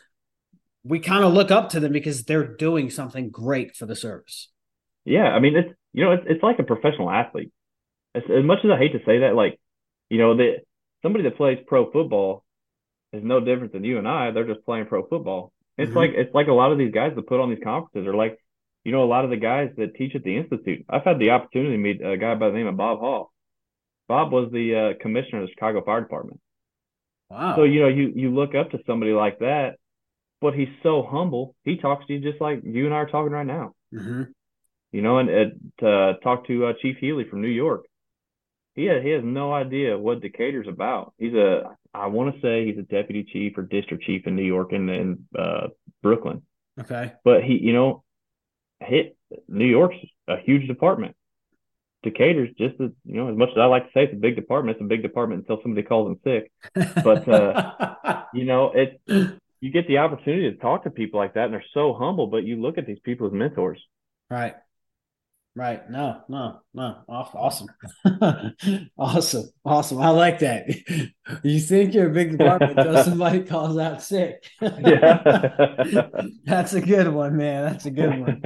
we 0.83 0.99
kind 0.99 1.23
of 1.23 1.33
look 1.33 1.51
up 1.51 1.69
to 1.69 1.79
them 1.79 1.91
because 1.91 2.23
they're 2.23 2.55
doing 2.55 2.89
something 2.89 3.29
great 3.29 3.75
for 3.75 3.85
the 3.85 3.95
service. 3.95 4.49
Yeah, 5.05 5.25
I 5.25 5.39
mean 5.39 5.55
it's 5.55 5.69
you 5.93 6.03
know 6.03 6.11
it's 6.11 6.23
it's 6.27 6.43
like 6.43 6.59
a 6.59 6.63
professional 6.63 7.09
athlete. 7.09 7.51
As, 8.15 8.23
as 8.23 8.43
much 8.43 8.59
as 8.63 8.71
I 8.71 8.77
hate 8.77 8.93
to 8.93 8.99
say 9.05 9.19
that, 9.19 9.35
like 9.35 9.59
you 10.09 10.17
know 10.17 10.35
that 10.37 10.57
somebody 11.01 11.23
that 11.25 11.37
plays 11.37 11.59
pro 11.65 11.91
football 11.91 12.43
is 13.13 13.23
no 13.23 13.39
different 13.39 13.73
than 13.73 13.83
you 13.83 13.97
and 13.97 14.07
I. 14.07 14.31
They're 14.31 14.47
just 14.47 14.65
playing 14.65 14.87
pro 14.87 15.07
football. 15.07 15.51
It's 15.77 15.89
mm-hmm. 15.89 15.97
like 15.97 16.11
it's 16.15 16.33
like 16.33 16.47
a 16.47 16.53
lot 16.53 16.71
of 16.71 16.77
these 16.77 16.91
guys 16.91 17.13
that 17.15 17.27
put 17.27 17.39
on 17.39 17.49
these 17.49 17.63
conferences 17.63 18.07
are 18.07 18.15
like, 18.15 18.37
you 18.83 18.91
know, 18.91 19.03
a 19.03 19.05
lot 19.05 19.23
of 19.23 19.29
the 19.29 19.37
guys 19.37 19.69
that 19.77 19.95
teach 19.95 20.15
at 20.15 20.23
the 20.23 20.37
institute. 20.37 20.85
I've 20.89 21.03
had 21.03 21.19
the 21.19 21.31
opportunity 21.31 21.71
to 21.71 21.77
meet 21.77 22.01
a 22.05 22.17
guy 22.17 22.35
by 22.35 22.49
the 22.49 22.55
name 22.55 22.67
of 22.67 22.77
Bob 22.77 22.99
Hoff 22.99 23.27
Bob 24.09 24.31
was 24.31 24.51
the 24.51 24.75
uh, 24.75 25.01
commissioner 25.01 25.43
of 25.43 25.47
the 25.47 25.53
Chicago 25.53 25.83
Fire 25.85 26.01
Department. 26.01 26.41
Wow. 27.29 27.55
So 27.55 27.63
you 27.63 27.79
know 27.79 27.87
you 27.87 28.11
you 28.15 28.33
look 28.33 28.55
up 28.55 28.71
to 28.71 28.79
somebody 28.87 29.13
like 29.13 29.39
that, 29.39 29.75
but 30.41 30.55
he's 30.55 30.67
so 30.81 31.07
humble. 31.09 31.55
He 31.63 31.77
talks 31.77 32.07
to 32.07 32.13
you 32.13 32.19
just 32.19 32.41
like 32.41 32.61
you 32.63 32.85
and 32.85 32.93
I 32.93 32.97
are 32.97 33.05
talking 33.09 33.31
right 33.31 33.45
now. 33.45 33.75
Mm-hmm. 33.93 34.23
You 34.91 35.01
know, 35.03 35.19
and 35.19 35.29
uh, 35.29 35.43
to 35.81 36.13
talk 36.23 36.47
to 36.47 36.65
uh, 36.65 36.73
Chief 36.81 36.97
Healy 36.97 37.29
from 37.29 37.41
New 37.41 37.47
York. 37.47 37.85
He 38.73 38.85
has, 38.85 39.03
he 39.03 39.09
has 39.09 39.23
no 39.23 39.53
idea 39.53 39.97
what 39.97 40.21
Decatur's 40.21 40.67
about. 40.67 41.13
He's 41.19 41.35
a 41.35 41.75
I 41.93 42.07
want 42.07 42.33
to 42.33 42.41
say 42.41 42.65
he's 42.65 42.79
a 42.79 42.83
deputy 42.83 43.23
chief 43.31 43.57
or 43.57 43.61
district 43.61 44.03
chief 44.03 44.25
in 44.25 44.35
New 44.35 44.43
York 44.43 44.71
and 44.71 44.89
in 44.89 45.25
uh, 45.37 45.67
Brooklyn. 46.01 46.41
Okay. 46.79 47.13
But 47.23 47.43
he, 47.43 47.59
you 47.61 47.73
know, 47.73 48.03
hit 48.81 49.17
New 49.47 49.65
York's 49.65 49.97
a 50.27 50.37
huge 50.37 50.67
department. 50.67 51.15
Decatur's 52.01 52.49
just 52.57 52.79
as 52.79 52.91
you 53.05 53.15
know 53.15 53.29
as 53.29 53.35
much 53.35 53.49
as 53.49 53.57
I 53.57 53.65
like 53.65 53.85
to 53.85 53.91
say 53.93 54.03
it's 54.05 54.13
a 54.13 54.17
big 54.17 54.35
department. 54.35 54.77
It's 54.77 54.85
a 54.85 54.87
big 54.87 55.01
department 55.01 55.41
until 55.41 55.61
somebody 55.61 55.85
calls 55.85 56.07
them 56.07 56.19
sick. 56.23 56.51
But 57.03 57.27
uh, 57.27 58.23
you 58.33 58.45
know 58.45 58.71
it. 58.73 59.01
You 59.61 59.71
get 59.71 59.87
the 59.87 59.97
opportunity 59.97 60.49
to 60.49 60.55
talk 60.55 60.85
to 60.85 60.89
people 60.89 61.19
like 61.19 61.33
that, 61.33 61.45
and 61.45 61.53
they're 61.53 61.63
so 61.73 61.93
humble. 61.93 62.27
But 62.27 62.45
you 62.45 62.61
look 62.61 62.77
at 62.77 62.85
these 62.87 62.99
people 63.03 63.27
as 63.27 63.33
mentors. 63.33 63.81
Right. 64.29 64.55
Right. 65.55 65.89
No, 65.89 66.21
no, 66.29 66.61
no. 66.73 66.97
Awesome. 67.09 67.67
awesome. 68.97 69.49
Awesome. 69.65 69.99
I 69.99 70.09
like 70.09 70.39
that. 70.39 70.67
You 71.43 71.59
think 71.59 71.93
you're 71.93 72.09
a 72.09 72.13
big 72.13 72.31
department 72.35 72.79
until 72.79 73.03
somebody 73.03 73.43
calls 73.43 73.77
out 73.77 74.01
sick. 74.01 74.43
yeah. 74.59 75.21
That's 76.43 76.73
a 76.73 76.81
good 76.81 77.07
one, 77.07 77.37
man. 77.37 77.65
That's 77.65 77.85
a 77.85 77.91
good 77.91 78.19
one 78.19 78.41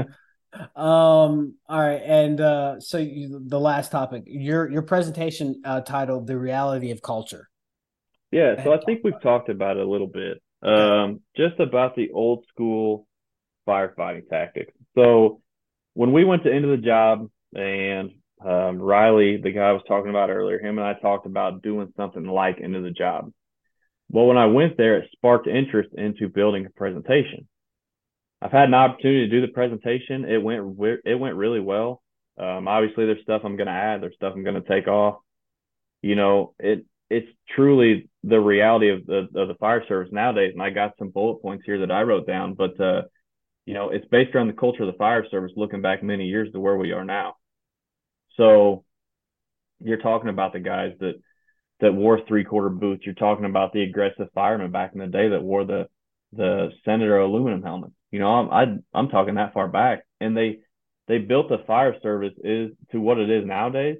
um 0.75 1.55
all 1.67 1.79
right 1.79 2.01
and 2.03 2.39
uh 2.39 2.79
so 2.79 2.97
you, 2.97 3.41
the 3.47 3.59
last 3.59 3.91
topic 3.91 4.23
your 4.25 4.69
your 4.69 4.83
presentation 4.83 5.61
uh 5.65 5.81
titled 5.81 6.27
the 6.27 6.37
reality 6.37 6.91
of 6.91 7.01
culture. 7.01 7.49
Yeah 8.31 8.63
so 8.63 8.73
i 8.73 8.79
think 8.85 9.01
we've 9.03 9.21
talked 9.21 9.49
about 9.49 9.77
it 9.77 9.85
a 9.85 9.89
little 9.89 10.07
bit. 10.07 10.41
Um 10.61 11.21
just 11.35 11.59
about 11.59 11.95
the 11.95 12.11
old 12.11 12.45
school 12.49 13.07
firefighting 13.67 14.29
tactics. 14.29 14.73
So 14.95 15.41
when 15.93 16.11
we 16.11 16.23
went 16.23 16.43
to 16.43 16.51
into 16.51 16.67
the 16.67 16.77
job 16.77 17.29
and 17.55 18.11
um, 18.45 18.77
riley 18.77 19.39
the 19.41 19.51
guy 19.51 19.69
i 19.69 19.71
was 19.71 19.83
talking 19.87 20.09
about 20.09 20.29
earlier 20.29 20.59
him 20.59 20.77
and 20.77 20.85
i 20.85 20.93
talked 20.93 21.25
about 21.25 21.61
doing 21.61 21.93
something 21.95 22.25
like 22.25 22.59
into 22.59 22.81
the 22.81 22.91
job. 22.91 23.31
Well 24.09 24.27
when 24.27 24.37
i 24.37 24.45
went 24.45 24.77
there 24.77 24.97
it 24.97 25.09
sparked 25.13 25.47
interest 25.47 25.89
into 25.97 26.27
building 26.29 26.65
a 26.65 26.69
presentation 26.69 27.47
I've 28.43 28.51
had 28.51 28.67
an 28.67 28.73
opportunity 28.73 29.29
to 29.29 29.31
do 29.31 29.39
the 29.39 29.53
presentation. 29.53 30.25
It 30.25 30.43
went 30.43 30.77
it 31.05 31.17
went 31.17 31.35
really 31.37 31.61
well. 31.61 32.01
Um, 32.37 32.67
obviously, 32.67 33.05
there's 33.05 33.21
stuff 33.21 33.43
I'm 33.45 33.55
going 33.55 33.67
to 33.67 33.73
add. 33.73 34.01
There's 34.01 34.15
stuff 34.15 34.33
I'm 34.35 34.43
going 34.43 34.61
to 34.61 34.67
take 34.67 34.87
off. 34.87 35.19
You 36.01 36.15
know, 36.15 36.53
it 36.59 36.85
it's 37.09 37.29
truly 37.55 38.09
the 38.23 38.39
reality 38.39 38.89
of 38.89 39.05
the 39.05 39.29
of 39.33 39.47
the 39.47 39.55
fire 39.61 39.85
service 39.87 40.11
nowadays. 40.11 40.51
And 40.53 40.61
I 40.61 40.71
got 40.71 40.97
some 40.99 41.09
bullet 41.09 41.41
points 41.41 41.63
here 41.65 41.79
that 41.79 41.91
I 41.91 42.01
wrote 42.01 42.27
down, 42.27 42.55
but 42.55 42.77
uh, 42.81 43.03
you 43.65 43.73
know, 43.73 43.91
it's 43.91 44.07
based 44.07 44.35
around 44.35 44.47
the 44.47 44.53
culture 44.53 44.83
of 44.83 44.91
the 44.91 44.97
fire 44.97 45.25
service, 45.31 45.53
looking 45.55 45.81
back 45.81 46.03
many 46.03 46.25
years 46.25 46.51
to 46.51 46.59
where 46.59 46.75
we 46.75 46.91
are 46.91 47.05
now. 47.05 47.35
So, 48.35 48.83
you're 49.79 50.01
talking 50.01 50.29
about 50.29 50.51
the 50.51 50.59
guys 50.59 50.91
that 50.99 51.13
that 51.79 51.93
wore 51.93 52.19
three 52.27 52.43
quarter 52.43 52.69
boots. 52.69 53.05
You're 53.05 53.15
talking 53.15 53.45
about 53.45 53.71
the 53.71 53.83
aggressive 53.83 54.27
firemen 54.35 54.71
back 54.71 54.91
in 54.93 54.99
the 54.99 55.07
day 55.07 55.29
that 55.29 55.41
wore 55.41 55.63
the 55.63 55.87
the 56.33 56.71
Senator 56.83 57.19
aluminum 57.19 57.63
helmets. 57.63 57.93
You 58.13 58.19
know, 58.19 58.27
I'm 58.27 58.51
I, 58.51 58.61
i 58.95 58.99
am 58.99 59.09
talking 59.09 59.35
that 59.35 59.55
far 59.55 59.67
back, 59.67 60.03
and 60.21 60.37
they 60.37 60.59
they 61.07 61.17
built 61.17 61.49
the 61.49 61.63
fire 61.65 61.95
service 62.03 62.35
is 62.43 62.69
to 62.91 63.01
what 63.01 63.17
it 63.17 63.27
is 63.31 63.43
nowadays. 63.43 63.97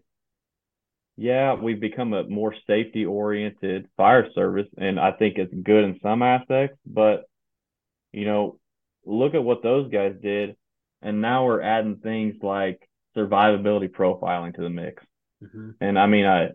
Yeah, 1.18 1.56
we've 1.56 1.80
become 1.80 2.14
a 2.14 2.24
more 2.24 2.54
safety 2.68 3.08
oriented 3.08 3.88
fire 3.98 4.30
service, 4.36 4.68
and 4.78 5.00
I 5.00 5.14
think 5.14 5.40
it's 5.40 5.52
good 5.52 5.84
in 5.84 6.00
some 6.04 6.22
aspects. 6.22 6.78
But 6.86 7.24
you 8.12 8.26
know, 8.26 8.60
look 9.04 9.34
at 9.34 9.44
what 9.44 9.64
those 9.64 9.92
guys 9.92 10.14
did, 10.22 10.58
and 11.02 11.20
now 11.20 11.48
we're 11.48 11.64
adding 11.64 11.96
things 11.96 12.36
like 12.44 12.88
survivability 13.18 13.90
profiling 13.90 14.54
to 14.54 14.62
the 14.62 14.70
mix. 14.70 15.02
Mm-hmm. 15.44 15.72
And 15.82 15.98
I 15.98 16.06
mean, 16.06 16.28
I, 16.28 16.50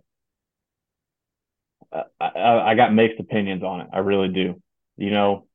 I 2.21 2.71
I 2.71 2.75
got 2.77 2.95
mixed 2.95 3.19
opinions 3.19 3.65
on 3.65 3.81
it. 3.81 3.89
I 3.93 3.99
really 3.99 4.29
do. 4.29 4.63
You 4.97 5.11
know, 5.11 5.49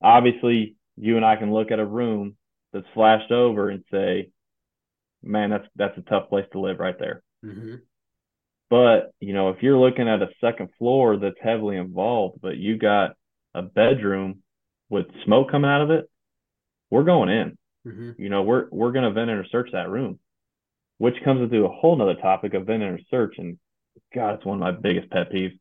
obviously 0.00 0.76
you 1.00 1.16
and 1.16 1.24
I 1.24 1.36
can 1.36 1.52
look 1.52 1.70
at 1.70 1.78
a 1.78 1.86
room 1.86 2.36
that's 2.72 2.86
flashed 2.94 3.30
over 3.30 3.70
and 3.70 3.84
say, 3.90 4.30
man, 5.22 5.50
that's 5.50 5.66
that's 5.76 5.98
a 5.98 6.02
tough 6.02 6.28
place 6.28 6.46
to 6.52 6.60
live 6.60 6.78
right 6.78 6.98
there. 6.98 7.22
Mm-hmm. 7.44 7.76
But 8.70 9.12
you 9.20 9.32
know, 9.32 9.50
if 9.50 9.62
you're 9.62 9.78
looking 9.78 10.08
at 10.08 10.22
a 10.22 10.28
second 10.40 10.68
floor 10.78 11.16
that's 11.16 11.36
heavily 11.40 11.76
involved, 11.76 12.40
but 12.40 12.56
you 12.56 12.76
got 12.76 13.16
a 13.54 13.62
bedroom 13.62 14.42
with 14.90 15.06
smoke 15.24 15.50
coming 15.50 15.70
out 15.70 15.82
of 15.82 15.90
it, 15.90 16.08
we're 16.90 17.04
going 17.04 17.28
in. 17.28 17.58
Mm-hmm. 17.86 18.22
You 18.22 18.28
know, 18.28 18.42
we're 18.42 18.66
we're 18.70 18.92
gonna 18.92 19.12
vent 19.12 19.30
enter 19.30 19.46
search 19.50 19.70
that 19.72 19.88
room, 19.88 20.18
which 20.98 21.22
comes 21.24 21.42
into 21.42 21.64
a 21.64 21.68
whole 21.68 21.96
nother 21.96 22.14
topic 22.14 22.54
of 22.54 22.66
vent 22.66 22.82
enter 22.82 23.00
search. 23.10 23.36
And 23.38 23.58
God, 24.14 24.34
it's 24.34 24.44
one 24.44 24.56
of 24.56 24.60
my 24.60 24.72
biggest 24.72 25.10
pet 25.10 25.32
peeves. 25.32 25.58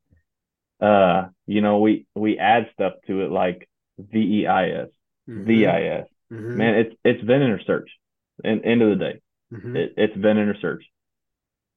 Uh, 0.79 1.29
you 1.45 1.61
know, 1.61 1.79
we 1.79 2.05
we 2.15 2.37
add 2.37 2.69
stuff 2.73 2.93
to 3.07 3.21
it 3.21 3.31
like 3.31 3.67
VEIS, 3.99 4.89
Mm-hmm. 5.27 5.45
VIS. 5.45 6.07
Mhm. 6.31 6.55
Man, 6.55 6.75
it's 6.75 6.95
it's 7.03 7.23
vent 7.23 7.43
enter 7.43 7.61
search. 7.65 7.89
And 8.43 8.63
end 8.63 8.81
of 8.81 8.89
the 8.89 8.95
day, 9.03 9.21
Mhm. 9.53 9.75
it, 9.75 9.93
it's 9.97 10.15
vent 10.15 10.39
enter 10.39 10.55
search, 10.61 10.83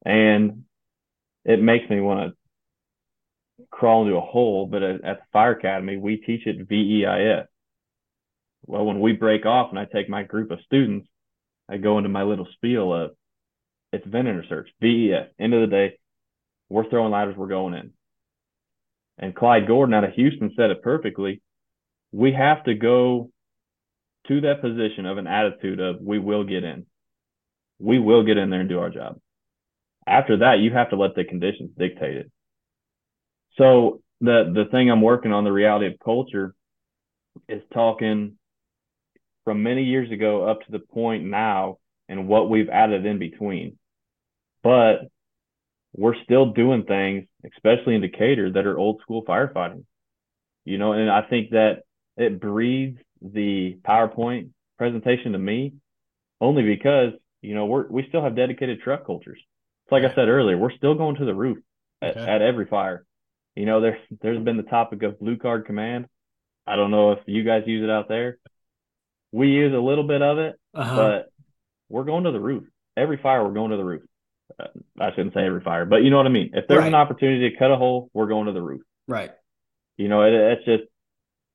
and 0.04 0.64
it 1.44 1.60
makes 1.62 1.88
me 1.88 2.00
want 2.00 2.34
to 3.58 3.66
crawl 3.70 4.04
into 4.04 4.16
a 4.16 4.20
hole. 4.20 4.66
But 4.66 4.82
at, 4.82 5.04
at 5.04 5.18
the 5.20 5.24
fire 5.32 5.52
academy, 5.52 5.96
we 5.96 6.16
teach 6.18 6.46
it 6.46 6.68
VEIS. 6.68 7.46
Well, 8.66 8.84
when 8.84 9.00
we 9.00 9.12
break 9.12 9.46
off 9.46 9.70
and 9.70 9.78
I 9.78 9.86
take 9.86 10.08
my 10.08 10.22
group 10.22 10.50
of 10.50 10.60
students, 10.66 11.08
I 11.68 11.78
go 11.78 11.96
into 11.98 12.10
my 12.10 12.24
little 12.24 12.46
spiel 12.54 12.92
of 12.92 13.16
it's 13.92 14.06
vent 14.06 14.28
enter 14.28 14.44
search, 14.48 14.68
VES. 14.80 15.28
End 15.38 15.54
of 15.54 15.62
the 15.62 15.66
day, 15.66 15.98
we're 16.68 16.88
throwing 16.88 17.10
ladders, 17.10 17.36
we're 17.36 17.48
going 17.48 17.74
in. 17.74 17.92
And 19.18 19.34
Clyde 19.34 19.66
Gordon 19.66 19.94
out 19.94 20.04
of 20.04 20.12
Houston 20.12 20.52
said 20.56 20.70
it 20.70 20.82
perfectly. 20.82 21.40
We 22.12 22.32
have 22.32 22.64
to 22.64 22.74
go 22.74 23.30
to 24.30 24.40
that 24.42 24.60
position 24.62 25.06
of 25.06 25.18
an 25.18 25.26
attitude 25.26 25.80
of 25.80 26.00
we 26.00 26.20
will 26.20 26.44
get 26.44 26.62
in. 26.62 26.86
We 27.80 27.98
will 27.98 28.24
get 28.24 28.38
in 28.38 28.48
there 28.48 28.60
and 28.60 28.68
do 28.68 28.78
our 28.78 28.90
job. 28.90 29.18
After 30.06 30.38
that, 30.38 30.60
you 30.60 30.72
have 30.72 30.90
to 30.90 30.96
let 30.96 31.16
the 31.16 31.24
conditions 31.24 31.70
dictate 31.76 32.16
it. 32.16 32.30
So 33.58 34.02
the 34.20 34.52
the 34.54 34.66
thing 34.70 34.88
I'm 34.88 35.02
working 35.02 35.32
on, 35.32 35.42
the 35.42 35.52
reality 35.52 35.86
of 35.86 35.94
culture, 36.04 36.54
is 37.48 37.62
talking 37.74 38.36
from 39.44 39.64
many 39.64 39.82
years 39.82 40.12
ago 40.12 40.48
up 40.48 40.60
to 40.60 40.70
the 40.70 40.78
point 40.78 41.24
now 41.24 41.78
and 42.08 42.28
what 42.28 42.48
we've 42.48 42.68
added 42.68 43.04
in 43.04 43.18
between. 43.18 43.78
But 44.62 45.08
we're 45.92 46.22
still 46.22 46.52
doing 46.52 46.84
things, 46.84 47.26
especially 47.44 47.96
in 47.96 48.00
Decatur, 48.00 48.52
that 48.52 48.66
are 48.66 48.78
old 48.78 49.00
school 49.02 49.24
firefighting. 49.24 49.84
You 50.64 50.78
know, 50.78 50.92
and 50.92 51.10
I 51.10 51.22
think 51.22 51.50
that 51.50 51.82
it 52.16 52.40
breeds 52.40 52.98
the 53.22 53.78
PowerPoint 53.86 54.50
presentation 54.78 55.32
to 55.32 55.38
me 55.38 55.74
only 56.40 56.62
because, 56.62 57.12
you 57.42 57.54
know, 57.54 57.66
we're 57.66 57.86
we 57.88 58.06
still 58.08 58.22
have 58.22 58.34
dedicated 58.36 58.80
truck 58.80 59.04
cultures. 59.06 59.38
It's 59.84 59.92
like 59.92 60.04
I 60.04 60.14
said 60.14 60.28
earlier, 60.28 60.56
we're 60.56 60.72
still 60.72 60.94
going 60.94 61.16
to 61.16 61.24
the 61.24 61.34
roof 61.34 61.58
at, 62.02 62.16
Okay. 62.16 62.20
at 62.30 62.42
every 62.42 62.66
fire. 62.66 63.04
You 63.56 63.66
know, 63.66 63.80
there's 63.80 64.00
there's 64.22 64.42
been 64.42 64.56
the 64.56 64.62
topic 64.62 65.02
of 65.02 65.18
blue 65.18 65.36
card 65.36 65.66
command. 65.66 66.06
I 66.66 66.76
don't 66.76 66.90
know 66.90 67.12
if 67.12 67.18
you 67.26 67.42
guys 67.44 67.64
use 67.66 67.82
it 67.84 67.90
out 67.90 68.08
there. 68.08 68.38
We 69.32 69.48
use 69.48 69.72
a 69.74 69.78
little 69.80 70.04
bit 70.04 70.22
of 70.22 70.38
it, 70.38 70.56
Uh-huh. 70.74 70.96
but 70.96 71.32
we're 71.88 72.04
going 72.04 72.24
to 72.24 72.32
the 72.32 72.40
roof. 72.40 72.64
Every 72.96 73.16
fire, 73.16 73.44
we're 73.44 73.54
going 73.54 73.70
to 73.70 73.76
the 73.76 73.84
roof. 73.84 74.02
Uh, 74.58 74.66
I 75.00 75.10
shouldn't 75.10 75.34
say 75.34 75.44
every 75.46 75.60
fire, 75.60 75.84
but 75.84 76.02
you 76.02 76.10
know 76.10 76.16
what 76.16 76.26
I 76.26 76.30
mean. 76.30 76.50
If 76.54 76.66
there's 76.68 76.84
an 76.84 76.94
opportunity 76.94 77.50
to 77.50 77.56
cut 77.56 77.70
a 77.70 77.76
hole, 77.76 78.10
we're 78.12 78.26
going 78.26 78.46
to 78.46 78.52
the 78.52 78.62
roof. 78.62 78.82
right. 79.08 79.30
You 79.96 80.08
know, 80.08 80.22
it, 80.22 80.32
it's 80.32 80.64
just, 80.64 80.84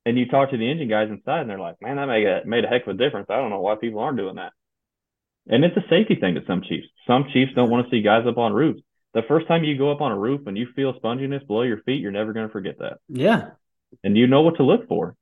and 0.05 0.17
you 0.17 0.27
talk 0.27 0.51
to 0.51 0.57
the 0.57 0.69
engine 0.69 0.87
guys 0.89 1.09
inside, 1.09 1.41
and 1.41 1.49
they're 1.49 1.59
like, 1.59 1.81
"Man, 1.81 1.95
that 1.97 2.05
made 2.07 2.27
a 2.27 2.45
made 2.45 2.63
a 2.65 2.67
heck 2.67 2.83
of 2.87 2.95
a 2.95 2.97
difference." 2.97 3.27
I 3.29 3.37
don't 3.37 3.49
know 3.49 3.61
why 3.61 3.75
people 3.75 3.99
aren't 3.99 4.17
doing 4.17 4.35
that. 4.35 4.53
And 5.47 5.63
it's 5.63 5.77
a 5.77 5.87
safety 5.89 6.15
thing 6.15 6.35
to 6.35 6.45
some 6.47 6.61
chiefs. 6.61 6.87
Some 7.05 7.25
chiefs 7.31 7.53
don't 7.55 7.69
want 7.69 7.85
to 7.85 7.91
see 7.91 8.01
guys 8.01 8.25
up 8.27 8.37
on 8.37 8.53
roofs. 8.53 8.81
The 9.13 9.21
first 9.23 9.47
time 9.47 9.63
you 9.63 9.77
go 9.77 9.91
up 9.91 10.01
on 10.01 10.11
a 10.11 10.17
roof 10.17 10.47
and 10.47 10.57
you 10.57 10.67
feel 10.75 10.93
sponginess 10.93 11.45
below 11.45 11.61
your 11.61 11.81
feet, 11.83 12.01
you're 12.01 12.11
never 12.11 12.33
going 12.33 12.47
to 12.47 12.51
forget 12.51 12.79
that. 12.79 12.97
Yeah. 13.07 13.51
And 14.03 14.17
you 14.17 14.27
know 14.27 14.41
what 14.41 14.57
to 14.57 14.63
look 14.63 14.87
for. 14.87 15.15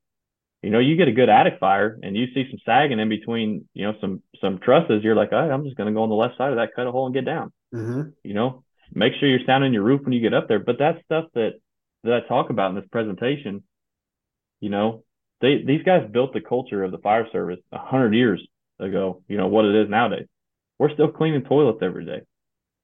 You 0.62 0.70
know, 0.70 0.78
you 0.78 0.96
get 0.96 1.08
a 1.08 1.12
good 1.12 1.28
attic 1.28 1.58
fire 1.60 1.98
and 2.02 2.16
you 2.16 2.26
see 2.32 2.48
some 2.50 2.58
sagging 2.64 2.98
in 2.98 3.10
between, 3.10 3.68
you 3.74 3.84
know, 3.84 3.94
some 4.00 4.22
some 4.40 4.58
trusses. 4.58 5.04
You're 5.04 5.14
like, 5.14 5.30
right, 5.30 5.50
I'm 5.50 5.64
just 5.64 5.76
going 5.76 5.88
to 5.88 5.92
go 5.92 6.02
on 6.02 6.08
the 6.08 6.14
left 6.14 6.38
side 6.38 6.50
of 6.50 6.56
that, 6.56 6.74
cut 6.74 6.86
a 6.86 6.90
hole, 6.90 7.06
and 7.06 7.14
get 7.14 7.24
down 7.26 7.52
Mm-hmm. 7.74 8.10
you 8.22 8.34
know 8.34 8.62
make 8.92 9.14
sure 9.18 9.28
you're 9.28 9.44
sounding 9.46 9.72
your 9.72 9.82
roof 9.82 10.02
when 10.04 10.12
you 10.12 10.20
get 10.20 10.32
up 10.32 10.46
there 10.46 10.60
but 10.60 10.78
that's 10.78 11.02
stuff 11.04 11.24
that 11.34 11.54
that 12.04 12.12
i 12.12 12.20
talk 12.28 12.50
about 12.50 12.70
in 12.70 12.76
this 12.76 12.86
presentation 12.92 13.64
you 14.64 14.70
know 14.70 15.04
they 15.40 15.62
these 15.62 15.82
guys 15.82 16.08
built 16.10 16.32
the 16.32 16.40
culture 16.40 16.82
of 16.82 16.90
the 16.90 16.98
fire 16.98 17.26
service 17.30 17.60
a 17.72 17.78
hundred 17.78 18.14
years 18.14 18.40
ago 18.80 19.22
you 19.28 19.36
know 19.36 19.48
what 19.48 19.64
it 19.64 19.74
is 19.74 19.88
nowadays 19.88 20.26
we're 20.78 20.92
still 20.94 21.10
cleaning 21.10 21.42
toilets 21.42 21.80
every 21.82 22.04
day 22.04 22.20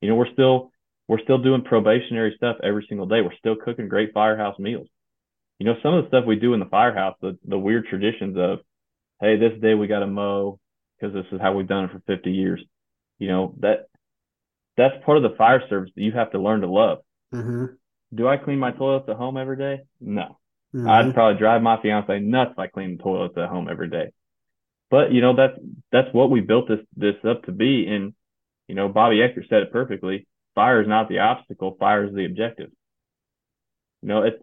you 0.01 0.09
know 0.09 0.15
we're 0.15 0.33
still 0.33 0.71
we're 1.09 1.23
still 1.23 1.39
doing 1.39 1.63
probationary 1.63 2.35
stuff 2.37 2.57
every 2.63 2.85
single 2.89 3.07
day 3.07 3.23
we're 3.23 3.39
still 3.39 3.57
cooking 3.57 3.89
great 3.89 4.13
firehouse 4.13 4.59
meals 4.59 4.89
you 5.59 5.67
know 5.67 5.75
some 5.83 5.95
of 5.95 6.05
the 6.05 6.09
stuff 6.09 6.25
we 6.27 6.37
do 6.37 6.53
in 6.53 6.61
the 6.61 6.67
firehouse 6.67 7.17
the 7.23 7.39
the 7.47 7.59
weird 7.59 7.87
traditions 7.87 8.37
of 8.37 8.59
hey 9.21 9.37
this 9.37 9.59
day 9.61 9.75
we 9.75 9.87
got 9.87 10.01
to 10.01 10.07
mow 10.07 10.59
because 11.01 11.15
this 11.15 11.27
is 11.33 11.41
how 11.41 11.55
we've 11.55 11.69
done 11.69 11.85
it 11.87 11.93
for 11.93 12.03
50 12.07 12.31
years 12.31 12.63
you 13.19 13.29
know 13.29 13.55
that 13.61 13.87
that's 14.81 15.05
part 15.05 15.19
of 15.19 15.23
the 15.23 15.37
fire 15.37 15.63
service 15.69 15.91
that 15.95 16.03
you 16.03 16.13
have 16.13 16.31
to 16.33 16.39
learn 16.39 16.63
to 16.63 16.67
love. 16.67 16.99
Mm-hmm. 17.35 17.67
Do 18.15 18.27
I 18.27 18.39
clean 18.39 18.59
my 18.59 18.73
toilets 18.73 19.09
at 19.09 19.17
home 19.17 19.37
every 19.37 19.57
day? 19.57 19.83
No. 20.01 20.39
Mm-hmm. 20.75 20.89
I'd 20.89 21.15
probably 21.15 21.39
drive 21.39 21.63
my 21.63 21.81
fiance 21.83 22.21
nuts 22.21 22.53
if 22.53 22.59
I 22.59 22.97
toilets 22.97 23.37
at 23.37 23.49
home 23.49 23.69
every 23.69 23.89
day. 23.89 24.11
But 24.91 25.13
you 25.13 25.21
know 25.21 25.35
that's 25.35 25.59
that's 25.93 26.13
what 26.13 26.31
we 26.31 26.41
built 26.41 26.69
this 26.69 26.81
this 26.97 27.17
up 27.25 27.45
to 27.45 27.53
be. 27.53 27.87
And 27.87 28.15
you 28.69 28.75
know 28.75 28.89
Bobby 28.89 29.23
Eckert 29.23 29.47
said 29.49 29.63
it 29.63 29.73
perfectly. 29.73 30.27
Fire 30.55 30.83
is 30.83 30.89
not 30.89 31.09
the 31.09 31.21
obstacle. 31.21 31.77
Fire 31.79 32.05
is 32.05 32.15
the 32.15 32.25
objective. 32.25 32.71
You 34.03 34.09
know 34.09 34.23
it's 34.23 34.43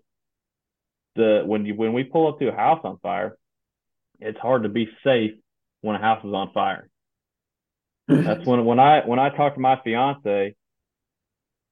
the 1.16 1.44
when 1.46 1.66
you 1.66 1.76
when 1.76 1.94
we 1.94 2.04
pull 2.04 2.28
up 2.28 2.40
to 2.40 2.50
a 2.50 2.56
house 2.56 2.82
on 2.84 2.98
fire, 3.00 3.38
it's 4.20 4.40
hard 4.40 4.64
to 4.64 4.70
be 4.70 4.88
safe 5.04 5.32
when 5.82 5.96
a 5.96 6.00
house 6.00 6.24
is 6.24 6.34
on 6.34 6.52
fire. 6.54 6.90
That's 8.08 8.46
when 8.46 8.64
when 8.64 8.80
I 8.80 9.02
when 9.06 9.20
I 9.20 9.36
talk 9.36 9.56
to 9.56 9.60
my 9.60 9.80
fiance, 9.84 10.56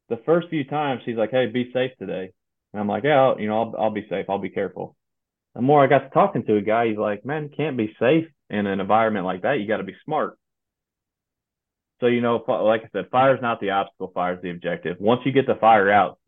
the 0.10 0.18
first 0.26 0.50
few 0.50 0.66
times 0.66 1.02
she's 1.06 1.16
like, 1.16 1.32
"Hey, 1.32 1.46
be 1.46 1.72
safe 1.72 1.92
today," 1.98 2.32
and 2.76 2.82
I'm 2.82 2.90
like, 2.90 3.06
"Yeah, 3.06 3.22
I'll, 3.22 3.40
you 3.40 3.48
know, 3.48 3.62
I'll 3.62 3.76
I'll 3.86 3.92
be 3.92 4.06
safe. 4.10 4.26
I'll 4.28 4.38
be 4.38 4.50
careful." 4.50 4.98
The 5.56 5.62
more 5.62 5.82
I 5.82 5.88
got 5.88 6.00
to 6.00 6.10
talking 6.10 6.44
to 6.44 6.58
a 6.58 6.62
guy, 6.62 6.90
he's 6.90 6.98
like, 6.98 7.26
"Man, 7.26 7.50
can't 7.56 7.78
be 7.78 7.96
safe 7.98 8.28
in 8.50 8.68
an 8.68 8.82
environment 8.82 9.26
like 9.26 9.44
that. 9.44 9.60
You 9.60 9.68
got 9.68 9.78
to 9.78 9.84
be 9.84 9.96
smart." 10.04 10.38
So 12.02 12.08
you 12.08 12.20
know, 12.20 12.44
like 12.46 12.84
I 12.84 12.90
said, 12.92 13.06
fire's 13.10 13.42
not 13.42 13.62
the 13.62 13.70
obstacle. 13.70 14.12
Fire's 14.14 14.42
the 14.42 14.50
objective. 14.50 14.98
Once 15.00 15.22
you 15.24 15.32
get 15.32 15.48
the 15.48 15.56
fire 15.56 15.90
out, 15.90 16.20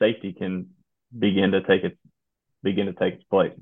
safety 0.00 0.32
can 0.32 0.70
begin 1.16 1.52
to 1.52 1.62
take 1.62 1.84
its 1.84 1.96
begin 2.64 2.86
to 2.86 2.92
take 2.92 3.14
its 3.14 3.24
place. 3.24 3.52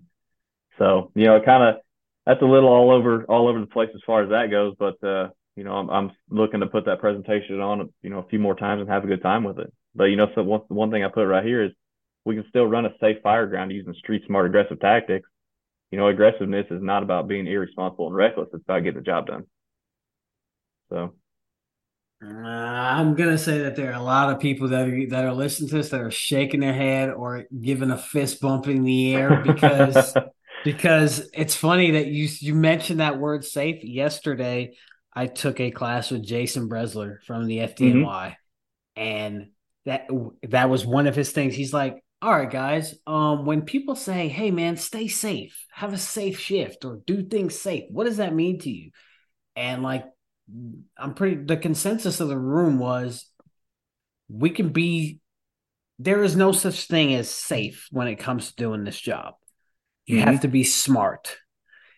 So 0.79 1.13
you 1.15 1.27
know, 1.27 1.37
it 1.37 1.45
kind 1.45 1.63
of 1.63 1.83
that's 2.25 2.41
a 2.41 2.47
little 2.47 2.71
all 2.71 2.93
over 2.93 3.25
all 3.25 3.47
over 3.47 3.61
the 3.61 3.67
place 3.67 3.91
as 3.95 4.01
far 4.07 4.23
as 4.23 4.31
that 4.31 4.51
goes. 4.51 4.75
But 4.79 5.05
uh, 5.07 5.29
you 5.55 5.65
know, 5.65 5.75
I'm 5.75 5.91
I'm 5.91 6.13
looking 6.31 6.61
to 6.61 6.67
put 6.67 6.87
that 6.87 7.01
presentation 7.01 7.61
on, 7.61 7.93
you 8.01 8.09
know, 8.09 8.21
a 8.21 8.29
few 8.29 8.39
more 8.39 8.55
times 8.55 8.81
and 8.81 8.89
have 8.89 9.05
a 9.05 9.09
good 9.09 9.23
time 9.23 9.45
with 9.45 9.59
it. 9.59 9.71
But 9.95 10.05
you 10.05 10.17
know, 10.17 10.29
so 10.35 10.43
one 10.43 10.63
one 10.69 10.91
thing 10.91 11.05
I 11.05 11.09
put 11.09 11.27
right 11.27 11.45
here 11.45 11.63
is 11.63 11.73
we 12.25 12.35
can 12.37 12.45
still 12.49 12.67
run 12.67 12.87
a 12.87 12.91
safe 13.01 13.19
fire 13.23 13.47
ground 13.47 13.73
using 13.73 13.95
street 13.95 14.23
smart 14.27 14.47
aggressive 14.47 14.81
tactics. 14.81 15.29
You 15.91 15.99
know, 15.99 16.09
aggressiveness 16.09 16.67
is 16.71 16.83
not 16.83 17.03
about 17.03 17.29
being 17.29 17.47
irresponsible 17.47 18.07
and 18.09 18.17
reckless. 18.17 18.49
It's 18.53 18.65
about 18.65 18.85
getting 18.85 19.01
the 19.01 19.05
job 19.05 19.27
done. 19.27 19.45
So 20.91 21.15
Uh, 22.25 22.29
I'm 22.29 23.15
gonna 23.17 23.37
say 23.39 23.59
that 23.63 23.75
there 23.75 23.91
are 23.91 24.01
a 24.01 24.03
lot 24.03 24.33
of 24.33 24.41
people 24.41 24.69
that 24.69 24.87
are 24.89 25.07
that 25.09 25.25
are 25.25 25.33
listening 25.35 25.69
to 25.71 25.77
this 25.77 25.91
that 25.91 26.01
are 26.01 26.11
shaking 26.11 26.61
their 26.61 26.73
head 26.73 27.11
or 27.11 27.47
giving 27.61 27.91
a 27.91 27.99
fist 27.99 28.41
bump 28.41 28.69
in 28.69 28.85
the 28.85 29.15
air 29.15 29.35
because 29.35 30.17
because 30.63 31.29
it's 31.35 31.57
funny 31.57 31.93
that 31.93 32.07
you 32.07 32.29
you 32.41 32.55
mentioned 32.55 33.01
that 33.01 33.19
word 33.19 33.45
safe 33.45 33.83
yesterday. 33.83 34.75
I 35.15 35.27
took 35.27 35.59
a 35.61 35.73
class 35.73 36.11
with 36.11 36.25
Jason 36.25 36.69
Bresler 36.69 37.23
from 37.27 37.47
the 37.47 37.59
FDNY, 37.61 38.37
and 38.95 39.51
that 39.85 40.07
that 40.49 40.71
was 40.71 40.87
one 40.87 41.09
of 41.09 41.17
his 41.17 41.33
things. 41.33 41.55
He's 41.55 41.75
like, 41.75 42.05
"All 42.23 42.33
right, 42.33 42.51
guys, 42.51 42.95
um, 43.07 43.45
when 43.45 43.63
people 43.63 43.97
say, 43.97 44.29
"Hey, 44.29 44.51
man, 44.51 44.77
stay 44.77 45.09
safe, 45.09 45.67
have 45.73 45.93
a 45.93 45.99
safe 45.99 46.39
shift, 46.39 46.85
or 46.85 47.03
do 47.05 47.25
things 47.25 47.59
safe," 47.59 47.85
what 47.91 48.05
does 48.05 48.19
that 48.19 48.35
mean 48.35 48.61
to 48.61 48.71
you?" 48.71 48.93
And 49.57 49.83
like, 49.83 50.05
I'm 50.97 51.15
pretty. 51.15 51.43
The 51.45 51.57
consensus 51.57 52.21
of 52.21 52.29
the 52.29 52.39
room 52.39 52.79
was, 52.79 53.27
we 54.29 54.51
can 54.51 54.71
be. 54.71 55.19
There 55.99 56.23
is 56.25 56.35
no 56.37 56.53
such 56.53 56.87
thing 56.87 57.15
as 57.15 57.29
safe 57.29 57.87
when 57.91 58.09
it 58.09 58.17
comes 58.17 58.49
to 58.49 58.57
doing 58.57 58.85
this 58.85 58.99
job. 58.99 59.35
You 60.07 60.19
Mhm. 60.19 60.25
have 60.25 60.41
to 60.41 60.49
be 60.49 60.65
smart 60.65 61.37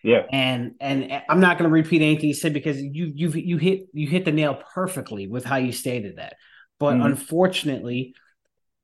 yeah, 0.03 0.25
and 0.31 0.75
and 0.79 1.23
I'm 1.27 1.39
not 1.39 1.57
going 1.57 1.69
to 1.69 1.73
repeat 1.73 2.01
anything 2.03 2.27
you 2.27 2.35
said 2.35 2.53
because 2.53 2.79
you 2.81 3.11
you 3.15 3.29
you 3.29 3.57
hit 3.57 3.87
you 3.93 4.07
hit 4.07 4.25
the 4.25 4.31
nail 4.31 4.61
perfectly 4.73 5.27
with 5.27 5.43
how 5.45 5.57
you 5.57 5.71
stated 5.71 6.17
that. 6.17 6.35
But 6.79 6.97
Mhm. 6.97 7.05
unfortunately, 7.05 8.13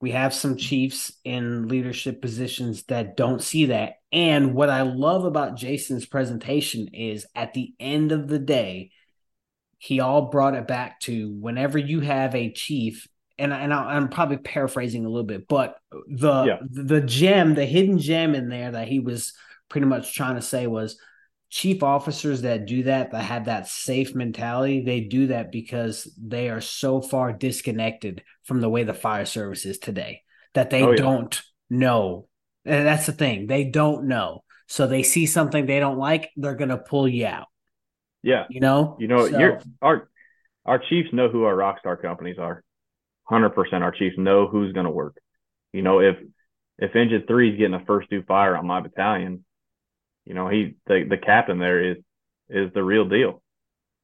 we 0.01 0.11
have 0.11 0.33
some 0.33 0.57
chiefs 0.57 1.13
in 1.23 1.67
leadership 1.67 2.21
positions 2.21 2.83
that 2.83 3.15
don't 3.15 3.41
see 3.41 3.67
that. 3.67 3.93
And 4.11 4.55
what 4.55 4.69
I 4.69 4.81
love 4.81 5.25
about 5.25 5.55
Jason's 5.55 6.05
presentation 6.05 6.89
is 6.93 7.27
at 7.35 7.53
the 7.53 7.73
end 7.79 8.11
of 8.11 8.27
the 8.27 8.39
day, 8.39 8.91
he 9.77 9.99
all 9.99 10.29
brought 10.29 10.55
it 10.55 10.67
back 10.67 10.99
to 11.01 11.31
whenever 11.31 11.77
you 11.77 12.01
have 12.01 12.35
a 12.35 12.51
chief 12.51 13.07
and 13.39 13.53
and 13.53 13.73
I, 13.73 13.95
I'm 13.95 14.09
probably 14.09 14.37
paraphrasing 14.37 15.05
a 15.05 15.09
little 15.09 15.25
bit, 15.25 15.47
but 15.47 15.77
the 16.07 16.43
Yeah. 16.45 16.57
the 16.69 17.01
gem, 17.01 17.55
the 17.55 17.65
hidden 17.65 17.97
gem 17.97 18.35
in 18.35 18.49
there 18.49 18.71
that 18.71 18.87
he 18.87 18.99
was 18.99 19.33
pretty 19.69 19.87
much 19.87 20.13
trying 20.13 20.35
to 20.35 20.41
say 20.41 20.67
was 20.67 20.99
chief 21.51 21.83
officers 21.83 22.41
that 22.41 22.65
do 22.65 22.83
that 22.83 23.11
that 23.11 23.23
have 23.23 23.45
that 23.45 23.67
safe 23.67 24.15
mentality 24.15 24.81
they 24.83 25.01
do 25.01 25.27
that 25.27 25.51
because 25.51 26.09
they 26.17 26.49
are 26.49 26.61
so 26.61 27.01
far 27.01 27.31
disconnected 27.31 28.23
from 28.45 28.61
the 28.61 28.69
way 28.69 28.83
the 28.83 28.93
fire 28.93 29.25
service 29.25 29.65
is 29.65 29.77
today 29.77 30.23
that 30.53 30.69
they 30.69 30.83
oh, 30.83 30.91
yeah. 30.91 30.97
don't 30.97 31.41
know. 31.69 32.27
And 32.65 32.85
that's 32.85 33.05
the 33.05 33.11
thing 33.11 33.47
they 33.47 33.63
don't 33.65 34.07
know. 34.07 34.43
So 34.67 34.87
they 34.87 35.03
see 35.03 35.25
something 35.25 35.65
they 35.65 35.79
don't 35.79 35.97
like 35.97 36.29
they're 36.37 36.55
going 36.55 36.69
to 36.69 36.77
pull 36.77 37.07
you 37.07 37.25
out. 37.25 37.47
Yeah. 38.21 38.45
You 38.49 38.59
know? 38.59 38.97
You 38.99 39.07
know 39.07 39.27
so, 39.27 39.39
you're 39.39 39.61
our 39.81 40.09
our 40.65 40.79
chiefs 40.79 41.09
know 41.11 41.29
who 41.29 41.43
our 41.45 41.55
rock 41.55 41.79
star 41.79 41.97
companies 41.97 42.37
are. 42.37 42.63
100% 43.31 43.55
our 43.81 43.91
chiefs 43.91 44.17
know 44.17 44.47
who's 44.47 44.73
going 44.73 44.85
to 44.85 44.91
work. 44.91 45.17
You 45.73 45.81
know 45.81 45.99
if 45.99 46.17
if 46.77 46.95
engine 46.95 47.23
three 47.27 47.51
is 47.51 47.57
getting 47.57 47.73
a 47.73 47.85
first 47.85 48.09
due 48.09 48.23
fire 48.23 48.55
on 48.55 48.67
my 48.67 48.81
battalion 48.81 49.43
you 50.25 50.33
know, 50.33 50.47
he 50.47 50.75
the 50.87 51.05
the 51.09 51.17
captain 51.17 51.59
there 51.59 51.91
is 51.91 51.97
is 52.49 52.73
the 52.73 52.83
real 52.83 53.07
deal. 53.07 53.41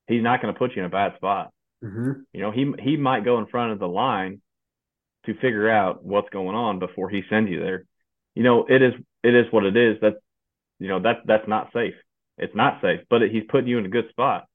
He's 0.08 0.24
not 0.24 0.42
going 0.42 0.54
to 0.54 0.58
put 0.58 0.76
you 0.76 0.82
in 0.82 0.86
a 0.86 0.90
bad 0.90 1.16
spot. 1.16 1.52
Mm-hmm. 1.84 2.12
You 2.34 2.42
know, 2.42 2.52
he 2.52 2.72
he 2.80 2.98
might 2.98 3.26
go 3.26 3.40
in 3.40 3.48
front 3.48 3.74
of 3.74 3.80
the 3.80 3.88
line 3.88 4.42
to 5.26 5.34
figure 5.36 5.70
out 5.70 6.04
what's 6.04 6.30
going 6.30 6.56
on 6.56 6.80
before 6.80 7.10
he 7.10 7.22
sends 7.30 7.50
you 7.52 7.60
there. 7.60 7.86
You 8.36 8.44
know, 8.44 8.66
it 8.68 8.82
is 8.82 8.94
it 9.24 9.36
is 9.36 9.46
what 9.52 9.66
it 9.66 9.76
is. 9.76 9.98
That's 10.02 10.16
you 10.80 10.88
know 10.88 11.00
that 11.02 11.18
that's 11.26 11.48
not 11.48 11.72
safe. 11.74 11.96
It's 12.38 12.56
not 12.56 12.82
safe, 12.82 13.02
but 13.10 13.22
it, 13.22 13.32
he's 13.32 13.44
putting 13.50 13.68
you 13.68 13.78
in 13.78 13.86
a 13.86 13.90
good 13.90 14.10
spot. 14.10 14.46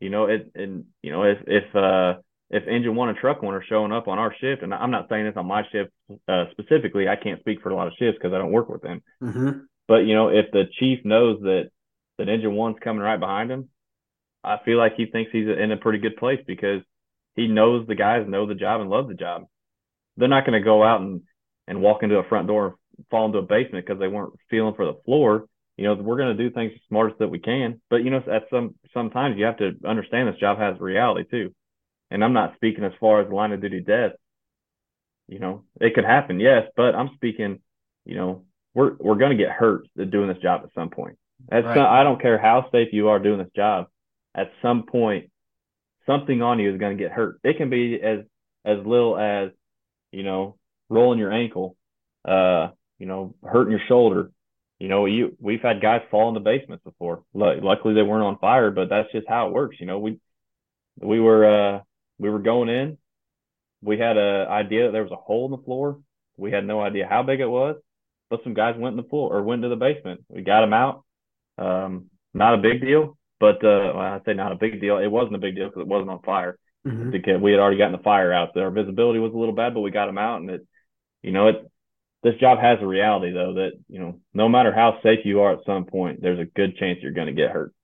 You 0.00 0.10
know, 0.10 0.26
it 0.26 0.50
and 0.54 0.84
you 1.02 1.12
know 1.12 1.24
if 1.24 1.38
if 1.46 1.76
uh 1.76 2.20
if 2.50 2.68
engine 2.68 2.94
one 2.94 3.08
and 3.08 3.16
truck 3.16 3.42
one 3.42 3.54
are 3.54 3.64
showing 3.64 3.92
up 3.92 4.08
on 4.08 4.18
our 4.18 4.34
shift, 4.38 4.62
and 4.62 4.74
I'm 4.74 4.90
not 4.90 5.08
saying 5.08 5.24
this 5.24 5.36
on 5.36 5.46
my 5.46 5.62
shift 5.72 5.90
uh, 6.28 6.44
specifically, 6.50 7.08
I 7.08 7.16
can't 7.16 7.40
speak 7.40 7.62
for 7.62 7.70
a 7.70 7.74
lot 7.74 7.86
of 7.86 7.94
shifts 7.98 8.18
because 8.20 8.34
I 8.34 8.38
don't 8.38 8.52
work 8.52 8.68
with 8.68 8.82
them. 8.82 9.02
Mm-hmm. 9.22 9.50
But 9.92 10.06
you 10.06 10.14
know, 10.14 10.28
if 10.28 10.50
the 10.50 10.64
chief 10.80 11.04
knows 11.04 11.42
that 11.42 11.64
that 12.16 12.26
engine 12.26 12.54
one's 12.54 12.78
coming 12.82 13.02
right 13.02 13.20
behind 13.20 13.50
him, 13.50 13.68
I 14.42 14.56
feel 14.64 14.78
like 14.78 14.94
he 14.96 15.04
thinks 15.04 15.30
he's 15.30 15.46
in 15.46 15.70
a 15.70 15.76
pretty 15.76 15.98
good 15.98 16.16
place 16.16 16.40
because 16.46 16.80
he 17.36 17.46
knows 17.46 17.86
the 17.86 17.94
guys 17.94 18.24
know 18.26 18.46
the 18.46 18.54
job 18.54 18.80
and 18.80 18.88
love 18.88 19.06
the 19.06 19.12
job. 19.12 19.48
They're 20.16 20.28
not 20.28 20.46
going 20.46 20.58
to 20.58 20.64
go 20.64 20.82
out 20.82 21.02
and 21.02 21.20
and 21.68 21.82
walk 21.82 22.02
into 22.02 22.16
a 22.16 22.26
front 22.26 22.46
door 22.48 22.76
and 22.96 23.06
fall 23.10 23.26
into 23.26 23.36
a 23.36 23.42
basement 23.42 23.84
because 23.84 24.00
they 24.00 24.08
weren't 24.08 24.32
feeling 24.48 24.72
for 24.76 24.86
the 24.86 24.98
floor. 25.04 25.44
You 25.76 25.84
know, 25.84 25.94
we're 26.02 26.16
going 26.16 26.34
to 26.34 26.42
do 26.42 26.54
things 26.54 26.72
as 26.74 26.80
smart 26.88 27.12
as 27.12 27.18
that 27.18 27.28
we 27.28 27.38
can. 27.38 27.82
But 27.90 27.96
you 27.96 28.08
know, 28.08 28.22
at 28.32 28.44
some 28.48 28.76
sometimes 28.94 29.36
you 29.36 29.44
have 29.44 29.58
to 29.58 29.72
understand 29.86 30.26
this 30.26 30.40
job 30.40 30.56
has 30.56 30.80
reality 30.80 31.28
too. 31.30 31.54
And 32.10 32.24
I'm 32.24 32.32
not 32.32 32.54
speaking 32.54 32.84
as 32.84 32.92
far 32.98 33.20
as 33.20 33.30
line 33.30 33.52
of 33.52 33.60
duty 33.60 33.80
death. 33.80 34.12
You 35.28 35.38
know, 35.38 35.64
it 35.82 35.92
could 35.94 36.06
happen, 36.06 36.40
yes, 36.40 36.62
but 36.78 36.94
I'm 36.94 37.10
speaking, 37.16 37.60
you 38.06 38.16
know, 38.16 38.46
we're 38.74 38.94
we're 38.98 39.16
going 39.16 39.36
to 39.36 39.42
get 39.42 39.52
hurt 39.52 39.86
doing 39.96 40.28
this 40.28 40.42
job 40.42 40.62
at 40.64 40.70
some 40.74 40.90
point. 40.90 41.18
Right. 41.50 41.64
some, 41.64 41.84
I 41.84 42.02
don't 42.02 42.20
care 42.20 42.38
how 42.38 42.68
safe 42.70 42.88
you 42.92 43.08
are 43.08 43.18
doing 43.18 43.38
this 43.38 43.52
job. 43.54 43.86
At 44.34 44.50
some 44.62 44.84
point, 44.84 45.30
something 46.06 46.40
on 46.40 46.58
you 46.58 46.72
is 46.72 46.78
going 46.78 46.96
to 46.96 47.02
get 47.02 47.12
hurt. 47.12 47.40
It 47.44 47.56
can 47.56 47.70
be 47.70 48.00
as 48.02 48.20
as 48.64 48.78
little 48.84 49.18
as 49.18 49.50
you 50.10 50.22
know 50.22 50.56
rolling 50.88 51.18
your 51.18 51.32
ankle, 51.32 51.76
uh, 52.26 52.68
you 52.98 53.06
know, 53.06 53.34
hurting 53.44 53.72
your 53.72 53.80
shoulder. 53.88 54.30
You 54.78 54.88
know, 54.88 55.06
you 55.06 55.36
we've 55.38 55.62
had 55.62 55.82
guys 55.82 56.00
fall 56.10 56.28
in 56.28 56.34
the 56.34 56.40
basements 56.40 56.84
before. 56.84 57.22
luckily, 57.34 57.94
they 57.94 58.02
weren't 58.02 58.24
on 58.24 58.38
fire, 58.38 58.70
but 58.70 58.88
that's 58.88 59.12
just 59.12 59.28
how 59.28 59.48
it 59.48 59.52
works. 59.52 59.76
You 59.80 59.86
know, 59.86 59.98
we 59.98 60.18
we 61.00 61.20
were 61.20 61.76
uh, 61.76 61.80
we 62.18 62.30
were 62.30 62.40
going 62.40 62.68
in. 62.68 62.98
We 63.82 63.98
had 63.98 64.16
a 64.16 64.46
idea 64.48 64.86
that 64.86 64.92
there 64.92 65.02
was 65.02 65.12
a 65.12 65.16
hole 65.16 65.46
in 65.46 65.50
the 65.50 65.64
floor. 65.64 66.00
We 66.36 66.52
had 66.52 66.64
no 66.64 66.80
idea 66.80 67.06
how 67.08 67.22
big 67.22 67.40
it 67.40 67.46
was 67.46 67.76
but 68.32 68.42
some 68.44 68.54
guys 68.54 68.76
went 68.78 68.94
in 68.94 68.96
the 68.96 69.02
pool 69.02 69.28
or 69.30 69.42
went 69.42 69.60
to 69.60 69.68
the 69.68 69.76
basement. 69.76 70.24
We 70.30 70.40
got 70.40 70.62
them 70.62 70.72
out. 70.72 71.04
Um, 71.58 72.06
not 72.32 72.54
a 72.54 72.62
big 72.62 72.80
deal, 72.80 73.18
but 73.38 73.56
uh, 73.56 73.92
well, 73.94 73.98
I 73.98 74.20
say 74.24 74.32
not 74.32 74.52
a 74.52 74.56
big 74.56 74.80
deal. 74.80 74.96
It 74.96 75.08
wasn't 75.08 75.36
a 75.36 75.38
big 75.38 75.54
deal 75.54 75.68
because 75.68 75.82
it 75.82 75.86
wasn't 75.86 76.08
on 76.08 76.22
fire 76.22 76.58
mm-hmm. 76.86 77.10
because 77.10 77.42
we 77.42 77.50
had 77.50 77.60
already 77.60 77.76
gotten 77.76 77.92
the 77.92 78.02
fire 78.02 78.32
out. 78.32 78.56
Our 78.56 78.70
visibility 78.70 79.18
was 79.18 79.34
a 79.34 79.36
little 79.36 79.54
bad, 79.54 79.74
but 79.74 79.82
we 79.82 79.90
got 79.90 80.06
them 80.06 80.16
out, 80.16 80.40
and 80.40 80.48
it, 80.48 80.66
you 81.20 81.30
know, 81.30 81.48
it. 81.48 81.56
This 82.22 82.36
job 82.40 82.58
has 82.58 82.78
a 82.80 82.86
reality 82.86 83.32
though 83.32 83.54
that 83.54 83.72
you 83.88 83.98
know, 83.98 84.20
no 84.32 84.48
matter 84.48 84.72
how 84.72 84.98
safe 85.02 85.26
you 85.26 85.40
are 85.40 85.52
at 85.52 85.66
some 85.66 85.84
point, 85.84 86.22
there's 86.22 86.40
a 86.40 86.46
good 86.46 86.78
chance 86.78 87.00
you're 87.02 87.12
going 87.12 87.26
to 87.26 87.34
get 87.34 87.50
hurt. 87.50 87.74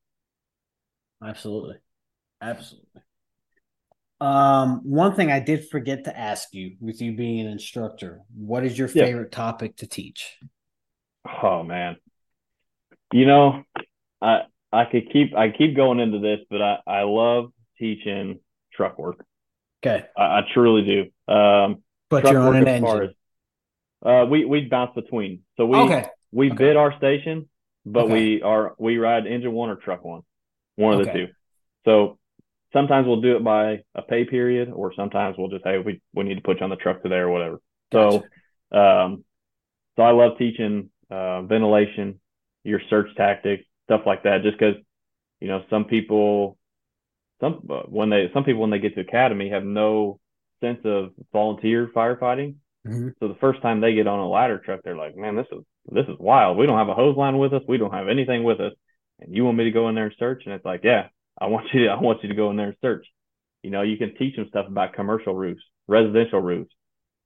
Absolutely, 1.23 1.77
absolutely. 2.41 3.03
Um, 4.21 4.81
one 4.83 5.15
thing 5.15 5.31
I 5.31 5.39
did 5.39 5.69
forget 5.69 6.05
to 6.05 6.19
ask 6.19 6.53
you, 6.53 6.77
with 6.81 7.01
you 7.01 7.15
being 7.15 7.41
an 7.41 7.47
instructor, 7.47 8.23
what 8.35 8.65
is 8.65 8.77
your 8.77 8.89
favorite 8.89 9.29
yeah. 9.33 9.37
topic 9.37 9.77
to 9.77 9.87
teach? 9.87 10.37
Oh 11.43 11.63
man, 11.63 11.97
you 13.13 13.27
know, 13.27 13.63
I 14.21 14.43
I 14.73 14.87
could 14.87 15.13
keep 15.13 15.37
I 15.37 15.51
keep 15.51 15.77
going 15.77 16.01
into 16.01 16.19
this, 16.19 16.41
but 16.51 16.61
I 16.61 16.79
I 16.87 17.03
love 17.03 17.53
teaching 17.79 18.41
truck 18.73 18.99
work. 18.99 19.25
Okay, 19.85 20.05
I, 20.17 20.23
I 20.23 20.41
truly 20.53 20.83
do. 20.83 21.33
Um, 21.33 21.83
but 22.09 22.25
you're 22.25 22.41
on 22.41 22.57
an 22.57 22.67
engine. 22.67 23.03
As, 23.03 23.11
uh, 24.05 24.27
we 24.27 24.45
we 24.45 24.63
bounce 24.63 24.95
between. 24.95 25.43
So 25.57 25.67
we 25.67 25.79
okay. 25.79 26.07
we 26.33 26.49
okay. 26.49 26.57
bid 26.57 26.77
our 26.77 26.97
station, 26.97 27.49
but 27.87 28.05
okay. 28.05 28.13
we 28.13 28.43
are 28.43 28.75
we 28.79 28.99
ride 28.99 29.27
engine 29.27 29.53
one 29.53 29.71
or 29.71 29.77
truck 29.77 30.05
one, 30.05 30.23
one 30.77 30.99
of 30.99 31.07
the 31.07 31.13
two. 31.13 31.29
So 31.85 32.19
sometimes 32.73 33.07
we'll 33.07 33.21
do 33.21 33.37
it 33.37 33.45
by 33.45 33.83
a 33.95 34.03
pay 34.03 34.25
period, 34.25 34.71
or 34.73 34.93
sometimes 34.95 35.37
we'll 35.39 35.49
just 35.49 35.65
hey 35.65 35.79
we 35.79 36.01
we 36.15 36.25
need 36.25 36.37
to 36.37 36.43
put 36.43 36.59
you 36.59 36.65
on 36.65 36.71
the 36.71 36.77
truck 36.77 37.03
today 37.03 37.17
or 37.17 37.31
whatever. 37.31 37.61
Gotcha. 37.91 38.23
So, 38.73 38.79
um, 38.79 39.25
so 39.97 40.03
I 40.03 40.11
love 40.11 40.39
teaching 40.39 40.91
uh, 41.11 41.43
ventilation, 41.43 42.21
your 42.65 42.81
search 42.91 43.09
tactics, 43.17 43.65
stuff 43.85 44.03
like 44.07 44.25
that, 44.25 44.43
just 44.43 44.59
because 44.59 44.77
you 45.41 45.49
know 45.49 45.63
some 45.71 45.85
people 45.85 46.59
some 47.41 47.67
uh, 47.71 47.83
when 47.87 48.11
they 48.11 48.31
some 48.35 48.45
people 48.45 48.61
when 48.61 48.71
they 48.71 48.79
get 48.79 48.95
to 48.95 49.01
academy 49.01 49.51
have 49.51 49.65
no 49.65 50.21
sense 50.61 50.81
of 50.85 51.11
volunteer 51.33 51.91
firefighting. 51.95 52.57
Mm-hmm. 52.87 53.09
So 53.21 53.29
the 53.29 53.37
first 53.41 53.61
time 53.63 53.81
they 53.81 53.95
get 53.95 54.07
on 54.07 54.19
a 54.19 54.29
ladder 54.29 54.59
truck, 54.59 54.81
they're 54.85 54.97
like, 54.97 55.17
"Man, 55.17 55.37
this 55.37 55.47
is 55.53 55.63
this 55.91 56.07
is 56.07 56.17
wild. 56.19 56.59
We 56.59 56.67
don't 56.67 56.79
have 56.79 56.89
a 56.89 56.95
hose 56.95 57.17
line 57.17 57.39
with 57.39 57.53
us. 57.53 57.63
We 57.67 57.79
don't 57.79 57.93
have 57.93 58.09
anything 58.09 58.45
with 58.45 58.61
us, 58.61 58.73
and 59.21 59.35
you 59.35 59.45
want 59.45 59.57
me 59.57 59.65
to 59.65 59.71
go 59.71 59.89
in 59.89 59.95
there 59.95 60.07
and 60.07 60.15
search?" 60.19 60.43
And 60.45 60.55
it's 60.55 60.65
like, 60.65 60.83
"Yeah, 60.85 61.09
I 61.41 61.47
want 61.47 61.67
you 61.73 61.85
to, 61.85 61.91
I 61.91 62.01
want 62.01 62.23
you 62.23 62.29
to 62.29 62.35
go 62.35 62.51
in 62.51 62.57
there 62.57 62.69
and 62.69 62.77
search. 62.81 63.07
You 63.63 63.71
know, 63.71 63.83
you 63.83 63.97
can 63.97 64.15
teach 64.17 64.37
them 64.37 64.47
stuff 64.49 64.67
about 64.69 64.95
commercial 64.95 65.35
roofs, 65.35 65.63
residential 65.87 66.41
roofs. 66.41 66.73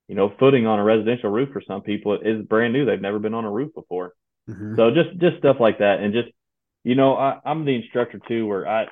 You 0.09 0.17
know, 0.17 0.33
footing 0.39 0.67
on 0.67 0.79
a 0.79 0.85
residential 0.85 1.31
roof 1.31 1.51
for 1.53 1.63
some 1.67 1.83
people 1.83 2.19
is 2.21 2.45
brand 2.47 2.73
new. 2.73 2.85
They've 2.85 3.01
never 3.01 3.19
been 3.19 3.35
on 3.35 3.45
a 3.45 3.51
roof 3.51 3.73
before. 3.75 4.13
Mm-hmm. 4.49 4.75
So 4.77 4.91
just 4.91 5.19
just 5.21 5.39
stuff 5.39 5.57
like 5.61 5.79
that, 5.79 6.01
and 6.01 6.13
just 6.13 6.29
you 6.85 6.95
know, 6.97 7.17
I, 7.17 7.39
I'm 7.45 7.65
the 7.65 7.77
instructor 7.77 8.21
too, 8.27 8.47
where 8.47 8.67
I, 8.67 8.87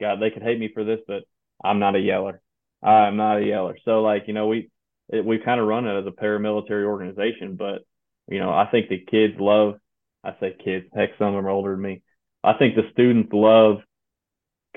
God, 0.00 0.18
they 0.20 0.30
could 0.30 0.42
hate 0.42 0.58
me 0.58 0.70
for 0.72 0.84
this, 0.84 1.00
but 1.06 1.22
I'm 1.64 1.78
not 1.78 1.96
a 1.96 2.00
yeller. 2.00 2.42
I'm 2.82 3.16
not 3.16 3.38
a 3.38 3.44
yeller. 3.44 3.76
So 3.84 4.02
like, 4.02 4.24
you 4.26 4.34
know, 4.34 4.48
we 4.48 4.70
it, 5.08 5.24
we 5.24 5.38
kind 5.38 5.60
of 5.60 5.66
run 5.66 5.86
it 5.86 5.98
as 5.98 6.06
a 6.06 6.10
paramilitary 6.10 6.84
organization, 6.84 7.56
but 7.56 7.82
you 8.28 8.38
know, 8.38 8.50
I 8.50 8.66
think 8.70 8.88
the 8.88 8.98
kids 8.98 9.34
love. 9.38 9.74
I 10.22 10.32
say 10.38 10.54
kids, 10.62 10.86
heck, 10.94 11.10
some 11.18 11.28
of 11.28 11.34
them 11.34 11.46
are 11.46 11.50
older 11.50 11.72
than 11.72 11.82
me. 11.82 12.02
I 12.44 12.52
think 12.54 12.74
the 12.74 12.90
students 12.92 13.30
love 13.32 13.78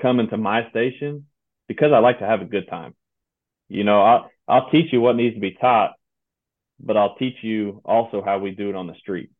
coming 0.00 0.28
to 0.30 0.36
my 0.36 0.68
station 0.70 1.26
because 1.68 1.92
I 1.92 1.98
like 1.98 2.18
to 2.18 2.26
have 2.26 2.40
a 2.40 2.46
good 2.46 2.68
time. 2.68 2.94
You 3.68 3.84
know, 3.84 4.02
I'll, 4.02 4.30
I'll 4.46 4.70
teach 4.70 4.92
you 4.92 5.00
what 5.00 5.16
needs 5.16 5.34
to 5.34 5.40
be 5.40 5.52
taught, 5.52 5.92
but 6.78 6.96
I'll 6.96 7.16
teach 7.16 7.36
you 7.42 7.80
also 7.84 8.22
how 8.24 8.38
we 8.38 8.50
do 8.50 8.68
it 8.68 8.76
on 8.76 8.86
the 8.86 8.94
street. 8.94 9.30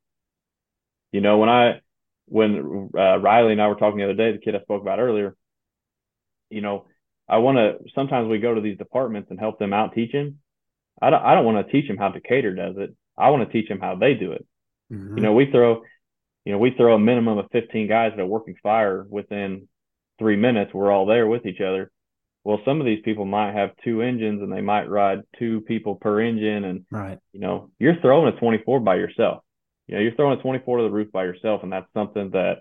You 1.12 1.20
know, 1.20 1.38
when 1.38 1.48
I, 1.48 1.80
when 2.26 2.90
uh, 2.96 3.18
Riley 3.18 3.52
and 3.52 3.62
I 3.62 3.68
were 3.68 3.74
talking 3.74 3.98
the 3.98 4.04
other 4.04 4.14
day, 4.14 4.32
the 4.32 4.38
kid 4.38 4.56
I 4.56 4.60
spoke 4.62 4.82
about 4.82 4.98
earlier, 4.98 5.36
you 6.50 6.60
know, 6.60 6.86
I 7.28 7.38
want 7.38 7.56
to, 7.58 7.78
sometimes 7.94 8.28
we 8.28 8.38
go 8.38 8.54
to 8.54 8.60
these 8.60 8.78
departments 8.78 9.30
and 9.30 9.38
help 9.38 9.58
them 9.58 9.72
out 9.72 9.94
teaching. 9.94 10.38
I 11.00 11.10
don't, 11.10 11.22
I 11.22 11.34
don't 11.34 11.44
want 11.44 11.66
to 11.66 11.72
teach 11.72 11.88
them 11.88 11.96
how 11.96 12.10
Decatur 12.10 12.54
does 12.54 12.76
it. 12.78 12.94
I 13.16 13.30
want 13.30 13.46
to 13.46 13.52
teach 13.52 13.68
them 13.68 13.80
how 13.80 13.96
they 13.96 14.14
do 14.14 14.32
it. 14.32 14.46
Mm-hmm. 14.92 15.18
You 15.18 15.22
know, 15.22 15.32
we 15.32 15.50
throw, 15.50 15.82
you 16.44 16.52
know, 16.52 16.58
we 16.58 16.74
throw 16.76 16.94
a 16.94 16.98
minimum 16.98 17.38
of 17.38 17.46
15 17.52 17.88
guys 17.88 18.12
at 18.12 18.20
a 18.20 18.26
working 18.26 18.56
fire 18.62 19.06
within 19.08 19.68
three 20.18 20.36
minutes, 20.36 20.72
we're 20.72 20.90
all 20.90 21.06
there 21.06 21.26
with 21.26 21.46
each 21.46 21.60
other. 21.60 21.90
Well, 22.44 22.60
some 22.64 22.80
of 22.80 22.86
these 22.86 23.00
people 23.04 23.24
might 23.24 23.54
have 23.54 23.70
two 23.84 24.02
engines 24.02 24.42
and 24.42 24.52
they 24.52 24.60
might 24.60 24.88
ride 24.88 25.20
two 25.38 25.62
people 25.62 25.94
per 25.94 26.20
engine. 26.20 26.64
And, 26.64 26.84
right. 26.90 27.18
you 27.32 27.40
know, 27.40 27.70
you're 27.78 28.00
throwing 28.00 28.32
a 28.32 28.38
24 28.38 28.80
by 28.80 28.96
yourself. 28.96 29.42
You 29.86 29.94
know, 29.94 30.02
you're 30.02 30.14
throwing 30.14 30.38
a 30.38 30.42
24 30.42 30.78
to 30.78 30.82
the 30.84 30.90
roof 30.90 31.10
by 31.10 31.24
yourself. 31.24 31.62
And 31.62 31.72
that's 31.72 31.90
something 31.94 32.30
that 32.30 32.58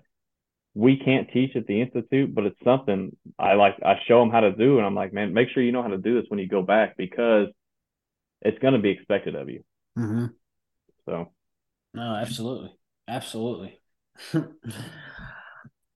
we 0.74 0.96
can't 0.96 1.30
teach 1.32 1.54
at 1.54 1.66
the 1.66 1.82
Institute, 1.82 2.34
but 2.34 2.44
it's 2.44 2.58
something 2.64 3.14
I 3.38 3.54
like, 3.54 3.76
I 3.84 3.96
show 4.08 4.20
them 4.20 4.30
how 4.30 4.40
to 4.40 4.52
do. 4.52 4.78
And 4.78 4.86
I'm 4.86 4.94
like, 4.94 5.12
man, 5.12 5.34
make 5.34 5.48
sure 5.50 5.62
you 5.62 5.72
know 5.72 5.82
how 5.82 5.88
to 5.88 5.98
do 5.98 6.20
this 6.20 6.28
when 6.30 6.40
you 6.40 6.48
go 6.48 6.62
back 6.62 6.96
because 6.96 7.48
it's 8.40 8.58
going 8.58 8.74
to 8.74 8.80
be 8.80 8.90
expected 8.90 9.34
of 9.34 9.50
you. 9.50 9.64
Mm-hmm. 9.98 10.26
So, 11.06 11.30
no, 11.92 12.14
absolutely. 12.16 12.70
Absolutely. 13.06 13.78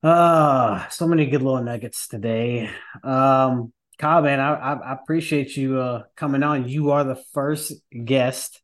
Uh, 0.03 0.89
so 0.91 1.09
many 1.09 1.27
good 1.27 1.43
little 1.43 1.63
nuggets 1.63 2.07
today. 2.07 2.71
Um, 3.03 3.73
Kyle, 3.99 4.23
man, 4.23 4.39
I, 4.39 4.75
I, 4.75 4.93
appreciate 4.93 5.57
you 5.57 5.81
uh, 5.81 6.05
coming 6.15 6.45
on. 6.45 6.69
You 6.69 6.93
are 6.93 7.03
the 7.03 7.21
first 7.35 7.73
guest 8.05 8.63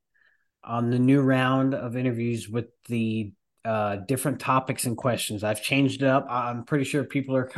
on 0.63 0.91
the 0.91 0.99
new 1.01 1.21
round 1.21 1.75
of 1.75 1.97
interviews 1.97 2.49
with 2.49 2.67
the 2.89 3.33
uh, 3.65 3.97
different 3.97 4.39
topics 4.39 4.85
and 4.85 4.97
questions. 4.97 5.43
I've 5.43 5.61
changed 5.61 6.03
it 6.03 6.09
up. 6.09 6.27
I'm 6.31 6.65
pretty 6.65 6.85
sure 6.85 7.03
people 7.03 7.35
are 7.35 7.51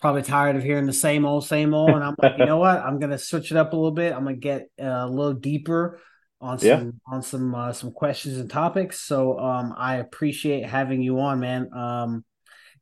probably 0.00 0.22
tired 0.22 0.56
of 0.56 0.62
hearing 0.62 0.86
the 0.86 0.92
same 0.94 1.26
old, 1.26 1.46
same 1.46 1.74
old. 1.74 1.90
And 1.90 2.02
I'm 2.02 2.14
like, 2.22 2.38
you 2.38 2.46
know 2.46 2.56
what? 2.56 2.78
I'm 2.78 2.98
gonna 2.98 3.18
switch 3.18 3.50
it 3.50 3.58
up 3.58 3.74
a 3.74 3.76
little 3.76 3.90
bit. 3.90 4.14
I'm 4.14 4.24
gonna 4.24 4.36
get 4.36 4.70
uh, 4.80 5.04
a 5.04 5.08
little 5.08 5.34
deeper 5.34 6.00
on 6.40 6.58
some 6.58 6.68
yeah. 6.68 7.14
on 7.14 7.22
some 7.22 7.54
uh, 7.54 7.72
some 7.74 7.92
questions 7.92 8.38
and 8.38 8.48
topics. 8.48 8.98
So 9.00 9.38
um, 9.38 9.74
I 9.76 9.96
appreciate 9.96 10.64
having 10.64 11.02
you 11.02 11.20
on, 11.20 11.40
man. 11.40 11.70
Um, 11.74 12.24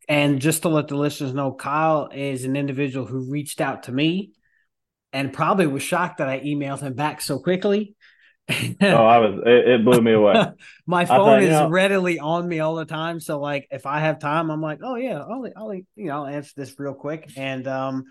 and 0.09 0.41
just 0.41 0.63
to 0.63 0.69
let 0.69 0.89
the 0.89 0.97
listeners 0.97 1.35
know, 1.35 1.53
Kyle 1.53 2.09
is 2.13 2.45
an 2.45 2.57
individual 2.57 3.07
who 3.07 3.31
reached 3.31 3.61
out 3.61 3.85
to 3.85 3.93
me 3.93 4.33
and 5.13 5.33
probably 5.33 5.67
was 5.67 5.83
shocked 5.83 6.19
that 6.19 6.29
I 6.29 6.41
emailed 6.41 6.81
him 6.81 6.95
back 6.95 7.21
so 7.21 7.39
quickly. 7.39 7.95
oh, 8.51 8.87
I 8.87 9.19
was 9.19 9.43
it, 9.45 9.69
it, 9.69 9.85
blew 9.85 10.01
me 10.01 10.13
away. 10.13 10.35
My 10.87 11.05
phone 11.05 11.19
thought, 11.19 11.43
is 11.43 11.51
know, 11.51 11.69
readily 11.69 12.19
on 12.19 12.49
me 12.49 12.61
all 12.61 12.77
the 12.77 12.87
time. 12.87 13.21
So 13.21 13.39
like 13.39 13.69
if 13.71 13.85
I 13.85 14.01
have 14.01 14.19
time, 14.19 14.51
I'm 14.51 14.63
like, 14.63 14.81
oh 14.83 14.97
yeah, 14.97 15.19
I'll, 15.19 15.47
I'll 15.55 15.75
you 15.75 15.85
know, 15.97 16.25
I'll 16.25 16.27
answer 16.27 16.53
this 16.57 16.75
real 16.79 16.95
quick. 16.95 17.31
And 17.37 17.69
um 17.69 18.05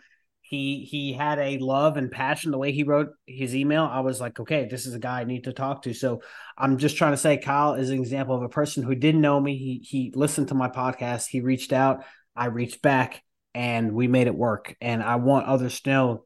he 0.48 0.86
he 0.90 1.12
had 1.12 1.40
a 1.40 1.58
love 1.58 1.98
and 1.98 2.10
passion 2.10 2.52
the 2.52 2.58
way 2.58 2.72
he 2.72 2.84
wrote 2.84 3.10
his 3.26 3.54
email. 3.54 3.84
I 3.84 4.00
was 4.00 4.22
like 4.22 4.40
okay 4.40 4.66
this 4.66 4.86
is 4.86 4.94
a 4.94 5.00
guy 5.00 5.22
i 5.22 5.24
need 5.26 5.44
to 5.44 5.54
talk 5.54 5.84
to. 5.84 5.94
So 5.94 6.22
i'm 6.58 6.78
just 6.78 6.96
trying 6.96 7.12
to 7.14 7.18
say 7.18 7.38
kyle 7.38 7.74
is 7.74 7.90
an 7.90 8.00
example 8.00 8.36
of 8.36 8.44
a 8.44 8.50
person 8.50 8.84
who 8.84 8.96
didn't 8.96 9.22
know 9.22 9.40
me. 9.40 9.58
He 9.58 9.82
he 9.84 10.12
listened 10.16 10.48
to 10.50 10.56
my 10.56 10.70
podcast. 10.70 11.28
He 11.28 11.42
reached 11.42 11.74
out. 11.74 12.04
I 12.36 12.46
reached 12.46 12.82
back 12.82 13.24
and 13.54 13.92
we 13.92 14.08
made 14.08 14.28
it 14.28 14.36
work. 14.36 14.76
And 14.80 15.04
i 15.04 15.18
want 15.18 15.48
others 15.48 15.82
to 15.82 15.90
know 15.90 16.26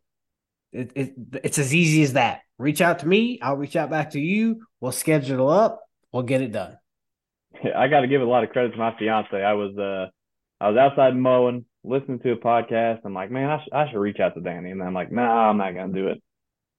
it, 0.72 0.92
it 0.96 1.14
it's 1.44 1.58
as 1.58 1.74
easy 1.74 2.04
as 2.04 2.14
that. 2.14 2.42
Reach 2.60 2.80
out 2.82 3.00
to 3.00 3.08
me. 3.08 3.40
I'll 3.42 3.58
reach 3.58 3.76
out 3.76 3.90
back 3.90 4.12
to 4.12 4.20
you. 4.20 4.62
We'll 4.80 4.92
schedule 4.92 5.50
up. 5.50 5.82
We'll 6.12 6.24
get 6.24 6.42
it 6.42 6.52
done. 6.52 6.78
I 7.76 7.88
got 7.88 8.02
to 8.02 8.08
give 8.08 8.22
a 8.22 8.26
lot 8.26 8.44
of 8.44 8.52
credit 8.52 8.72
to 8.72 8.78
my 8.78 8.96
fiance. 8.98 9.36
I 9.36 9.54
was 9.54 9.76
uh 9.78 10.12
i 10.64 10.70
was 10.70 10.78
outside 10.78 11.16
mowing 11.16 11.66
listening 11.84 12.20
to 12.20 12.32
a 12.32 12.38
podcast. 12.38 13.00
I'm 13.06 13.14
like, 13.14 13.32
man, 13.32 13.50
I, 13.50 13.58
sh- 13.64 13.74
I 13.74 13.90
should 13.90 14.00
reach 14.00 14.20
out 14.20 14.36
to 14.36 14.42
Danny. 14.42 14.72
And 14.72 14.82
I'm 14.82 14.94
like, 14.94 15.12
no, 15.12 15.22
nah, 15.22 15.50
I'm 15.50 15.58
not 15.58 15.74
going 15.74 15.94
to 15.94 16.02
do 16.02 16.08
it. 16.08 16.22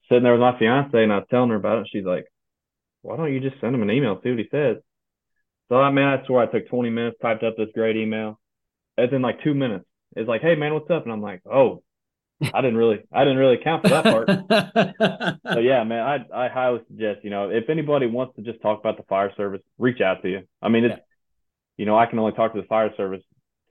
Sitting 0.09 0.25
there 0.25 0.33
with 0.33 0.41
my 0.41 0.59
fiance 0.59 0.91
and 1.03 1.13
I 1.13 1.17
was 1.17 1.27
telling 1.31 1.51
her 1.51 1.57
about 1.57 1.81
it. 1.81 1.89
She's 1.93 2.05
like, 2.05 2.27
why 3.03 3.17
don't 3.17 3.33
you 3.33 3.41
just 3.41 3.61
send 3.61 3.75
him 3.75 3.83
an 3.83 3.91
email, 3.91 4.21
see 4.23 4.31
what 4.31 4.39
he 4.39 4.49
says? 4.51 4.77
So, 5.69 5.77
I 5.77 5.91
mean, 5.91 6.05
I 6.05 6.25
swear 6.27 6.43
I 6.43 6.53
took 6.53 6.69
20 6.69 6.91
minutes, 6.91 7.17
typed 7.23 7.43
up 7.43 7.57
this 7.57 7.69
great 7.75 7.97
email. 7.97 8.39
It's 8.97 9.13
in 9.13 9.23
like 9.23 9.43
two 9.43 9.55
minutes. 9.55 9.87
It's 10.15 10.29
like, 10.29 10.43
hey, 10.43 10.55
man, 10.55 10.75
what's 10.75 10.91
up? 10.91 11.05
And 11.05 11.13
I'm 11.13 11.23
like, 11.23 11.41
oh, 11.51 11.83
I 12.53 12.61
didn't 12.61 12.77
really, 12.77 12.99
I 13.13 13.25
didn't 13.25 13.39
really 13.39 13.59
count 13.63 13.83
for 13.83 13.89
that 13.89 14.05
part. 14.05 15.39
so 15.53 15.59
yeah, 15.61 15.85
man, 15.85 16.01
I, 16.33 16.47
I 16.47 16.49
highly 16.49 16.81
suggest, 16.89 17.21
you 17.23 17.31
know, 17.31 17.51
if 17.51 17.71
anybody 17.71 18.07
wants 18.07 18.37
to 18.37 18.43
just 18.43 18.61
talk 18.61 18.81
about 18.81 18.97
the 18.97 19.05
fire 19.05 19.33
service, 19.37 19.63
reach 19.79 20.01
out 20.01 20.23
to 20.23 20.29
you. 20.29 20.41
I 20.61 20.69
mean, 20.69 20.85
it's, 20.85 20.95
yeah. 20.97 21.03
you 21.79 21.87
know, 21.87 21.97
I 21.97 22.07
can 22.07 22.19
only 22.19 22.33
talk 22.33 22.53
to 22.55 22.61
the 22.61 22.67
fire 22.67 22.91
service 22.97 23.23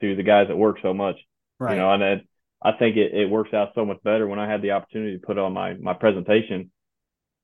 to 0.02 0.14
the 0.14 0.22
guys 0.22 0.48
that 0.48 0.56
work 0.56 0.76
so 0.82 0.92
much. 0.92 1.16
Right. 1.58 1.74
You 1.74 1.78
know, 1.78 1.92
and 1.92 2.02
it, 2.02 2.28
I 2.62 2.72
think 2.72 2.96
it, 2.96 3.14
it 3.14 3.30
works 3.30 3.54
out 3.54 3.70
so 3.74 3.84
much 3.84 4.02
better 4.04 4.26
when 4.26 4.38
I 4.38 4.50
had 4.50 4.60
the 4.60 4.72
opportunity 4.72 5.18
to 5.18 5.26
put 5.26 5.38
on 5.38 5.54
my 5.54 5.74
my 5.74 5.94
presentation. 5.94 6.70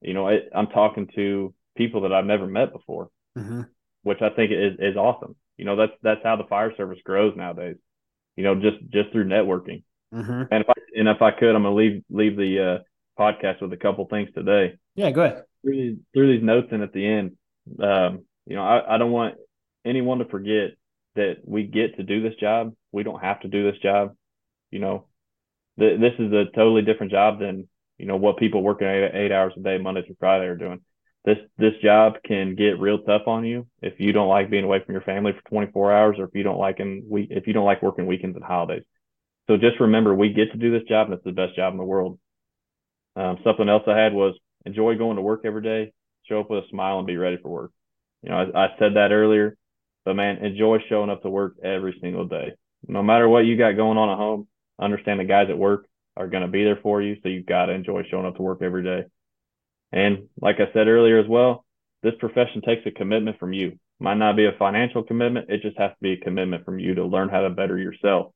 You 0.02 0.14
know, 0.14 0.28
it, 0.28 0.50
I'm 0.54 0.68
talking 0.68 1.08
to 1.16 1.54
people 1.76 2.02
that 2.02 2.12
I've 2.12 2.26
never 2.26 2.46
met 2.46 2.72
before, 2.72 3.08
mm-hmm. 3.36 3.62
which 4.02 4.20
I 4.20 4.28
think 4.30 4.52
is 4.52 4.74
is 4.78 4.96
awesome. 4.96 5.34
You 5.56 5.64
know, 5.64 5.76
that's 5.76 5.92
that's 6.02 6.20
how 6.22 6.36
the 6.36 6.44
fire 6.44 6.72
service 6.76 6.98
grows 7.04 7.34
nowadays. 7.36 7.76
You 8.36 8.44
know, 8.44 8.54
just 8.54 8.78
just 8.90 9.10
through 9.12 9.26
networking. 9.26 9.82
Mm-hmm. 10.14 10.42
And 10.50 10.64
if 10.64 10.68
I 10.68 10.74
and 10.94 11.08
if 11.08 11.22
I 11.22 11.30
could, 11.30 11.54
I'm 11.54 11.62
gonna 11.62 11.74
leave 11.74 12.02
leave 12.10 12.36
the 12.36 12.78
uh, 12.78 13.22
podcast 13.22 13.60
with 13.60 13.72
a 13.72 13.76
couple 13.76 14.06
things 14.06 14.28
today. 14.34 14.74
Yeah, 14.94 15.10
go 15.10 15.22
ahead. 15.22 15.42
Through 15.62 15.76
these, 15.76 15.96
through 16.14 16.36
these 16.36 16.44
notes 16.44 16.68
and 16.70 16.82
at 16.82 16.92
the 16.92 17.04
end, 17.04 17.36
um, 17.82 18.24
you 18.46 18.56
know, 18.56 18.62
I, 18.62 18.94
I 18.94 18.98
don't 18.98 19.10
want 19.10 19.34
anyone 19.84 20.18
to 20.18 20.24
forget 20.24 20.70
that 21.18 21.36
we 21.44 21.64
get 21.64 21.96
to 21.96 22.02
do 22.02 22.22
this 22.22 22.34
job. 22.36 22.74
We 22.92 23.02
don't 23.02 23.22
have 23.22 23.40
to 23.40 23.48
do 23.48 23.70
this 23.70 23.80
job. 23.80 24.16
You 24.70 24.78
know, 24.78 25.06
th- 25.78 26.00
this 26.00 26.14
is 26.18 26.32
a 26.32 26.46
totally 26.54 26.82
different 26.82 27.12
job 27.12 27.40
than 27.40 27.68
you 27.98 28.06
know 28.06 28.16
what 28.16 28.38
people 28.38 28.62
working 28.62 28.86
eight, 28.86 29.10
eight 29.14 29.32
hours 29.32 29.52
a 29.56 29.60
day, 29.60 29.78
Monday 29.78 30.04
through 30.04 30.16
Friday, 30.18 30.46
are 30.46 30.56
doing. 30.56 30.80
This 31.24 31.38
this 31.58 31.74
job 31.82 32.14
can 32.24 32.54
get 32.54 32.80
real 32.80 32.98
tough 33.00 33.26
on 33.26 33.44
you 33.44 33.66
if 33.82 33.98
you 33.98 34.12
don't 34.12 34.28
like 34.28 34.50
being 34.50 34.64
away 34.64 34.82
from 34.84 34.94
your 34.94 35.02
family 35.02 35.32
for 35.32 35.48
24 35.50 35.92
hours, 35.92 36.16
or 36.18 36.24
if 36.24 36.34
you 36.34 36.42
don't 36.42 36.58
like 36.58 36.80
and 36.80 37.04
we 37.08 37.26
if 37.30 37.46
you 37.46 37.52
don't 37.52 37.66
like 37.66 37.82
working 37.82 38.06
weekends 38.06 38.36
and 38.36 38.44
holidays. 38.44 38.84
So 39.48 39.56
just 39.56 39.80
remember, 39.80 40.14
we 40.14 40.32
get 40.32 40.52
to 40.52 40.58
do 40.58 40.70
this 40.70 40.86
job, 40.88 41.06
and 41.06 41.14
it's 41.14 41.24
the 41.24 41.32
best 41.32 41.56
job 41.56 41.72
in 41.72 41.78
the 41.78 41.84
world. 41.84 42.18
Um, 43.16 43.38
something 43.42 43.68
else 43.68 43.82
I 43.86 43.98
had 43.98 44.12
was 44.12 44.34
enjoy 44.64 44.96
going 44.96 45.16
to 45.16 45.22
work 45.22 45.40
every 45.44 45.62
day, 45.62 45.92
show 46.28 46.40
up 46.40 46.50
with 46.50 46.64
a 46.64 46.68
smile, 46.68 46.98
and 46.98 47.06
be 47.06 47.16
ready 47.16 47.38
for 47.42 47.48
work. 47.48 47.72
You 48.22 48.30
know, 48.30 48.52
I, 48.54 48.66
I 48.66 48.68
said 48.78 48.94
that 48.94 49.10
earlier. 49.10 49.56
But 50.08 50.16
man, 50.16 50.42
enjoy 50.42 50.78
showing 50.88 51.10
up 51.10 51.20
to 51.20 51.28
work 51.28 51.56
every 51.62 51.94
single 52.00 52.24
day. 52.24 52.52
No 52.86 53.02
matter 53.02 53.28
what 53.28 53.44
you 53.44 53.58
got 53.58 53.76
going 53.76 53.98
on 53.98 54.08
at 54.08 54.16
home, 54.16 54.48
understand 54.80 55.20
the 55.20 55.24
guys 55.24 55.50
at 55.50 55.58
work 55.58 55.84
are 56.16 56.28
going 56.28 56.44
to 56.44 56.48
be 56.48 56.64
there 56.64 56.78
for 56.82 57.02
you. 57.02 57.18
So 57.22 57.28
you've 57.28 57.44
got 57.44 57.66
to 57.66 57.74
enjoy 57.74 58.04
showing 58.10 58.24
up 58.24 58.36
to 58.36 58.42
work 58.42 58.62
every 58.62 58.82
day. 58.82 59.04
And 59.92 60.28
like 60.40 60.60
I 60.60 60.72
said 60.72 60.88
earlier 60.88 61.18
as 61.18 61.28
well, 61.28 61.66
this 62.02 62.14
profession 62.20 62.62
takes 62.62 62.86
a 62.86 62.90
commitment 62.90 63.38
from 63.38 63.52
you. 63.52 63.78
Might 64.00 64.16
not 64.16 64.34
be 64.34 64.46
a 64.46 64.52
financial 64.58 65.02
commitment. 65.02 65.50
It 65.50 65.60
just 65.60 65.76
has 65.76 65.90
to 65.90 65.96
be 66.00 66.12
a 66.12 66.24
commitment 66.24 66.64
from 66.64 66.78
you 66.78 66.94
to 66.94 67.04
learn 67.04 67.28
how 67.28 67.42
to 67.42 67.50
better 67.50 67.76
yourself. 67.76 68.32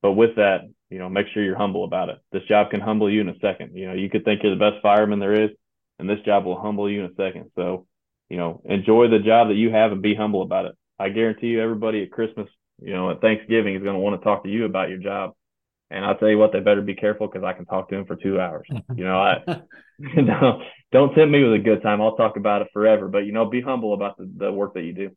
But 0.00 0.12
with 0.12 0.36
that, 0.36 0.62
you 0.88 0.98
know, 0.98 1.10
make 1.10 1.26
sure 1.34 1.44
you're 1.44 1.54
humble 1.54 1.84
about 1.84 2.08
it. 2.08 2.16
This 2.32 2.44
job 2.44 2.70
can 2.70 2.80
humble 2.80 3.10
you 3.10 3.20
in 3.20 3.28
a 3.28 3.38
second. 3.40 3.76
You 3.76 3.88
know, 3.88 3.94
you 3.94 4.08
could 4.08 4.24
think 4.24 4.42
you're 4.42 4.56
the 4.56 4.70
best 4.70 4.80
fireman 4.80 5.18
there 5.18 5.38
is, 5.38 5.50
and 5.98 6.08
this 6.08 6.20
job 6.24 6.46
will 6.46 6.58
humble 6.58 6.90
you 6.90 7.04
in 7.04 7.10
a 7.10 7.14
second. 7.14 7.50
So, 7.56 7.86
you 8.30 8.38
know, 8.38 8.62
enjoy 8.64 9.08
the 9.08 9.18
job 9.18 9.48
that 9.48 9.56
you 9.56 9.70
have 9.70 9.92
and 9.92 10.00
be 10.00 10.14
humble 10.14 10.40
about 10.40 10.64
it. 10.64 10.76
I 10.98 11.08
guarantee 11.08 11.48
you, 11.48 11.62
everybody 11.62 12.02
at 12.02 12.10
Christmas, 12.10 12.48
you 12.80 12.92
know, 12.92 13.10
at 13.10 13.20
Thanksgiving 13.20 13.74
is 13.74 13.82
going 13.82 13.94
to 13.94 14.00
want 14.00 14.20
to 14.20 14.24
talk 14.24 14.44
to 14.44 14.50
you 14.50 14.64
about 14.64 14.88
your 14.88 14.98
job. 14.98 15.32
And 15.90 16.04
I'll 16.04 16.16
tell 16.16 16.28
you 16.28 16.38
what, 16.38 16.52
they 16.52 16.60
better 16.60 16.82
be 16.82 16.94
careful 16.94 17.28
because 17.28 17.44
I 17.44 17.52
can 17.52 17.66
talk 17.66 17.88
to 17.88 17.96
them 17.96 18.06
for 18.06 18.16
two 18.16 18.40
hours. 18.40 18.66
You 18.96 19.04
know, 19.04 19.18
I 19.18 19.34
don't 20.16 20.62
don't 20.92 21.14
tempt 21.14 21.30
me 21.30 21.44
with 21.44 21.60
a 21.60 21.62
good 21.62 21.82
time. 21.82 22.00
I'll 22.00 22.16
talk 22.16 22.36
about 22.36 22.62
it 22.62 22.68
forever. 22.72 23.08
But 23.08 23.26
you 23.26 23.32
know, 23.32 23.46
be 23.46 23.60
humble 23.60 23.94
about 23.94 24.16
the, 24.16 24.30
the 24.36 24.52
work 24.52 24.74
that 24.74 24.82
you 24.82 24.92
do. 24.92 25.10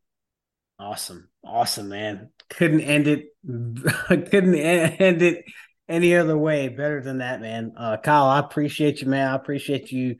Awesome, 0.80 1.30
awesome, 1.44 1.90
man. 1.90 2.30
Couldn't 2.50 2.82
end 2.82 3.08
it. 3.08 3.28
couldn't 4.08 4.56
end 4.56 5.22
it 5.22 5.46
any 5.90 6.16
other 6.16 6.38
way 6.38 6.68
better 6.68 7.02
than 7.02 7.20
that, 7.20 7.42
man. 7.42 7.74
Uh, 7.78 7.98
Kyle, 7.98 8.28
I 8.28 8.40
appreciate 8.40 9.02
you, 9.02 9.08
man. 9.08 9.30
I 9.30 9.36
appreciate 9.36 9.92
you 9.92 10.18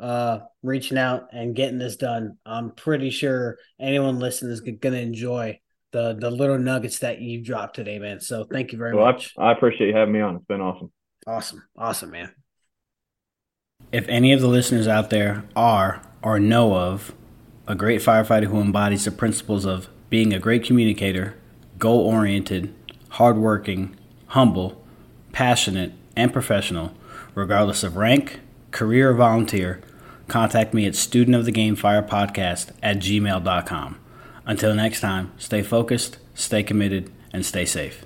uh, 0.00 0.40
reaching 0.62 0.98
out 0.98 1.28
and 1.32 1.54
getting 1.54 1.78
this 1.78 1.96
done. 1.96 2.38
I'm 2.44 2.70
pretty 2.72 3.10
sure 3.10 3.58
anyone 3.78 4.18
listening 4.18 4.52
is 4.52 4.60
going 4.60 4.78
to 4.80 5.00
enjoy 5.00 5.60
the 5.92 6.14
the 6.14 6.30
little 6.30 6.58
nuggets 6.58 7.00
that 7.00 7.20
you 7.20 7.42
dropped 7.42 7.76
today, 7.76 7.98
man. 7.98 8.20
So 8.20 8.44
thank 8.44 8.72
you 8.72 8.78
very 8.78 8.94
well, 8.94 9.06
much. 9.06 9.34
I, 9.38 9.48
I 9.48 9.52
appreciate 9.52 9.88
you 9.88 9.96
having 9.96 10.14
me 10.14 10.20
on. 10.20 10.36
It's 10.36 10.44
been 10.46 10.60
awesome. 10.60 10.92
Awesome, 11.26 11.62
awesome, 11.76 12.10
man. 12.10 12.32
If 13.92 14.06
any 14.08 14.32
of 14.32 14.40
the 14.40 14.46
listeners 14.46 14.86
out 14.88 15.10
there 15.10 15.44
are 15.56 16.00
or 16.22 16.38
know 16.38 16.76
of 16.76 17.12
a 17.66 17.74
great 17.74 18.00
firefighter 18.00 18.44
who 18.44 18.60
embodies 18.60 19.04
the 19.04 19.10
principles 19.10 19.64
of 19.64 19.88
being 20.08 20.32
a 20.32 20.38
great 20.38 20.64
communicator, 20.64 21.34
goal 21.78 22.00
oriented, 22.00 22.74
hardworking, 23.10 23.96
humble, 24.26 24.82
passionate, 25.32 25.92
and 26.16 26.32
professional, 26.32 26.92
regardless 27.34 27.82
of 27.82 27.96
rank, 27.96 28.40
career, 28.70 29.10
or 29.10 29.14
volunteer, 29.14 29.80
contact 30.30 30.72
me 30.72 30.86
at 30.86 30.94
studentofthegamefirepodcast 30.94 32.72
at 32.82 32.98
gmail.com. 32.98 33.98
Until 34.46 34.74
next 34.74 35.00
time, 35.00 35.32
stay 35.36 35.62
focused, 35.62 36.16
stay 36.34 36.62
committed, 36.62 37.12
and 37.32 37.44
stay 37.44 37.64
safe. 37.64 38.04